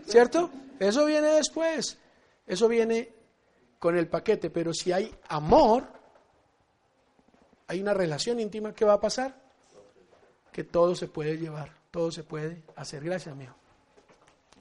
¿Cierto? 0.06 0.49
Eso 0.80 1.06
viene 1.06 1.30
después. 1.30 1.98
Eso 2.45 2.68
viene 2.68 3.12
con 3.84 3.98
el 3.98 4.08
paquete. 4.08 4.50
Pero 4.50 4.74
si 4.74 4.94
hay 4.94 5.14
amor, 5.28 5.84
hay 7.68 7.82
una 7.82 7.94
relación 7.94 8.40
íntima, 8.40 8.74
¿qué 8.74 8.86
va 8.86 8.94
a 8.94 9.02
pasar? 9.02 9.36
Que 10.54 10.64
todo 10.64 10.96
se 10.96 11.10
puede 11.10 11.38
llevar, 11.38 11.70
todo 11.92 12.10
se 12.10 12.24
puede 12.24 12.64
hacer. 12.78 13.04
Gracias, 13.04 13.34
amigo. 13.34 13.52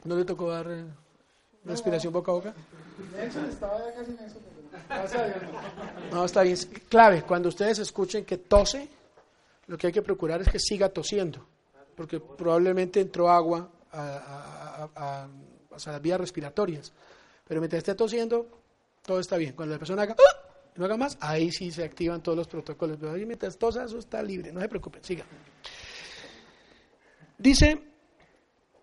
¿No 0.02 0.16
le 0.16 0.24
tocó 0.24 0.50
dar 0.50 0.66
eh, 0.68 0.84
respiración 1.64 2.12
boca 2.12 2.32
a 2.32 2.34
boca? 2.34 2.54
No, 6.10 6.24
está 6.24 6.42
bien. 6.42 6.56
Clave, 6.88 7.22
cuando 7.22 7.48
ustedes 7.48 7.78
escuchen 7.78 8.24
que 8.24 8.38
tose, 8.38 8.88
lo 9.68 9.78
que 9.78 9.86
hay 9.86 9.92
que 9.92 10.02
procurar 10.02 10.40
es 10.40 10.48
que 10.48 10.58
siga 10.58 10.88
tosiendo, 10.88 11.46
porque 11.94 12.18
probablemente 12.18 13.00
entró 13.00 13.30
agua 13.30 13.70
a, 13.92 14.88
a, 14.96 15.28
las 15.70 16.02
vías 16.02 16.20
respiratorias. 16.20 16.92
Pero 17.46 17.60
mientras 17.60 17.78
esté 17.78 17.94
tosiendo, 17.94 18.61
todo 19.02 19.20
está 19.20 19.36
bien. 19.36 19.54
Cuando 19.54 19.74
la 19.74 19.78
persona 19.78 20.02
haga, 20.02 20.16
¡ah! 20.18 20.42
no 20.76 20.84
haga 20.84 20.96
más, 20.96 21.18
ahí 21.20 21.50
sí 21.50 21.70
se 21.70 21.84
activan 21.84 22.22
todos 22.22 22.38
los 22.38 22.48
protocolos. 22.48 22.96
Pero 22.98 23.12
ahí 23.12 23.26
mientras 23.26 23.58
tosa, 23.58 23.84
eso 23.84 23.98
está 23.98 24.22
libre, 24.22 24.52
no 24.52 24.60
se 24.60 24.68
preocupen, 24.68 25.04
siga. 25.04 25.24
Dice 27.38 27.82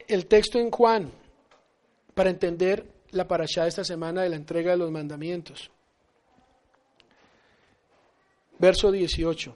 el 0.08 0.26
texto 0.26 0.60
en 0.60 0.72
Juan, 0.72 1.12
para 2.14 2.30
entender 2.30 2.86
la 3.12 3.28
parashá 3.28 3.64
de 3.64 3.70
esta 3.70 3.84
semana 3.84 4.24
de 4.24 4.30
la 4.30 4.36
entrega 4.36 4.72
de 4.72 4.78
los 4.78 4.92
mandamientos. 4.92 5.72
Verso 8.58 8.92
18. 8.92 9.56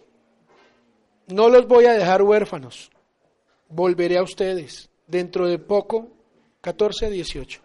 No 1.27 1.49
los 1.49 1.67
voy 1.67 1.85
a 1.85 1.93
dejar 1.93 2.21
huérfanos, 2.21 2.89
volveré 3.67 4.17
a 4.17 4.23
ustedes 4.23 4.89
dentro 5.07 5.47
de 5.47 5.59
poco, 5.59 6.11
14, 6.61 7.09
18. 7.09 7.62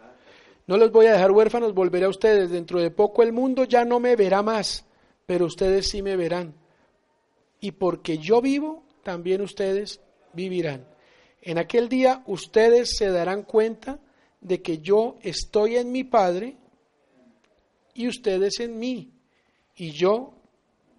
No 0.69 0.77
los 0.77 0.91
voy 0.91 1.07
a 1.07 1.13
dejar 1.13 1.31
huérfanos, 1.31 1.73
volveré 1.73 2.05
a 2.05 2.09
ustedes. 2.09 2.51
Dentro 2.51 2.79
de 2.79 2.91
poco 2.91 3.23
el 3.23 3.33
mundo 3.33 3.63
ya 3.63 3.85
no 3.85 3.99
me 3.99 4.15
verá 4.15 4.43
más, 4.43 4.85
pero 5.25 5.47
ustedes 5.47 5.89
sí 5.89 6.03
me 6.03 6.15
verán. 6.15 6.53
Y 7.59 7.71
porque 7.71 8.19
yo 8.19 8.39
vivo, 8.39 8.83
también 9.01 9.41
ustedes 9.41 9.99
vivirán. 10.31 10.85
En 11.41 11.57
aquel 11.57 11.89
día 11.89 12.21
ustedes 12.27 12.95
se 12.95 13.09
darán 13.09 13.41
cuenta 13.41 13.97
de 14.41 14.61
que 14.61 14.77
yo 14.77 15.17
estoy 15.23 15.75
en 15.75 15.91
mi 15.91 16.03
Padre 16.03 16.55
y 17.95 18.07
ustedes 18.07 18.59
en 18.59 18.77
mí 18.77 19.11
y 19.75 19.89
yo 19.89 20.35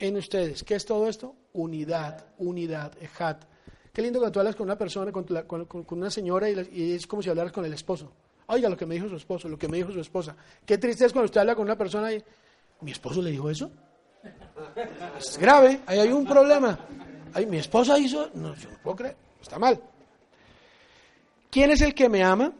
en 0.01 0.17
ustedes. 0.17 0.65
¿Qué 0.65 0.75
es 0.75 0.85
todo 0.85 1.07
esto? 1.09 1.37
Unidad, 1.53 2.27
unidad, 2.39 3.01
ejat. 3.01 3.45
Qué 3.93 4.03
lindo 4.03 4.19
cuando 4.19 4.33
tú 4.33 4.41
hablas 4.41 4.57
con 4.57 4.65
una 4.65 4.77
persona, 4.77 5.13
con, 5.13 5.87
una 5.91 6.11
señora 6.11 6.51
y, 6.51 6.93
es 6.93 7.07
como 7.07 7.23
si 7.23 7.31
hablaras 7.31 7.53
con 7.53 7.65
el 7.65 7.73
esposo. 7.73 8.11
Oiga, 8.53 8.69
lo 8.69 8.77
que 8.77 8.85
me 8.85 8.97
dijo 8.97 9.09
su 9.09 9.15
esposo, 9.15 9.49
lo 9.49 9.57
que 9.57 9.69
me 9.69 9.77
dijo 9.77 9.93
su 9.93 10.01
esposa. 10.01 10.35
Qué 10.67 10.77
triste 10.77 11.05
es 11.05 11.13
cuando 11.13 11.27
usted 11.27 11.41
habla 11.41 11.55
con 11.55 11.65
una 11.65 11.79
persona 11.79 12.13
y, 12.13 12.23
¿mi 12.81 12.91
esposo 12.91 13.23
le 13.23 13.31
dijo 13.31 13.49
eso? 13.49 13.71
Es 15.17 15.39
grave, 15.39 15.83
ahí 15.87 16.01
hay 16.01 16.11
un 16.11 16.27
problema. 16.27 16.79
Ay, 17.33 17.47
mi 17.47 17.59
esposa 17.59 17.97
hizo, 17.97 18.29
no, 18.35 18.57
yo 18.57 18.71
no 18.71 18.79
puedo 18.83 18.97
creer, 18.97 19.17
está 19.41 19.57
mal. 19.57 19.81
¿Quién 21.49 21.71
es 21.71 21.81
el 21.81 21.95
que 21.95 22.09
me 22.09 22.25
ama? 22.25 22.53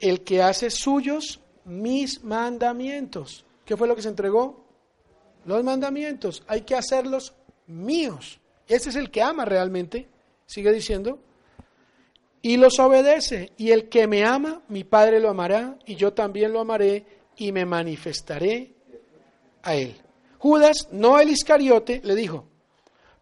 El 0.00 0.24
que 0.24 0.42
hace 0.42 0.70
suyos 0.70 1.38
mis 1.66 2.24
mandamientos. 2.24 3.44
¿Qué 3.66 3.76
fue 3.76 3.86
lo 3.86 3.94
que 3.94 4.02
se 4.02 4.08
entregó? 4.08 4.64
Los 5.44 5.62
mandamientos. 5.64 6.42
Hay 6.46 6.62
que 6.62 6.74
hacerlos 6.74 7.34
míos. 7.66 8.40
Ese 8.66 8.88
es 8.88 8.96
el 8.96 9.10
que 9.10 9.20
ama 9.20 9.44
realmente, 9.44 10.08
sigue 10.46 10.72
diciendo, 10.72 11.18
y 12.46 12.58
los 12.58 12.78
obedece. 12.78 13.50
Y 13.56 13.72
el 13.72 13.88
que 13.88 14.06
me 14.06 14.24
ama, 14.24 14.62
mi 14.68 14.84
Padre 14.84 15.18
lo 15.18 15.28
amará, 15.28 15.76
y 15.84 15.96
yo 15.96 16.12
también 16.12 16.52
lo 16.52 16.60
amaré, 16.60 17.04
y 17.36 17.50
me 17.50 17.66
manifestaré 17.66 18.72
a 19.64 19.74
él. 19.74 19.96
Judas, 20.38 20.86
no 20.92 21.18
el 21.18 21.30
Iscariote, 21.30 22.00
le 22.04 22.14
dijo, 22.14 22.46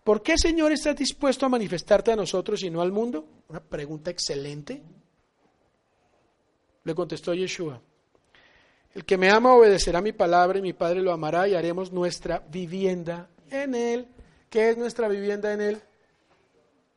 ¿por 0.04 0.22
qué 0.22 0.36
Señor 0.36 0.72
estás 0.72 0.96
dispuesto 0.96 1.46
a 1.46 1.48
manifestarte 1.48 2.12
a 2.12 2.16
nosotros 2.16 2.62
y 2.64 2.70
no 2.70 2.82
al 2.82 2.92
mundo? 2.92 3.26
Una 3.48 3.60
pregunta 3.60 4.10
excelente. 4.10 4.82
Le 6.82 6.94
contestó 6.94 7.32
Yeshua, 7.32 7.80
el 8.94 9.06
que 9.06 9.16
me 9.16 9.30
ama 9.30 9.54
obedecerá 9.54 10.02
mi 10.02 10.12
palabra 10.12 10.58
y 10.58 10.62
mi 10.62 10.74
Padre 10.74 11.00
lo 11.00 11.12
amará 11.12 11.48
y 11.48 11.54
haremos 11.54 11.90
nuestra 11.90 12.40
vivienda 12.50 13.30
en 13.48 13.74
él. 13.74 14.06
¿Qué 14.50 14.68
es 14.68 14.76
nuestra 14.76 15.08
vivienda 15.08 15.50
en 15.54 15.62
él? 15.62 15.82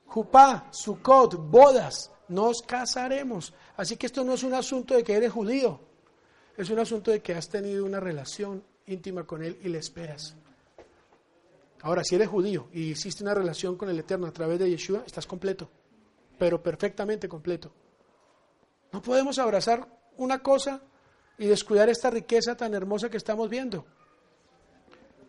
Jupá, 0.08 0.68
Sukkot, 0.72 1.36
bodas, 1.36 2.12
nos 2.30 2.62
casaremos. 2.62 3.54
Así 3.76 3.98
que 3.98 4.08
esto 4.08 4.24
no 4.24 4.34
es 4.34 4.44
un 4.44 4.54
asunto 4.54 4.96
de 4.96 5.04
que 5.04 5.14
eres 5.14 5.32
judío, 5.32 5.80
es 6.56 6.70
un 6.70 6.80
asunto 6.80 7.12
de 7.12 7.22
que 7.22 7.34
has 7.34 7.50
tenido 7.50 7.86
una 7.86 8.00
relación 8.00 8.64
íntima 8.88 9.24
con 9.26 9.44
él 9.44 9.60
y 9.64 9.70
le 9.70 9.78
esperas. 9.78 10.36
Ahora, 11.82 12.04
si 12.04 12.16
eres 12.16 12.28
judío 12.28 12.70
y 12.74 12.92
hiciste 12.92 13.24
una 13.24 13.34
relación 13.34 13.78
con 13.78 13.90
el 13.90 14.00
Eterno 14.00 14.28
a 14.28 14.32
través 14.32 14.60
de 14.60 14.70
Yeshua, 14.70 15.04
estás 15.06 15.28
completo, 15.28 15.70
pero 16.40 16.62
perfectamente 16.62 17.30
completo. 17.30 17.72
No 18.92 19.02
podemos 19.02 19.38
abrazar 19.38 19.88
una 20.18 20.40
cosa 20.40 20.82
y 21.38 21.46
descuidar 21.46 21.90
esta 21.90 22.10
riqueza 22.10 22.56
tan 22.58 22.74
hermosa 22.74 23.10
que 23.10 23.18
estamos 23.18 23.50
viendo 23.50 23.86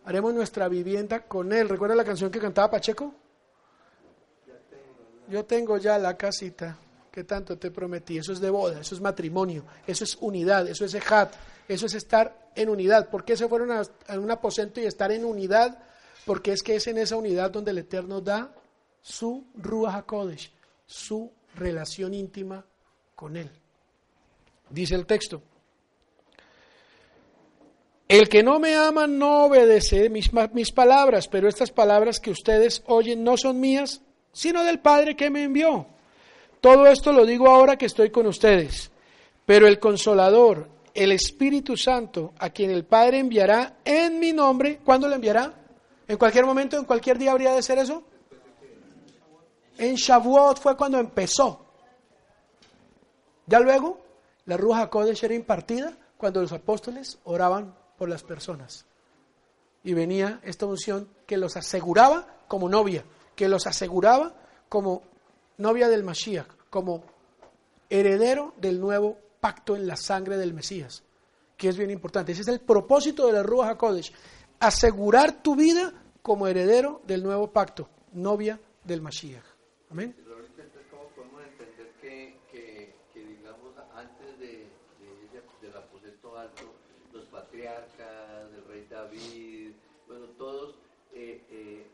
haremos 0.09 0.33
nuestra 0.33 0.67
vivienda 0.67 1.21
con 1.21 1.53
Él. 1.53 1.69
¿Recuerda 1.69 1.93
la 1.93 2.03
canción 2.03 2.31
que 2.31 2.39
cantaba 2.39 2.71
Pacheco? 2.71 3.13
Yo 5.29 5.45
tengo 5.45 5.77
ya 5.77 5.99
la 5.99 6.17
casita 6.17 6.75
tanto 7.23 7.57
te 7.57 7.71
prometí. 7.71 8.17
Eso 8.17 8.33
es 8.33 8.39
de 8.39 8.49
boda, 8.49 8.81
eso 8.81 8.95
es 8.95 9.01
matrimonio, 9.01 9.63
eso 9.87 10.03
es 10.03 10.17
unidad, 10.21 10.67
eso 10.67 10.85
es 10.85 10.93
ejat, 10.93 11.33
eso 11.67 11.85
es 11.85 11.93
estar 11.93 12.51
en 12.55 12.69
unidad. 12.69 13.09
¿Por 13.09 13.23
qué 13.23 13.37
se 13.37 13.47
fueron 13.47 13.71
a, 13.71 13.83
un 14.17 14.31
aposento 14.31 14.79
y 14.79 14.85
estar 14.85 15.11
en 15.11 15.25
unidad? 15.25 15.79
Porque 16.25 16.51
es 16.51 16.61
que 16.61 16.75
es 16.75 16.87
en 16.87 16.97
esa 16.97 17.15
unidad 17.15 17.51
donde 17.51 17.71
el 17.71 17.79
Eterno 17.79 18.21
da 18.21 18.53
su 19.01 19.45
Ruach 19.55 19.95
HaKodesh, 19.95 20.51
su 20.85 21.31
relación 21.55 22.13
íntima 22.13 22.65
con 23.15 23.35
Él. 23.37 23.49
Dice 24.69 24.95
el 24.95 25.05
texto. 25.05 25.41
El 28.07 28.27
que 28.27 28.41
no 28.41 28.59
me 28.59 28.75
ama 28.75 29.05
no 29.05 29.45
obedece 29.45 30.09
mis, 30.09 30.31
mis, 30.53 30.71
palabras, 30.71 31.27
pero 31.27 31.47
estas 31.47 31.69
palabras 31.69 32.19
que 32.19 32.31
ustedes 32.31 32.81
oyen 32.87 33.23
no 33.23 33.37
son 33.37 33.59
mías, 33.59 34.01
sino 34.31 34.63
del 34.63 34.79
Padre 34.79 35.15
que 35.15 35.29
me 35.29 35.43
envió. 35.43 35.85
Todo 36.61 36.87
esto 36.87 37.11
lo 37.13 37.25
digo 37.25 37.47
ahora 37.47 37.77
que 37.77 37.85
estoy 37.85 38.09
con 38.09 38.27
ustedes, 38.27 38.91
pero 39.45 39.67
el 39.67 39.79
consolador, 39.79 40.67
el 40.93 41.11
Espíritu 41.11 41.77
Santo, 41.77 42.33
a 42.37 42.49
quien 42.49 42.71
el 42.71 42.85
Padre 42.85 43.19
enviará 43.19 43.77
en 43.85 44.19
mi 44.19 44.33
nombre. 44.33 44.79
¿Cuándo 44.83 45.07
lo 45.07 45.15
enviará? 45.15 45.53
¿En 46.07 46.17
cualquier 46.17 46.45
momento, 46.45 46.77
en 46.77 46.85
cualquier 46.85 47.17
día 47.17 47.31
habría 47.31 47.53
de 47.53 47.61
ser 47.61 47.77
eso? 47.77 48.03
En 49.77 49.95
Shavuot 49.95 50.59
fue 50.59 50.75
cuando 50.75 50.99
empezó. 50.99 51.65
Ya 53.45 53.59
luego, 53.59 54.01
la 54.45 54.57
Ruja 54.57 54.89
Kodesh 54.89 55.23
era 55.23 55.33
impartida 55.33 55.93
cuando 56.17 56.41
los 56.41 56.51
apóstoles 56.51 57.19
oraban 57.23 57.73
por 57.97 58.09
las 58.09 58.23
personas. 58.23 58.85
Y 59.83 59.93
venía 59.93 60.41
esta 60.43 60.65
unción 60.65 61.07
que 61.25 61.37
los 61.37 61.55
aseguraba 61.55 62.27
como 62.47 62.67
novia, 62.67 63.05
que 63.35 63.47
los 63.47 63.65
aseguraba 63.67 64.33
como 64.67 65.03
novia 65.59 65.87
del 65.87 66.03
Mashiach, 66.03 66.47
como 66.69 67.03
heredero 67.89 68.53
del 68.57 68.79
nuevo 68.81 69.17
pacto 69.39 69.75
en 69.75 69.87
la 69.87 69.95
sangre 69.95 70.37
del 70.37 70.53
Mesías, 70.53 71.03
que 71.55 71.69
es 71.69 71.77
bien 71.77 71.91
importante. 71.91 72.31
Ese 72.31 72.41
es 72.41 72.47
el 72.47 72.59
propósito 72.59 73.27
de 73.27 73.33
la 73.33 73.43
Ruach 73.43 73.69
HaKodesh, 73.71 74.11
asegurar 74.59 75.41
tu 75.43 75.55
vida 75.55 75.93
como 76.21 76.47
heredero 76.47 77.01
del 77.05 77.23
nuevo 77.23 77.51
pacto, 77.51 77.87
novia 78.13 78.59
del 78.83 79.01
Mashiach. 79.01 79.43
Amén. 79.91 80.13
Pero 80.17 80.35
ahorita, 80.35 80.63
entonces, 80.63 80.87
¿cómo 80.91 81.03
podemos 81.15 81.41
entender 81.43 81.91
que, 82.01 82.37
que, 82.51 82.95
que, 83.13 83.25
digamos, 83.25 83.73
antes 83.95 84.39
de, 84.39 84.47
de 84.47 84.67
ese- 85.25 85.41
del 88.51 88.65
rey 88.65 88.87
David, 88.89 89.71
bueno, 90.07 90.25
todos 90.37 90.75
eh, 91.13 91.43
eh, 91.49 91.87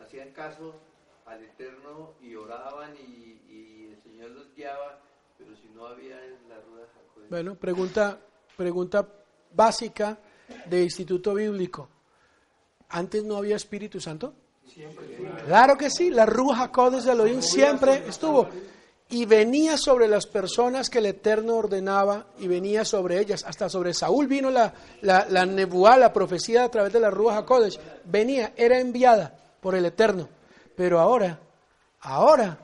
hacían 0.00 0.30
caso 0.32 0.74
al 1.28 1.44
Eterno 1.44 2.14
y 2.22 2.34
oraban 2.34 2.94
y, 2.96 3.40
y 3.52 3.90
el 3.92 4.02
Señor 4.02 4.30
los 4.30 4.54
guiaba, 4.54 5.00
pero 5.36 5.54
si 5.56 5.68
no 5.68 5.86
había 5.86 6.16
la 6.48 6.60
rueda 6.60 6.82
de 6.82 6.88
Jacob, 6.88 7.22
Bueno, 7.28 7.54
pregunta, 7.54 8.18
pregunta 8.56 9.06
básica 9.54 10.18
de 10.66 10.82
Instituto 10.82 11.34
Bíblico. 11.34 11.88
¿Antes 12.90 13.22
no 13.24 13.36
había 13.36 13.56
Espíritu 13.56 14.00
Santo? 14.00 14.34
Claro 15.46 15.76
que 15.76 15.90
sí, 15.90 16.10
la 16.10 16.26
Ruja 16.26 16.64
HaKodesh 16.64 17.04
de 17.04 17.12
Elohim 17.12 17.42
siempre 17.42 18.04
estuvo. 18.06 18.48
Y 19.10 19.24
venía 19.24 19.78
sobre 19.78 20.06
las 20.06 20.26
personas 20.26 20.90
que 20.90 20.98
el 20.98 21.06
Eterno 21.06 21.56
ordenaba 21.56 22.26
y 22.38 22.46
venía 22.46 22.84
sobre 22.84 23.18
ellas. 23.18 23.44
Hasta 23.46 23.70
sobre 23.70 23.94
Saúl 23.94 24.26
vino 24.26 24.50
la, 24.50 24.74
la, 25.00 25.26
la 25.30 25.46
nebuá, 25.46 25.96
la 25.96 26.12
profecía 26.12 26.64
a 26.64 26.70
través 26.70 26.92
de 26.92 27.00
la 27.00 27.10
Ruja 27.10 27.38
HaKodesh. 27.38 27.80
Venía, 28.04 28.52
era 28.56 28.78
enviada 28.78 29.34
por 29.60 29.74
el 29.74 29.86
Eterno. 29.86 30.28
Pero 30.78 31.00
ahora, 31.00 31.40
ahora, 32.02 32.56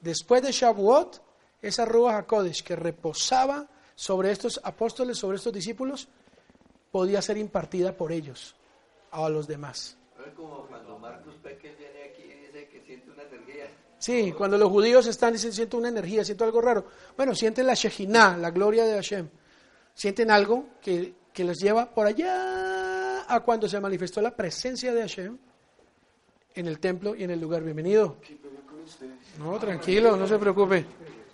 después 0.00 0.42
de 0.42 0.50
Shavuot, 0.50 1.22
esa 1.62 1.84
Ruach 1.84 2.24
HaKodesh 2.24 2.64
que 2.64 2.74
reposaba 2.74 3.68
sobre 3.94 4.32
estos 4.32 4.60
apóstoles, 4.64 5.16
sobre 5.16 5.36
estos 5.36 5.52
discípulos, 5.52 6.08
podía 6.90 7.22
ser 7.22 7.36
impartida 7.36 7.96
por 7.96 8.10
ellos 8.10 8.56
a 9.12 9.28
los 9.28 9.46
demás. 9.46 9.96
es 10.26 10.34
como 10.34 10.66
cuando 10.66 10.98
Marcus 10.98 11.36
Pekel 11.36 11.76
viene 11.76 12.02
aquí 12.10 12.22
y 12.22 12.46
dice 12.46 12.68
que 12.68 12.80
siente 12.80 13.12
una 13.12 13.22
energía. 13.22 13.70
Sí, 13.98 14.32
cuando 14.36 14.58
los 14.58 14.68
judíos 14.68 15.06
están 15.06 15.32
dicen, 15.32 15.52
siento 15.52 15.78
una 15.78 15.88
energía, 15.88 16.24
siento 16.24 16.42
algo 16.42 16.60
raro. 16.60 16.84
Bueno, 17.16 17.36
sienten 17.36 17.64
la 17.64 17.74
Shejinah, 17.74 18.38
la 18.38 18.50
gloria 18.50 18.84
de 18.86 18.94
Hashem. 18.94 19.28
Sienten 19.94 20.32
algo 20.32 20.64
que, 20.82 21.14
que 21.32 21.44
los 21.44 21.58
lleva 21.58 21.94
por 21.94 22.08
allá 22.08 23.24
a 23.32 23.38
cuando 23.44 23.68
se 23.68 23.78
manifestó 23.78 24.20
la 24.20 24.34
presencia 24.34 24.92
de 24.92 25.02
Hashem 25.02 25.38
en 26.54 26.66
el 26.66 26.78
templo 26.78 27.14
y 27.14 27.24
en 27.24 27.30
el 27.30 27.40
lugar. 27.40 27.62
Bienvenido. 27.62 28.16
No, 29.38 29.58
tranquilo, 29.58 30.16
no 30.16 30.26
se 30.26 30.38
preocupe. 30.38 30.84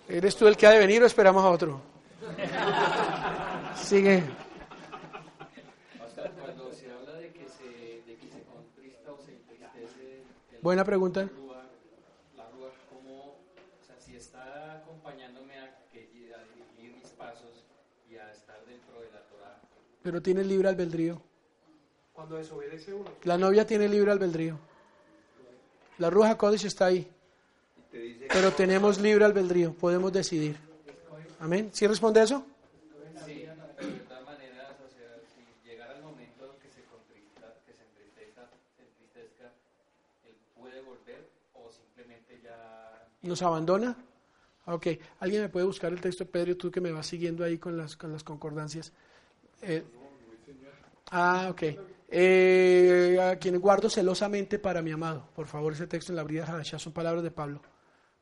¿Eres 0.07 0.35
tú 0.35 0.47
el 0.47 0.55
que 0.55 0.67
ha 0.67 0.71
de 0.71 0.79
venir 0.79 1.03
o 1.03 1.05
esperamos 1.05 1.43
a 1.43 1.49
otro? 1.49 1.81
Sigue. 3.75 4.23
Cuando 6.39 6.71
se 6.71 6.91
habla 6.91 7.13
de 7.13 7.31
que 7.31 7.47
se, 7.49 8.03
de 8.05 8.17
que 8.17 8.27
se 8.29 8.43
contrista 8.43 9.11
o 9.11 9.17
se 9.17 9.31
entristece 9.31 10.23
Buena 10.61 10.83
pregunta. 10.83 11.29
La 12.35 12.49
Ruach, 12.49 12.73
¿cómo, 12.89 13.37
o 13.81 13.85
sea, 13.85 13.99
si 13.99 14.15
está 14.15 14.77
acompañándome 14.77 15.59
a, 15.59 15.77
que, 15.91 15.99
a 16.33 16.43
dirigir 16.53 16.95
mis 16.95 17.11
pasos 17.11 17.65
y 18.09 18.15
a 18.15 18.31
estar 18.31 18.63
dentro 18.65 19.01
de 19.01 19.11
la 19.11 19.21
Torah, 19.27 19.61
Pero 20.03 20.21
tiene 20.21 20.43
libre 20.43 20.69
albedrío. 20.69 21.21
Cuando 22.13 22.37
desobedece 22.37 22.93
uno, 22.93 23.09
La 23.23 23.37
novia 23.37 23.65
tiene 23.67 23.87
libre 23.87 24.11
albedrío. 24.11 24.57
La 25.97 26.09
Ruja 26.09 26.37
Kodesh 26.37 26.65
está 26.65 26.85
ahí. 26.85 27.07
Pero 28.29 28.51
tenemos 28.51 28.99
libre 28.99 29.25
albedrío. 29.25 29.73
Podemos 29.73 30.11
decidir. 30.13 30.57
Amén. 31.39 31.69
¿Sí 31.73 31.87
responde 31.87 32.21
eso? 32.21 32.45
sí, 33.25 33.45
pero 33.75 33.89
de 33.89 33.99
todas 33.99 34.25
maneras, 34.25 34.71
o 34.85 34.89
sea, 34.89 35.09
si 35.33 35.69
llegara 35.69 35.95
el 35.95 36.03
momento 36.03 36.55
que 36.61 36.69
se 36.69 36.83
contrista, 36.83 37.53
que 37.65 37.73
se 37.73 37.83
entristezca, 37.83 38.49
se 38.75 38.83
entristezca, 38.83 39.51
él 40.25 40.35
puede 40.59 40.81
volver 40.81 41.29
o 41.53 41.69
simplemente 41.71 42.39
ya 42.43 43.07
¿Nos 43.21 43.41
abandona? 43.41 43.95
Ok. 44.65 44.87
¿Alguien 45.19 45.43
me 45.43 45.49
puede 45.49 45.65
buscar 45.65 45.93
el 45.93 46.01
texto, 46.01 46.25
Pedro, 46.25 46.57
tú 46.57 46.69
que 46.71 46.81
me 46.81 46.91
vas 46.91 47.07
siguiendo 47.07 47.43
ahí 47.43 47.57
con 47.57 47.77
las, 47.77 47.95
con 47.95 48.11
las 48.11 48.23
concordancias? 48.23 48.91
Eh, 49.61 49.83
ah, 51.11 51.47
ok. 51.49 51.63
Eh, 52.09 53.17
a 53.21 53.35
quien 53.37 53.59
guardo 53.59 53.89
celosamente 53.89 54.59
para 54.59 54.81
mi 54.81 54.91
amado. 54.91 55.29
Por 55.35 55.47
favor, 55.47 55.73
ese 55.73 55.87
texto 55.87 56.11
en 56.11 56.15
la 56.15 56.23
brida 56.23 56.45
Hadashah 56.45 56.79
son 56.79 56.93
palabras 56.93 57.23
de 57.23 57.31
Pablo. 57.31 57.61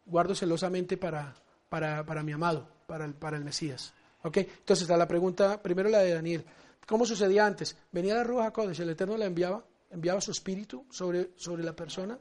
Guardo 0.06 0.34
celosamente 0.36 0.98
para, 0.98 1.36
para, 1.70 2.04
para 2.06 2.24
mi 2.24 2.32
amado, 2.32 2.68
para 2.88 3.06
el, 3.06 3.14
para 3.14 3.38
el 3.38 3.44
Mesías. 3.44 3.94
Ok. 4.24 4.38
Entonces, 4.38 4.82
está 4.84 4.98
la 4.98 5.08
pregunta, 5.08 5.62
primero 5.62 5.90
la 5.90 6.00
de 6.00 6.14
Daniel. 6.14 6.46
¿Cómo 6.88 7.06
sucedía 7.06 7.46
antes? 7.46 7.78
Venía 7.92 8.16
la 8.16 8.24
Ruja 8.24 8.52
Kodesh, 8.52 8.80
el 8.82 8.90
Eterno 8.90 9.18
la 9.18 9.26
enviaba, 9.26 9.64
enviaba 9.92 10.22
su 10.22 10.32
espíritu 10.32 10.86
sobre, 10.90 11.32
sobre 11.36 11.64
la 11.64 11.76
persona 11.76 12.18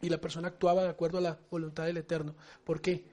y 0.00 0.08
la 0.08 0.18
persona 0.18 0.48
actuaba 0.48 0.82
de 0.82 0.88
acuerdo 0.88 1.18
a 1.18 1.22
la 1.22 1.38
voluntad 1.50 1.84
del 1.84 1.96
Eterno. 1.96 2.34
¿Por 2.64 2.80
qué? 2.80 3.04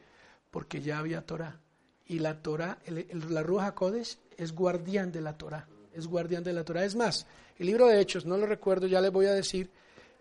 Porque 0.50 0.82
ya 0.82 0.98
había 1.00 1.24
Torah. 1.26 1.60
Y 2.06 2.18
la 2.20 2.41
Torah, 2.41 2.80
el- 2.86 3.08
la 3.30 3.44
Ruja 3.44 3.76
Kodesh 3.76 4.18
es 4.38 4.54
guardián 4.54 5.12
de 5.12 5.22
la 5.22 5.38
Torah. 5.38 5.68
Es 5.94 6.07
guardián 6.07 6.44
de 6.44 6.53
la 6.53 6.64
Torah. 6.64 6.86
Es 6.86 6.95
más, 6.95 7.26
el 7.57 7.66
libro 7.68 7.88
de 7.88 7.99
Hechos, 7.99 8.26
no 8.26 8.38
lo 8.38 8.45
recuerdo, 8.45 8.88
ya 8.88 9.02
les 9.02 9.11
voy 9.11 9.26
a 9.26 9.34
decir, 9.34 9.70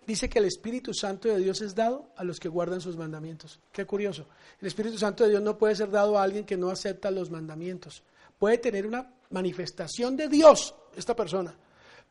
dice 0.06 0.28
que 0.28 0.38
el 0.38 0.46
Espíritu 0.46 0.94
Santo 0.94 1.28
de 1.28 1.38
Dios 1.38 1.60
es 1.60 1.74
dado 1.74 2.10
a 2.16 2.24
los 2.24 2.40
que 2.40 2.48
guardan 2.48 2.80
sus 2.80 2.96
mandamientos. 2.96 3.60
Qué 3.72 3.84
curioso. 3.84 4.26
El 4.60 4.68
Espíritu 4.68 4.98
Santo 4.98 5.24
de 5.24 5.30
Dios 5.30 5.42
no 5.42 5.58
puede 5.58 5.76
ser 5.76 5.90
dado 5.90 6.18
a 6.18 6.22
alguien 6.22 6.44
que 6.44 6.56
no 6.56 6.70
acepta 6.70 7.10
los 7.10 7.30
mandamientos. 7.30 8.02
Puede 8.38 8.58
tener 8.58 8.86
una 8.86 9.12
manifestación 9.30 10.16
de 10.16 10.28
Dios, 10.28 10.74
esta 10.96 11.14
persona, 11.14 11.54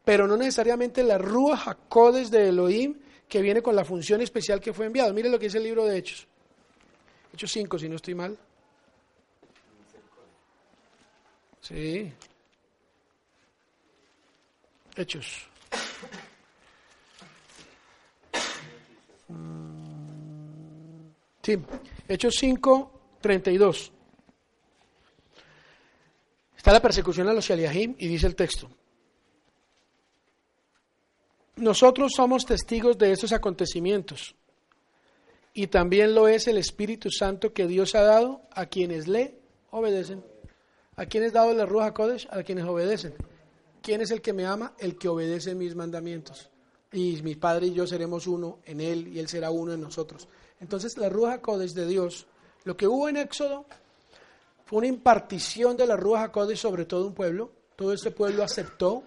pero 0.06 0.28
no 0.28 0.38
necesariamente 0.38 1.04
la 1.04 1.18
Ruach 1.18 1.68
HaKodesh 1.68 2.30
de 2.30 2.50
Elohim 2.50 3.00
que 3.28 3.42
viene 3.42 3.62
con 3.62 3.76
la 3.76 3.84
función 3.84 4.22
especial 4.22 4.62
que 4.62 4.74
fue 4.74 4.86
enviado. 4.86 5.14
Mire 5.14 5.30
lo 5.30 5.40
que 5.40 5.46
dice 5.46 5.58
el 5.58 5.66
libro 5.66 5.84
de 5.86 5.98
Hechos. 5.98 6.28
Hechos 7.34 7.52
5, 7.52 7.80
si 7.80 7.90
no 7.90 7.96
estoy 7.98 8.16
mal. 8.16 8.38
Sí. 11.62 12.14
Hechos. 14.98 15.48
Sí, 21.44 21.58
Hechos 22.08 22.36
5, 22.40 23.18
32. 23.22 23.92
Está 26.58 26.74
la 26.74 26.82
persecución 26.82 27.30
a 27.30 27.34
los 27.34 27.46
Shaliahim 27.46 27.96
y 27.98 28.08
dice 28.08 28.28
el 28.28 28.36
texto. 28.36 28.70
Nosotros 31.58 32.12
somos 32.16 32.46
testigos 32.46 32.98
de 32.98 33.12
estos 33.12 33.32
acontecimientos 33.32 34.36
y 35.54 35.68
también 35.68 36.14
lo 36.14 36.28
es 36.28 36.48
el 36.48 36.58
Espíritu 36.58 37.10
Santo 37.10 37.54
que 37.54 37.68
Dios 37.68 37.96
ha 37.96 38.02
dado 38.02 38.42
a 38.52 38.66
quienes 38.66 39.08
le 39.08 39.40
obedecen. 39.72 40.24
¿A 40.96 41.06
quienes 41.06 41.34
dado 41.34 41.54
la 41.54 41.66
Ruja 41.66 41.94
Kodesh? 41.94 42.28
A 42.30 42.44
quienes 42.44 42.66
obedecen. 42.66 43.16
¿Quién 43.88 44.02
es 44.02 44.12
el 44.12 44.22
que 44.22 44.34
me 44.34 44.46
ama? 44.46 44.74
El 44.80 44.98
que 44.98 45.08
obedece 45.08 45.56
mis 45.56 45.74
mandamientos. 45.74 46.50
Y 46.92 47.22
mi 47.22 47.36
Padre 47.36 47.68
y 47.68 47.74
yo 47.74 47.88
seremos 47.88 48.28
uno 48.28 48.60
en 48.66 48.82
Él 48.82 49.08
y 49.08 49.18
Él 49.18 49.30
será 49.30 49.50
uno 49.50 49.72
en 49.72 49.80
nosotros. 49.80 50.28
Entonces 50.60 50.98
la 50.98 51.08
Ruja 51.08 51.42
Kodesh 51.42 51.72
de 51.72 51.88
Dios, 51.88 52.28
lo 52.66 52.76
que 52.76 52.86
hubo 52.86 53.08
en 53.08 53.16
Éxodo 53.16 53.66
fue 54.66 54.80
una 54.80 54.88
impartición 54.88 55.78
de 55.78 55.88
la 55.88 55.96
Ruja 55.96 56.34
Kodesh 56.34 56.58
sobre 56.58 56.84
todo 56.84 57.08
un 57.08 57.14
pueblo. 57.14 57.50
Todo 57.78 57.94
ese 57.94 58.12
pueblo 58.12 58.44
aceptó 58.44 59.06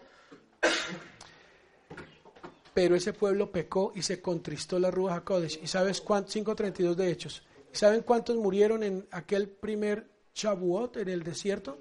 pero 2.72 2.96
ese 2.96 3.12
pueblo 3.12 3.52
pecó 3.52 3.92
y 3.94 4.00
se 4.00 4.22
contristó 4.22 4.78
la 4.78 4.90
Ruach 4.90 5.18
HaKodesh. 5.18 5.60
¿Y 5.62 5.66
sabes 5.66 6.00
cuántos? 6.00 6.34
5.32 6.36 6.94
de 6.94 7.10
Hechos. 7.10 7.42
¿Y 7.70 7.76
saben 7.76 8.00
cuántos 8.00 8.34
murieron 8.36 8.82
en 8.82 9.06
aquel 9.10 9.46
primer 9.46 10.08
Shavuot 10.34 10.96
en 10.96 11.10
el 11.10 11.22
desierto? 11.22 11.76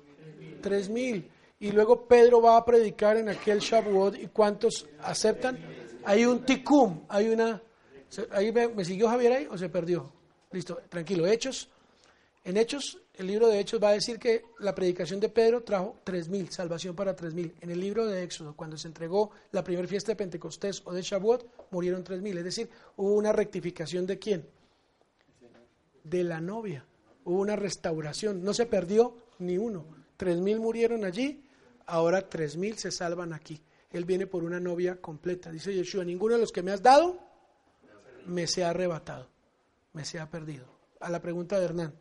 Tres 0.62 0.90
mil. 0.90 1.32
Y 1.60 1.72
luego 1.72 2.06
Pedro 2.06 2.42
va 2.42 2.58
a 2.58 2.66
predicar 2.66 3.18
en 3.18 3.30
aquel 3.30 3.60
Shavuot 3.60 4.18
y 4.18 4.28
¿cuántos 4.28 4.88
aceptan? 5.02 5.60
Hay 6.06 6.26
un 6.26 6.46
tikum, 6.46 7.02
hay 7.10 7.30
una... 7.30 7.62
¿Ahí 8.32 8.52
me, 8.52 8.70
me 8.70 8.86
siguió 8.86 9.10
Javier 9.10 9.34
ahí 9.34 9.48
o 9.52 9.58
se 9.58 9.70
perdió? 9.70 10.12
Listo, 10.52 10.82
tranquilo. 10.90 11.28
Hechos, 11.28 11.70
En 12.44 12.58
Hechos, 12.58 12.98
el 13.16 13.28
libro 13.28 13.50
de 13.50 13.60
Hechos 13.60 13.84
va 13.84 13.90
a 13.90 13.94
decir 13.94 14.18
que 14.18 14.46
la 14.60 14.74
predicación 14.74 15.20
de 15.20 15.28
Pedro 15.28 15.62
trajo 15.62 15.98
3.000, 16.06 16.50
salvación 16.50 16.96
para 16.96 17.16
3.000. 17.16 17.54
En 17.60 17.70
el 17.70 17.80
libro 17.80 18.08
de 18.08 18.24
Éxodo, 18.24 18.56
cuando 18.56 18.78
se 18.78 18.88
entregó 18.88 19.32
la 19.52 19.64
primera 19.64 19.88
fiesta 19.88 20.14
de 20.14 20.16
Pentecostés 20.16 20.82
o 20.86 20.94
de 20.94 21.02
Shavuot, 21.02 21.46
murieron 21.72 22.04
3.000. 22.04 22.38
Es 22.38 22.44
decir, 22.46 22.70
hubo 22.96 23.14
una 23.14 23.34
rectificación 23.34 24.08
de 24.08 24.18
quién? 24.18 24.46
De 26.04 26.24
la 26.24 26.40
novia. 26.40 26.86
Hubo 27.26 27.42
una 27.42 27.58
restauración. 27.58 28.42
No 28.44 28.54
se 28.54 28.66
perdió 28.66 29.18
ni 29.40 29.58
uno. 29.58 29.86
3.000 30.18 30.58
murieron 30.60 31.04
allí, 31.06 31.44
ahora 31.90 32.30
3.000 32.30 32.76
se 32.76 32.92
salvan 32.92 33.34
aquí. 33.34 33.62
Él 33.92 34.06
viene 34.06 34.28
por 34.28 34.44
una 34.44 34.60
novia 34.60 35.02
completa. 35.02 35.52
Dice 35.52 35.74
Yeshua, 35.74 36.06
ninguno 36.06 36.36
de 36.36 36.42
los 36.42 36.52
que 36.52 36.62
me 36.62 36.72
has 36.72 36.82
dado 36.82 37.20
me 38.28 38.46
se 38.48 38.64
ha 38.64 38.70
arrebatado, 38.70 39.28
me 39.94 40.06
se 40.06 40.20
ha 40.20 40.30
perdido. 40.30 40.66
A 41.00 41.10
la 41.10 41.22
pregunta 41.22 41.60
de 41.60 41.66
Hernán. 41.66 41.94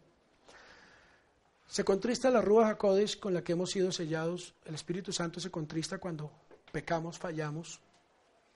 Se 1.67 1.85
contrista 1.85 2.31
la 2.31 2.41
Rúa 2.41 2.69
Hakodesh 2.69 3.19
con 3.19 3.35
la 3.35 3.43
que 3.43 3.53
hemos 3.53 3.71
sido 3.71 3.93
sellados. 3.93 4.55
El 4.65 4.75
Espíritu 4.75 5.13
Santo 5.13 5.41
se 5.41 5.51
contrista 5.51 5.99
cuando 5.99 6.31
pecamos, 6.73 7.19
fallamos, 7.19 7.81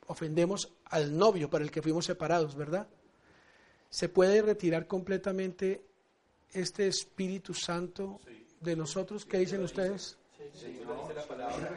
ofendemos 0.07 0.73
al 0.87 1.17
novio 1.17 1.49
para 1.49 1.65
el 1.65 1.71
que 1.71 1.83
fuimos 1.83 2.07
separados, 2.07 2.55
¿verdad? 2.55 2.87
¿Se 3.89 4.09
puede 4.09 4.43
retirar 4.43 4.87
completamente 4.87 5.85
este 6.53 6.87
Espíritu 6.87 7.55
Santo 7.55 8.21
de 8.61 8.77
nosotros? 8.77 9.25
¿Qué 9.25 9.39
dicen 9.39 9.63
ustedes? 9.63 10.19
De 10.43 10.71
hecho, 10.71 10.85
lo 10.85 10.95
dice 11.03 11.15
la 11.15 11.23
palabra, 11.25 11.71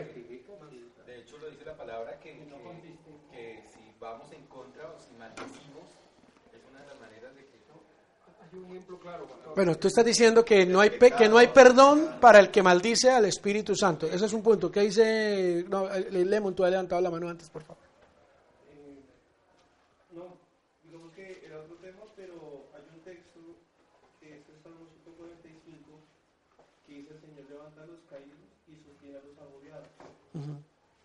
de 1.05 1.17
hecho, 1.19 1.37
lo 1.37 1.49
dice 1.49 1.65
la 1.65 1.75
palabra 1.75 2.19
que, 2.19 2.31
que, 2.31 2.47
que 3.31 3.63
si 3.73 3.79
vamos 3.99 4.31
en 4.31 4.45
contra 4.47 4.89
o 4.91 4.99
si 4.99 5.13
maldecimos, 5.17 5.85
es 6.53 6.61
una 6.69 6.81
de 6.81 6.87
las 6.87 6.99
maneras 6.99 7.35
de 7.35 7.41
que 7.45 7.59
Hay 8.51 8.59
un 8.59 8.65
ejemplo 8.71 8.99
claro. 8.99 9.27
Bueno, 9.55 9.75
tú 9.77 9.87
estás 9.87 10.03
diciendo 10.05 10.43
que 10.43 10.65
no 10.65 10.81
hay 10.81 10.91
pe- 10.91 11.11
que 11.11 11.27
no 11.29 11.37
hay 11.37 11.47
perdón 11.47 12.17
para 12.19 12.39
el 12.39 12.49
que 12.51 12.61
maldice 12.63 13.09
al 13.11 13.25
Espíritu 13.25 13.75
Santo. 13.75 14.07
Ese 14.07 14.25
es 14.25 14.33
un 14.33 14.41
punto. 14.43 14.71
¿Qué 14.71 14.81
dice? 14.81 15.63
No, 15.69 15.93
eh, 15.93 16.09
Lemon, 16.25 16.53
tú 16.55 16.63
has 16.63 16.71
levantado 16.71 17.01
la 17.01 17.09
mano 17.11 17.29
antes, 17.29 17.49
por 17.49 17.63
favor. 17.63 17.83
Eh, 18.71 18.99
no, 20.11 20.35
digamos 20.83 21.11
que 21.13 21.41
era 21.45 21.59
otro 21.59 21.75
tema, 21.77 22.01
pero 22.15 22.67
hay 22.75 22.83
un 22.93 22.99
texto 23.03 23.39
que 24.19 24.37
es 24.39 24.49
el 24.49 24.61
Salmo 24.61 24.87
145 25.03 25.99
que 26.85 26.93
dice 26.93 27.13
el 27.13 27.21
Señor 27.21 27.45
levanta 27.49 27.83
a 27.83 27.85
los 27.85 27.99
caídos 28.09 28.39
y 28.67 28.75
sostiene 28.83 29.17
a 29.17 29.21
los 29.21 29.35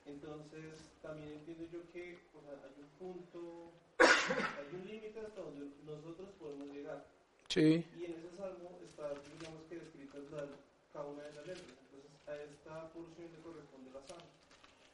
Entonces, 0.07 0.74
también 1.02 1.32
entiendo 1.39 1.65
yo 1.73 1.81
que 1.93 2.19
o 2.35 2.40
sea, 2.43 2.59
hay 2.66 2.74
un 2.82 2.90
punto, 2.98 3.70
hay 4.01 4.69
un 4.74 4.86
límite 4.89 5.20
hasta 5.20 5.40
donde 5.40 5.70
nosotros 5.86 6.28
podemos 6.39 6.69
llegar. 6.74 7.07
Sí. 7.48 7.85
Y 7.98 8.05
en 8.07 8.12
ese 8.19 8.31
salmo 8.36 8.78
está, 8.82 9.11
digamos 9.39 9.62
que 9.69 9.78
descritas 9.78 10.23
la- 10.31 10.48
cada 10.93 11.07
una 11.07 11.23
de 11.23 11.35
las 11.35 11.47
letras. 11.47 11.66
Entonces, 11.78 12.11
a 12.27 12.35
esta 12.43 12.89
porción 12.93 13.31
le 13.32 13.39
corresponde 13.43 13.90
la. 13.94 14.01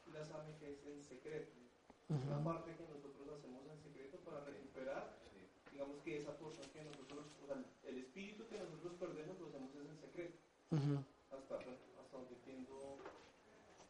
Y 0.06 0.12
la 0.12 0.24
SAM 0.24 0.46
que 0.60 0.70
es 0.72 0.78
en 0.86 1.02
secreto. 1.02 1.50
Es 2.08 2.22
una 2.28 2.44
parte 2.44 2.76
que 2.76 2.86
nosotros 2.86 3.26
hacemos 3.40 3.64
en 3.66 3.78
secreto 3.82 4.16
para 4.22 4.44
recuperar, 4.44 5.16
digamos 5.72 5.96
que 6.04 6.20
esa 6.22 6.32
porción 6.38 6.68
que 6.70 6.84
nosotros, 6.84 7.24
o 7.42 7.46
sea, 7.46 7.56
el 7.90 7.98
espíritu 7.98 8.46
que 8.48 8.58
nosotros 8.60 8.92
perdemos 9.00 9.40
lo 9.40 9.48
hacemos 9.48 9.74
es 9.74 9.88
en 9.90 9.98
secreto. 9.98 10.36
Hasta, 11.34 11.54
hasta 11.58 12.12
donde 12.16 12.34
entiendo 12.36 12.98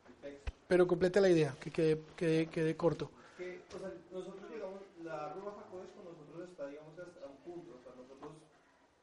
el 0.08 0.14
texto. 0.24 0.52
Pero 0.68 0.86
complete 0.86 1.20
la 1.20 1.28
idea, 1.30 1.54
que 1.60 1.70
quede, 1.70 2.00
quede, 2.16 2.46
quede 2.48 2.76
corto. 2.76 3.10
que, 3.38 3.62
o 3.74 3.78
sea, 3.78 3.92
nosotros, 4.10 4.50
digamos, 4.50 4.80
la 5.04 5.32
Ruba 5.34 5.54
Jacodes 5.62 5.90
con 5.94 6.04
nosotros 6.04 6.48
está, 6.50 6.66
digamos, 6.68 6.98
hasta 6.98 7.26
un 7.26 7.36
punto, 7.46 7.78
o 7.78 7.82
sea, 7.82 7.92
nosotros 7.94 8.32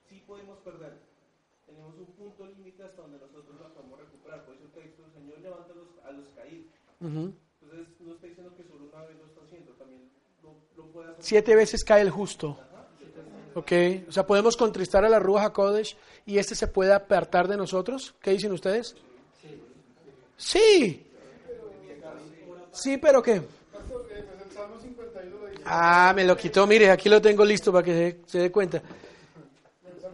sí 0.10 0.22
podemos 0.28 0.60
perder. 0.60 0.94
Tenemos 1.66 1.96
un 1.98 2.06
punto 2.20 2.46
límite 2.46 2.84
hasta 2.84 3.02
donde 3.02 3.20
nosotros 3.20 3.56
la 3.62 3.70
podemos 3.70 4.00
recuperar. 4.00 4.46
Por 4.46 4.56
eso 4.56 4.66
el 4.66 4.72
texto, 4.72 5.06
el 5.06 5.14
Señor 5.14 5.40
levanta 5.40 5.72
a 5.72 5.76
los, 5.76 5.88
a 6.04 6.12
los 6.12 6.28
caídos. 6.36 6.68
Ujú. 7.00 7.34
Entonces, 7.64 7.88
no 8.02 8.14
está 8.14 8.28
diciendo 8.28 8.54
que 8.58 8.64
solo 8.64 8.84
una 8.92 9.06
vez 9.06 9.18
lo 9.18 9.26
está 9.26 9.42
haciendo, 9.46 9.72
también 9.74 10.10
lo, 10.44 10.56
lo 10.76 10.92
puede 10.92 11.12
hacer. 11.12 11.24
Siete 11.24 11.56
veces 11.56 11.84
cae 11.84 12.02
el 12.02 12.12
justo. 12.12 12.60
Ok, 13.56 13.72
o 14.10 14.12
sea, 14.12 14.26
podemos 14.26 14.58
contristar 14.58 15.06
a 15.06 15.10
la 15.10 15.20
Ruach 15.20 15.46
HaKodesh 15.46 15.96
y 16.26 16.40
este 16.40 16.56
se 16.56 16.68
puede 16.68 16.92
apartar 16.92 17.48
de 17.48 17.56
nosotros. 17.56 18.16
¿Qué 18.20 18.32
dicen 18.32 18.52
ustedes? 18.52 18.96
Sí. 19.40 19.62
Sí, 20.38 21.06
pero 21.48 21.72
¿qué? 21.86 21.94
Pastor, 21.94 21.94
eh, 21.94 21.94
pues 21.94 21.94
el 21.96 22.02
Salmo 22.02 22.22
51 22.40 22.63
lo 25.30 25.48
dice. 25.48 25.64
Ah, 25.66 26.12
me 26.16 26.26
lo 26.26 26.36
quitó, 26.36 26.66
mire, 26.68 26.90
aquí 26.90 27.10
lo 27.10 27.22
tengo 27.22 27.46
listo 27.46 27.72
para 27.72 27.84
que 27.84 27.94
se, 27.94 28.32
se 28.32 28.40
dé 28.40 28.52
cuenta. 28.52 28.82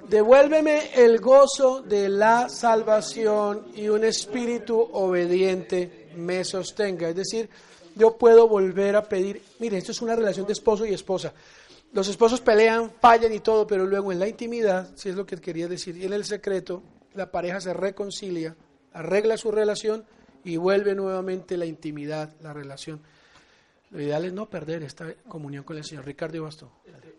Devuélveme 0.08 0.92
el 0.96 1.20
gozo 1.20 1.82
de 1.82 2.10
la 2.10 2.50
salvación 2.50 3.68
y 3.76 3.90
un 3.90 4.04
espíritu 4.04 4.80
obediente 4.94 6.10
me 6.16 6.44
sostenga. 6.44 7.10
Es 7.10 7.16
decir, 7.16 7.50
yo 7.96 8.18
puedo 8.18 8.48
volver 8.48 8.96
a 8.96 9.04
pedir, 9.04 9.42
mire, 9.60 9.78
esto 9.78 9.92
es 9.92 10.02
una 10.02 10.16
relación 10.16 10.46
de 10.48 10.54
esposo 10.54 10.86
y 10.86 10.94
esposa. 10.94 11.34
Los 11.92 12.08
esposos 12.08 12.42
pelean, 12.42 12.92
fallan 13.00 13.34
y 13.34 13.40
todo, 13.40 13.66
pero 13.66 13.86
luego 13.86 14.12
en 14.12 14.20
la 14.20 14.28
intimidad, 14.28 14.90
si 14.96 15.10
es 15.10 15.16
lo 15.16 15.26
que 15.26 15.38
quería 15.38 15.68
decir, 15.68 15.98
y 15.98 16.06
en 16.06 16.14
el 16.14 16.24
secreto, 16.24 16.84
la 17.14 17.32
pareja 17.32 17.60
se 17.62 17.74
reconcilia, 17.74 18.56
arregla 18.94 19.38
su 19.38 19.52
relación 19.52 20.06
y 20.44 20.58
vuelve 20.58 20.96
nuevamente 20.96 21.58
la 21.58 21.66
intimidad, 21.66 22.34
la 22.42 22.54
relación. 22.54 23.02
Lo 23.92 24.02
ideal 24.02 24.26
es 24.26 24.34
no 24.34 24.50
perder 24.50 24.84
esta 24.84 25.14
comunión 25.28 25.64
con 25.64 25.78
el 25.78 25.84
Señor. 25.84 26.06
Ricardo 26.06 26.38
Ibasto. 26.38 26.72
Este, 26.86 27.14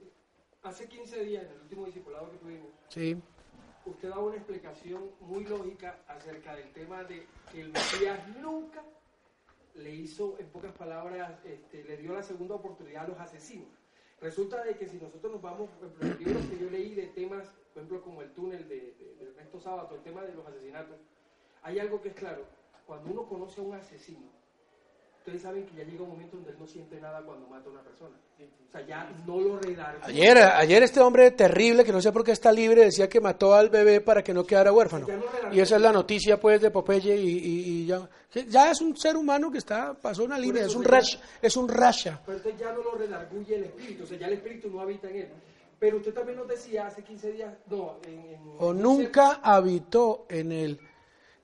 hace 0.62 0.86
15 0.88 1.24
días, 1.24 1.44
en 1.44 1.52
el 1.52 1.60
último 1.62 1.86
discipulado 1.86 2.30
que 2.30 2.36
tuvimos, 2.38 2.68
Sí. 2.88 3.16
usted 3.86 4.08
daba 4.08 4.22
una 4.24 4.36
explicación 4.36 5.10
muy 5.20 5.44
lógica 5.44 5.98
acerca 6.06 6.54
del 6.54 6.72
tema 6.72 7.02
de 7.04 7.26
que 7.50 7.60
el 7.62 7.72
Mesías 7.72 8.18
nunca 8.40 8.82
le 9.74 9.94
hizo, 9.94 10.36
en 10.38 10.48
pocas 10.48 10.72
palabras, 10.72 11.32
este, 11.44 11.84
le 11.84 11.96
dio 11.96 12.14
la 12.14 12.22
segunda 12.22 12.54
oportunidad 12.54 13.04
a 13.04 13.08
los 13.08 13.18
asesinos. 13.18 13.68
Resulta 14.20 14.62
de 14.64 14.76
que 14.76 14.86
si 14.86 14.98
nosotros 14.98 15.32
nos 15.32 15.40
vamos, 15.42 15.70
por 15.70 15.86
ejemplo, 15.88 16.08
los 16.08 16.20
libros 16.20 16.44
que 16.46 16.58
yo 16.58 16.70
leí 16.70 16.94
de 16.94 17.06
temas, 17.06 17.46
por 17.72 17.82
ejemplo, 17.82 18.02
como 18.02 18.20
el 18.22 18.30
túnel 18.32 18.68
de, 18.68 18.94
de, 18.98 19.14
de 19.18 19.30
Ernesto 19.30 19.60
Sábato, 19.60 19.94
el 19.94 20.02
tema 20.02 20.22
de 20.22 20.34
los 20.34 20.46
asesinatos, 20.46 20.98
hay 21.62 21.78
algo 21.78 22.02
que 22.02 22.08
es 22.10 22.14
claro, 22.14 22.44
cuando 22.90 23.10
uno 23.12 23.22
conoce 23.28 23.60
a 23.60 23.62
un 23.62 23.74
asesino, 23.74 24.26
ustedes 25.18 25.42
saben 25.42 25.64
que 25.64 25.76
ya 25.76 25.84
llega 25.84 26.02
un 26.02 26.08
momento 26.10 26.36
donde 26.38 26.50
él 26.50 26.56
no 26.58 26.66
siente 26.66 27.00
nada 27.00 27.22
cuando 27.22 27.46
mata 27.46 27.68
a 27.68 27.72
una 27.72 27.82
persona. 27.82 28.16
O 28.68 28.72
sea, 28.72 28.84
ya 28.84 29.08
no 29.26 29.38
lo 29.38 29.58
redarguye. 29.60 30.02
Ayer, 30.08 30.38
ayer 30.38 30.82
este 30.82 30.98
hombre 30.98 31.30
terrible, 31.30 31.84
que 31.84 31.92
no 31.92 32.00
sé 32.02 32.10
por 32.10 32.24
qué 32.24 32.32
está 32.32 32.50
libre, 32.50 32.82
decía 32.86 33.08
que 33.08 33.20
mató 33.20 33.54
al 33.54 33.68
bebé 33.68 34.00
para 34.00 34.24
que 34.24 34.34
no 34.34 34.42
quedara 34.44 34.72
huérfano. 34.72 35.06
Y 35.52 35.60
esa 35.60 35.76
es 35.76 35.82
la 35.82 35.92
noticia, 35.92 36.40
pues, 36.40 36.60
de 36.60 36.72
Popeye 36.72 37.14
y, 37.16 37.28
y- 37.38 37.82
y 37.82 37.86
ya. 37.86 38.08
Ya 38.48 38.72
es 38.72 38.80
un 38.80 38.96
ser 38.96 39.16
humano 39.16 39.52
que 39.52 39.58
está, 39.58 39.94
pasó 39.94 40.24
una 40.24 40.36
línea, 40.38 40.64
es 40.64 40.74
un 40.74 40.82
rash, 40.84 41.16
es 41.40 41.56
un 41.56 41.68
rasha. 41.68 42.20
Pero 42.26 42.38
usted 42.38 42.56
ya 42.58 42.72
no 42.72 42.82
lo 42.82 42.96
redarguye 42.96 43.54
el 43.54 43.64
espíritu, 43.66 44.02
o 44.02 44.06
sea, 44.06 44.18
ya 44.18 44.26
el 44.26 44.32
espíritu 44.32 44.68
no 44.68 44.80
habita 44.80 45.08
en 45.10 45.16
él. 45.16 45.28
Pero 45.78 45.96
usted 45.98 46.12
también 46.12 46.38
nos 46.38 46.48
decía 46.48 46.86
hace 46.88 47.02
15 47.04 47.32
días, 47.32 47.54
no, 47.68 47.98
en... 48.04 48.12
en- 48.20 48.40
O 48.58 48.74
nunca 48.74 49.40
habitó 49.42 50.26
en 50.28 50.52
él. 50.52 50.80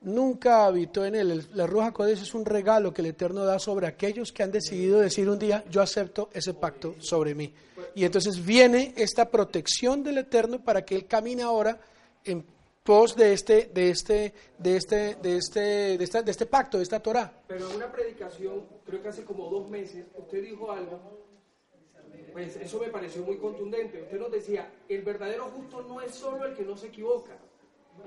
Nunca 0.03 0.67
habitó 0.67 1.05
en 1.05 1.15
él. 1.17 1.47
La 1.55 1.67
Ruja 1.67 1.93
Codes 1.93 2.21
es 2.23 2.35
un 2.35 2.45
regalo 2.45 2.93
que 2.93 3.03
el 3.03 3.09
Eterno 3.09 3.45
da 3.45 3.59
sobre 3.59 3.87
aquellos 3.87 4.33
que 4.33 4.43
han 4.43 4.53
decidido 4.53 5.01
decir 5.01 5.29
un 5.29 5.39
día, 5.39 5.65
yo 5.71 5.81
acepto 5.83 6.29
ese 6.33 6.55
pacto 6.55 6.95
sobre 7.01 7.35
mí. 7.35 7.53
Y 7.95 8.05
entonces 8.05 8.45
viene 8.45 8.93
esta 8.97 9.29
protección 9.31 10.05
del 10.05 10.19
Eterno 10.19 10.63
para 10.63 10.85
que 10.85 10.95
él 10.95 11.07
camine 11.07 11.43
ahora 11.43 11.81
en 12.25 12.45
pos 12.85 13.17
de 13.17 13.33
este, 13.33 13.71
de 13.75 13.91
este, 13.91 14.33
de 14.59 14.77
este, 14.77 15.17
de 15.17 15.37
este, 15.39 15.61
de 15.99 16.05
esta- 16.05 16.23
de 16.23 16.31
este 16.31 16.47
pacto, 16.47 16.77
de 16.77 16.85
esta 16.85 17.01
Torah. 17.01 17.33
Pero 17.49 17.69
en 17.69 17.77
una 17.77 17.91
predicación, 17.91 18.63
creo 18.85 19.03
que 19.03 19.09
hace 19.09 19.25
como 19.25 19.49
dos 19.51 19.69
meses, 19.69 20.05
usted 20.17 20.41
dijo 20.43 20.71
algo, 20.71 21.01
pues 22.33 22.55
eso 22.57 22.79
me 22.79 22.89
pareció 22.89 23.23
muy 23.23 23.39
contundente. 23.39 24.03
Usted 24.03 24.21
nos 24.21 24.31
decía, 24.31 24.71
el 24.89 25.03
verdadero 25.03 25.47
justo 25.57 25.83
no 25.83 26.01
es 26.01 26.15
solo 26.15 26.45
el 26.45 26.55
que 26.55 26.63
no 26.65 26.77
se 26.77 26.89
equivoca, 26.89 27.37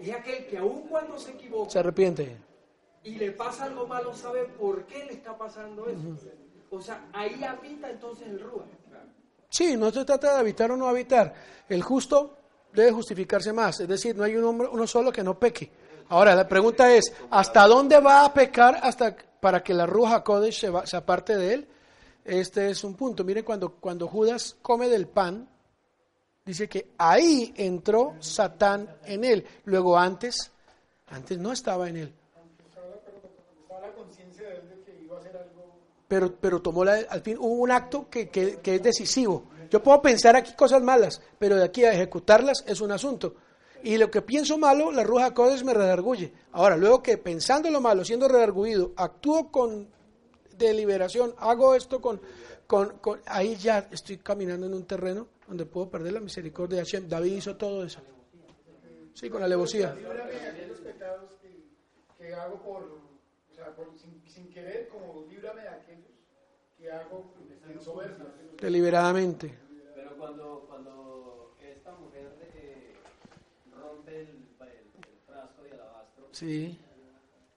es 0.02 0.12
aquel 0.14 0.46
que 0.48 0.58
aun 0.58 0.82
cuando 0.88 1.18
se 1.18 1.32
equivoca 1.32 1.70
Se 1.70 1.80
arrepiente. 1.80 2.38
y 3.04 3.16
le 3.16 3.32
pasa 3.32 3.66
algo 3.66 3.88
malo, 3.88 4.14
sabe 4.14 4.44
por 4.46 4.86
qué 4.86 5.06
le 5.06 5.14
está 5.14 5.38
pasando 5.38 5.88
eso. 5.88 6.18
O 6.72 6.82
sea, 6.82 7.08
ahí 7.14 7.44
habita 7.44 7.90
entonces 7.90 8.28
el 8.28 8.40
Rúa. 8.40 8.66
Sí, 9.50 9.76
no 9.76 9.90
se 9.92 10.06
trata 10.06 10.34
de 10.34 10.40
habitar 10.40 10.72
o 10.72 10.78
no 10.78 10.88
habitar. 10.88 11.34
El 11.68 11.82
justo 11.82 12.38
debe 12.72 12.92
justificarse 12.92 13.52
más. 13.52 13.80
Es 13.80 13.88
decir, 13.88 14.16
no 14.16 14.24
hay 14.24 14.36
un 14.36 14.44
hombre, 14.44 14.68
uno 14.72 14.86
solo 14.86 15.12
que 15.12 15.24
no 15.24 15.40
peque. 15.40 15.72
Ahora, 16.10 16.36
la 16.36 16.48
pregunta 16.48 16.94
es, 16.94 17.12
¿hasta 17.32 17.66
dónde 17.68 18.00
va 18.00 18.26
a 18.26 18.34
pecar 18.34 18.80
hasta 18.84 19.16
para 19.40 19.64
que 19.64 19.74
la 19.74 19.86
Ruja 19.88 20.24
Kodesh 20.24 20.60
se, 20.60 20.70
va- 20.70 20.86
se 20.86 20.98
aparte 20.98 21.36
de 21.36 21.54
él? 21.56 21.68
Este 22.24 22.70
es 22.70 22.84
un 22.84 22.94
punto. 22.96 23.24
Miren, 23.24 23.44
cuando, 23.44 23.74
cuando 23.76 24.08
Judas 24.08 24.56
come 24.62 24.88
del 24.88 25.08
pan, 25.08 25.50
dice 26.50 26.68
que 26.68 26.88
ahí 26.98 27.54
entró 27.56 28.16
Satán 28.20 28.90
en 29.06 29.24
él. 29.24 29.46
Luego 29.66 29.98
antes, 29.98 30.52
antes 31.08 31.38
no 31.38 31.52
estaba 31.52 31.88
en 31.90 31.98
él. 31.98 32.14
Pero, 36.08 36.36
pero 36.36 36.62
tomó 36.62 36.84
la, 36.84 36.96
al 37.10 37.22
fin 37.22 37.38
hubo 37.40 37.54
un 37.62 37.72
acto 37.72 38.10
que, 38.10 38.30
que- 38.30 38.58
que 38.58 38.76
es 38.76 38.84
decisivo. 38.84 39.44
Yo 39.70 39.84
puedo 39.84 40.02
pensar 40.02 40.36
aquí 40.36 40.54
cosas 40.54 40.82
malas, 40.82 41.22
pero 41.38 41.56
de 41.56 41.64
aquí 41.64 41.86
a 41.86 41.94
ejecutarlas 41.94 42.64
es 42.66 42.82
un 42.82 42.92
asunto. 42.92 43.36
Y 43.84 43.98
lo 43.98 44.10
que 44.10 44.22
pienso 44.24 44.58
malo, 44.58 44.92
la 44.92 45.04
Ruja 45.04 45.34
Codes 45.34 45.64
me 45.64 45.74
redarguye. 45.74 46.34
Ahora, 46.52 46.76
luego 46.76 47.02
que 47.04 47.18
pensando 47.20 47.70
lo 47.70 47.80
malo, 47.80 48.04
siendo 48.04 48.28
redarguido, 48.28 48.92
actúo 48.98 49.52
con 49.52 49.88
deliberación, 50.58 51.34
hago 51.38 51.76
esto 51.76 52.02
con, 52.02 52.20
con, 52.68 52.98
con- 52.98 53.22
Ahí 53.28 53.56
ya 53.56 53.88
estoy 53.92 54.18
caminando 54.18 54.66
en 54.66 54.74
un 54.74 54.86
terreno 54.86 55.28
donde 55.50 55.66
puedo 55.66 55.90
perder 55.90 56.14
la 56.14 56.20
misericordia 56.22 56.78
de 56.80 56.84
Hashem. 56.86 57.08
David 57.10 57.36
hizo 57.38 57.58
todo 57.58 57.84
eso. 57.84 58.00
Sí, 59.14 59.30
con 59.30 59.44
alevosía. 59.44 59.94
Líbrame 59.96 60.32
de 60.32 60.48
aquellos 60.48 60.80
pecados 60.80 61.34
que, 61.42 61.66
que 62.18 62.34
hago 62.34 62.62
por, 62.62 62.84
o 62.84 63.54
sea, 63.54 63.76
por- 63.76 63.98
sin, 63.98 64.22
sin 64.30 64.50
querer, 64.50 64.88
como 64.88 65.26
líbrame 65.30 65.64
de 65.64 65.70
aquellos 65.70 66.06
que 66.78 66.90
hago 66.92 67.34
en 67.70 67.82
soberbia. 67.82 68.26
Deliberadamente. 68.62 69.58
Pero 69.96 70.16
cuando, 70.18 70.66
cuando 70.70 71.56
esta 71.62 71.92
mujer 71.96 72.32
eh, 72.54 72.94
rompe 73.76 74.22
el, 74.22 74.28
el- 74.28 75.08
el 75.10 75.20
frasco 75.26 75.64
de 75.64 75.72
alabastro 75.72 76.28
Sí. 76.32 76.80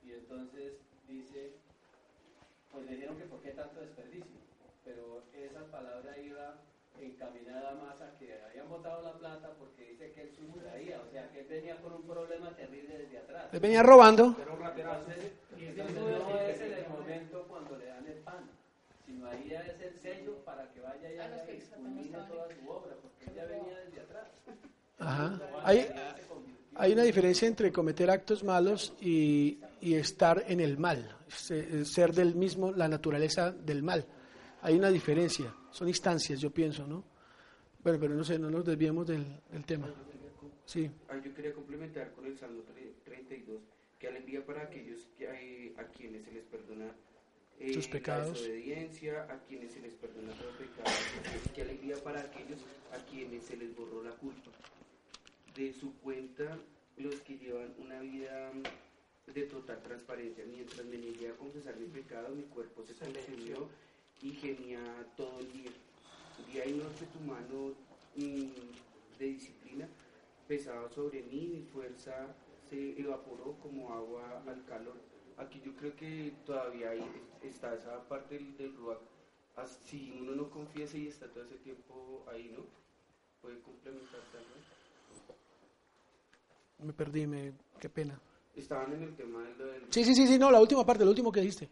y 0.05 0.12
entonces 0.12 0.73
dice, 1.06 1.52
pues 2.73 2.86
le 2.86 2.93
dijeron 2.97 3.16
que 3.19 3.24
por 3.27 3.40
qué 3.43 3.51
tanto 3.52 3.81
desperdicio, 3.81 4.40
pero 4.85 5.23
esa 5.32 5.64
palabra 5.70 6.19
iba 6.19 6.56
encaminada 7.04 7.74
más 7.74 8.00
a 8.00 8.16
que 8.18 8.38
habían 8.50 8.68
botado 8.68 9.02
la 9.02 9.12
plata 9.18 9.50
porque 9.58 9.90
dice 9.90 10.12
que 10.12 10.22
él 10.22 10.30
sustraía, 10.36 11.00
o 11.00 11.10
sea 11.10 11.28
que 11.30 11.40
él 11.40 11.46
venía 11.48 11.76
con 11.80 11.92
un 11.92 12.02
problema 12.02 12.50
terrible 12.56 12.98
desde 12.98 13.18
atrás. 13.18 13.52
Le 13.52 13.58
venía 13.58 13.82
robando. 13.82 14.36
Entonces, 14.36 15.32
entonces 15.58 15.94
no 15.96 16.38
es 16.38 16.60
en 16.60 16.72
el 16.72 16.88
momento 16.88 17.44
cuando 17.48 17.76
le 17.78 17.86
dan 17.86 18.06
el 18.06 18.18
pan, 18.18 18.44
sino 19.06 19.26
ahí 19.28 19.48
ya 19.50 19.60
es 19.62 19.80
el 19.80 19.98
sello 20.00 20.36
para 20.44 20.68
que 20.72 20.80
vaya 20.80 21.12
y 21.12 21.18
haga 21.18 21.44
y 21.52 21.58
culmine 21.76 22.18
toda 22.28 22.48
su 22.48 22.68
obra, 22.70 22.94
porque 23.02 23.24
él 23.26 23.32
ya 23.36 23.44
venía 23.44 23.78
desde 23.80 24.00
atrás. 24.00 24.28
Ajá. 24.98 25.40
Hay, 25.64 25.88
hay 26.74 26.92
una 26.92 27.02
diferencia 27.02 27.46
entre 27.48 27.72
cometer 27.72 28.10
actos 28.10 28.42
malos 28.44 28.94
y, 29.00 29.58
y 29.80 29.94
estar 29.94 30.44
en 30.46 30.60
el 30.60 30.78
mal, 30.78 31.16
se- 31.28 31.84
ser 31.84 32.12
del 32.12 32.34
mismo, 32.34 32.72
la 32.72 32.88
naturaleza 32.88 33.50
del 33.52 33.82
mal. 33.82 34.04
Hay 34.62 34.76
una 34.76 34.90
diferencia, 34.90 35.52
son 35.72 35.88
instancias, 35.88 36.40
yo 36.40 36.50
pienso, 36.50 36.86
¿no? 36.86 37.04
Bueno, 37.82 37.98
pero 38.00 38.14
no 38.14 38.22
sé, 38.24 38.38
no 38.38 38.50
nos 38.50 38.64
desviemos 38.64 39.06
del, 39.06 39.24
del 39.50 39.64
tema. 39.64 39.92
Sí, 40.64 40.88
Ah, 41.08 41.18
yo 41.22 41.34
quería 41.34 41.52
complementar 41.52 42.12
con 42.12 42.24
el 42.26 42.38
Salmo 42.38 42.62
tre- 42.62 42.92
32, 43.04 43.60
que 43.98 44.06
alegría 44.08 44.44
para 44.46 44.62
aquellos 44.62 45.08
que 45.18 45.28
hay, 45.28 45.74
a 45.76 45.84
quienes 45.84 46.24
se 46.24 46.32
les 46.32 46.44
perdona 46.44 46.92
eh, 47.58 47.74
Sus 47.74 47.88
pecados. 47.88 48.28
la 48.28 48.32
desobediencia, 48.34 49.22
a 49.24 49.38
quienes 49.44 49.72
se 49.72 49.80
les 49.80 49.92
perdona 49.94 50.32
todo 50.34 50.50
pecado, 50.58 50.90
que 51.54 51.62
alegría 51.62 51.96
para 52.02 52.20
aquellos 52.20 52.60
a 52.92 52.98
quienes 53.10 53.44
se 53.44 53.56
les 53.56 53.74
borró 53.76 54.02
la 54.02 54.12
culpa. 54.12 54.50
De 55.56 55.72
su 55.72 55.94
cuenta, 55.98 56.56
los 56.96 57.16
que 57.22 57.36
llevan 57.38 57.74
una 57.78 58.00
vida 58.00 58.52
de 59.26 59.42
total 59.44 59.80
transparencia. 59.82 60.44
Mientras 60.46 60.84
me 60.86 60.96
negué 60.98 61.28
a 61.28 61.36
confesar 61.36 61.76
mi 61.76 61.86
pecado, 61.88 62.34
mi 62.34 62.44
cuerpo 62.44 62.84
se 62.84 62.94
consumió 62.94 63.68
y 64.22 64.30
gemía 64.32 64.80
todo 65.16 65.38
el 65.40 65.52
día. 65.52 65.70
Día 66.52 66.66
y 66.66 66.72
noche 66.74 67.06
tu 67.12 67.20
mano 67.20 67.72
mm, 68.16 69.18
de 69.18 69.26
disciplina 69.26 69.88
pesaba 70.48 70.88
sobre 70.90 71.22
mí, 71.22 71.46
mi 71.46 71.62
fuerza 71.72 72.34
se 72.68 73.00
evaporó 73.00 73.56
como 73.62 73.92
agua 73.92 74.42
al 74.46 74.64
calor. 74.66 74.96
Aquí 75.38 75.60
yo 75.64 75.74
creo 75.76 75.94
que 75.96 76.32
todavía 76.44 76.90
hay, 76.90 77.02
está 77.42 77.74
esa 77.74 78.06
parte 78.08 78.34
del, 78.34 78.56
del 78.56 78.76
ruach. 78.76 78.98
As- 79.56 79.78
Si 79.86 80.12
uno 80.20 80.32
no 80.34 80.50
confiesa 80.50 80.96
y 80.98 81.08
está 81.08 81.26
todo 81.28 81.44
ese 81.44 81.56
tiempo 81.56 82.24
ahí, 82.30 82.50
¿no? 82.56 82.64
Puede 83.40 83.60
complementar 83.60 84.20
también. 84.30 84.62
me 86.78 86.92
perdí, 86.92 87.26
me, 87.26 87.52
qué 87.80 87.88
pena. 87.88 88.20
Estaban 88.56 88.92
en 88.92 89.02
el 89.04 89.14
tema 89.16 89.42
del... 89.44 89.82
Sí, 89.90 90.04
sí, 90.04 90.14
sí, 90.14 90.26
sí, 90.26 90.38
no, 90.38 90.50
la 90.50 90.60
última 90.60 90.84
parte, 90.84 91.04
lo 91.04 91.10
último 91.10 91.30
que 91.32 91.40
dijiste. 91.40 91.68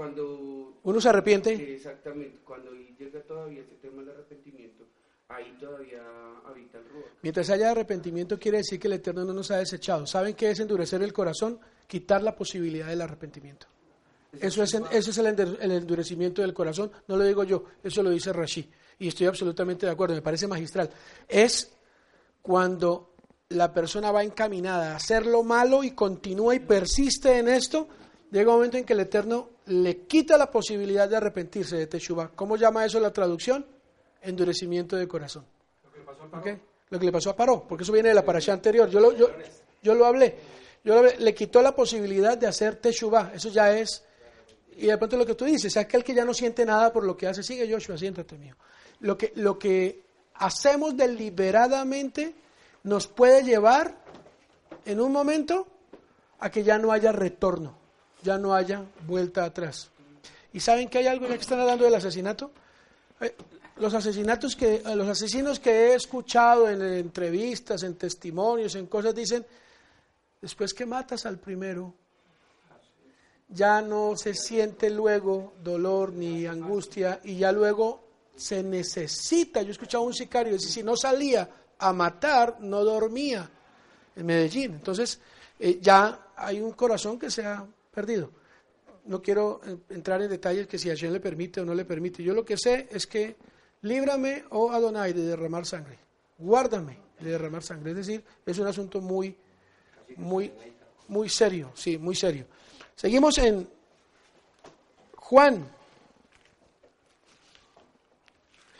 Cuando... 0.00 0.78
Uno 0.82 0.98
se 0.98 1.10
arrepiente. 1.10 1.74
Exactamente. 1.74 2.38
Cuando 2.42 2.70
llega 2.72 3.20
todavía 3.20 3.60
ese 3.60 3.74
tema 3.82 4.00
del 4.00 4.12
arrepentimiento, 4.12 4.86
ahí 5.28 5.54
todavía 5.60 6.00
habita 6.46 6.78
el. 6.78 6.84
Mientras 7.20 7.50
haya 7.50 7.70
arrepentimiento 7.70 8.38
quiere 8.38 8.56
decir 8.56 8.80
que 8.80 8.86
el 8.86 8.94
Eterno 8.94 9.26
no 9.26 9.34
nos 9.34 9.50
ha 9.50 9.58
desechado. 9.58 10.06
¿Saben 10.06 10.34
qué 10.34 10.52
es 10.52 10.60
endurecer 10.60 11.02
el 11.02 11.12
corazón? 11.12 11.60
Quitar 11.86 12.22
la 12.22 12.34
posibilidad 12.34 12.86
del 12.86 13.02
arrepentimiento. 13.02 13.66
Eso 14.40 14.62
es, 14.62 14.72
eso 14.72 15.10
es 15.10 15.18
el 15.18 15.70
endurecimiento 15.70 16.40
del 16.40 16.54
corazón, 16.54 16.90
no 17.06 17.18
lo 17.18 17.24
digo 17.24 17.44
yo, 17.44 17.64
eso 17.84 18.02
lo 18.02 18.08
dice 18.08 18.32
Rashi. 18.32 18.70
Y 19.00 19.08
estoy 19.08 19.26
absolutamente 19.26 19.84
de 19.84 19.92
acuerdo, 19.92 20.14
me 20.14 20.22
parece 20.22 20.46
magistral. 20.46 20.88
Es 21.28 21.76
cuando 22.40 23.12
la 23.50 23.70
persona 23.74 24.12
va 24.12 24.24
encaminada 24.24 24.94
a 24.94 24.96
hacer 24.96 25.26
lo 25.26 25.42
malo 25.42 25.84
y 25.84 25.90
continúa 25.90 26.54
y 26.54 26.60
persiste 26.60 27.36
en 27.36 27.48
esto, 27.48 27.86
llega 28.30 28.50
un 28.50 28.56
momento 28.56 28.78
en 28.78 28.84
que 28.84 28.94
el 28.94 29.00
Eterno 29.00 29.59
le 29.70 29.98
quita 30.06 30.36
la 30.36 30.50
posibilidad 30.50 31.08
de 31.08 31.16
arrepentirse 31.16 31.76
de 31.76 31.86
Teshuvah. 31.86 32.32
¿Cómo 32.34 32.56
llama 32.56 32.84
eso 32.84 32.98
la 32.98 33.12
traducción? 33.12 33.64
Endurecimiento 34.20 34.96
de 34.96 35.06
corazón. 35.06 35.44
Lo 36.88 36.98
que 36.98 37.06
le 37.06 37.12
pasó 37.12 37.30
a 37.30 37.36
Paró, 37.36 37.66
porque 37.68 37.84
eso 37.84 37.92
viene 37.92 38.08
de 38.08 38.16
la 38.16 38.24
parasha 38.24 38.52
anterior. 38.52 38.90
Yo 38.90 38.98
lo, 38.98 39.16
yo, 39.16 39.28
yo 39.80 39.94
lo 39.94 40.06
hablé. 40.06 40.36
Yo 40.82 40.94
lo 40.94 40.98
hablé. 40.98 41.18
Le 41.18 41.32
quitó 41.34 41.62
la 41.62 41.72
posibilidad 41.72 42.36
de 42.36 42.48
hacer 42.48 42.76
Teshuvah. 42.76 43.30
Eso 43.32 43.48
ya 43.48 43.72
es. 43.78 44.02
Y 44.76 44.86
de 44.86 44.98
pronto 44.98 45.16
lo 45.16 45.24
que 45.24 45.36
tú 45.36 45.44
dices, 45.44 45.76
aquel 45.76 46.02
que 46.02 46.14
ya 46.14 46.24
no 46.24 46.34
siente 46.34 46.64
nada 46.66 46.92
por 46.92 47.04
lo 47.04 47.16
que 47.16 47.28
hace, 47.28 47.44
sigue 47.44 47.72
Joshua, 47.72 47.96
siéntate 47.96 48.36
mío. 48.38 48.56
Lo 49.00 49.16
que, 49.16 49.32
lo 49.36 49.56
que 49.56 50.02
hacemos 50.34 50.96
deliberadamente 50.96 52.34
nos 52.82 53.06
puede 53.06 53.44
llevar 53.44 53.94
en 54.84 55.00
un 55.00 55.12
momento 55.12 55.68
a 56.40 56.50
que 56.50 56.64
ya 56.64 56.76
no 56.78 56.90
haya 56.90 57.12
retorno, 57.12 57.76
ya 58.22 58.38
no 58.38 58.54
haya 58.54 58.84
vuelta 59.06 59.44
atrás. 59.44 59.90
¿Y 60.52 60.60
saben 60.60 60.88
que 60.88 60.98
hay 60.98 61.06
algo 61.06 61.26
ya 61.26 61.34
que 61.34 61.40
están 61.40 61.60
hablando 61.60 61.84
del 61.84 61.94
asesinato? 61.94 62.50
Eh, 63.20 63.34
los 63.76 63.94
asesinatos 63.94 64.56
que, 64.56 64.76
eh, 64.76 64.96
los 64.96 65.08
asesinos 65.08 65.58
que 65.58 65.70
he 65.70 65.94
escuchado 65.94 66.68
en 66.68 66.82
entrevistas, 66.82 67.82
en 67.82 67.94
testimonios, 67.94 68.74
en 68.74 68.86
cosas, 68.86 69.14
dicen, 69.14 69.46
después 70.40 70.74
que 70.74 70.86
matas 70.86 71.24
al 71.26 71.38
primero, 71.38 71.94
ya 73.48 73.80
no 73.82 74.16
se 74.16 74.34
siente 74.34 74.90
luego 74.90 75.54
dolor 75.62 76.12
ni 76.12 76.46
angustia 76.46 77.20
y 77.24 77.36
ya 77.36 77.52
luego 77.52 78.04
se 78.36 78.62
necesita. 78.62 79.62
Yo 79.62 79.68
he 79.68 79.72
escuchado 79.72 80.04
a 80.04 80.06
un 80.06 80.14
sicario 80.14 80.52
decir, 80.52 80.70
si 80.70 80.82
no 80.82 80.96
salía 80.96 81.48
a 81.78 81.92
matar, 81.92 82.58
no 82.60 82.84
dormía 82.84 83.48
en 84.14 84.26
Medellín. 84.26 84.72
Entonces, 84.74 85.18
eh, 85.58 85.78
ya 85.80 86.28
hay 86.36 86.60
un 86.60 86.72
corazón 86.72 87.18
que 87.18 87.30
se 87.30 87.44
ha 87.44 87.64
perdido. 87.90 88.30
No 89.04 89.22
quiero 89.22 89.60
eh, 89.66 89.76
entrar 89.90 90.22
en 90.22 90.30
detalles 90.30 90.66
que 90.66 90.78
si 90.78 90.88
Hashem 90.88 91.12
le 91.12 91.20
permite 91.20 91.60
o 91.60 91.64
no 91.64 91.74
le 91.74 91.84
permite. 91.84 92.22
Yo 92.22 92.34
lo 92.34 92.44
que 92.44 92.56
sé 92.56 92.88
es 92.90 93.06
que 93.06 93.36
líbrame, 93.82 94.44
oh 94.50 94.70
Adonai, 94.70 95.12
de 95.12 95.22
derramar 95.22 95.66
sangre. 95.66 95.98
Guárdame 96.38 96.98
de 97.18 97.30
derramar 97.30 97.62
sangre. 97.62 97.90
Es 97.90 97.96
decir, 97.96 98.24
es 98.46 98.58
un 98.58 98.66
asunto 98.66 99.00
muy, 99.00 99.36
muy, 100.16 100.52
muy 101.08 101.28
serio. 101.28 101.72
Sí, 101.74 101.98
muy 101.98 102.14
serio. 102.14 102.46
Seguimos 102.94 103.38
en 103.38 103.68
Juan. 105.16 105.66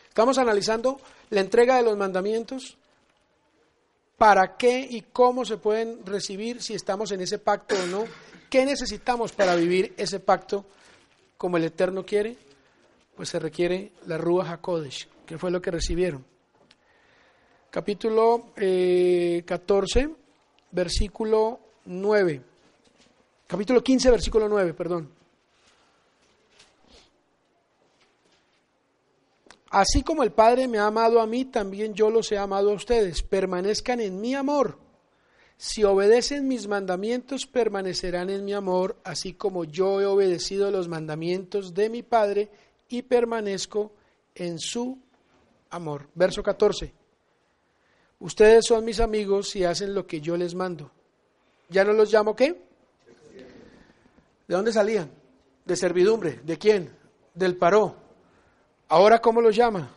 Estamos 0.08 0.38
analizando 0.38 1.00
la 1.30 1.40
entrega 1.40 1.76
de 1.76 1.82
los 1.84 1.96
mandamientos, 1.96 2.76
para 4.20 4.58
qué 4.58 4.80
y 4.80 5.00
cómo 5.00 5.46
se 5.46 5.56
pueden 5.56 6.04
recibir 6.04 6.62
si 6.62 6.74
estamos 6.74 7.10
en 7.12 7.22
ese 7.22 7.38
pacto 7.38 7.74
o 7.74 7.86
no, 7.86 8.04
qué 8.50 8.66
necesitamos 8.66 9.32
para 9.32 9.54
vivir 9.54 9.94
ese 9.96 10.20
pacto 10.20 10.66
como 11.38 11.56
el 11.56 11.64
Eterno 11.64 12.04
quiere, 12.04 12.36
pues 13.16 13.30
se 13.30 13.38
requiere 13.38 13.92
la 14.06 14.18
Ruach 14.18 14.48
HaKodesh, 14.48 15.08
que 15.24 15.38
fue 15.38 15.50
lo 15.50 15.62
que 15.62 15.70
recibieron. 15.70 16.24
Capítulo 17.70 18.50
eh, 18.56 19.42
14, 19.46 20.10
versículo 20.72 21.60
9. 21.86 22.42
Capítulo 23.46 23.82
15, 23.82 24.10
versículo 24.10 24.48
9, 24.48 24.74
perdón. 24.74 25.10
Así 29.70 30.02
como 30.02 30.24
el 30.24 30.32
Padre 30.32 30.66
me 30.66 30.78
ha 30.78 30.86
amado 30.86 31.20
a 31.20 31.26
mí, 31.26 31.44
también 31.44 31.94
yo 31.94 32.10
los 32.10 32.30
he 32.32 32.38
amado 32.38 32.70
a 32.70 32.74
ustedes. 32.74 33.22
Permanezcan 33.22 34.00
en 34.00 34.20
mi 34.20 34.34
amor. 34.34 34.89
Si 35.62 35.84
obedecen 35.84 36.48
mis 36.48 36.66
mandamientos, 36.68 37.46
permanecerán 37.46 38.30
en 38.30 38.46
mi 38.46 38.54
amor, 38.54 38.96
así 39.04 39.34
como 39.34 39.64
yo 39.64 40.00
he 40.00 40.06
obedecido 40.06 40.70
los 40.70 40.88
mandamientos 40.88 41.74
de 41.74 41.90
mi 41.90 42.02
Padre 42.02 42.48
y 42.88 43.02
permanezco 43.02 43.92
en 44.34 44.58
su 44.58 44.98
amor. 45.68 46.08
Verso 46.14 46.42
14. 46.42 46.94
Ustedes 48.20 48.64
son 48.64 48.86
mis 48.86 49.00
amigos 49.00 49.50
si 49.50 49.62
hacen 49.62 49.94
lo 49.94 50.06
que 50.06 50.22
yo 50.22 50.34
les 50.34 50.54
mando. 50.54 50.90
¿Ya 51.68 51.84
no 51.84 51.92
los 51.92 52.10
llamo 52.10 52.34
qué? 52.34 52.52
¿De 54.48 54.54
dónde 54.54 54.72
salían? 54.72 55.10
De 55.66 55.76
servidumbre. 55.76 56.40
¿De 56.42 56.56
quién? 56.56 56.90
Del 57.34 57.58
paró. 57.58 57.96
Ahora, 58.88 59.20
¿cómo 59.20 59.42
los 59.42 59.54
llama? 59.54 59.94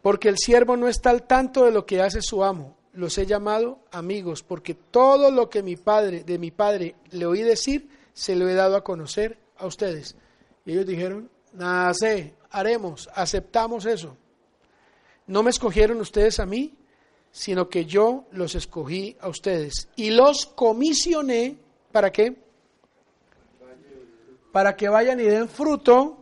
Porque 0.00 0.28
el 0.28 0.38
siervo 0.38 0.76
no 0.76 0.86
está 0.86 1.10
al 1.10 1.26
tanto 1.26 1.64
de 1.64 1.72
lo 1.72 1.84
que 1.84 2.00
hace 2.00 2.22
su 2.22 2.44
amo. 2.44 2.77
Los 2.98 3.16
he 3.16 3.26
llamado 3.26 3.78
amigos, 3.92 4.42
porque 4.42 4.74
todo 4.74 5.30
lo 5.30 5.48
que 5.48 5.62
mi 5.62 5.76
padre, 5.76 6.24
de 6.24 6.36
mi 6.36 6.50
padre 6.50 6.96
le 7.12 7.26
oí 7.26 7.42
decir, 7.42 7.88
se 8.12 8.34
lo 8.34 8.48
he 8.48 8.54
dado 8.54 8.74
a 8.74 8.82
conocer 8.82 9.38
a 9.56 9.66
ustedes. 9.66 10.16
Y 10.66 10.72
ellos 10.72 10.84
dijeron, 10.84 11.30
nada 11.52 11.94
sé, 11.94 12.34
haremos, 12.50 13.08
aceptamos 13.14 13.86
eso. 13.86 14.16
No 15.28 15.44
me 15.44 15.50
escogieron 15.50 16.00
ustedes 16.00 16.40
a 16.40 16.46
mí, 16.46 16.76
sino 17.30 17.68
que 17.68 17.84
yo 17.84 18.24
los 18.32 18.56
escogí 18.56 19.16
a 19.20 19.28
ustedes 19.28 19.88
y 19.94 20.10
los 20.10 20.46
comisioné 20.46 21.56
para 21.92 22.10
qué? 22.10 22.34
Para 24.50 24.74
que 24.74 24.88
vayan 24.88 25.20
y 25.20 25.24
den 25.24 25.48
fruto, 25.48 26.18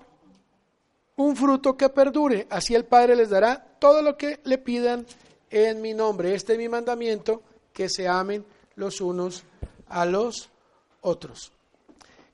un 1.17 1.37
fruto 1.37 1.75
que 1.75 1.89
perdure. 1.89 2.47
Así 2.51 2.75
el 2.75 2.85
Padre 2.85 3.17
les 3.17 3.31
dará 3.31 3.65
todo 3.79 4.03
lo 4.03 4.19
que 4.19 4.41
le 4.45 4.59
pidan 4.59 5.07
en 5.51 5.81
mi 5.81 5.95
nombre. 5.95 6.35
Este 6.35 6.55
es 6.55 6.59
mi 6.59 6.69
mandamiento, 6.69 7.43
que 7.73 7.89
se 7.89 8.09
amen 8.09 8.45
los 8.75 9.01
unos 9.01 9.45
a 9.89 10.07
los 10.07 10.51
otros. 11.01 11.53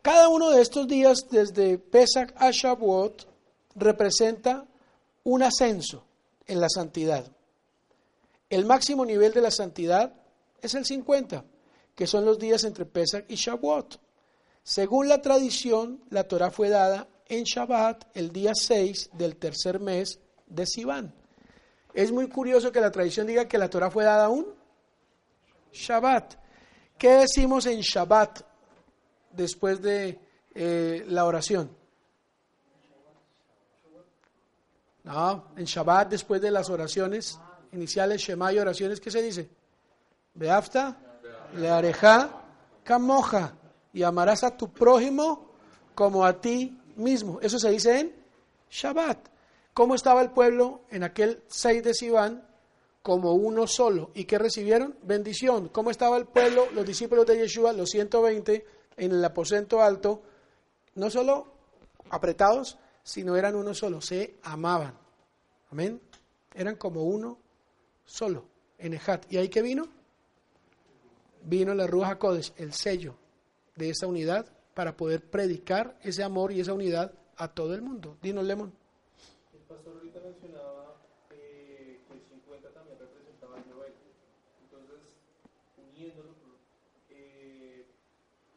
Cada 0.02 0.28
uno 0.28 0.50
de 0.50 0.62
estos 0.62 0.88
días, 0.88 1.26
desde 1.30 1.78
Pesach 1.78 2.32
a 2.36 2.50
Shavuot, 2.50 3.26
representa 3.76 4.66
un 5.24 5.42
ascenso 5.42 6.04
en 6.46 6.60
la 6.60 6.68
santidad. 6.68 7.24
El 8.50 8.66
máximo 8.66 9.04
nivel 9.04 9.32
de 9.32 9.40
la 9.40 9.50
santidad 9.50 10.12
es 10.60 10.74
el 10.74 10.84
50, 10.84 11.44
que 11.94 12.06
son 12.06 12.24
los 12.24 12.38
días 12.38 12.64
entre 12.64 12.84
Pesach 12.84 13.24
y 13.28 13.36
Shavuot. 13.36 14.00
Según 14.64 15.08
la 15.08 15.22
tradición, 15.22 16.02
la 16.10 16.24
Torah 16.24 16.50
fue 16.50 16.68
dada 16.68 17.08
en 17.28 17.44
Shabbat 17.44 18.04
el 18.14 18.32
día 18.32 18.52
6 18.54 19.10
del 19.14 19.36
tercer 19.36 19.80
mes 19.80 20.18
de 20.46 20.66
Sivan. 20.66 21.14
Es 21.94 22.10
muy 22.10 22.28
curioso 22.28 22.72
que 22.72 22.80
la 22.80 22.90
tradición 22.90 23.26
diga 23.26 23.46
que 23.46 23.58
la 23.58 23.68
Torah 23.68 23.90
fue 23.90 24.04
dada 24.04 24.28
un 24.28 24.46
Shabbat. 25.72 26.34
¿Qué 26.98 27.10
decimos 27.10 27.66
en 27.66 27.80
Shabbat 27.80 28.40
después 29.32 29.80
de 29.82 30.20
eh, 30.54 31.04
la 31.08 31.24
oración? 31.24 31.76
No, 35.04 35.48
en 35.56 35.64
Shabbat 35.64 36.08
después 36.08 36.40
de 36.40 36.50
las 36.50 36.70
oraciones 36.70 37.38
iniciales, 37.72 38.20
Shema 38.20 38.52
y 38.52 38.58
oraciones, 38.58 39.00
¿qué 39.00 39.10
se 39.10 39.22
dice? 39.22 39.50
Beafta, 40.34 40.96
le 41.56 41.68
areja, 41.68 42.30
camoja, 42.84 43.54
y 43.92 44.02
amarás 44.02 44.44
a 44.44 44.56
tu 44.56 44.72
prójimo 44.72 45.50
como 45.94 46.24
a 46.24 46.40
ti 46.40 46.78
mismo. 46.96 47.38
Eso 47.40 47.58
se 47.58 47.70
dice 47.70 48.00
en 48.00 48.14
Shabbat. 48.70 49.31
¿Cómo 49.74 49.94
estaba 49.94 50.20
el 50.20 50.30
pueblo 50.30 50.82
en 50.90 51.02
aquel 51.02 51.42
6 51.48 51.82
de 51.82 51.94
Sivan? 51.94 52.46
Como 53.02 53.32
uno 53.32 53.66
solo. 53.66 54.10
¿Y 54.14 54.24
qué 54.24 54.38
recibieron? 54.38 54.96
Bendición. 55.02 55.68
¿Cómo 55.68 55.90
estaba 55.90 56.16
el 56.18 56.26
pueblo, 56.26 56.68
los 56.72 56.86
discípulos 56.86 57.26
de 57.26 57.38
Yeshua, 57.38 57.72
los 57.72 57.90
120, 57.90 58.64
en 58.96 59.12
el 59.12 59.24
aposento 59.24 59.82
alto? 59.82 60.22
No 60.94 61.10
solo 61.10 61.46
apretados, 62.10 62.78
sino 63.02 63.36
eran 63.36 63.56
uno 63.56 63.74
solo. 63.74 64.00
Se 64.00 64.36
amaban. 64.42 64.96
Amén. 65.70 66.00
Eran 66.54 66.76
como 66.76 67.04
uno 67.04 67.38
solo, 68.04 68.44
en 68.78 68.94
Ejat. 68.94 69.24
¿Y 69.32 69.38
ahí 69.38 69.48
qué 69.48 69.62
vino? 69.62 69.88
Vino 71.44 71.74
la 71.74 71.86
Ruja 71.86 72.18
Codes, 72.18 72.52
el 72.56 72.72
sello 72.72 73.16
de 73.74 73.90
esa 73.90 74.06
unidad 74.06 74.46
para 74.74 74.96
poder 74.96 75.28
predicar 75.28 75.98
ese 76.02 76.22
amor 76.22 76.52
y 76.52 76.60
esa 76.60 76.74
unidad 76.74 77.12
a 77.36 77.48
todo 77.48 77.74
el 77.74 77.82
mundo. 77.82 78.16
Dinos, 78.22 78.44
Lemon. 78.44 78.81
El 79.82 79.90
pastor 79.90 79.98
ahorita 79.98 80.20
mencionaba 80.20 80.94
eh, 81.34 81.98
que 82.06 82.14
el 82.14 82.22
50 82.22 82.70
también 82.70 83.00
representaba 83.00 83.58
el 83.58 83.66
Joel. 83.66 83.94
Entonces, 84.62 85.18
uniéndolo, 85.74 86.30
eh, 87.10 87.84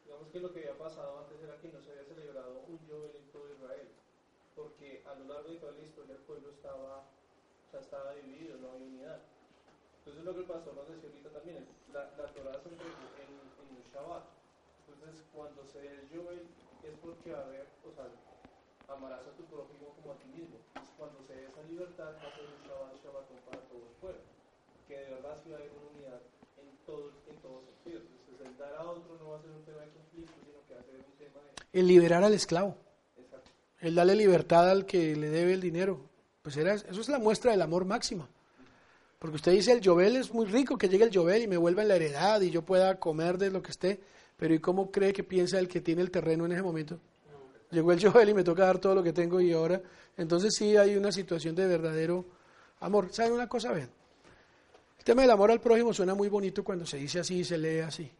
digamos 0.04 0.30
que 0.30 0.38
lo 0.38 0.54
que 0.54 0.60
había 0.60 0.78
pasado 0.78 1.18
antes 1.18 1.42
era 1.42 1.58
que 1.58 1.72
no 1.74 1.82
se 1.82 1.90
había 1.90 2.04
celebrado 2.04 2.62
un 2.68 2.78
Joel 2.86 3.10
en 3.16 3.26
todo 3.34 3.42
Israel, 3.50 3.88
porque 4.54 5.02
a 5.02 5.18
lo 5.18 5.24
largo 5.26 5.50
de 5.50 5.58
toda 5.58 5.72
la 5.72 5.82
historia 5.82 6.14
el 6.14 6.22
pueblo 6.22 6.48
estaba, 6.48 7.02
o 7.02 7.70
sea, 7.72 7.80
estaba 7.80 8.14
dividido, 8.14 8.58
no 8.58 8.70
había 8.70 8.86
unidad. 8.86 9.18
Entonces 9.98 10.22
lo 10.22 10.32
que 10.32 10.40
el 10.42 10.46
pastor 10.46 10.76
nos 10.76 10.86
decía 10.86 11.10
ahorita 11.10 11.30
también, 11.30 11.66
la, 11.92 12.06
la 12.14 12.26
Torah 12.30 12.54
se 12.62 12.68
entregó 12.70 13.02
en, 13.18 13.34
en 13.34 13.68
un 13.74 13.82
Shabbat. 13.90 14.30
Entonces 14.86 15.26
cuando 15.34 15.66
se 15.66 15.80
dé 15.80 15.90
el 15.90 16.06
Joel 16.06 16.46
es 16.86 16.94
porque 17.02 17.32
va 17.32 17.40
a 17.40 17.46
haber, 17.50 17.66
o 17.82 17.90
sea, 17.90 18.06
amarás 18.94 19.26
a 19.26 19.34
tu 19.34 19.42
prójimo 19.50 19.90
como 19.98 20.12
a 20.12 20.18
ti 20.18 20.28
mismo. 20.30 20.62
Cuando 20.98 21.20
se 21.26 21.34
dé 21.34 21.44
esa 21.46 21.62
libertad 21.68 22.16
va 22.16 22.28
a 22.28 22.34
ser 22.34 22.44
un 22.48 22.60
Shabbat, 22.64 22.96
Shabbat 23.04 23.26
para 23.44 23.60
todo 23.68 23.84
el 23.84 23.96
pueblo. 24.00 24.20
Que 24.88 24.96
de 24.98 25.10
verdad 25.10 25.36
sí 25.44 25.50
va 25.50 25.56
a 25.56 25.60
haber 25.60 25.72
una 25.76 25.86
unidad 25.92 26.20
en 26.56 26.68
todo, 26.86 27.12
en 27.28 27.36
todos 27.36 27.64
sentidos. 27.64 28.02
Entonces 28.08 28.46
el 28.46 28.56
dar 28.56 28.74
a 28.74 28.82
otro 28.84 29.16
no 29.20 29.30
va 29.30 29.38
a 29.38 29.42
ser 29.42 29.50
un 29.50 29.64
tema 29.64 29.80
de 29.82 29.90
conflicto, 29.90 30.32
sino 30.40 30.58
que 30.66 30.74
va 30.74 30.80
a 30.80 30.84
ser 30.84 30.96
un 30.96 31.16
tema 31.18 31.40
de... 31.44 31.78
El 31.78 31.86
liberar 31.86 32.24
al 32.24 32.34
esclavo. 32.34 32.76
Exacto. 33.18 33.50
El 33.80 33.94
darle 33.94 34.14
libertad 34.14 34.70
al 34.70 34.86
que 34.86 35.16
le 35.16 35.28
debe 35.28 35.52
el 35.52 35.60
dinero. 35.60 36.00
Pues 36.42 36.56
era, 36.56 36.74
eso 36.74 37.00
es 37.00 37.08
la 37.08 37.18
muestra 37.18 37.50
del 37.50 37.62
amor 37.62 37.84
máxima. 37.84 38.28
Porque 39.18 39.36
usted 39.36 39.52
dice, 39.52 39.72
el 39.72 39.84
Jovel 39.84 40.16
es 40.16 40.32
muy 40.32 40.46
rico, 40.46 40.78
que 40.78 40.88
llegue 40.88 41.04
el 41.04 41.14
Jovel 41.14 41.42
y 41.42 41.48
me 41.48 41.56
vuelva 41.56 41.82
en 41.82 41.88
la 41.88 41.96
heredad 41.96 42.40
y 42.40 42.50
yo 42.50 42.62
pueda 42.62 43.00
comer 43.00 43.38
de 43.38 43.50
lo 43.50 43.62
que 43.62 43.70
esté. 43.70 44.00
Pero 44.36 44.54
¿y 44.54 44.60
cómo 44.60 44.90
cree 44.90 45.12
que 45.12 45.24
piensa 45.24 45.58
el 45.58 45.68
que 45.68 45.80
tiene 45.80 46.02
el 46.02 46.10
terreno 46.10 46.46
en 46.46 46.52
ese 46.52 46.62
momento? 46.62 47.00
Llegó 47.70 47.92
el 47.92 48.00
Jovel 48.00 48.28
y 48.28 48.34
me 48.34 48.44
toca 48.44 48.64
dar 48.64 48.78
todo 48.78 48.94
lo 48.94 49.02
que 49.02 49.12
tengo 49.12 49.40
y 49.40 49.52
ahora. 49.52 49.80
Entonces 50.16 50.54
sí 50.54 50.76
hay 50.76 50.96
una 50.96 51.10
situación 51.12 51.54
de 51.54 51.66
verdadero 51.66 52.24
amor. 52.80 53.12
¿Saben 53.12 53.32
una 53.32 53.48
cosa? 53.48 53.72
Vean. 53.72 53.90
El 54.98 55.04
tema 55.04 55.22
del 55.22 55.30
amor 55.30 55.50
al 55.50 55.60
prójimo 55.60 55.92
suena 55.92 56.14
muy 56.14 56.28
bonito 56.28 56.64
cuando 56.64 56.86
se 56.86 56.96
dice 56.96 57.20
así 57.20 57.38
y 57.38 57.44
se 57.44 57.58
lee 57.58 57.80
así. 57.80 58.10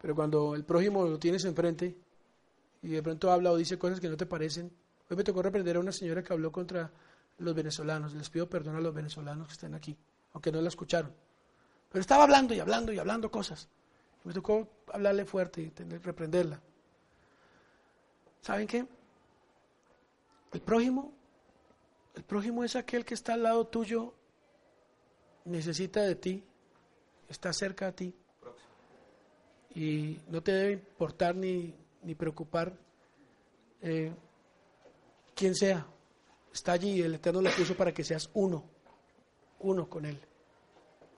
Pero 0.00 0.14
cuando 0.14 0.54
el 0.54 0.64
prójimo 0.64 1.06
lo 1.06 1.18
tienes 1.18 1.44
enfrente 1.44 1.94
y 2.82 2.88
de 2.88 3.02
pronto 3.02 3.30
habla 3.30 3.52
o 3.52 3.56
dice 3.56 3.78
cosas 3.78 4.00
que 4.00 4.08
no 4.08 4.16
te 4.16 4.26
parecen. 4.26 4.70
Hoy 5.08 5.16
me 5.16 5.24
tocó 5.24 5.42
reprender 5.42 5.76
a 5.76 5.80
una 5.80 5.92
señora 5.92 6.22
que 6.22 6.32
habló 6.32 6.50
contra 6.50 6.90
los 7.38 7.54
venezolanos. 7.54 8.14
Les 8.14 8.28
pido 8.28 8.48
perdón 8.48 8.76
a 8.76 8.80
los 8.80 8.94
venezolanos 8.94 9.46
que 9.46 9.52
están 9.52 9.74
aquí, 9.74 9.96
aunque 10.32 10.50
no 10.50 10.60
la 10.60 10.68
escucharon. 10.68 11.12
Pero 11.90 12.00
estaba 12.00 12.24
hablando 12.24 12.54
y 12.54 12.60
hablando 12.60 12.92
y 12.92 12.98
hablando 12.98 13.30
cosas. 13.30 13.68
Me 14.24 14.32
tocó 14.32 14.68
hablarle 14.92 15.24
fuerte 15.24 15.62
y 15.62 15.70
tener, 15.70 16.02
reprenderla. 16.02 16.60
¿Saben 18.40 18.66
qué? 18.66 18.86
El 20.52 20.60
prójimo, 20.60 21.12
el 22.14 22.24
prójimo 22.24 22.62
es 22.62 22.76
aquel 22.76 23.04
que 23.04 23.14
está 23.14 23.34
al 23.34 23.42
lado 23.42 23.66
tuyo, 23.66 24.14
necesita 25.44 26.02
de 26.02 26.14
ti, 26.14 26.44
está 27.28 27.52
cerca 27.52 27.88
a 27.88 27.92
ti. 27.92 28.14
Y 29.74 30.18
no 30.28 30.42
te 30.42 30.52
debe 30.52 30.72
importar 30.72 31.34
ni, 31.34 31.74
ni 32.02 32.14
preocupar 32.14 32.76
eh, 33.80 34.12
quién 35.34 35.54
sea. 35.54 35.86
Está 36.52 36.72
allí, 36.72 37.00
el 37.00 37.14
Eterno 37.14 37.40
lo 37.40 37.50
puso 37.50 37.74
para 37.74 37.92
que 37.92 38.04
seas 38.04 38.28
uno, 38.34 38.64
uno 39.60 39.88
con 39.88 40.04
Él. 40.04 40.20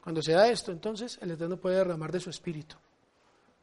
Cuando 0.02 0.22
se 0.22 0.32
da 0.32 0.48
esto, 0.48 0.70
entonces 0.70 1.18
el 1.20 1.32
Eterno 1.32 1.56
puede 1.56 1.76
derramar 1.76 2.12
de 2.12 2.20
su 2.20 2.30
espíritu. 2.30 2.76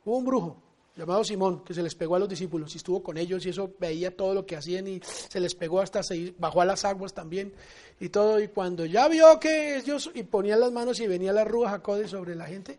Hubo 0.05 0.17
un 0.17 0.25
brujo 0.25 0.57
llamado 0.95 1.23
Simón 1.23 1.63
que 1.63 1.73
se 1.73 1.81
les 1.81 1.95
pegó 1.95 2.15
a 2.15 2.19
los 2.19 2.29
discípulos 2.29 2.73
y 2.73 2.77
estuvo 2.77 3.01
con 3.01 3.17
ellos 3.17 3.45
y 3.45 3.49
eso 3.49 3.73
veía 3.79 4.15
todo 4.15 4.33
lo 4.33 4.45
que 4.45 4.55
hacían 4.55 4.87
y 4.87 5.01
se 5.01 5.39
les 5.39 5.55
pegó 5.55 5.79
hasta 5.79 6.03
se 6.03 6.33
bajó 6.37 6.61
a 6.61 6.65
las 6.65 6.83
aguas 6.83 7.13
también 7.13 7.53
y 7.99 8.09
todo 8.09 8.39
y 8.39 8.49
cuando 8.49 8.85
ya 8.85 9.07
vio 9.07 9.39
que 9.39 9.77
ellos 9.77 10.11
y 10.13 10.23
ponía 10.23 10.57
las 10.57 10.71
manos 10.71 10.99
y 10.99 11.07
venía 11.07 11.31
la 11.31 11.45
rúa 11.45 11.69
Jacode 11.69 12.07
sobre 12.07 12.35
la 12.35 12.45
gente, 12.45 12.77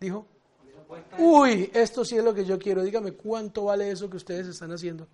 dijo, 0.00 0.26
uy, 1.18 1.70
esto 1.72 2.04
sí 2.04 2.16
es 2.16 2.24
lo 2.24 2.34
que 2.34 2.44
yo 2.44 2.58
quiero, 2.58 2.82
dígame 2.82 3.12
cuánto 3.12 3.64
vale 3.64 3.90
eso 3.90 4.10
que 4.10 4.16
ustedes 4.16 4.46
están 4.48 4.72
haciendo, 4.72 5.06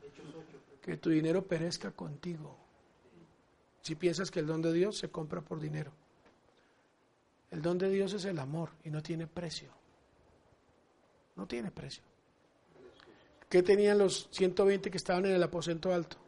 que 0.80 0.97
tu 0.97 1.10
dinero 1.10 1.47
perezca 1.47 1.90
contigo. 1.90 2.56
Si 3.82 3.94
piensas 3.94 4.30
que 4.30 4.40
el 4.40 4.47
don 4.47 4.60
de 4.62 4.72
Dios 4.72 4.98
se 4.98 5.09
compra 5.09 5.40
por 5.40 5.60
dinero. 5.60 5.93
El 7.51 7.62
don 7.62 7.78
de 7.78 7.89
Dios 7.89 8.12
es 8.12 8.26
el 8.26 8.39
amor 8.39 8.70
y 8.85 8.90
no 8.90 9.02
tiene 9.02 9.26
precio. 9.26 9.77
No 11.39 11.47
tiene 11.47 11.70
precio. 11.70 12.02
¿Qué 13.48 13.62
tenían 13.62 13.97
los 13.97 14.28
120 14.32 14.90
que 14.90 14.98
estaban 14.98 15.24
en 15.24 15.32
el 15.32 15.43
aposento 15.43 15.94
alto? 15.94 16.19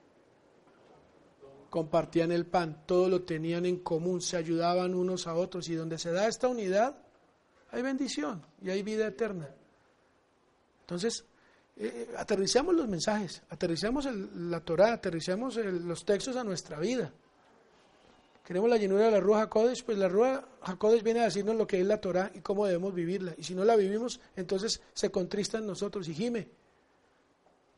Compartían 1.69 2.33
el 2.33 2.47
pan, 2.47 2.85
todo 2.87 3.09
lo 3.09 3.23
tenían 3.23 3.67
en 3.67 3.81
común, 3.81 4.23
se 4.23 4.37
ayudaban 4.37 4.95
unos 4.95 5.27
a 5.27 5.35
otros 5.35 5.69
y 5.69 5.75
donde 5.75 5.99
se 5.99 6.13
da 6.13 6.27
esta 6.27 6.49
unidad 6.49 6.97
hay 7.73 7.83
bendición 7.83 8.45
y 8.63 8.71
hay 8.71 8.83
vida 8.83 9.07
eterna. 9.07 9.49
Entonces, 10.81 11.25
eh, 11.77 12.09
aterricemos 12.17 12.75
los 12.75 12.89
mensajes, 12.89 13.43
aterricemos 13.51 14.07
el, 14.07 14.51
la 14.51 14.61
Torah, 14.61 14.95
aterricemos 14.95 15.57
el, 15.57 15.87
los 15.87 16.05
textos 16.05 16.37
a 16.37 16.45
nuestra 16.45 16.79
vida. 16.79 17.13
Queremos 18.45 18.69
la 18.69 18.77
llenura 18.77 19.05
de 19.05 19.11
la 19.13 19.21
Ruja 19.21 19.43
Hakodesh, 19.43 19.85
pues 19.85 19.97
la 19.99 20.09
Ruja 20.09 20.45
Hakodesh 20.63 21.03
viene 21.03 21.21
a 21.21 21.25
decirnos 21.25 21.57
lo 21.57 21.67
que 21.67 21.81
es 21.81 21.87
la 21.87 22.01
Torah 22.01 22.31
y 22.35 22.41
cómo 22.41 22.67
debemos 22.67 22.95
vivirla. 22.95 23.35
Y 23.37 23.45
si 23.45 23.55
no 23.55 23.65
la 23.65 23.77
vivimos, 23.77 24.21
entonces 24.35 24.81
se 24.93 25.11
contrista 25.11 25.59
en 25.59 25.67
nosotros 25.67 26.09
y 26.09 26.15
gime 26.15 26.49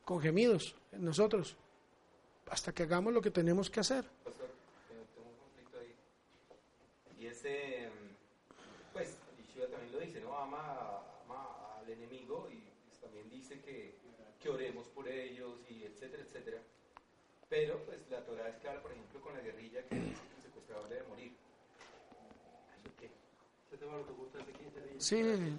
con 0.04 0.20
gemidos 0.20 0.74
en 0.92 1.04
nosotros 1.04 1.56
hasta 2.52 2.72
que 2.72 2.82
hagamos 2.82 3.12
lo 3.12 3.20
que 3.20 3.30
tenemos 3.30 3.70
que 3.70 3.80
hacer. 3.80 4.04
Pastor, 4.24 4.50
eh, 4.90 5.04
tengo 5.14 5.28
un 5.28 5.36
conflicto 5.36 5.78
ahí. 5.78 5.94
dice, 7.16 7.88
mm, 7.88 8.92
pues 8.92 9.16
Yeshua 9.38 9.68
también 9.68 9.92
lo 9.92 10.00
dice, 10.00 10.20
¿no? 10.20 10.36
Ama, 10.36 11.00
ama 11.24 11.78
al 11.78 11.88
enemigo 11.88 12.48
y 12.50 12.62
pues, 12.86 13.00
también 13.00 13.30
dice 13.30 13.60
que, 13.60 13.94
que 14.38 14.48
oremos 14.50 14.86
por 14.88 15.08
ellos 15.08 15.60
y 15.70 15.84
etcétera, 15.84 16.22
etcétera. 16.24 16.58
Pero 17.48 17.78
pues 17.84 18.00
la 18.10 18.24
Torah 18.24 18.48
es 18.48 18.56
clara, 18.56 18.82
por 18.82 18.92
ejemplo, 18.92 19.20
con 19.20 19.34
la 19.34 19.40
guerrilla 19.40 19.82
que 19.84 19.94
dice 19.94 20.31
que 20.72 20.80
el 20.80 20.88
secuestrador 20.88 20.88
debe 20.88 21.08
morir. 21.08 21.36
¿Eso 22.80 22.90
qué? 22.98 23.10
¿Ese 23.66 23.76
tema 23.76 23.96
lo 23.96 24.04
tocó 24.04 24.22
usted 24.22 24.40
hace 24.40 24.52
15 24.52 24.80
días? 24.80 25.04
Sí, 25.04 25.58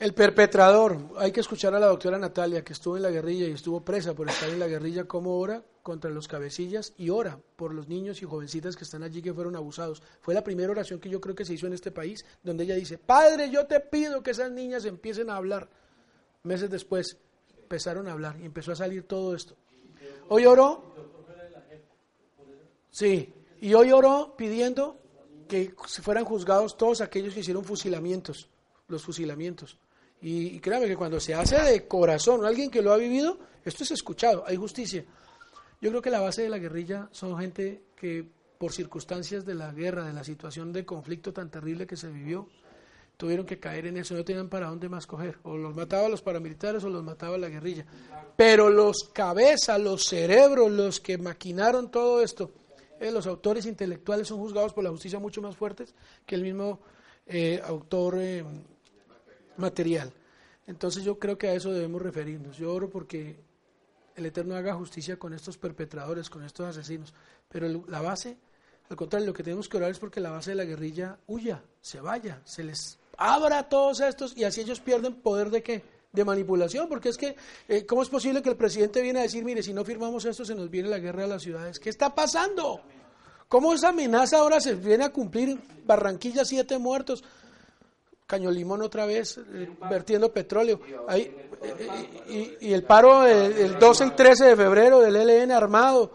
el 0.00 0.14
perpetrador. 0.14 0.96
Hay 1.18 1.30
que 1.30 1.40
escuchar 1.40 1.74
a 1.74 1.78
la 1.78 1.86
doctora 1.86 2.18
Natalia, 2.18 2.64
que 2.64 2.72
estuvo 2.72 2.96
en 2.96 3.02
la 3.02 3.10
guerrilla 3.10 3.46
y 3.46 3.52
estuvo 3.52 3.84
presa 3.84 4.14
por 4.14 4.28
estar 4.30 4.48
en 4.48 4.58
la 4.58 4.66
guerrilla, 4.66 5.04
cómo 5.04 5.38
ora 5.38 5.62
contra 5.82 6.10
los 6.10 6.26
cabecillas 6.26 6.94
y 6.96 7.10
ora 7.10 7.38
por 7.56 7.74
los 7.74 7.88
niños 7.88 8.22
y 8.22 8.24
jovencitas 8.24 8.76
que 8.76 8.84
están 8.84 9.02
allí 9.02 9.20
que 9.20 9.34
fueron 9.34 9.56
abusados. 9.56 10.02
Fue 10.20 10.34
la 10.34 10.42
primera 10.42 10.70
oración 10.70 11.00
que 11.00 11.10
yo 11.10 11.20
creo 11.20 11.34
que 11.34 11.44
se 11.44 11.52
hizo 11.52 11.66
en 11.66 11.74
este 11.74 11.90
país, 11.90 12.24
donde 12.42 12.64
ella 12.64 12.76
dice, 12.76 12.96
Padre, 12.96 13.50
yo 13.50 13.66
te 13.66 13.80
pido 13.80 14.22
que 14.22 14.30
esas 14.30 14.50
niñas 14.50 14.86
empiecen 14.86 15.28
a 15.28 15.36
hablar. 15.36 15.68
Meses 16.44 16.70
después 16.70 17.18
empezaron 17.58 18.08
a 18.08 18.12
hablar 18.12 18.36
y 18.40 18.46
empezó 18.46 18.72
a 18.72 18.76
salir 18.76 19.02
todo 19.02 19.34
esto. 19.34 19.54
Hoy 20.28 20.46
oró, 20.46 20.82
sí, 22.90 23.34
y 23.60 23.74
hoy 23.74 23.92
oró 23.92 24.34
pidiendo 24.36 25.00
que 25.48 25.74
se 25.86 26.02
fueran 26.02 26.24
juzgados 26.24 26.76
todos 26.76 27.00
aquellos 27.00 27.34
que 27.34 27.40
hicieron 27.40 27.64
fusilamientos, 27.64 28.48
los 28.88 29.02
fusilamientos. 29.02 29.76
Y, 30.22 30.48
y 30.48 30.60
créame 30.60 30.86
que 30.86 30.96
cuando 30.96 31.18
se 31.18 31.34
hace 31.34 31.60
de 31.60 31.86
corazón, 31.86 32.44
alguien 32.44 32.70
que 32.70 32.82
lo 32.82 32.92
ha 32.92 32.96
vivido, 32.96 33.38
esto 33.64 33.84
es 33.84 33.90
escuchado, 33.90 34.44
hay 34.46 34.56
justicia. 34.56 35.04
Yo 35.80 35.90
creo 35.90 36.02
que 36.02 36.10
la 36.10 36.20
base 36.20 36.42
de 36.42 36.50
la 36.50 36.58
guerrilla 36.58 37.08
son 37.10 37.38
gente 37.38 37.84
que 37.96 38.26
por 38.58 38.72
circunstancias 38.72 39.46
de 39.46 39.54
la 39.54 39.72
guerra, 39.72 40.04
de 40.04 40.12
la 40.12 40.22
situación 40.22 40.72
de 40.72 40.84
conflicto 40.84 41.32
tan 41.32 41.50
terrible 41.50 41.86
que 41.86 41.96
se 41.96 42.08
vivió, 42.08 42.46
tuvieron 43.16 43.46
que 43.46 43.58
caer 43.58 43.86
en 43.86 43.96
eso, 43.96 44.14
no 44.14 44.24
tenían 44.24 44.48
para 44.48 44.68
dónde 44.68 44.88
más 44.88 45.06
coger, 45.06 45.38
o 45.42 45.56
los 45.56 45.74
mataba 45.74 46.08
los 46.08 46.22
paramilitares 46.22 46.84
o 46.84 46.90
los 46.90 47.02
mataba 47.02 47.38
la 47.38 47.48
guerrilla. 47.48 47.86
Pero 48.36 48.68
los 48.68 49.10
cabezas, 49.12 49.80
los 49.80 50.04
cerebros, 50.04 50.70
los 50.70 51.00
que 51.00 51.18
maquinaron 51.18 51.90
todo 51.90 52.22
esto, 52.22 52.52
eh, 53.00 53.10
los 53.10 53.26
autores 53.26 53.64
intelectuales 53.64 54.28
son 54.28 54.38
juzgados 54.38 54.74
por 54.74 54.84
la 54.84 54.90
justicia 54.90 55.18
mucho 55.18 55.40
más 55.40 55.56
fuertes 55.56 55.94
que 56.26 56.34
el 56.34 56.42
mismo 56.42 56.80
eh, 57.26 57.60
autor 57.64 58.16
eh, 58.18 58.44
material. 59.56 60.12
Entonces 60.66 61.02
yo 61.02 61.18
creo 61.18 61.38
que 61.38 61.48
a 61.48 61.54
eso 61.54 61.72
debemos 61.72 62.02
referirnos. 62.02 62.58
Yo 62.58 62.72
oro 62.72 62.90
porque 62.90 63.36
el 64.14 64.26
Eterno 64.26 64.54
haga 64.54 64.74
justicia 64.74 65.18
con 65.18 65.32
estos 65.32 65.56
perpetradores, 65.56 66.28
con 66.28 66.44
estos 66.44 66.66
asesinos. 66.66 67.14
Pero 67.48 67.84
la 67.88 68.02
base, 68.02 68.36
al 68.90 68.96
contrario, 68.96 69.26
lo 69.26 69.32
que 69.32 69.42
tenemos 69.42 69.68
que 69.68 69.78
orar 69.78 69.90
es 69.90 69.98
porque 69.98 70.20
la 70.20 70.30
base 70.30 70.50
de 70.50 70.56
la 70.56 70.64
guerrilla 70.64 71.18
huya, 71.26 71.62
se 71.80 72.00
vaya, 72.00 72.42
se 72.44 72.62
les 72.62 72.98
abra 73.16 73.60
a 73.60 73.68
todos 73.68 74.00
estos 74.00 74.36
y 74.36 74.44
así 74.44 74.60
ellos 74.60 74.80
pierden 74.80 75.14
poder 75.14 75.50
de 75.50 75.62
qué? 75.62 75.82
De 76.12 76.24
manipulación, 76.24 76.88
porque 76.88 77.10
es 77.10 77.16
que, 77.16 77.36
eh, 77.68 77.86
¿cómo 77.86 78.02
es 78.02 78.08
posible 78.08 78.42
que 78.42 78.48
el 78.48 78.56
presidente 78.56 79.00
viene 79.00 79.20
a 79.20 79.22
decir, 79.22 79.44
mire, 79.44 79.62
si 79.62 79.72
no 79.72 79.84
firmamos 79.84 80.24
esto 80.24 80.44
se 80.44 80.56
nos 80.56 80.68
viene 80.68 80.88
la 80.88 80.98
guerra 80.98 81.24
a 81.24 81.28
las 81.28 81.42
ciudades? 81.42 81.78
¿Qué 81.78 81.88
está 81.88 82.12
pasando? 82.12 82.80
¿Cómo 83.46 83.72
esa 83.72 83.90
amenaza 83.90 84.38
ahora 84.38 84.60
se 84.60 84.74
viene 84.74 85.04
a 85.04 85.10
cumplir? 85.10 85.58
Barranquilla, 85.84 86.44
siete 86.44 86.78
muertos. 86.78 87.22
Caño 88.26 88.50
Limón 88.50 88.82
otra 88.82 89.06
vez, 89.06 89.38
eh, 89.38 89.68
vertiendo 89.88 90.32
petróleo. 90.32 90.80
Ahí, 91.08 91.32
eh, 91.62 92.56
y, 92.60 92.68
y 92.68 92.72
el 92.72 92.84
paro 92.84 93.22
del 93.22 93.52
el 93.52 93.78
12 93.78 94.06
y 94.06 94.10
13 94.10 94.44
de 94.46 94.56
febrero 94.56 95.00
del 95.00 95.16
ELN 95.16 95.52
armado. 95.52 96.12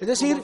Es 0.00 0.08
decir, 0.08 0.42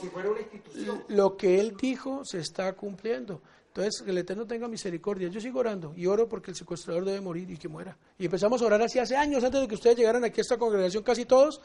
lo 1.09 1.37
que 1.37 1.59
él 1.59 1.75
dijo 1.79 2.25
se 2.25 2.39
está 2.39 2.73
cumpliendo. 2.73 3.41
Entonces, 3.73 4.01
que 4.01 4.11
el 4.11 4.17
Eterno 4.17 4.45
tenga 4.45 4.67
misericordia. 4.67 5.29
Yo 5.29 5.39
sigo 5.39 5.61
orando 5.61 5.93
y 5.95 6.05
oro 6.05 6.27
porque 6.27 6.51
el 6.51 6.57
secuestrador 6.57 7.05
debe 7.05 7.21
morir 7.21 7.49
y 7.49 7.57
que 7.57 7.69
muera. 7.69 7.97
Y 8.19 8.25
empezamos 8.25 8.61
a 8.61 8.65
orar 8.65 8.81
así 8.81 8.99
hace 8.99 9.15
años, 9.15 9.41
antes 9.45 9.61
de 9.61 9.67
que 9.69 9.75
ustedes 9.75 9.95
llegaran 9.95 10.25
aquí 10.25 10.41
a 10.41 10.43
esta 10.43 10.57
congregación, 10.57 11.03
casi 11.03 11.23
todos, 11.23 11.61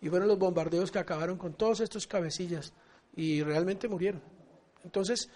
y 0.00 0.08
fueron 0.08 0.26
los 0.26 0.36
bombardeos 0.36 0.90
que 0.90 0.98
acabaron 0.98 1.38
con 1.38 1.54
todos 1.54 1.78
estos 1.78 2.08
cabecillas 2.08 2.72
y 3.14 3.40
realmente 3.44 3.86
murieron. 3.86 4.20
Entonces, 4.82 5.28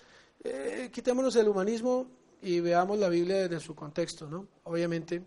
eh, 0.42 0.90
quitémonos 0.92 1.36
el 1.36 1.46
humanismo 1.46 2.08
y 2.42 2.58
veamos 2.58 2.98
la 2.98 3.08
Biblia 3.08 3.48
desde 3.48 3.60
su 3.60 3.76
contexto, 3.76 4.26
¿no? 4.26 4.48
Obviamente 4.64 5.22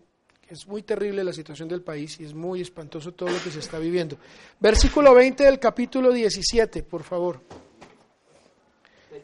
es 0.46 0.66
muy 0.66 0.82
terrible 0.82 1.24
la 1.24 1.32
situación 1.32 1.70
del 1.70 1.80
país 1.80 2.20
y 2.20 2.24
es 2.24 2.34
muy 2.34 2.60
espantoso 2.60 3.12
todo 3.12 3.30
lo 3.30 3.42
que 3.42 3.50
se 3.50 3.60
está 3.60 3.78
viviendo. 3.78 4.18
Versículo 4.60 5.14
20 5.14 5.44
del 5.44 5.58
capítulo 5.58 6.12
17, 6.12 6.82
por 6.82 7.02
favor. 7.02 7.40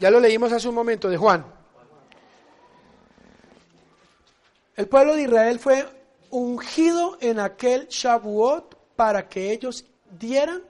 Ya 0.01 0.11
lo 0.11 0.19
leímos 0.19 0.51
hace 0.53 0.66
un 0.66 0.74
momento 0.74 1.11
de 1.11 1.19
Juan. 1.19 1.57
El 4.78 4.86
pueblo 4.88 5.16
de 5.16 5.22
Israel 5.22 5.59
fue 5.59 5.84
ungido 6.30 7.18
en 7.20 7.40
aquel 7.40 7.88
Shavuot 7.88 8.76
para 8.94 9.28
que 9.28 9.50
ellos 9.50 9.84
dieran 10.20 10.62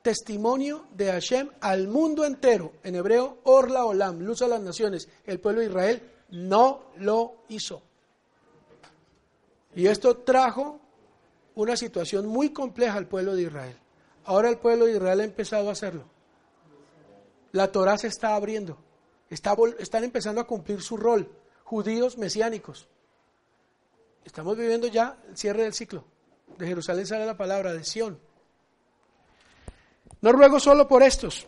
testimonio 0.00 0.86
de 0.94 1.12
Hashem 1.12 1.50
al 1.60 1.86
mundo 1.86 2.24
entero. 2.24 2.72
En 2.82 2.94
hebreo, 2.94 3.40
Orla 3.42 3.84
Olam, 3.84 4.20
luz 4.20 4.40
a 4.40 4.48
las 4.48 4.62
naciones. 4.62 5.06
El 5.26 5.38
pueblo 5.38 5.60
de 5.60 5.66
Israel 5.66 6.10
no 6.30 6.80
lo 6.96 7.42
hizo. 7.50 7.82
Y 9.74 9.86
esto 9.86 10.16
trajo 10.16 10.80
una 11.54 11.76
situación 11.76 12.26
muy 12.26 12.54
compleja 12.54 12.94
al 12.94 13.06
pueblo 13.06 13.36
de 13.36 13.42
Israel. 13.42 13.76
Ahora 14.24 14.48
el 14.48 14.56
pueblo 14.56 14.86
de 14.86 14.92
Israel 14.92 15.20
ha 15.20 15.24
empezado 15.24 15.68
a 15.68 15.72
hacerlo. 15.72 16.04
La 17.52 17.70
Torah 17.70 17.98
se 17.98 18.06
está 18.06 18.34
abriendo. 18.34 18.78
Están 19.28 20.04
empezando 20.04 20.40
a 20.40 20.46
cumplir 20.46 20.80
su 20.80 20.96
rol. 20.96 21.30
Judíos 21.64 22.16
mesiánicos. 22.16 22.88
Estamos 24.24 24.56
viviendo 24.56 24.86
ya 24.86 25.16
el 25.28 25.36
cierre 25.36 25.62
del 25.64 25.74
ciclo. 25.74 26.04
De 26.58 26.66
Jerusalén 26.66 27.06
sale 27.06 27.26
la 27.26 27.36
palabra 27.36 27.72
de 27.72 27.84
Sión. 27.84 28.18
No 30.20 30.32
ruego 30.32 30.60
solo 30.60 30.86
por 30.86 31.02
estos, 31.02 31.46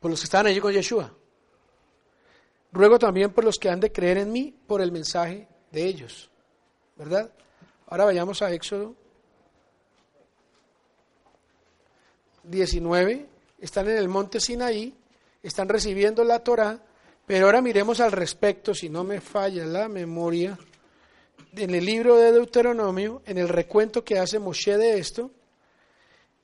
por 0.00 0.10
los 0.10 0.20
que 0.20 0.24
están 0.24 0.46
allí 0.46 0.60
con 0.60 0.72
Yeshua. 0.72 1.14
Ruego 2.72 2.98
también 2.98 3.32
por 3.32 3.44
los 3.44 3.58
que 3.58 3.70
han 3.70 3.80
de 3.80 3.92
creer 3.92 4.18
en 4.18 4.32
mí 4.32 4.54
por 4.66 4.80
el 4.80 4.92
mensaje 4.92 5.48
de 5.70 5.84
ellos. 5.86 6.30
¿Verdad? 6.96 7.32
Ahora 7.86 8.04
vayamos 8.04 8.42
a 8.42 8.52
Éxodo 8.52 8.94
19. 12.44 13.26
Están 13.60 13.88
en 13.88 13.96
el 13.96 14.08
monte 14.08 14.40
Sinaí, 14.40 14.94
están 15.42 15.68
recibiendo 15.68 16.24
la 16.24 16.40
Torah, 16.40 16.80
pero 17.26 17.46
ahora 17.46 17.62
miremos 17.62 18.00
al 18.00 18.12
respecto, 18.12 18.74
si 18.74 18.88
no 18.88 19.04
me 19.04 19.20
falla 19.20 19.64
la 19.64 19.88
memoria, 19.88 20.58
en 21.56 21.74
el 21.74 21.84
libro 21.84 22.16
de 22.16 22.32
Deuteronomio, 22.32 23.22
en 23.26 23.38
el 23.38 23.48
recuento 23.48 24.04
que 24.04 24.18
hace 24.18 24.38
Moshe 24.38 24.76
de 24.78 24.98
esto, 24.98 25.30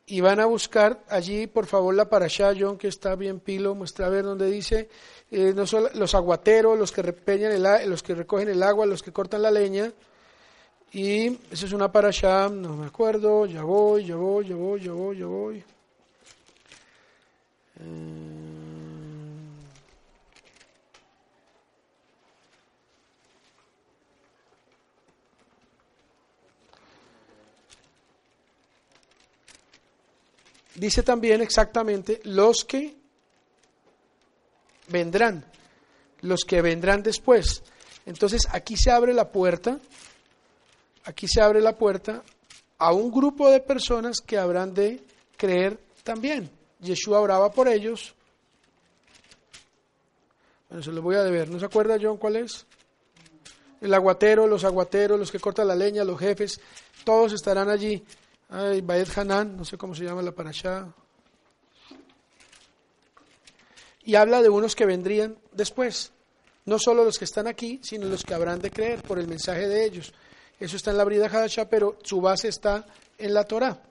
y 0.06 0.20
van 0.20 0.40
a 0.40 0.47
buscar 0.47 1.05
allí, 1.09 1.47
por 1.47 1.66
favor, 1.66 1.94
la 1.94 2.09
parashá, 2.09 2.52
John, 2.59 2.78
que 2.78 2.89
está 2.89 3.14
bien 3.14 3.40
pilo, 3.40 3.74
muestra 3.74 4.06
a 4.06 4.09
ver 4.09 4.24
donde 4.24 4.51
dice, 4.51 4.89
eh, 5.30 5.52
no 5.55 5.66
solo 5.66 5.90
los 5.94 6.14
aguateros, 6.14 6.78
los 6.78 6.93
que, 6.93 7.02
repeñan 7.02 7.52
el, 7.52 7.90
los 7.90 8.02
que 8.02 8.14
recogen 8.14 8.48
el 8.48 8.62
agua, 8.62 8.86
los 8.86 9.02
que 9.02 9.12
cortan 9.12 9.43
la 9.43 9.51
leña, 9.51 9.93
y 10.93 11.39
eso 11.51 11.66
es 11.66 11.72
una 11.72 11.93
parashá, 11.93 12.48
no 12.48 12.76
me 12.76 12.86
acuerdo, 12.86 13.44
ya 13.44 13.62
voy, 13.62 14.06
ya 14.06 14.16
voy, 14.16 14.48
ya 14.48 14.56
voy, 14.56 14.80
ya 14.80 14.93
voy, 14.93 15.18
ya 15.18 15.26
voy. 15.26 15.64
Eh, 17.80 18.39
Dice 30.78 31.02
también 31.02 31.40
exactamente 31.40 32.20
los 32.24 32.64
que 32.64 32.94
vendrán, 34.86 35.44
los 36.20 36.44
que 36.44 36.62
vendrán 36.62 37.02
después. 37.02 37.62
Entonces 38.06 38.42
aquí 38.50 38.76
se 38.76 38.92
abre 38.92 39.12
la 39.12 39.30
puerta, 39.32 39.80
aquí 41.05 41.26
se 41.26 41.40
abre 41.40 41.60
la 41.60 41.76
puerta 41.76 42.22
a 42.78 42.92
un 42.92 43.10
grupo 43.10 43.50
de 43.50 43.60
personas 43.60 44.20
que 44.20 44.38
habrán 44.38 44.72
de 44.72 45.02
creer 45.36 45.80
también. 46.05 46.48
Yeshua 46.80 47.20
oraba 47.20 47.50
por 47.50 47.66
ellos. 47.66 48.14
Bueno, 50.68 50.84
se 50.84 50.92
lo 50.92 51.02
voy 51.02 51.16
a 51.16 51.24
deber. 51.24 51.50
¿No 51.50 51.59
se 51.59 51.64
acuerda, 51.64 51.98
John, 52.00 52.18
cuál 52.18 52.36
es? 52.36 52.66
El 53.80 53.92
aguatero, 53.94 54.46
los 54.46 54.64
aguateros, 54.64 55.18
los 55.18 55.32
que 55.32 55.40
cortan 55.40 55.66
la 55.66 55.74
leña, 55.74 56.05
los 56.05 56.18
jefes, 56.20 56.60
todos 57.05 57.32
estarán 57.32 57.68
allí. 57.68 58.05
Ay, 58.48 58.80
Baed 58.80 59.08
Hanan, 59.16 59.56
no 59.56 59.64
sé 59.64 59.76
cómo 59.76 59.94
se 59.94 60.04
llama 60.04 60.22
la 60.22 60.32
parashá. 60.32 60.92
Y 64.04 64.14
habla 64.14 64.40
de 64.40 64.48
unos 64.48 64.74
que 64.74 64.86
vendrían 64.86 65.36
después. 65.52 66.12
No 66.64 66.78
solo 66.78 67.04
los 67.04 67.18
que 67.18 67.24
están 67.24 67.46
aquí, 67.46 67.80
sino 67.82 68.06
los 68.06 68.24
que 68.24 68.34
habrán 68.34 68.60
de 68.60 68.70
creer 68.70 69.02
por 69.02 69.18
el 69.18 69.28
mensaje 69.28 69.68
de 69.68 69.84
ellos. 69.84 70.12
Eso 70.58 70.76
está 70.76 70.90
en 70.90 70.96
la 70.96 71.04
Brida 71.04 71.26
Hadashah, 71.26 71.68
pero 71.68 71.98
su 72.02 72.20
base 72.20 72.48
está 72.48 72.86
en 73.16 73.34
la 73.34 73.44
Torah. 73.44 73.82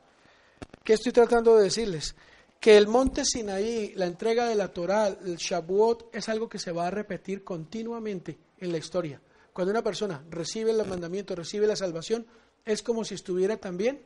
¿Qué 0.84 0.94
estoy 0.94 1.12
tratando 1.12 1.56
de 1.56 1.64
decirles? 1.64 2.16
que 2.60 2.78
el 2.78 2.88
monte 2.88 3.24
Sinaí, 3.24 3.94
la 3.96 4.06
entrega 4.06 4.48
de 4.48 4.56
la 4.56 4.70
Torá, 4.70 5.08
el 5.08 5.38
Shavuot, 5.38 6.14
es 6.14 6.28
algo 6.30 6.50
que 6.50 6.60
se 6.60 6.72
va 6.72 6.88
a 6.88 6.92
repetir 6.92 7.44
continuamente 7.44 8.38
en 8.60 8.72
la 8.72 8.78
historia. 8.78 9.22
Cuando 9.54 9.72
una 9.72 9.84
persona 9.84 10.24
recibe 10.30 10.74
los 10.74 10.88
mandamientos, 10.88 11.38
recibe 11.38 11.68
la 11.68 11.76
salvación, 11.76 12.26
es 12.66 12.82
como 12.82 13.04
si 13.04 13.16
estuviera 13.16 13.58
también 13.58 14.02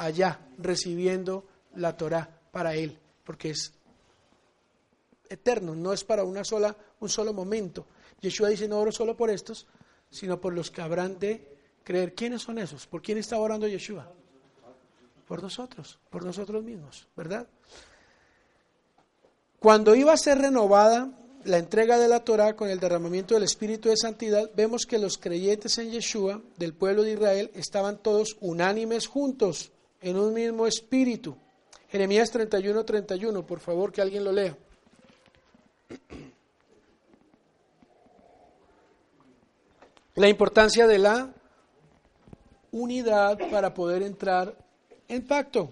allá 0.00 0.40
recibiendo 0.58 1.44
la 1.74 1.96
Torá 1.96 2.40
para 2.50 2.74
él, 2.74 2.98
porque 3.22 3.50
es 3.50 3.72
eterno, 5.28 5.74
no 5.74 5.92
es 5.92 6.04
para 6.04 6.24
una 6.24 6.42
sola, 6.42 6.74
un 7.00 7.08
solo 7.08 7.32
momento. 7.32 7.86
Yeshua 8.20 8.48
dice, 8.48 8.66
no 8.66 8.80
oro 8.80 8.90
solo 8.90 9.16
por 9.16 9.30
estos, 9.30 9.66
sino 10.10 10.40
por 10.40 10.54
los 10.54 10.70
que 10.70 10.80
habrán 10.80 11.18
de 11.18 11.46
creer. 11.84 12.14
¿Quiénes 12.14 12.42
son 12.42 12.58
esos? 12.58 12.86
¿Por 12.86 13.02
quién 13.02 13.18
está 13.18 13.38
orando 13.38 13.68
Yeshua? 13.68 14.10
Por 15.28 15.42
nosotros, 15.42 15.98
por 16.08 16.24
nosotros 16.24 16.64
mismos, 16.64 17.06
¿verdad? 17.14 17.46
Cuando 19.60 19.94
iba 19.94 20.12
a 20.12 20.16
ser 20.16 20.38
renovada 20.38 21.12
la 21.44 21.58
entrega 21.58 21.98
de 21.98 22.08
la 22.08 22.24
Torah 22.24 22.56
con 22.56 22.68
el 22.68 22.80
derramamiento 22.80 23.34
del 23.34 23.44
Espíritu 23.44 23.90
de 23.90 23.96
Santidad, 23.96 24.50
vemos 24.56 24.86
que 24.86 24.98
los 24.98 25.18
creyentes 25.18 25.76
en 25.78 25.90
Yeshua 25.90 26.42
del 26.56 26.72
pueblo 26.74 27.02
de 27.02 27.12
Israel 27.12 27.50
estaban 27.54 27.98
todos 27.98 28.36
unánimes 28.40 29.06
juntos 29.06 29.72
en 30.00 30.16
un 30.16 30.32
mismo 30.32 30.66
espíritu. 30.66 31.36
Jeremías 31.90 32.30
31, 32.30 32.84
31, 32.84 33.46
por 33.46 33.60
favor 33.60 33.92
que 33.92 34.00
alguien 34.00 34.24
lo 34.24 34.32
lea. 34.32 34.56
La 40.14 40.28
importancia 40.28 40.86
de 40.86 40.98
la 40.98 41.32
unidad 42.72 43.38
para 43.50 43.72
poder 43.72 44.02
entrar 44.02 44.54
en 45.08 45.26
pacto. 45.26 45.70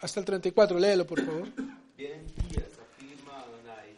Hasta 0.00 0.20
el 0.20 0.26
34, 0.26 0.78
léelo 0.78 1.06
por 1.06 1.24
favor. 1.24 1.48
Vienen 1.96 2.26
días, 2.50 2.68
afirma 2.78 3.40
Adonai, 3.40 3.96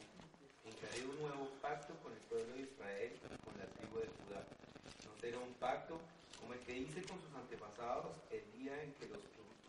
en 0.65 0.73
que 0.79 0.87
haré 0.87 1.05
un 1.05 1.19
nuevo 1.20 1.51
pacto 1.61 1.93
con 2.03 2.12
el 2.12 2.19
pueblo 2.31 2.55
de 2.55 2.62
Israel, 2.62 3.12
con 3.45 3.53
la 3.59 3.66
tribu 3.66 3.99
de 3.99 4.07
Judá. 4.07 4.41
No 5.05 5.20
será 5.20 5.39
un 5.39 5.53
pacto 5.55 5.99
como 6.41 6.55
el 6.55 6.61
que 6.61 6.79
hice 6.79 7.03
con 7.03 7.19
sus 7.20 7.35
antepasados 7.35 8.12
el 8.31 8.45
día 8.57 8.81
en 8.83 8.93
que 8.95 9.09
los 9.09 9.19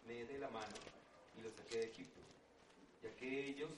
tomé 0.10 0.26
de 0.26 0.40
la 0.40 0.50
mano 0.50 0.76
y 1.38 1.42
los 1.42 1.54
saqué 1.54 1.78
de 1.78 1.86
Egipto, 1.86 2.20
ya 3.04 3.16
que 3.16 3.48
ellos 3.48 3.70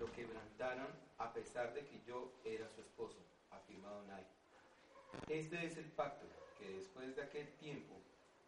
lo 0.00 0.10
quebrantaron 0.10 0.88
a 1.18 1.32
pesar 1.32 1.72
de 1.74 1.86
que 1.86 2.00
yo 2.04 2.32
era 2.44 2.68
su 2.68 2.80
esposo, 2.80 3.18
afirma 3.52 3.88
Adonai. 3.90 4.24
Este 5.28 5.64
es 5.64 5.76
el 5.76 5.84
pacto 5.92 6.26
que 6.58 6.68
después 6.68 7.14
de 7.14 7.22
aquel 7.22 7.46
tiempo 7.60 7.94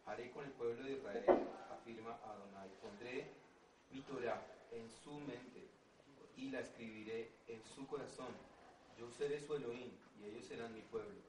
haré 0.05 0.31
con 0.31 0.43
el 0.43 0.51
pueblo 0.51 0.83
de 0.83 0.93
Israel, 0.93 1.23
afirma 1.71 2.19
Adonai. 2.25 2.69
Pondré 2.81 3.31
mi 3.91 4.01
Torah 4.01 4.45
en 4.73 4.89
su 4.89 5.13
mente 5.13 5.65
y 6.35 6.49
la 6.49 6.59
escribiré 6.59 7.31
en 7.47 7.63
su 7.63 7.87
corazón. 7.87 8.35
Yo 8.99 9.09
seré 9.11 9.39
su 9.39 9.55
Elohim 9.55 9.91
y 10.19 10.25
ellos 10.25 10.45
serán 10.45 10.73
mi 10.73 10.81
pueblo. 10.81 11.21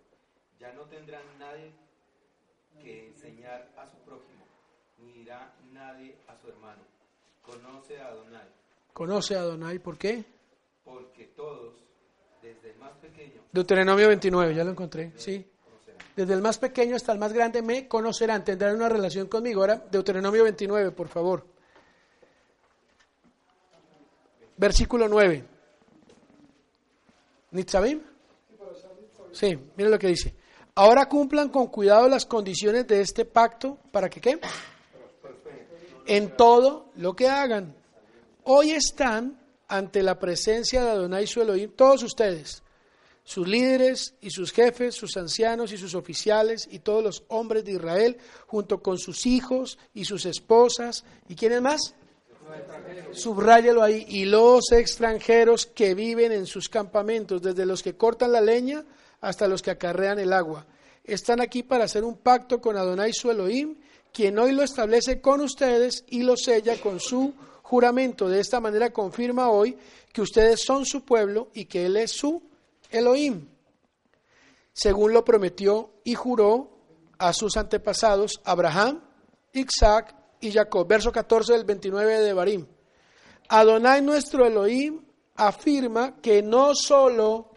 Ya 0.59 0.73
no 0.73 0.87
tendrán 0.87 1.39
nadie 1.39 1.71
que 2.83 3.07
enseñar 3.07 3.73
a 3.77 3.87
su 3.87 3.97
prójimo, 3.99 4.48
ni 4.99 5.13
dirá 5.13 5.53
nadie 5.73 6.17
a 6.27 6.37
su 6.37 6.49
hermano. 6.49 6.83
Conoce 7.43 7.99
a 7.99 8.09
Adonai, 8.09 8.49
Conoce 8.93 9.37
a 9.37 9.41
Adonai, 9.41 9.79
¿por 9.79 9.97
qué? 9.97 10.25
porque 10.85 11.25
todos, 11.37 11.75
desde 12.43 12.71
el 12.71 12.79
más 12.79 12.93
pequeño, 12.97 13.43
Deuteronomio 13.53 14.09
29, 14.09 14.55
ya 14.55 14.65
lo 14.65 14.71
encontré, 14.71 15.13
sí. 15.17 15.47
Desde 16.17 16.35
el 16.35 16.43
más 16.43 16.59
pequeño 16.59 16.97
hasta 16.97 17.13
el 17.13 17.19
más 17.19 17.33
grande 17.33 17.63
me 17.63 17.87
conocerán, 17.87 18.45
tendrán 18.45 18.75
una 18.75 18.89
relación 18.89 19.29
conmigo. 19.29 19.61
Ahora, 19.61 19.77
Deuteronomio 19.91 20.43
29, 20.43 20.91
por 20.91 21.07
favor. 21.07 21.47
Versículo 24.57 25.07
9. 25.07 25.45
¿Nitzabim? 27.53 28.03
Sí, 29.33 29.57
mire 29.77 29.91
lo 29.91 29.99
que 29.99 30.09
dice. 30.09 30.35
Ahora 30.75 31.09
cumplan 31.09 31.51
con 31.51 31.69
cuidado 31.69 32.09
las 32.09 32.27
condiciones 32.27 32.87
de 32.89 33.01
este 33.01 33.25
pacto 33.25 33.79
para 33.93 34.11
que 34.11 34.21
qué? 34.21 34.41
En 36.09 36.37
todo 36.37 36.91
lo 36.97 37.15
que 37.15 37.29
hagan. 37.29 37.77
Hoy 38.43 38.73
están 38.73 39.39
ante 39.69 40.03
la 40.03 40.19
presencia 40.19 40.83
de 40.83 40.91
Adonai 40.91 41.27
su 41.27 41.43
Elohim, 41.43 41.71
todos 41.77 42.03
ustedes, 42.03 42.63
sus 43.23 43.47
líderes 43.47 44.15
y 44.23 44.31
sus 44.31 44.51
jefes, 44.51 44.95
sus 44.95 45.17
ancianos 45.19 45.71
y 45.71 45.77
sus 45.77 45.95
oficiales 45.95 46.67
y 46.71 46.79
todos 46.79 47.05
los 47.05 47.25
hombres 47.29 47.65
de 47.65 47.73
Israel, 47.73 48.17
junto 48.47 48.83
con 48.83 48.97
sus 48.97 49.27
hijos 49.27 49.79
y 49.93 50.07
sus 50.07 50.25
esposas. 50.25 51.05
¿Y 51.29 51.35
quiénes 51.35 51.61
más? 51.61 51.95
Subráyalo 53.13 53.83
ahí. 53.83 54.07
Y 54.09 54.25
los 54.25 54.73
extranjeros 54.73 55.67
que 55.67 55.95
viven 55.95 56.33
en 56.33 56.47
sus 56.47 56.71
campamentos, 56.71 57.43
desde 57.43 57.67
los 57.67 57.83
que 57.83 57.97
cortan 57.97 58.33
la 58.33 58.41
leña 58.41 58.83
hasta 59.21 59.47
los 59.47 59.61
que 59.61 59.73
acarrean 59.73 60.19
el 60.19 60.33
agua. 60.33 60.67
Están 61.05 61.41
aquí 61.43 61.63
para 61.63 61.85
hacer 61.85 62.05
un 62.05 62.17
pacto 62.17 62.61
con 62.61 62.77
Adonai 62.77 63.13
su 63.13 63.31
Elohim, 63.31 63.77
quien 64.13 64.39
hoy 64.39 64.53
lo 64.53 64.63
establece 64.63 65.21
con 65.21 65.41
ustedes 65.41 66.05
y 66.09 66.23
lo 66.23 66.37
sella 66.37 66.81
con 66.81 67.01
su 67.01 67.35
juramento. 67.63 68.29
De 68.29 68.41
esta 68.41 68.61
manera 68.61 68.93
confirma 68.93 69.51
hoy 69.51 69.77
que 70.13 70.23
ustedes 70.23 70.63
son 70.65 70.87
su 70.87 71.05
pueblo 71.05 71.49
y 71.55 71.67
que 71.67 71.87
Él 71.87 71.97
es 71.97 72.13
su 72.13 72.43
Elohim, 72.91 73.49
según 74.73 75.13
lo 75.13 75.25
prometió 75.25 75.91
y 76.05 76.15
juró 76.15 76.71
a 77.19 77.33
sus 77.33 77.57
antepasados 77.57 78.41
Abraham, 78.45 79.03
Isaac 79.53 80.15
y 80.41 80.53
Jacob. 80.53 80.87
Verso 80.87 81.13
14 81.13 81.53
del 81.53 81.65
29 81.65 82.21
de 82.21 82.33
Barim. 82.33 82.67
Adonai 83.49 84.03
nuestro 84.03 84.47
Elohim 84.47 85.03
afirma 85.35 86.21
que 86.21 86.43
no 86.43 86.75
solo, 86.75 87.51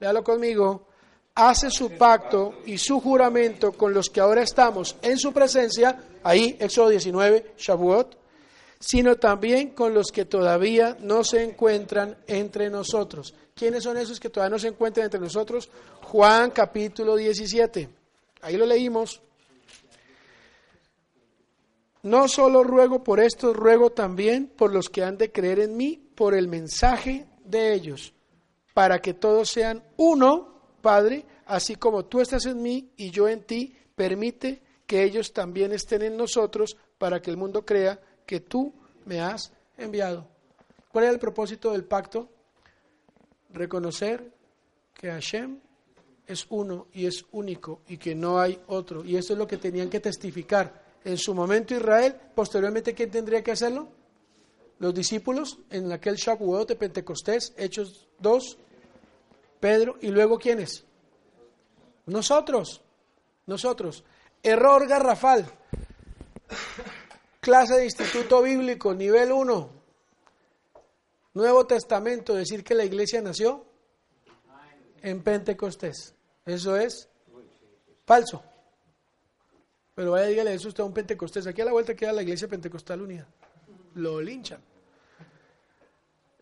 véalo 0.00 0.22
conmigo, 0.24 0.88
hace 1.34 1.70
su 1.70 1.90
pacto 1.90 2.60
y 2.64 2.78
su 2.78 3.00
juramento 3.00 3.72
con 3.72 3.92
los 3.92 4.08
que 4.08 4.20
ahora 4.20 4.42
estamos 4.42 4.96
en 5.02 5.18
su 5.18 5.32
presencia, 5.32 6.02
ahí 6.22 6.56
Éxodo 6.60 6.90
19, 6.90 7.54
Shavuot, 7.58 8.16
sino 8.78 9.16
también 9.16 9.70
con 9.70 9.94
los 9.94 10.08
que 10.12 10.26
todavía 10.26 10.96
no 11.00 11.24
se 11.24 11.42
encuentran 11.42 12.16
entre 12.26 12.70
nosotros. 12.70 13.34
¿Quiénes 13.54 13.82
son 13.82 13.96
esos 13.96 14.20
que 14.20 14.30
todavía 14.30 14.50
no 14.50 14.58
se 14.58 14.68
encuentran 14.68 15.04
entre 15.06 15.20
nosotros? 15.20 15.70
Juan 16.02 16.50
capítulo 16.50 17.16
17. 17.16 17.88
Ahí 18.42 18.56
lo 18.56 18.66
leímos. 18.66 19.22
No 22.02 22.28
solo 22.28 22.62
ruego 22.62 23.02
por 23.02 23.20
estos, 23.20 23.56
ruego 23.56 23.90
también 23.90 24.48
por 24.48 24.70
los 24.70 24.90
que 24.90 25.02
han 25.02 25.16
de 25.16 25.32
creer 25.32 25.60
en 25.60 25.76
mí, 25.76 26.10
por 26.14 26.34
el 26.34 26.48
mensaje 26.48 27.26
de 27.42 27.72
ellos, 27.72 28.12
para 28.74 29.00
que 29.00 29.14
todos 29.14 29.48
sean 29.48 29.82
uno, 29.96 30.53
Padre, 30.84 31.24
así 31.46 31.76
como 31.76 32.04
tú 32.04 32.20
estás 32.20 32.44
en 32.44 32.60
mí 32.60 32.90
y 32.98 33.10
yo 33.10 33.26
en 33.26 33.44
ti, 33.44 33.74
permite 33.96 34.60
que 34.86 35.02
ellos 35.02 35.32
también 35.32 35.72
estén 35.72 36.02
en 36.02 36.14
nosotros, 36.14 36.76
para 36.98 37.22
que 37.22 37.30
el 37.30 37.38
mundo 37.38 37.64
crea 37.64 37.98
que 38.26 38.40
tú 38.40 38.70
me 39.06 39.18
has 39.22 39.50
enviado. 39.78 40.28
¿Cuál 40.92 41.04
era 41.04 41.14
el 41.14 41.18
propósito 41.18 41.72
del 41.72 41.84
pacto? 41.84 42.28
Reconocer 43.50 44.30
que 44.92 45.10
Hashem 45.10 45.58
es 46.26 46.46
uno 46.50 46.88
y 46.92 47.06
es 47.06 47.24
único 47.32 47.80
y 47.88 47.96
que 47.96 48.14
no 48.14 48.38
hay 48.38 48.60
otro. 48.66 49.02
Y 49.06 49.16
eso 49.16 49.32
es 49.32 49.38
lo 49.38 49.46
que 49.46 49.56
tenían 49.56 49.88
que 49.88 50.00
testificar. 50.00 50.84
En 51.02 51.16
su 51.16 51.34
momento 51.34 51.74
Israel, 51.74 52.14
posteriormente, 52.34 52.92
¿quién 52.92 53.10
tendría 53.10 53.42
que 53.42 53.52
hacerlo? 53.52 53.88
Los 54.80 54.92
discípulos 54.92 55.58
en 55.70 55.90
aquel 55.92 56.16
Shavuot 56.16 56.68
de 56.68 56.76
Pentecostés, 56.76 57.54
Hechos 57.56 58.06
2, 58.18 58.58
Pedro, 59.64 59.96
y 60.02 60.08
luego 60.08 60.38
¿quiénes? 60.38 60.84
Nosotros, 62.04 62.82
nosotros. 63.46 64.04
Error 64.42 64.86
garrafal. 64.86 65.50
Clase 67.40 67.76
de 67.76 67.86
instituto 67.86 68.42
bíblico, 68.42 68.92
nivel 68.92 69.32
1. 69.32 69.70
Nuevo 71.32 71.66
Testamento, 71.66 72.34
decir 72.34 72.62
que 72.62 72.74
la 72.74 72.84
iglesia 72.84 73.22
nació 73.22 73.64
en 75.00 75.22
Pentecostés. 75.22 76.14
Eso 76.44 76.76
es 76.76 77.08
falso. 78.04 78.42
Pero 79.94 80.10
vaya, 80.10 80.26
dígale 80.26 80.52
eso 80.52 80.68
usted 80.68 80.82
a 80.82 80.86
un 80.86 80.92
Pentecostés. 80.92 81.46
Aquí 81.46 81.62
a 81.62 81.64
la 81.64 81.72
vuelta 81.72 81.94
queda 81.94 82.12
la 82.12 82.20
iglesia 82.20 82.48
pentecostal 82.48 83.00
unida. 83.00 83.26
Lo 83.94 84.20
linchan. 84.20 84.60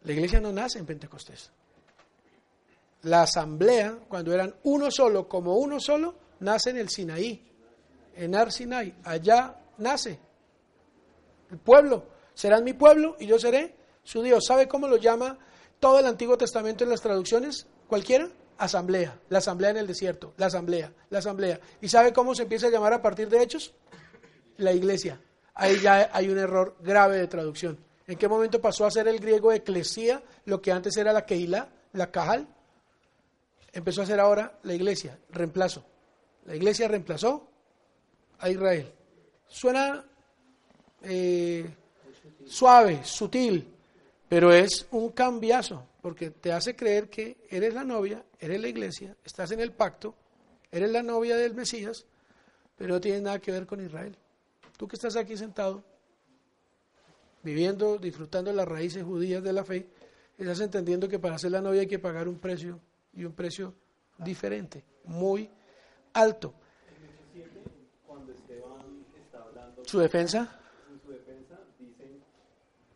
La 0.03 0.13
iglesia 0.13 0.41
no 0.41 0.51
nace 0.51 0.81
en 0.81 0.87
Pentecostés. 0.87 1.53
La 3.03 3.23
asamblea, 3.23 3.99
cuando 4.09 4.33
eran 4.33 4.55
uno 4.63 4.91
solo, 4.91 5.29
como 5.29 5.57
uno 5.57 5.81
solo, 5.81 6.15
nace 6.41 6.71
en 6.71 6.79
el 6.79 6.89
Sinaí, 6.89 7.45
en 8.15 8.35
Ar 8.35 8.53
Sinai. 8.53 8.95
Allá 9.05 9.57
nace 9.79 10.19
el 11.51 11.59
pueblo. 11.59 12.05
Serán 12.35 12.65
mi 12.65 12.73
pueblo 12.73 13.17
y 13.19 13.27
yo 13.27 13.39
seré 13.39 13.75
su 14.05 14.23
Dios. 14.23 14.45
¿Sabe 14.47 14.69
cómo 14.69 14.89
lo 14.89 14.97
llama 14.97 15.39
todo 15.81 15.99
el 15.99 16.07
Antiguo 16.07 16.39
Testamento 16.39 16.85
en 16.85 16.91
las 16.91 17.01
traducciones? 17.01 17.67
¿Cualquiera? 17.89 18.29
Asamblea. 18.59 19.19
La 19.29 19.39
asamblea 19.39 19.71
en 19.71 19.79
el 19.79 19.87
desierto. 19.87 20.33
La 20.37 20.47
asamblea. 20.47 20.93
La 21.11 21.19
asamblea. 21.19 21.61
¿Y 21.81 21.89
sabe 21.89 22.13
cómo 22.13 22.35
se 22.35 22.43
empieza 22.43 22.69
a 22.69 22.71
llamar 22.71 22.93
a 22.93 23.03
partir 23.03 23.29
de 23.29 23.43
Hechos? 23.43 23.75
La 24.59 24.73
iglesia. 24.73 25.21
Ahí 25.55 25.81
ya 25.81 26.11
hay 26.13 26.29
un 26.29 26.39
error 26.39 26.77
grave 26.81 27.19
de 27.19 27.27
traducción. 27.27 27.79
¿En 28.07 28.17
qué 28.17 28.29
momento 28.29 28.61
pasó 28.61 28.87
a 28.87 28.91
ser 28.91 29.09
el 29.09 29.19
griego 29.19 29.53
eclesía, 29.53 30.23
lo 30.45 30.63
que 30.63 30.73
antes 30.73 30.97
era 30.97 31.13
la 31.13 31.27
keila, 31.27 31.69
la 31.93 32.11
cajal? 32.11 32.47
Empezó 33.73 34.03
a 34.03 34.07
ser 34.07 34.21
ahora 34.21 34.59
la 34.65 34.75
iglesia, 34.75 35.19
reemplazo. 35.31 35.85
La 36.45 36.55
iglesia 36.55 36.89
reemplazó 36.89 37.49
a 38.39 38.51
Israel. 38.51 38.93
Suena 39.47 40.05
eh, 41.03 41.69
suave, 42.47 43.05
sutil, 43.05 43.67
pero 44.29 44.53
es 44.53 44.87
un 44.91 45.11
cambiazo, 45.11 45.87
porque 46.01 46.31
te 46.31 46.53
hace 46.53 46.77
creer 46.77 47.09
que 47.09 47.39
eres 47.49 47.73
la 47.73 47.85
novia, 47.85 48.23
eres 48.39 48.61
la 48.61 48.69
iglesia, 48.69 49.17
estás 49.25 49.51
en 49.53 49.61
el 49.61 49.73
pacto, 49.73 50.15
eres 50.71 50.91
la 50.91 51.03
novia 51.03 51.37
del 51.37 51.55
Mesías, 51.55 52.05
pero 52.77 52.95
no 52.95 53.01
tiene 53.01 53.21
nada 53.21 53.39
que 53.39 53.53
ver 53.53 53.67
con 53.67 53.85
Israel. 53.85 54.17
Tú 54.77 54.89
que 54.89 54.97
estás 54.97 55.17
aquí 55.17 55.37
sentado, 55.37 55.83
viviendo, 57.43 57.99
disfrutando 57.99 58.53
las 58.53 58.69
raíces 58.69 59.05
judías 59.05 59.43
de 59.43 59.53
la 59.53 59.65
fe, 59.65 59.87
estás 60.37 60.61
entendiendo 60.61 61.09
que 61.09 61.19
para 61.19 61.39
ser 61.39 61.53
la 61.53 61.61
novia 61.61 61.83
hay 61.83 61.87
que 61.87 61.99
pagar 61.99 62.29
un 62.29 62.39
precio 62.39 62.81
y 63.15 63.25
un 63.25 63.33
precio 63.33 63.75
diferente, 64.19 64.85
muy 65.05 65.51
alto. 66.13 66.55
¿Su 69.85 69.99
defensa? 69.99 70.59
en 70.91 71.01
su 71.01 71.11
defensa, 71.11 71.59
dicen, 71.79 72.23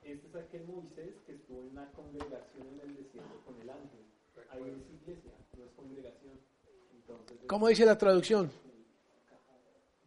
este 0.05 0.29
es 0.29 0.35
aquel 0.37 0.65
Moisés 0.67 1.15
que 1.27 1.33
estuvo 1.33 1.61
en 1.63 1.69
una 1.71 1.91
congregación 1.91 2.67
en 2.69 2.81
el 2.89 2.97
desierto 2.97 3.43
con 3.45 3.61
el 3.61 3.69
ángel. 3.69 4.01
Ahí 4.51 4.63
es 4.63 5.03
iglesia, 5.03 5.33
no 5.59 5.65
es 5.65 5.71
congregación. 5.73 6.33
Entonces, 6.95 7.39
¿Cómo 7.47 7.69
dice 7.69 7.85
la 7.85 7.99
traducción? 7.99 8.51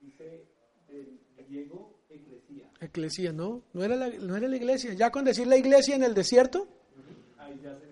dice 0.01 0.45
del 0.87 1.19
griego 1.49 1.99
eclesía. 2.09 2.71
Eclesia, 2.79 3.33
no, 3.33 3.61
no 3.73 3.83
era, 3.83 3.95
la, 3.95 4.07
no 4.09 4.35
era 4.37 4.47
la 4.47 4.55
iglesia. 4.55 4.93
Ya 4.93 5.11
con 5.11 5.25
decir 5.25 5.45
la 5.47 5.57
iglesia 5.57 5.95
en 5.95 6.03
el 6.03 6.13
desierto, 6.13 6.67
Ahí 7.37 7.59
ya 7.61 7.77
se. 7.77 7.88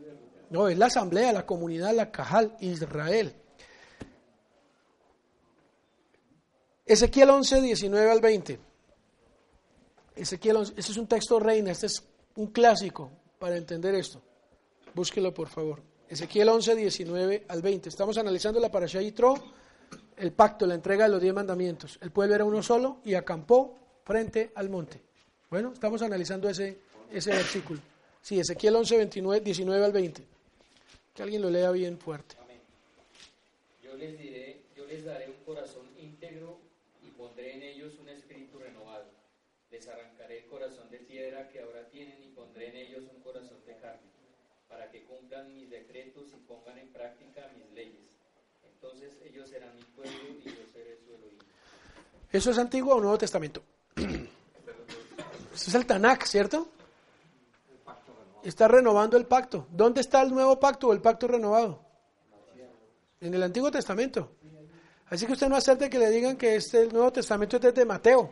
No, 0.49 0.67
es 0.67 0.77
la 0.77 0.85
asamblea, 0.85 1.33
la 1.33 1.45
comunidad, 1.45 1.93
la 1.93 2.11
Cajal, 2.11 2.55
Israel. 2.59 3.33
Ezequiel 6.85 7.29
11, 7.29 7.61
19 7.61 8.11
al 8.11 8.21
20. 8.21 8.59
Ezequiel 10.15 10.55
11, 10.55 10.73
este 10.77 10.91
es 10.93 10.97
un 10.97 11.07
texto 11.07 11.39
reina, 11.39 11.71
este 11.71 11.87
es 11.87 12.03
un 12.35 12.47
clásico 12.47 13.11
para 13.39 13.57
entender 13.57 13.93
esto. 13.95 14.21
Búsquelo, 14.93 15.33
por 15.33 15.49
favor. 15.49 15.81
Ezequiel 16.07 16.47
11, 16.47 16.75
19 16.75 17.45
al 17.49 17.61
20. 17.61 17.89
Estamos 17.89 18.17
analizando 18.17 18.59
la 18.61 18.71
parasha 18.71 19.01
Yitro, 19.01 19.35
el 20.15 20.31
pacto, 20.31 20.65
la 20.65 20.75
entrega 20.75 21.05
de 21.05 21.11
los 21.11 21.21
diez 21.21 21.33
mandamientos. 21.33 21.99
El 22.01 22.11
pueblo 22.11 22.35
era 22.35 22.45
uno 22.45 22.63
solo 22.63 22.99
y 23.03 23.15
acampó 23.15 23.77
frente 24.05 24.51
al 24.55 24.69
monte. 24.69 25.01
Bueno, 25.49 25.73
estamos 25.73 26.01
analizando 26.01 26.49
ese, 26.49 26.79
ese 27.11 27.31
versículo. 27.31 27.81
Sí, 28.21 28.39
Ezequiel 28.39 28.77
11, 28.77 28.97
29, 28.97 29.41
19 29.41 29.85
al 29.85 29.91
20. 29.91 30.36
Que 31.17 31.23
alguien 31.23 31.41
lo 31.41 31.49
lea 31.49 31.71
bien 31.71 31.97
fuerte. 31.97 32.35
Amén. 32.39 32.59
Yo 33.81 33.95
les 33.95 34.19
diré, 34.19 34.61
yo 34.75 34.85
les 34.85 35.03
daré 35.03 35.27
un 35.27 35.43
corazón 35.43 35.89
íntegro 35.97 36.59
y 37.01 37.09
pondré 37.09 37.55
en 37.55 37.63
ellos 37.63 37.97
un 37.99 38.07
espíritu 38.09 38.59
renovado. 38.59 39.09
Les 39.71 39.87
arrancaré 39.87 40.43
el 40.43 40.45
corazón 40.45 40.91
de 40.91 40.99
piedra 40.99 41.49
que 41.49 41.59
ahora 41.59 41.89
tienen 41.89 42.21
y 42.21 42.27
pondré 42.35 42.69
en 42.69 42.75
ellos 42.75 43.05
un 43.11 43.19
corazón 43.23 43.57
de 43.65 43.75
carne, 43.77 44.11
para 44.69 44.91
que 44.91 45.05
cumplan 45.05 45.51
mis 45.55 45.71
decretos 45.71 46.27
y 46.35 46.37
pongan 46.47 46.77
en 46.77 46.89
práctica 46.89 47.51
mis 47.57 47.71
leyes. 47.71 48.11
Entonces 48.75 49.17
ellos 49.25 49.49
serán 49.49 49.75
mi 49.75 49.81
pueblo 49.95 50.19
y 50.45 50.49
yo 50.49 50.67
seré 50.71 50.99
su 51.03 51.15
Elohim. 51.15 51.39
¿Eso 52.31 52.51
es 52.51 52.59
Antiguo 52.59 52.93
o 52.93 53.01
Nuevo 53.01 53.17
Testamento? 53.17 53.63
Eso 53.95 55.69
es 55.69 55.73
el 55.73 55.87
Tanakh, 55.87 56.25
¿cierto? 56.25 56.76
Está 58.43 58.67
renovando 58.67 59.17
el 59.17 59.25
pacto. 59.25 59.67
¿Dónde 59.71 60.01
está 60.01 60.21
el 60.21 60.31
nuevo 60.31 60.59
pacto 60.59 60.87
o 60.87 60.93
el 60.93 61.01
pacto 61.01 61.27
renovado? 61.27 61.83
En 63.19 63.33
el 63.33 63.43
Antiguo 63.43 63.71
Testamento. 63.71 64.31
Así 65.09 65.25
que 65.25 65.33
usted 65.33 65.47
no 65.47 65.55
acepte 65.55 65.89
que 65.89 65.99
le 65.99 66.09
digan 66.09 66.37
que 66.37 66.55
este 66.55 66.83
el 66.83 66.93
Nuevo 66.93 67.11
Testamento 67.11 67.55
es 67.57 67.61
desde 67.61 67.85
Mateo. 67.85 68.31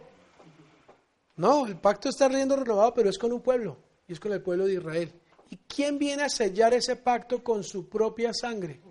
No, 1.38 1.66
el 1.66 1.78
pacto 1.78 2.10
está 2.10 2.30
siendo 2.30 2.56
renovado, 2.56 2.94
pero 2.94 3.10
es 3.10 3.18
con 3.18 3.32
un 3.32 3.42
pueblo, 3.42 3.78
y 4.08 4.14
es 4.14 4.20
con 4.20 4.32
el 4.32 4.42
pueblo 4.42 4.66
de 4.66 4.74
Israel. 4.74 5.14
¿Y 5.50 5.58
quién 5.58 5.98
viene 5.98 6.24
a 6.24 6.30
sellar 6.30 6.74
ese 6.74 6.96
pacto 6.96 7.44
con 7.44 7.64
su 7.64 7.88
propia 7.88 8.34
sangre? 8.34 8.82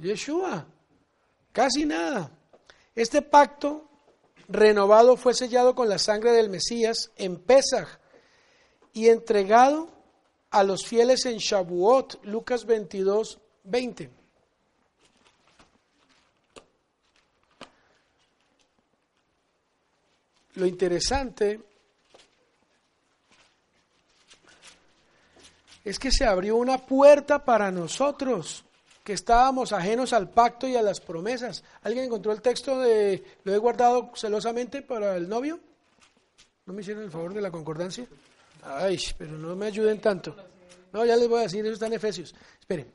Yeshua. 0.00 0.66
Casi 1.52 1.84
nada. 1.84 2.30
Este 2.94 3.22
pacto 3.22 3.88
renovado 4.48 5.16
fue 5.16 5.34
sellado 5.34 5.74
con 5.74 5.88
la 5.88 5.98
sangre 5.98 6.32
del 6.32 6.48
Mesías 6.48 7.12
en 7.16 7.38
Pesaj 7.38 7.98
y 8.96 9.10
entregado 9.10 9.90
a 10.50 10.62
los 10.62 10.86
fieles 10.86 11.26
en 11.26 11.36
Shavuot, 11.36 12.24
Lucas 12.24 12.64
22, 12.64 13.38
20. 13.64 14.10
Lo 20.54 20.64
interesante 20.64 21.60
es 25.84 25.98
que 25.98 26.10
se 26.10 26.24
abrió 26.24 26.56
una 26.56 26.78
puerta 26.78 27.44
para 27.44 27.70
nosotros, 27.70 28.64
que 29.04 29.12
estábamos 29.12 29.74
ajenos 29.74 30.14
al 30.14 30.30
pacto 30.30 30.66
y 30.66 30.74
a 30.74 30.80
las 30.80 31.02
promesas. 31.02 31.62
¿Alguien 31.82 32.06
encontró 32.06 32.32
el 32.32 32.40
texto 32.40 32.78
de 32.78 33.22
lo 33.44 33.54
he 33.54 33.58
guardado 33.58 34.12
celosamente 34.14 34.80
para 34.80 35.18
el 35.18 35.28
novio? 35.28 35.60
¿No 36.64 36.72
me 36.72 36.80
hicieron 36.80 37.04
el 37.04 37.10
favor 37.10 37.34
de 37.34 37.42
la 37.42 37.50
concordancia? 37.50 38.06
Ay, 38.68 38.98
pero 39.16 39.38
no 39.38 39.54
me 39.54 39.66
ayuden 39.66 40.00
tanto. 40.00 40.34
No, 40.92 41.04
ya 41.04 41.16
les 41.16 41.28
voy 41.28 41.40
a 41.40 41.42
decir, 41.42 41.64
eso 41.64 41.74
está 41.74 41.86
en 41.86 41.92
Efesios. 41.94 42.34
Esperen. 42.58 42.90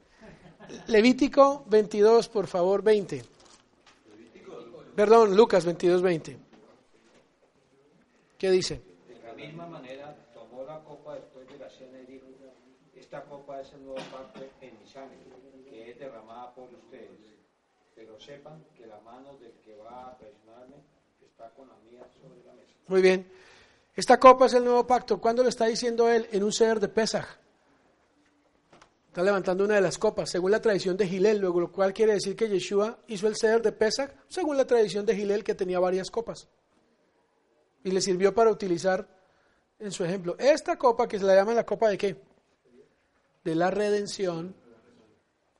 Levítico 0.87 1.63
22, 1.67 2.27
por 2.29 2.47
favor, 2.47 2.81
20. 2.81 3.23
Perdón, 4.95 5.35
Lucas 5.35 5.65
22, 5.65 6.01
20. 6.01 6.37
¿Qué 8.37 8.51
dice? 8.51 8.81
De 9.07 9.21
la 9.23 9.33
misma 9.33 9.67
manera 9.67 10.15
tomó 10.33 10.63
la 10.63 10.79
copa 10.83 11.15
después 11.15 11.47
de 11.47 11.57
la 11.57 11.69
cena 11.69 11.99
y 12.01 12.05
dijo, 12.05 12.25
esta 12.95 13.23
copa 13.23 13.61
es 13.61 13.71
el 13.73 13.83
nuevo 13.85 14.01
pacto 14.11 14.41
en 14.61 14.77
mi 14.79 14.87
sangre, 14.87 15.17
que 15.69 15.91
es 15.91 15.99
derramada 15.99 16.53
por 16.53 16.69
ustedes. 16.73 17.09
Pero 17.95 18.19
sepan 18.19 18.63
que 18.75 18.87
la 18.87 18.99
mano 19.01 19.37
del 19.37 19.53
que 19.63 19.75
va 19.77 20.09
a 20.09 20.17
traicionarme 20.17 20.77
está 21.21 21.49
con 21.51 21.67
la 21.67 21.75
mía 21.89 22.05
sobre 22.19 22.43
la 22.45 22.53
mesa. 22.53 22.73
Muy 22.87 23.01
bien. 23.01 23.25
Esta 23.95 24.19
copa 24.19 24.45
es 24.45 24.53
el 24.53 24.63
nuevo 24.63 24.87
pacto. 24.87 25.19
¿Cuándo 25.19 25.43
lo 25.43 25.49
está 25.49 25.65
diciendo 25.65 26.09
él? 26.09 26.27
En 26.31 26.43
un 26.43 26.53
ceder 26.53 26.79
de 26.79 26.87
Pesaj. 26.87 27.25
Está 29.07 29.23
levantando 29.23 29.65
una 29.65 29.75
de 29.75 29.81
las 29.81 29.97
copas, 29.97 30.29
según 30.29 30.51
la 30.51 30.61
tradición 30.61 30.95
de 30.95 31.05
Gilel, 31.05 31.39
luego 31.39 31.59
lo 31.59 31.69
cual 31.69 31.93
quiere 31.93 32.13
decir 32.13 32.33
que 32.33 32.47
Yeshua 32.47 32.99
hizo 33.07 33.27
el 33.27 33.35
ceder 33.35 33.61
de 33.61 33.73
Pesach, 33.73 34.09
según 34.29 34.55
la 34.55 34.65
tradición 34.65 35.05
de 35.05 35.13
Gilel, 35.13 35.43
que 35.43 35.53
tenía 35.53 35.79
varias 35.79 36.09
copas. 36.09 36.47
Y 37.83 37.91
le 37.91 37.99
sirvió 37.99 38.33
para 38.33 38.49
utilizar 38.49 39.05
en 39.79 39.91
su 39.91 40.05
ejemplo. 40.05 40.37
Esta 40.39 40.77
copa, 40.77 41.09
que 41.09 41.19
se 41.19 41.25
la 41.25 41.35
llama 41.35 41.53
la 41.53 41.65
copa 41.65 41.89
de 41.89 41.97
qué? 41.97 42.21
De 43.43 43.53
la 43.53 43.69
redención, 43.69 44.55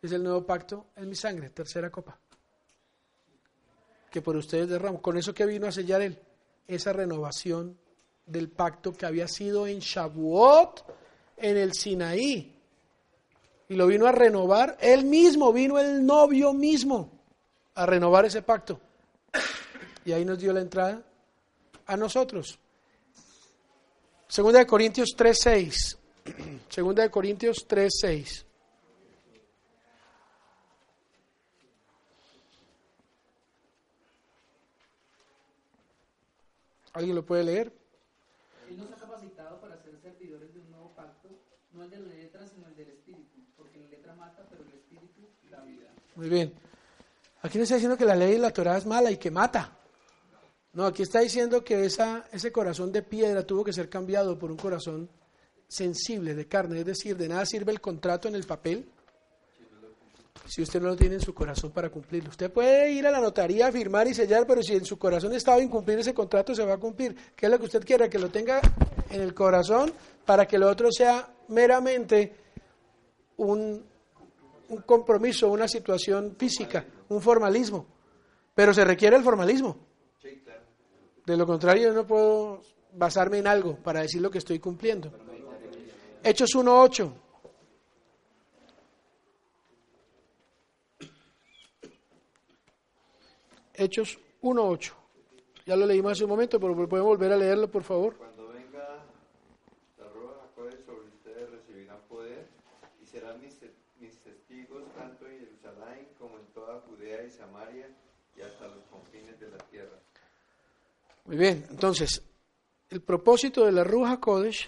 es 0.02 0.14
el 0.14 0.24
nuevo 0.24 0.46
pacto 0.46 0.88
en 0.96 1.10
mi 1.10 1.16
sangre, 1.16 1.50
tercera 1.50 1.90
copa. 1.90 2.18
Que 4.10 4.22
por 4.22 4.38
ustedes 4.38 4.70
derramo. 4.70 5.02
Con 5.02 5.18
eso 5.18 5.34
que 5.34 5.46
vino 5.46 5.68
a 5.68 5.74
sellar 5.74 6.02
él, 6.02 6.18
esa 6.68 6.94
renovación 6.94 7.78
del 8.26 8.50
pacto 8.50 8.94
que 8.94 9.06
había 9.06 9.28
sido 9.28 9.68
en 9.68 9.80
Shavuot, 9.80 10.84
en 11.38 11.58
el 11.58 11.74
Sinaí. 11.74 12.56
Y 13.70 13.76
lo 13.76 13.88
vino 13.88 14.06
a 14.06 14.12
renovar, 14.12 14.78
él 14.82 15.06
mismo, 15.06 15.54
vino 15.54 15.80
el 15.80 16.06
novio 16.06 16.54
mismo 16.54 17.10
a 17.76 17.86
renovar 17.86 18.26
ese 18.26 18.42
pacto. 18.42 18.80
Y 20.04 20.12
ahí 20.12 20.26
nos 20.26 20.40
dio 20.40 20.52
la 20.52 20.62
entrada 20.62 21.04
a 21.86 21.98
nosotros. 21.98 22.58
Segunda 24.28 24.60
de 24.60 24.66
Corintios 24.66 25.10
3.6. 25.18 25.98
Segunda 26.70 27.04
de 27.04 27.12
Corintios 27.12 27.68
3.6. 27.68 28.46
¿Alguien 36.94 37.16
lo 37.16 37.26
puede 37.26 37.44
leer? 37.44 37.74
Él 38.68 38.78
nos 38.78 38.92
ha 38.92 38.96
capacitado 38.96 39.62
para 39.62 39.78
ser 39.82 39.98
servidores 40.02 40.54
de 40.54 40.60
un 40.60 40.72
nuevo 40.72 40.94
pacto, 40.94 41.30
no 41.72 41.84
el 41.84 41.90
de 41.90 42.00
la 42.00 42.14
letra, 42.14 42.48
sino 42.48 42.68
el 42.68 42.76
del 42.76 42.90
espíritu, 42.90 43.40
porque 43.56 43.80
la 43.80 43.88
letra 43.88 44.14
mata, 44.16 44.46
pero 44.50 44.64
el 44.64 44.74
espíritu 44.74 45.30
da 45.50 45.62
vida. 45.64 45.90
Muy 46.22 46.30
bien. 46.30 46.54
Aquí 47.42 47.58
no 47.58 47.64
está 47.64 47.74
diciendo 47.74 47.98
que 47.98 48.06
la 48.06 48.16
ley 48.16 48.34
de 48.34 48.38
la 48.38 48.52
Torah 48.52 48.78
es 48.78 48.86
mala 48.86 49.10
y 49.10 49.18
que 49.18 49.32
mata. 49.32 49.76
No, 50.74 50.86
aquí 50.86 51.02
está 51.02 51.22
diciendo 51.22 51.64
que 51.64 51.84
ese 51.84 52.52
corazón 52.52 52.92
de 52.92 53.02
piedra 53.02 53.42
tuvo 53.42 53.64
que 53.64 53.74
ser 53.74 53.90
cambiado 53.90 54.38
por 54.38 54.52
un 54.52 54.58
corazón 54.58 55.10
sensible, 55.68 56.36
de 56.36 56.48
carne. 56.48 56.82
Es 56.82 56.86
decir, 56.86 57.18
de 57.18 57.28
nada 57.28 57.44
sirve 57.48 57.72
el 57.72 57.82
contrato 57.82 58.28
en 58.28 58.36
el 58.36 58.44
papel 58.44 58.88
si 60.46 60.62
usted 60.62 60.80
no 60.80 60.90
lo 60.90 60.96
tiene 60.96 61.16
en 61.16 61.22
su 61.22 61.34
corazón 61.34 61.72
para 61.72 61.90
cumplirlo. 61.90 62.30
Usted 62.30 62.52
puede 62.52 62.92
ir 62.92 63.08
a 63.08 63.12
la 63.12 63.20
notaría 63.20 63.66
a 63.66 63.72
firmar 63.72 64.08
y 64.08 64.14
sellar, 64.14 64.46
pero 64.46 64.62
si 64.62 64.76
en 64.76 64.86
su 64.86 65.00
corazón 65.00 65.34
estaba 65.34 65.60
incumplir 65.60 65.98
ese 65.98 66.14
contrato, 66.14 66.54
se 66.54 66.64
va 66.64 66.76
a 66.76 66.78
cumplir. 66.78 67.16
¿Qué 67.36 67.48
es 67.48 67.52
lo 67.52 67.58
que 67.58 67.66
usted 67.66 67.84
quiere? 67.84 68.12
Que 68.12 68.20
lo 68.20 68.30
tenga 68.30 68.62
en 69.10 69.22
el 69.22 69.34
corazón 69.34 69.92
para 70.24 70.46
que 70.46 70.60
lo 70.60 70.70
otro 70.70 70.92
sea 70.92 71.34
meramente 71.48 72.36
un, 73.38 73.91
un 74.72 74.82
compromiso, 74.82 75.50
una 75.50 75.68
situación 75.68 76.36
física, 76.38 76.86
un 77.10 77.22
formalismo. 77.22 77.86
Pero 78.56 78.74
se 78.74 78.84
requiere 78.86 79.16
el 79.18 79.24
formalismo. 79.24 79.78
De 81.26 81.38
lo 81.38 81.46
contrario, 81.46 81.90
yo 81.90 81.94
no 81.94 82.06
puedo 82.08 82.62
basarme 82.94 83.38
en 83.40 83.48
algo 83.48 83.76
para 83.78 84.02
decir 84.02 84.22
lo 84.22 84.30
que 84.32 84.40
estoy 84.40 84.60
cumpliendo. 84.60 85.12
Hechos 86.24 86.50
1.8. 86.56 87.12
Hechos 93.74 94.20
1.8. 94.42 94.94
Ya 95.66 95.76
lo 95.76 95.86
leímos 95.86 96.14
hace 96.14 96.24
un 96.24 96.30
momento, 96.32 96.60
pero 96.60 96.74
podemos 96.76 97.04
volver 97.18 97.32
a 97.32 97.38
leerlo, 97.38 97.70
por 97.70 97.84
favor. 97.84 98.16
Cuando 98.18 98.48
venga 98.50 99.04
la 99.98 100.08
roja 100.10 100.36
Jacob 100.56 100.72
sobre 100.86 101.08
ustedes 101.08 101.50
recibirán 101.52 102.00
poder 102.10 102.48
y 103.02 103.06
serán 103.06 103.40
mis, 103.40 103.58
te- 103.60 103.72
mis 104.00 104.18
testigos 104.20 104.84
tanto 104.96 105.28
en 105.28 105.40
Jerusalén 105.40 106.08
como 106.20 106.38
en 106.38 106.46
toda 106.48 106.82
Judea 106.82 107.24
y 107.24 107.30
Samaria 107.30 107.88
y 108.36 108.42
hasta 108.42 108.68
los 108.68 108.84
confines 108.92 109.40
de 109.40 109.50
la 109.50 109.58
tierra. 109.70 109.98
Muy 111.26 111.38
bien, 111.38 111.66
entonces, 111.70 112.22
el 112.90 113.02
propósito 113.02 113.66
de 113.66 113.72
la 113.72 113.84
Ruja 113.84 114.20
Kodesh, 114.20 114.68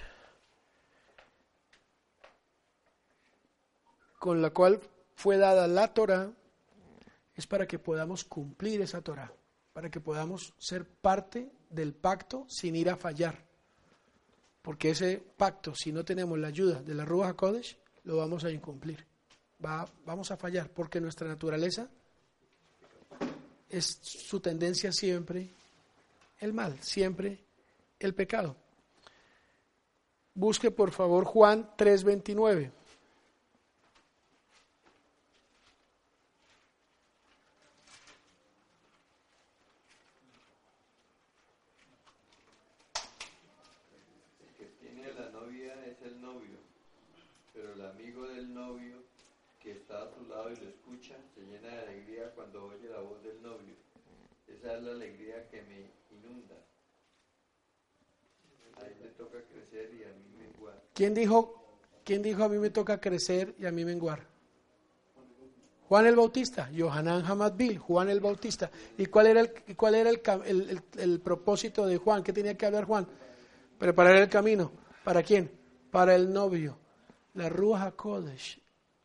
con 4.19 4.41
la 4.41 4.51
cual 4.51 4.79
fue 5.15 5.37
dada 5.37 5.67
la 5.67 5.93
Torah, 5.93 6.31
es 7.35 7.47
para 7.47 7.67
que 7.67 7.79
podamos 7.79 8.23
cumplir 8.23 8.81
esa 8.81 9.01
Torah, 9.01 9.33
para 9.73 9.89
que 9.89 9.99
podamos 9.99 10.53
ser 10.57 10.87
parte 10.87 11.51
del 11.69 11.93
pacto 11.93 12.45
sin 12.47 12.75
ir 12.75 12.89
a 12.89 12.95
fallar. 12.97 13.43
Porque 14.61 14.91
ese 14.91 15.17
pacto, 15.35 15.73
si 15.75 15.91
no 15.91 16.05
tenemos 16.05 16.37
la 16.39 16.47
ayuda 16.47 16.81
de 16.81 16.93
la 16.93 17.03
Ruja 17.03 17.33
Kodesh, 17.33 17.77
lo 18.03 18.17
vamos 18.17 18.43
a 18.45 18.51
incumplir. 18.51 19.05
Va- 19.65 19.89
vamos 20.05 20.31
a 20.31 20.37
fallar, 20.37 20.69
porque 20.69 21.01
nuestra 21.01 21.27
naturaleza 21.27 21.89
es 23.69 23.85
su 24.03 24.39
tendencia 24.39 24.91
siempre 24.93 25.49
el 26.43 26.53
mal, 26.53 26.77
siempre 26.81 27.39
el 27.99 28.13
pecado. 28.13 28.55
Busque 30.33 30.71
por 30.71 30.91
favor 30.91 31.23
Juan 31.23 31.69
3:29. 31.77 32.71
El 44.41 44.53
que 44.57 44.65
tiene 44.81 45.05
a 45.05 45.13
la 45.13 45.29
novia 45.29 45.85
es 45.85 46.01
el 46.01 46.21
novio, 46.21 46.57
pero 47.53 47.73
el 47.73 47.85
amigo 47.85 48.27
del 48.27 48.53
novio 48.53 48.97
que 49.61 49.71
está 49.71 50.03
a 50.03 50.09
su 50.09 50.25
lado 50.27 50.51
y 50.51 50.57
lo 50.57 50.67
escucha 50.67 51.15
se 51.33 51.41
llena 51.41 51.69
de 51.69 51.79
alegría 51.79 52.31
cuando 52.35 52.65
oye 52.65 52.89
la 52.89 52.99
voz 52.99 53.23
del 53.23 53.41
novio. 53.41 53.75
Esa 54.45 54.75
es 54.75 54.83
la 54.83 54.91
alegría 54.91 55.47
que 55.49 55.61
me 55.63 55.89
inunda. 56.11 56.55
A 58.75 58.85
él 58.85 58.95
le 59.01 59.09
toca 59.09 59.41
crecer 59.43 59.93
y 59.93 60.03
a 60.03 60.07
mí 60.07 60.25
menguar. 60.37 60.82
¿Quién 60.93 61.13
dijo, 61.13 61.79
¿Quién 62.03 62.21
dijo 62.21 62.43
a 62.43 62.49
mí 62.49 62.57
me 62.57 62.69
toca 62.69 62.99
crecer 62.99 63.55
y 63.59 63.65
a 63.65 63.71
mí 63.71 63.83
menguar? 63.85 64.27
Juan 65.87 66.05
el 66.07 66.15
Bautista, 66.15 66.71
Yohanan 66.71 67.23
Hamadbil, 67.25 67.77
Juan 67.77 68.09
el 68.09 68.19
Bautista. 68.19 68.71
¿Y 68.97 69.05
cuál 69.07 69.27
era, 69.27 69.41
el, 69.41 69.53
cuál 69.75 69.95
era 69.95 70.09
el, 70.09 70.21
el- 70.45 70.81
el- 70.97 71.19
propósito 71.19 71.85
de 71.85 71.97
Juan? 71.97 72.23
¿Qué 72.23 72.33
tenía 72.33 72.57
que 72.57 72.65
hablar 72.65 72.85
Juan? 72.85 73.07
Preparar 73.77 74.15
el 74.17 74.29
camino. 74.29 74.71
¿Para 75.03 75.21
quién? 75.23 75.51
Para 75.91 76.15
el 76.15 76.31
novio. 76.31 76.77
La 77.35 77.49
Ruach 77.49 77.93
Kodesh 77.95 78.59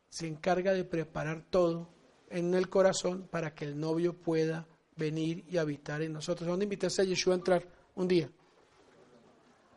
se 0.09 0.27
encarga 0.27 0.73
de 0.73 0.85
preparar 0.85 1.44
todo 1.51 1.89
en 2.31 2.55
el 2.55 2.69
corazón 2.69 3.27
para 3.31 3.55
que 3.55 3.65
el 3.65 3.78
novio 3.78 4.15
pueda 4.15 4.66
venir 4.97 5.44
y 5.48 5.59
habitar 5.59 6.01
en 6.02 6.12
nosotros. 6.12 6.47
¿A 6.47 6.51
dónde 6.51 6.65
invitaste 6.65 7.02
a 7.02 7.05
Yeshua 7.05 7.35
a 7.35 7.39
entrar 7.39 7.66
un 7.97 8.09
día? 8.09 8.31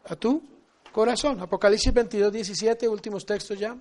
¿A 0.05 0.15
tu 0.15 0.41
corazón? 0.91 1.39
Apocalipsis 1.39 1.93
22, 1.93 2.31
17, 2.31 2.87
últimos 2.87 3.25
textos 3.25 3.57
ya. 3.57 3.77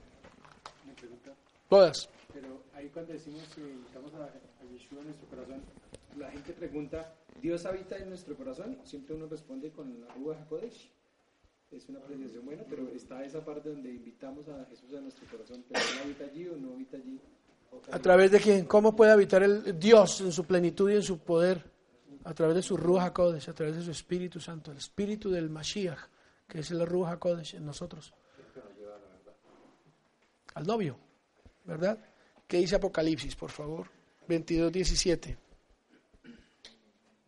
Todas. 1.69 2.09
pero 2.33 2.63
ahí 2.75 2.89
cuando 2.89 3.13
decimos 3.13 3.43
que 3.55 3.61
invitamos 3.61 4.13
a, 4.15 4.25
a 4.25 4.73
Yeshua 4.73 5.01
en 5.01 5.05
nuestro 5.07 5.29
corazón, 5.29 5.63
la 6.19 6.31
gente 6.31 6.53
pregunta, 6.53 7.15
¿Dios 7.41 7.65
habita 7.65 7.97
en 7.97 8.09
nuestro 8.09 8.37
corazón? 8.37 8.79
Siempre 8.85 9.15
uno 9.15 9.27
responde 9.27 9.71
con 9.71 10.01
la 10.01 10.13
Ruach 10.15 10.41
HaKodesh. 10.43 10.91
Es 11.71 11.89
una 11.89 12.01
apreciación 12.01 12.45
buena, 12.45 12.65
pero 12.69 12.89
está 12.89 13.25
esa 13.25 13.45
parte 13.45 13.69
donde 13.69 13.91
invitamos 13.91 14.49
a 14.49 14.65
Jesús 14.65 14.93
a 14.93 15.01
nuestro 15.01 15.25
corazón, 15.29 15.65
pero 15.69 15.81
¿Él 15.81 15.99
habita 16.03 16.25
allí 16.25 16.49
o 16.49 16.57
no 16.57 16.73
habita 16.73 16.97
allí? 16.97 17.21
¿A 17.93 17.99
través 18.01 18.33
de 18.33 18.41
quién? 18.41 18.65
¿Cómo 18.65 18.97
puede 18.97 19.13
habitar 19.13 19.45
el 19.45 19.79
Dios 19.79 20.21
en 20.21 20.33
su 20.33 20.45
plenitud 20.45 20.91
y 20.91 20.97
en 20.97 21.03
su 21.03 21.19
poder? 21.19 21.63
A 22.25 22.35
través 22.35 22.57
de 22.57 22.63
su 22.63 22.77
Ruach 22.77 23.07
HaKodesh, 23.07 23.49
a 23.49 23.55
través 23.55 23.77
de 23.77 23.83
su 23.83 23.93
Espíritu 23.93 24.41
Santo, 24.41 24.73
el 24.73 24.79
Espíritu 24.79 25.31
del 25.31 25.49
Mashiach, 25.49 26.01
que 26.51 26.59
es 26.59 26.71
el 26.73 26.85
Ruach 26.85 27.13
HaKodesh 27.13 27.55
en 27.55 27.65
nosotros. 27.65 28.13
Al 30.55 30.67
novio, 30.67 30.99
¿verdad? 31.65 31.97
¿Qué 32.49 32.57
dice 32.59 32.75
Apocalipsis, 32.75 33.37
por 33.37 33.51
favor? 33.51 33.89
22, 34.27 34.73
17. 34.73 35.39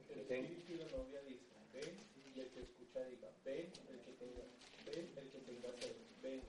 El 0.08 0.18
espíritu 0.18 0.72
y 0.72 0.76
la 0.76 0.84
novia 0.86 1.20
dicen, 1.22 1.56
ven, 1.72 1.94
y 2.34 2.40
el 2.40 2.48
que 2.48 2.60
escucha 2.62 3.04
diga, 3.04 3.28
ven, 3.44 3.70
el 3.88 4.00
que 4.00 4.12
tenga, 4.18 4.42
ven, 4.86 5.08
el 5.16 5.28
que 5.30 5.38
tenga 5.38 5.68
sed, 5.78 5.92
ven, 6.20 6.42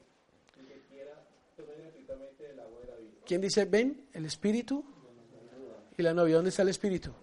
el 0.57 0.65
que 0.65 0.81
quiera, 0.89 1.23
tome 1.55 1.75
gratuitamente 1.75 2.43
del 2.47 2.59
agua 2.59 2.79
de 2.81 2.87
la 2.87 2.95
vida. 2.97 3.11
¿Quién 3.23 3.41
dice 3.41 3.65
ven? 3.65 4.07
El 4.13 4.25
Espíritu 4.25 4.83
y 5.95 6.01
la 6.01 6.13
novia. 6.15 6.37
¿Dónde 6.37 6.49
está 6.49 6.63
el 6.63 6.69
Espíritu? 6.69 7.13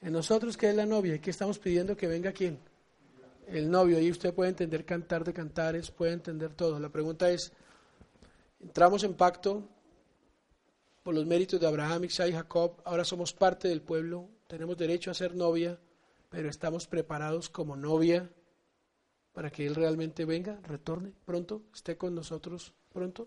En 0.00 0.12
nosotros, 0.12 0.56
que 0.56 0.70
es 0.70 0.76
la 0.76 0.86
novia? 0.86 1.16
¿Y 1.16 1.18
qué 1.18 1.30
estamos 1.30 1.58
pidiendo 1.58 1.96
que 1.96 2.06
venga 2.06 2.30
quién? 2.30 2.60
El 3.50 3.70
novio. 3.70 4.00
Y 4.00 4.10
usted 4.10 4.34
puede 4.34 4.50
entender 4.50 4.84
cantar 4.84 5.24
de 5.24 5.32
cantares, 5.32 5.90
puede 5.90 6.12
entender 6.12 6.54
todo. 6.54 6.78
La 6.78 6.88
pregunta 6.88 7.30
es, 7.30 7.52
entramos 8.60 9.04
en 9.04 9.14
pacto 9.14 9.68
por 11.02 11.14
los 11.14 11.24
méritos 11.26 11.58
de 11.58 11.66
Abraham, 11.66 12.04
Isaac 12.04 12.28
y 12.28 12.32
Jacob, 12.32 12.82
ahora 12.84 13.02
somos 13.02 13.32
parte 13.32 13.68
del 13.68 13.80
pueblo, 13.80 14.28
tenemos 14.46 14.76
derecho 14.76 15.10
a 15.10 15.14
ser 15.14 15.34
novia, 15.34 15.78
pero 16.28 16.50
estamos 16.50 16.86
preparados 16.86 17.48
como 17.48 17.76
novia 17.76 18.28
para 19.32 19.50
que 19.50 19.66
Él 19.66 19.74
realmente 19.74 20.26
venga, 20.26 20.60
retorne 20.64 21.12
pronto, 21.24 21.62
esté 21.72 21.96
con 21.96 22.14
nosotros 22.14 22.74
pronto. 22.92 23.26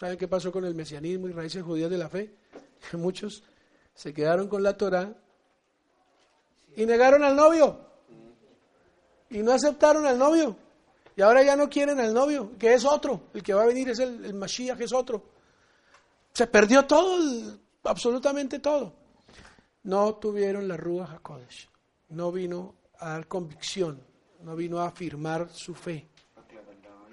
¿Saben 0.00 0.18
qué 0.18 0.26
pasó 0.26 0.50
con 0.50 0.64
el 0.64 0.74
mesianismo 0.74 1.28
y 1.28 1.32
raíces 1.32 1.62
judías 1.62 1.88
de 1.88 1.98
la 1.98 2.08
fe? 2.08 2.34
Muchos 2.94 3.44
se 3.94 4.12
quedaron 4.12 4.48
con 4.48 4.62
la 4.64 4.76
Torah 4.76 5.14
y 6.74 6.84
negaron 6.84 7.22
al 7.22 7.36
novio. 7.36 7.85
Y 9.30 9.42
no 9.42 9.52
aceptaron 9.52 10.06
al 10.06 10.18
novio. 10.18 10.56
Y 11.16 11.22
ahora 11.22 11.42
ya 11.42 11.56
no 11.56 11.68
quieren 11.68 11.98
al 11.98 12.12
novio, 12.12 12.52
que 12.58 12.74
es 12.74 12.84
otro. 12.84 13.22
El 13.32 13.42
que 13.42 13.54
va 13.54 13.62
a 13.62 13.66
venir 13.66 13.88
es 13.88 13.98
el, 13.98 14.24
el 14.24 14.34
Mashiach, 14.34 14.76
que 14.76 14.84
es 14.84 14.92
otro. 14.92 15.24
Se 16.32 16.46
perdió 16.46 16.84
todo, 16.86 17.58
absolutamente 17.84 18.58
todo. 18.58 18.92
No 19.84 20.16
tuvieron 20.16 20.68
la 20.68 20.76
Ruach 20.76 21.10
HaKodesh. 21.10 21.70
No 22.10 22.30
vino 22.30 22.74
a 22.98 23.10
dar 23.10 23.26
convicción. 23.26 24.02
No 24.42 24.54
vino 24.54 24.78
a 24.80 24.88
afirmar 24.88 25.48
su 25.50 25.74
fe. 25.74 26.08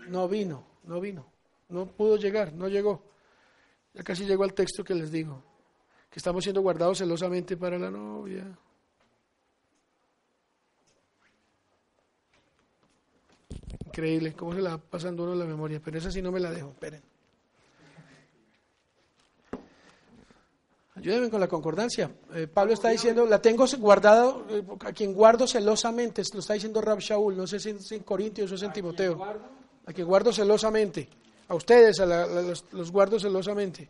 No 0.07 0.27
vino, 0.27 0.65
no 0.83 0.99
vino. 0.99 1.25
No 1.69 1.87
pudo 1.87 2.17
llegar, 2.17 2.53
no 2.53 2.67
llegó. 2.67 3.03
Ya 3.93 4.03
casi 4.03 4.25
llegó 4.25 4.43
al 4.43 4.53
texto 4.53 4.83
que 4.83 4.93
les 4.93 5.11
digo. 5.11 5.41
Que 6.09 6.19
estamos 6.19 6.43
siendo 6.43 6.61
guardados 6.61 6.97
celosamente 6.97 7.57
para 7.57 7.77
la 7.79 7.89
novia. 7.89 8.45
Increíble, 13.93 14.33
cómo 14.33 14.55
se 14.55 14.61
la 14.61 14.71
va 14.71 14.77
pasando 14.79 15.21
uno 15.21 15.35
la 15.35 15.45
memoria, 15.45 15.79
pero 15.79 15.99
esa 15.99 16.09
sí 16.09 16.19
no 16.19 16.31
me 16.31 16.39
la 16.39 16.49
dejo, 16.49 16.69
esperen. 16.71 16.99
Ayúdenme 20.95 21.29
con 21.29 21.39
la 21.39 21.47
concordancia. 21.47 22.09
Eh, 22.33 22.47
Pablo 22.51 22.73
está 22.73 22.89
diciendo, 22.89 23.27
la 23.27 23.39
tengo 23.39 23.65
guardado, 23.77 24.47
eh, 24.49 24.63
a 24.79 24.93
quien 24.93 25.13
guardo 25.13 25.45
celosamente, 25.45 26.23
lo 26.33 26.39
está 26.39 26.55
diciendo 26.55 26.81
Rab 26.81 26.97
Shaul, 27.01 27.37
no 27.37 27.45
sé 27.45 27.59
si 27.59 27.69
es 27.69 27.91
en 27.91 28.01
Corintios 28.01 28.51
o 28.51 28.55
es 28.55 28.63
en 28.63 28.73
Timoteo. 28.73 29.23
A 29.85 29.93
quien 29.93 30.07
guardo 30.07 30.33
celosamente. 30.33 31.07
A 31.49 31.53
ustedes, 31.53 31.99
a 31.99 32.07
la- 32.07 32.23
a 32.23 32.27
los, 32.41 32.65
los 32.71 32.91
guardo 32.91 33.19
celosamente. 33.19 33.87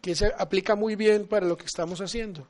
Que 0.00 0.14
se 0.14 0.32
aplica 0.38 0.76
muy 0.76 0.94
bien 0.94 1.26
para 1.26 1.44
lo 1.44 1.56
que 1.56 1.64
estamos 1.66 2.00
haciendo. 2.00 2.46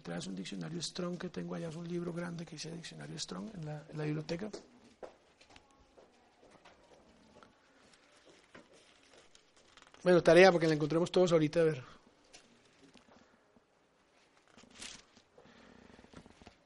¿Me 0.00 0.04
traes 0.04 0.26
un 0.28 0.34
diccionario 0.34 0.80
Strong 0.80 1.18
que 1.18 1.28
tengo 1.28 1.54
allá? 1.54 1.68
Es 1.68 1.76
un 1.76 1.86
libro 1.86 2.10
grande 2.10 2.46
que 2.46 2.52
dice 2.52 2.70
Diccionario 2.72 3.18
Strong 3.18 3.50
en 3.56 3.66
la, 3.66 3.84
en 3.90 3.98
la 3.98 4.04
biblioteca. 4.04 4.50
Bueno, 10.02 10.22
tarea 10.22 10.50
porque 10.50 10.66
la 10.66 10.72
encontremos 10.72 11.12
todos 11.12 11.32
ahorita 11.32 11.60
a 11.60 11.64
ver. 11.64 11.82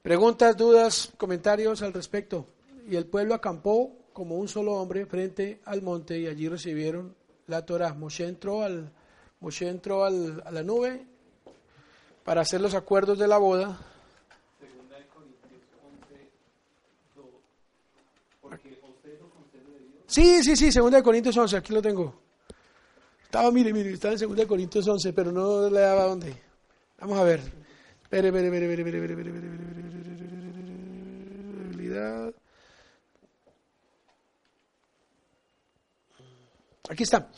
Preguntas, 0.01 0.57
dudas, 0.57 1.13
comentarios 1.17 1.83
al 1.83 1.93
respecto. 1.93 2.47
Y 2.89 2.95
el 2.95 3.07
pueblo 3.07 3.35
acampó 3.35 3.97
como 4.13 4.37
un 4.37 4.47
solo 4.47 4.75
hombre 4.75 5.07
frente 5.07 5.61
al 5.65 5.83
monte 5.83 6.21
y 6.21 6.29
allí 6.29 6.49
recibieron 6.49 7.17
la 7.49 7.67
Torah. 7.67 7.95
Moshe 7.95 8.29
entró, 8.29 8.63
al, 8.63 8.93
Moshe 9.41 9.69
entró 9.69 10.05
al- 10.05 10.41
a 10.47 10.53
la 10.53 10.63
nube 10.63 11.05
para 12.25 12.41
hacer 12.41 12.61
los 12.61 12.75
acuerdos 12.75 13.19
de 13.19 13.29
la 13.29 13.39
boda. 13.39 13.79
Segunda 14.59 14.99
de 14.99 15.07
Corintios 15.07 15.61
Porque 18.41 18.71
de 18.71 18.77
Dios. 18.77 20.03
Sí, 20.07 20.43
sí, 20.43 20.57
sí, 20.57 20.73
segunda 20.73 20.97
de 20.97 21.05
Corintios 21.05 21.37
11, 21.37 21.57
aquí 21.57 21.73
lo 21.73 21.83
tengo. 21.83 22.15
Estaba, 23.25 23.51
mire, 23.51 23.73
mire, 23.73 23.93
estaba 23.93 24.13
en 24.13 24.19
segunda 24.19 24.43
de 24.43 24.49
Corintios 24.49 24.89
11, 24.89 25.13
pero 25.13 25.31
no 25.31 25.69
le 25.69 25.81
daba 25.81 26.05
dónde. 26.05 26.35
Vamos 26.99 27.19
a 27.19 27.25
ver. 27.25 27.41
Espere, 28.03 28.29
espere, 28.29 28.47
espere, 28.47 28.67
espere, 28.67 28.83
espere, 28.83 29.13
espere, 29.13 29.31
espere, 29.31 29.51
espere, 31.71 32.35
Aquí 36.89 37.03
está. 37.03 37.31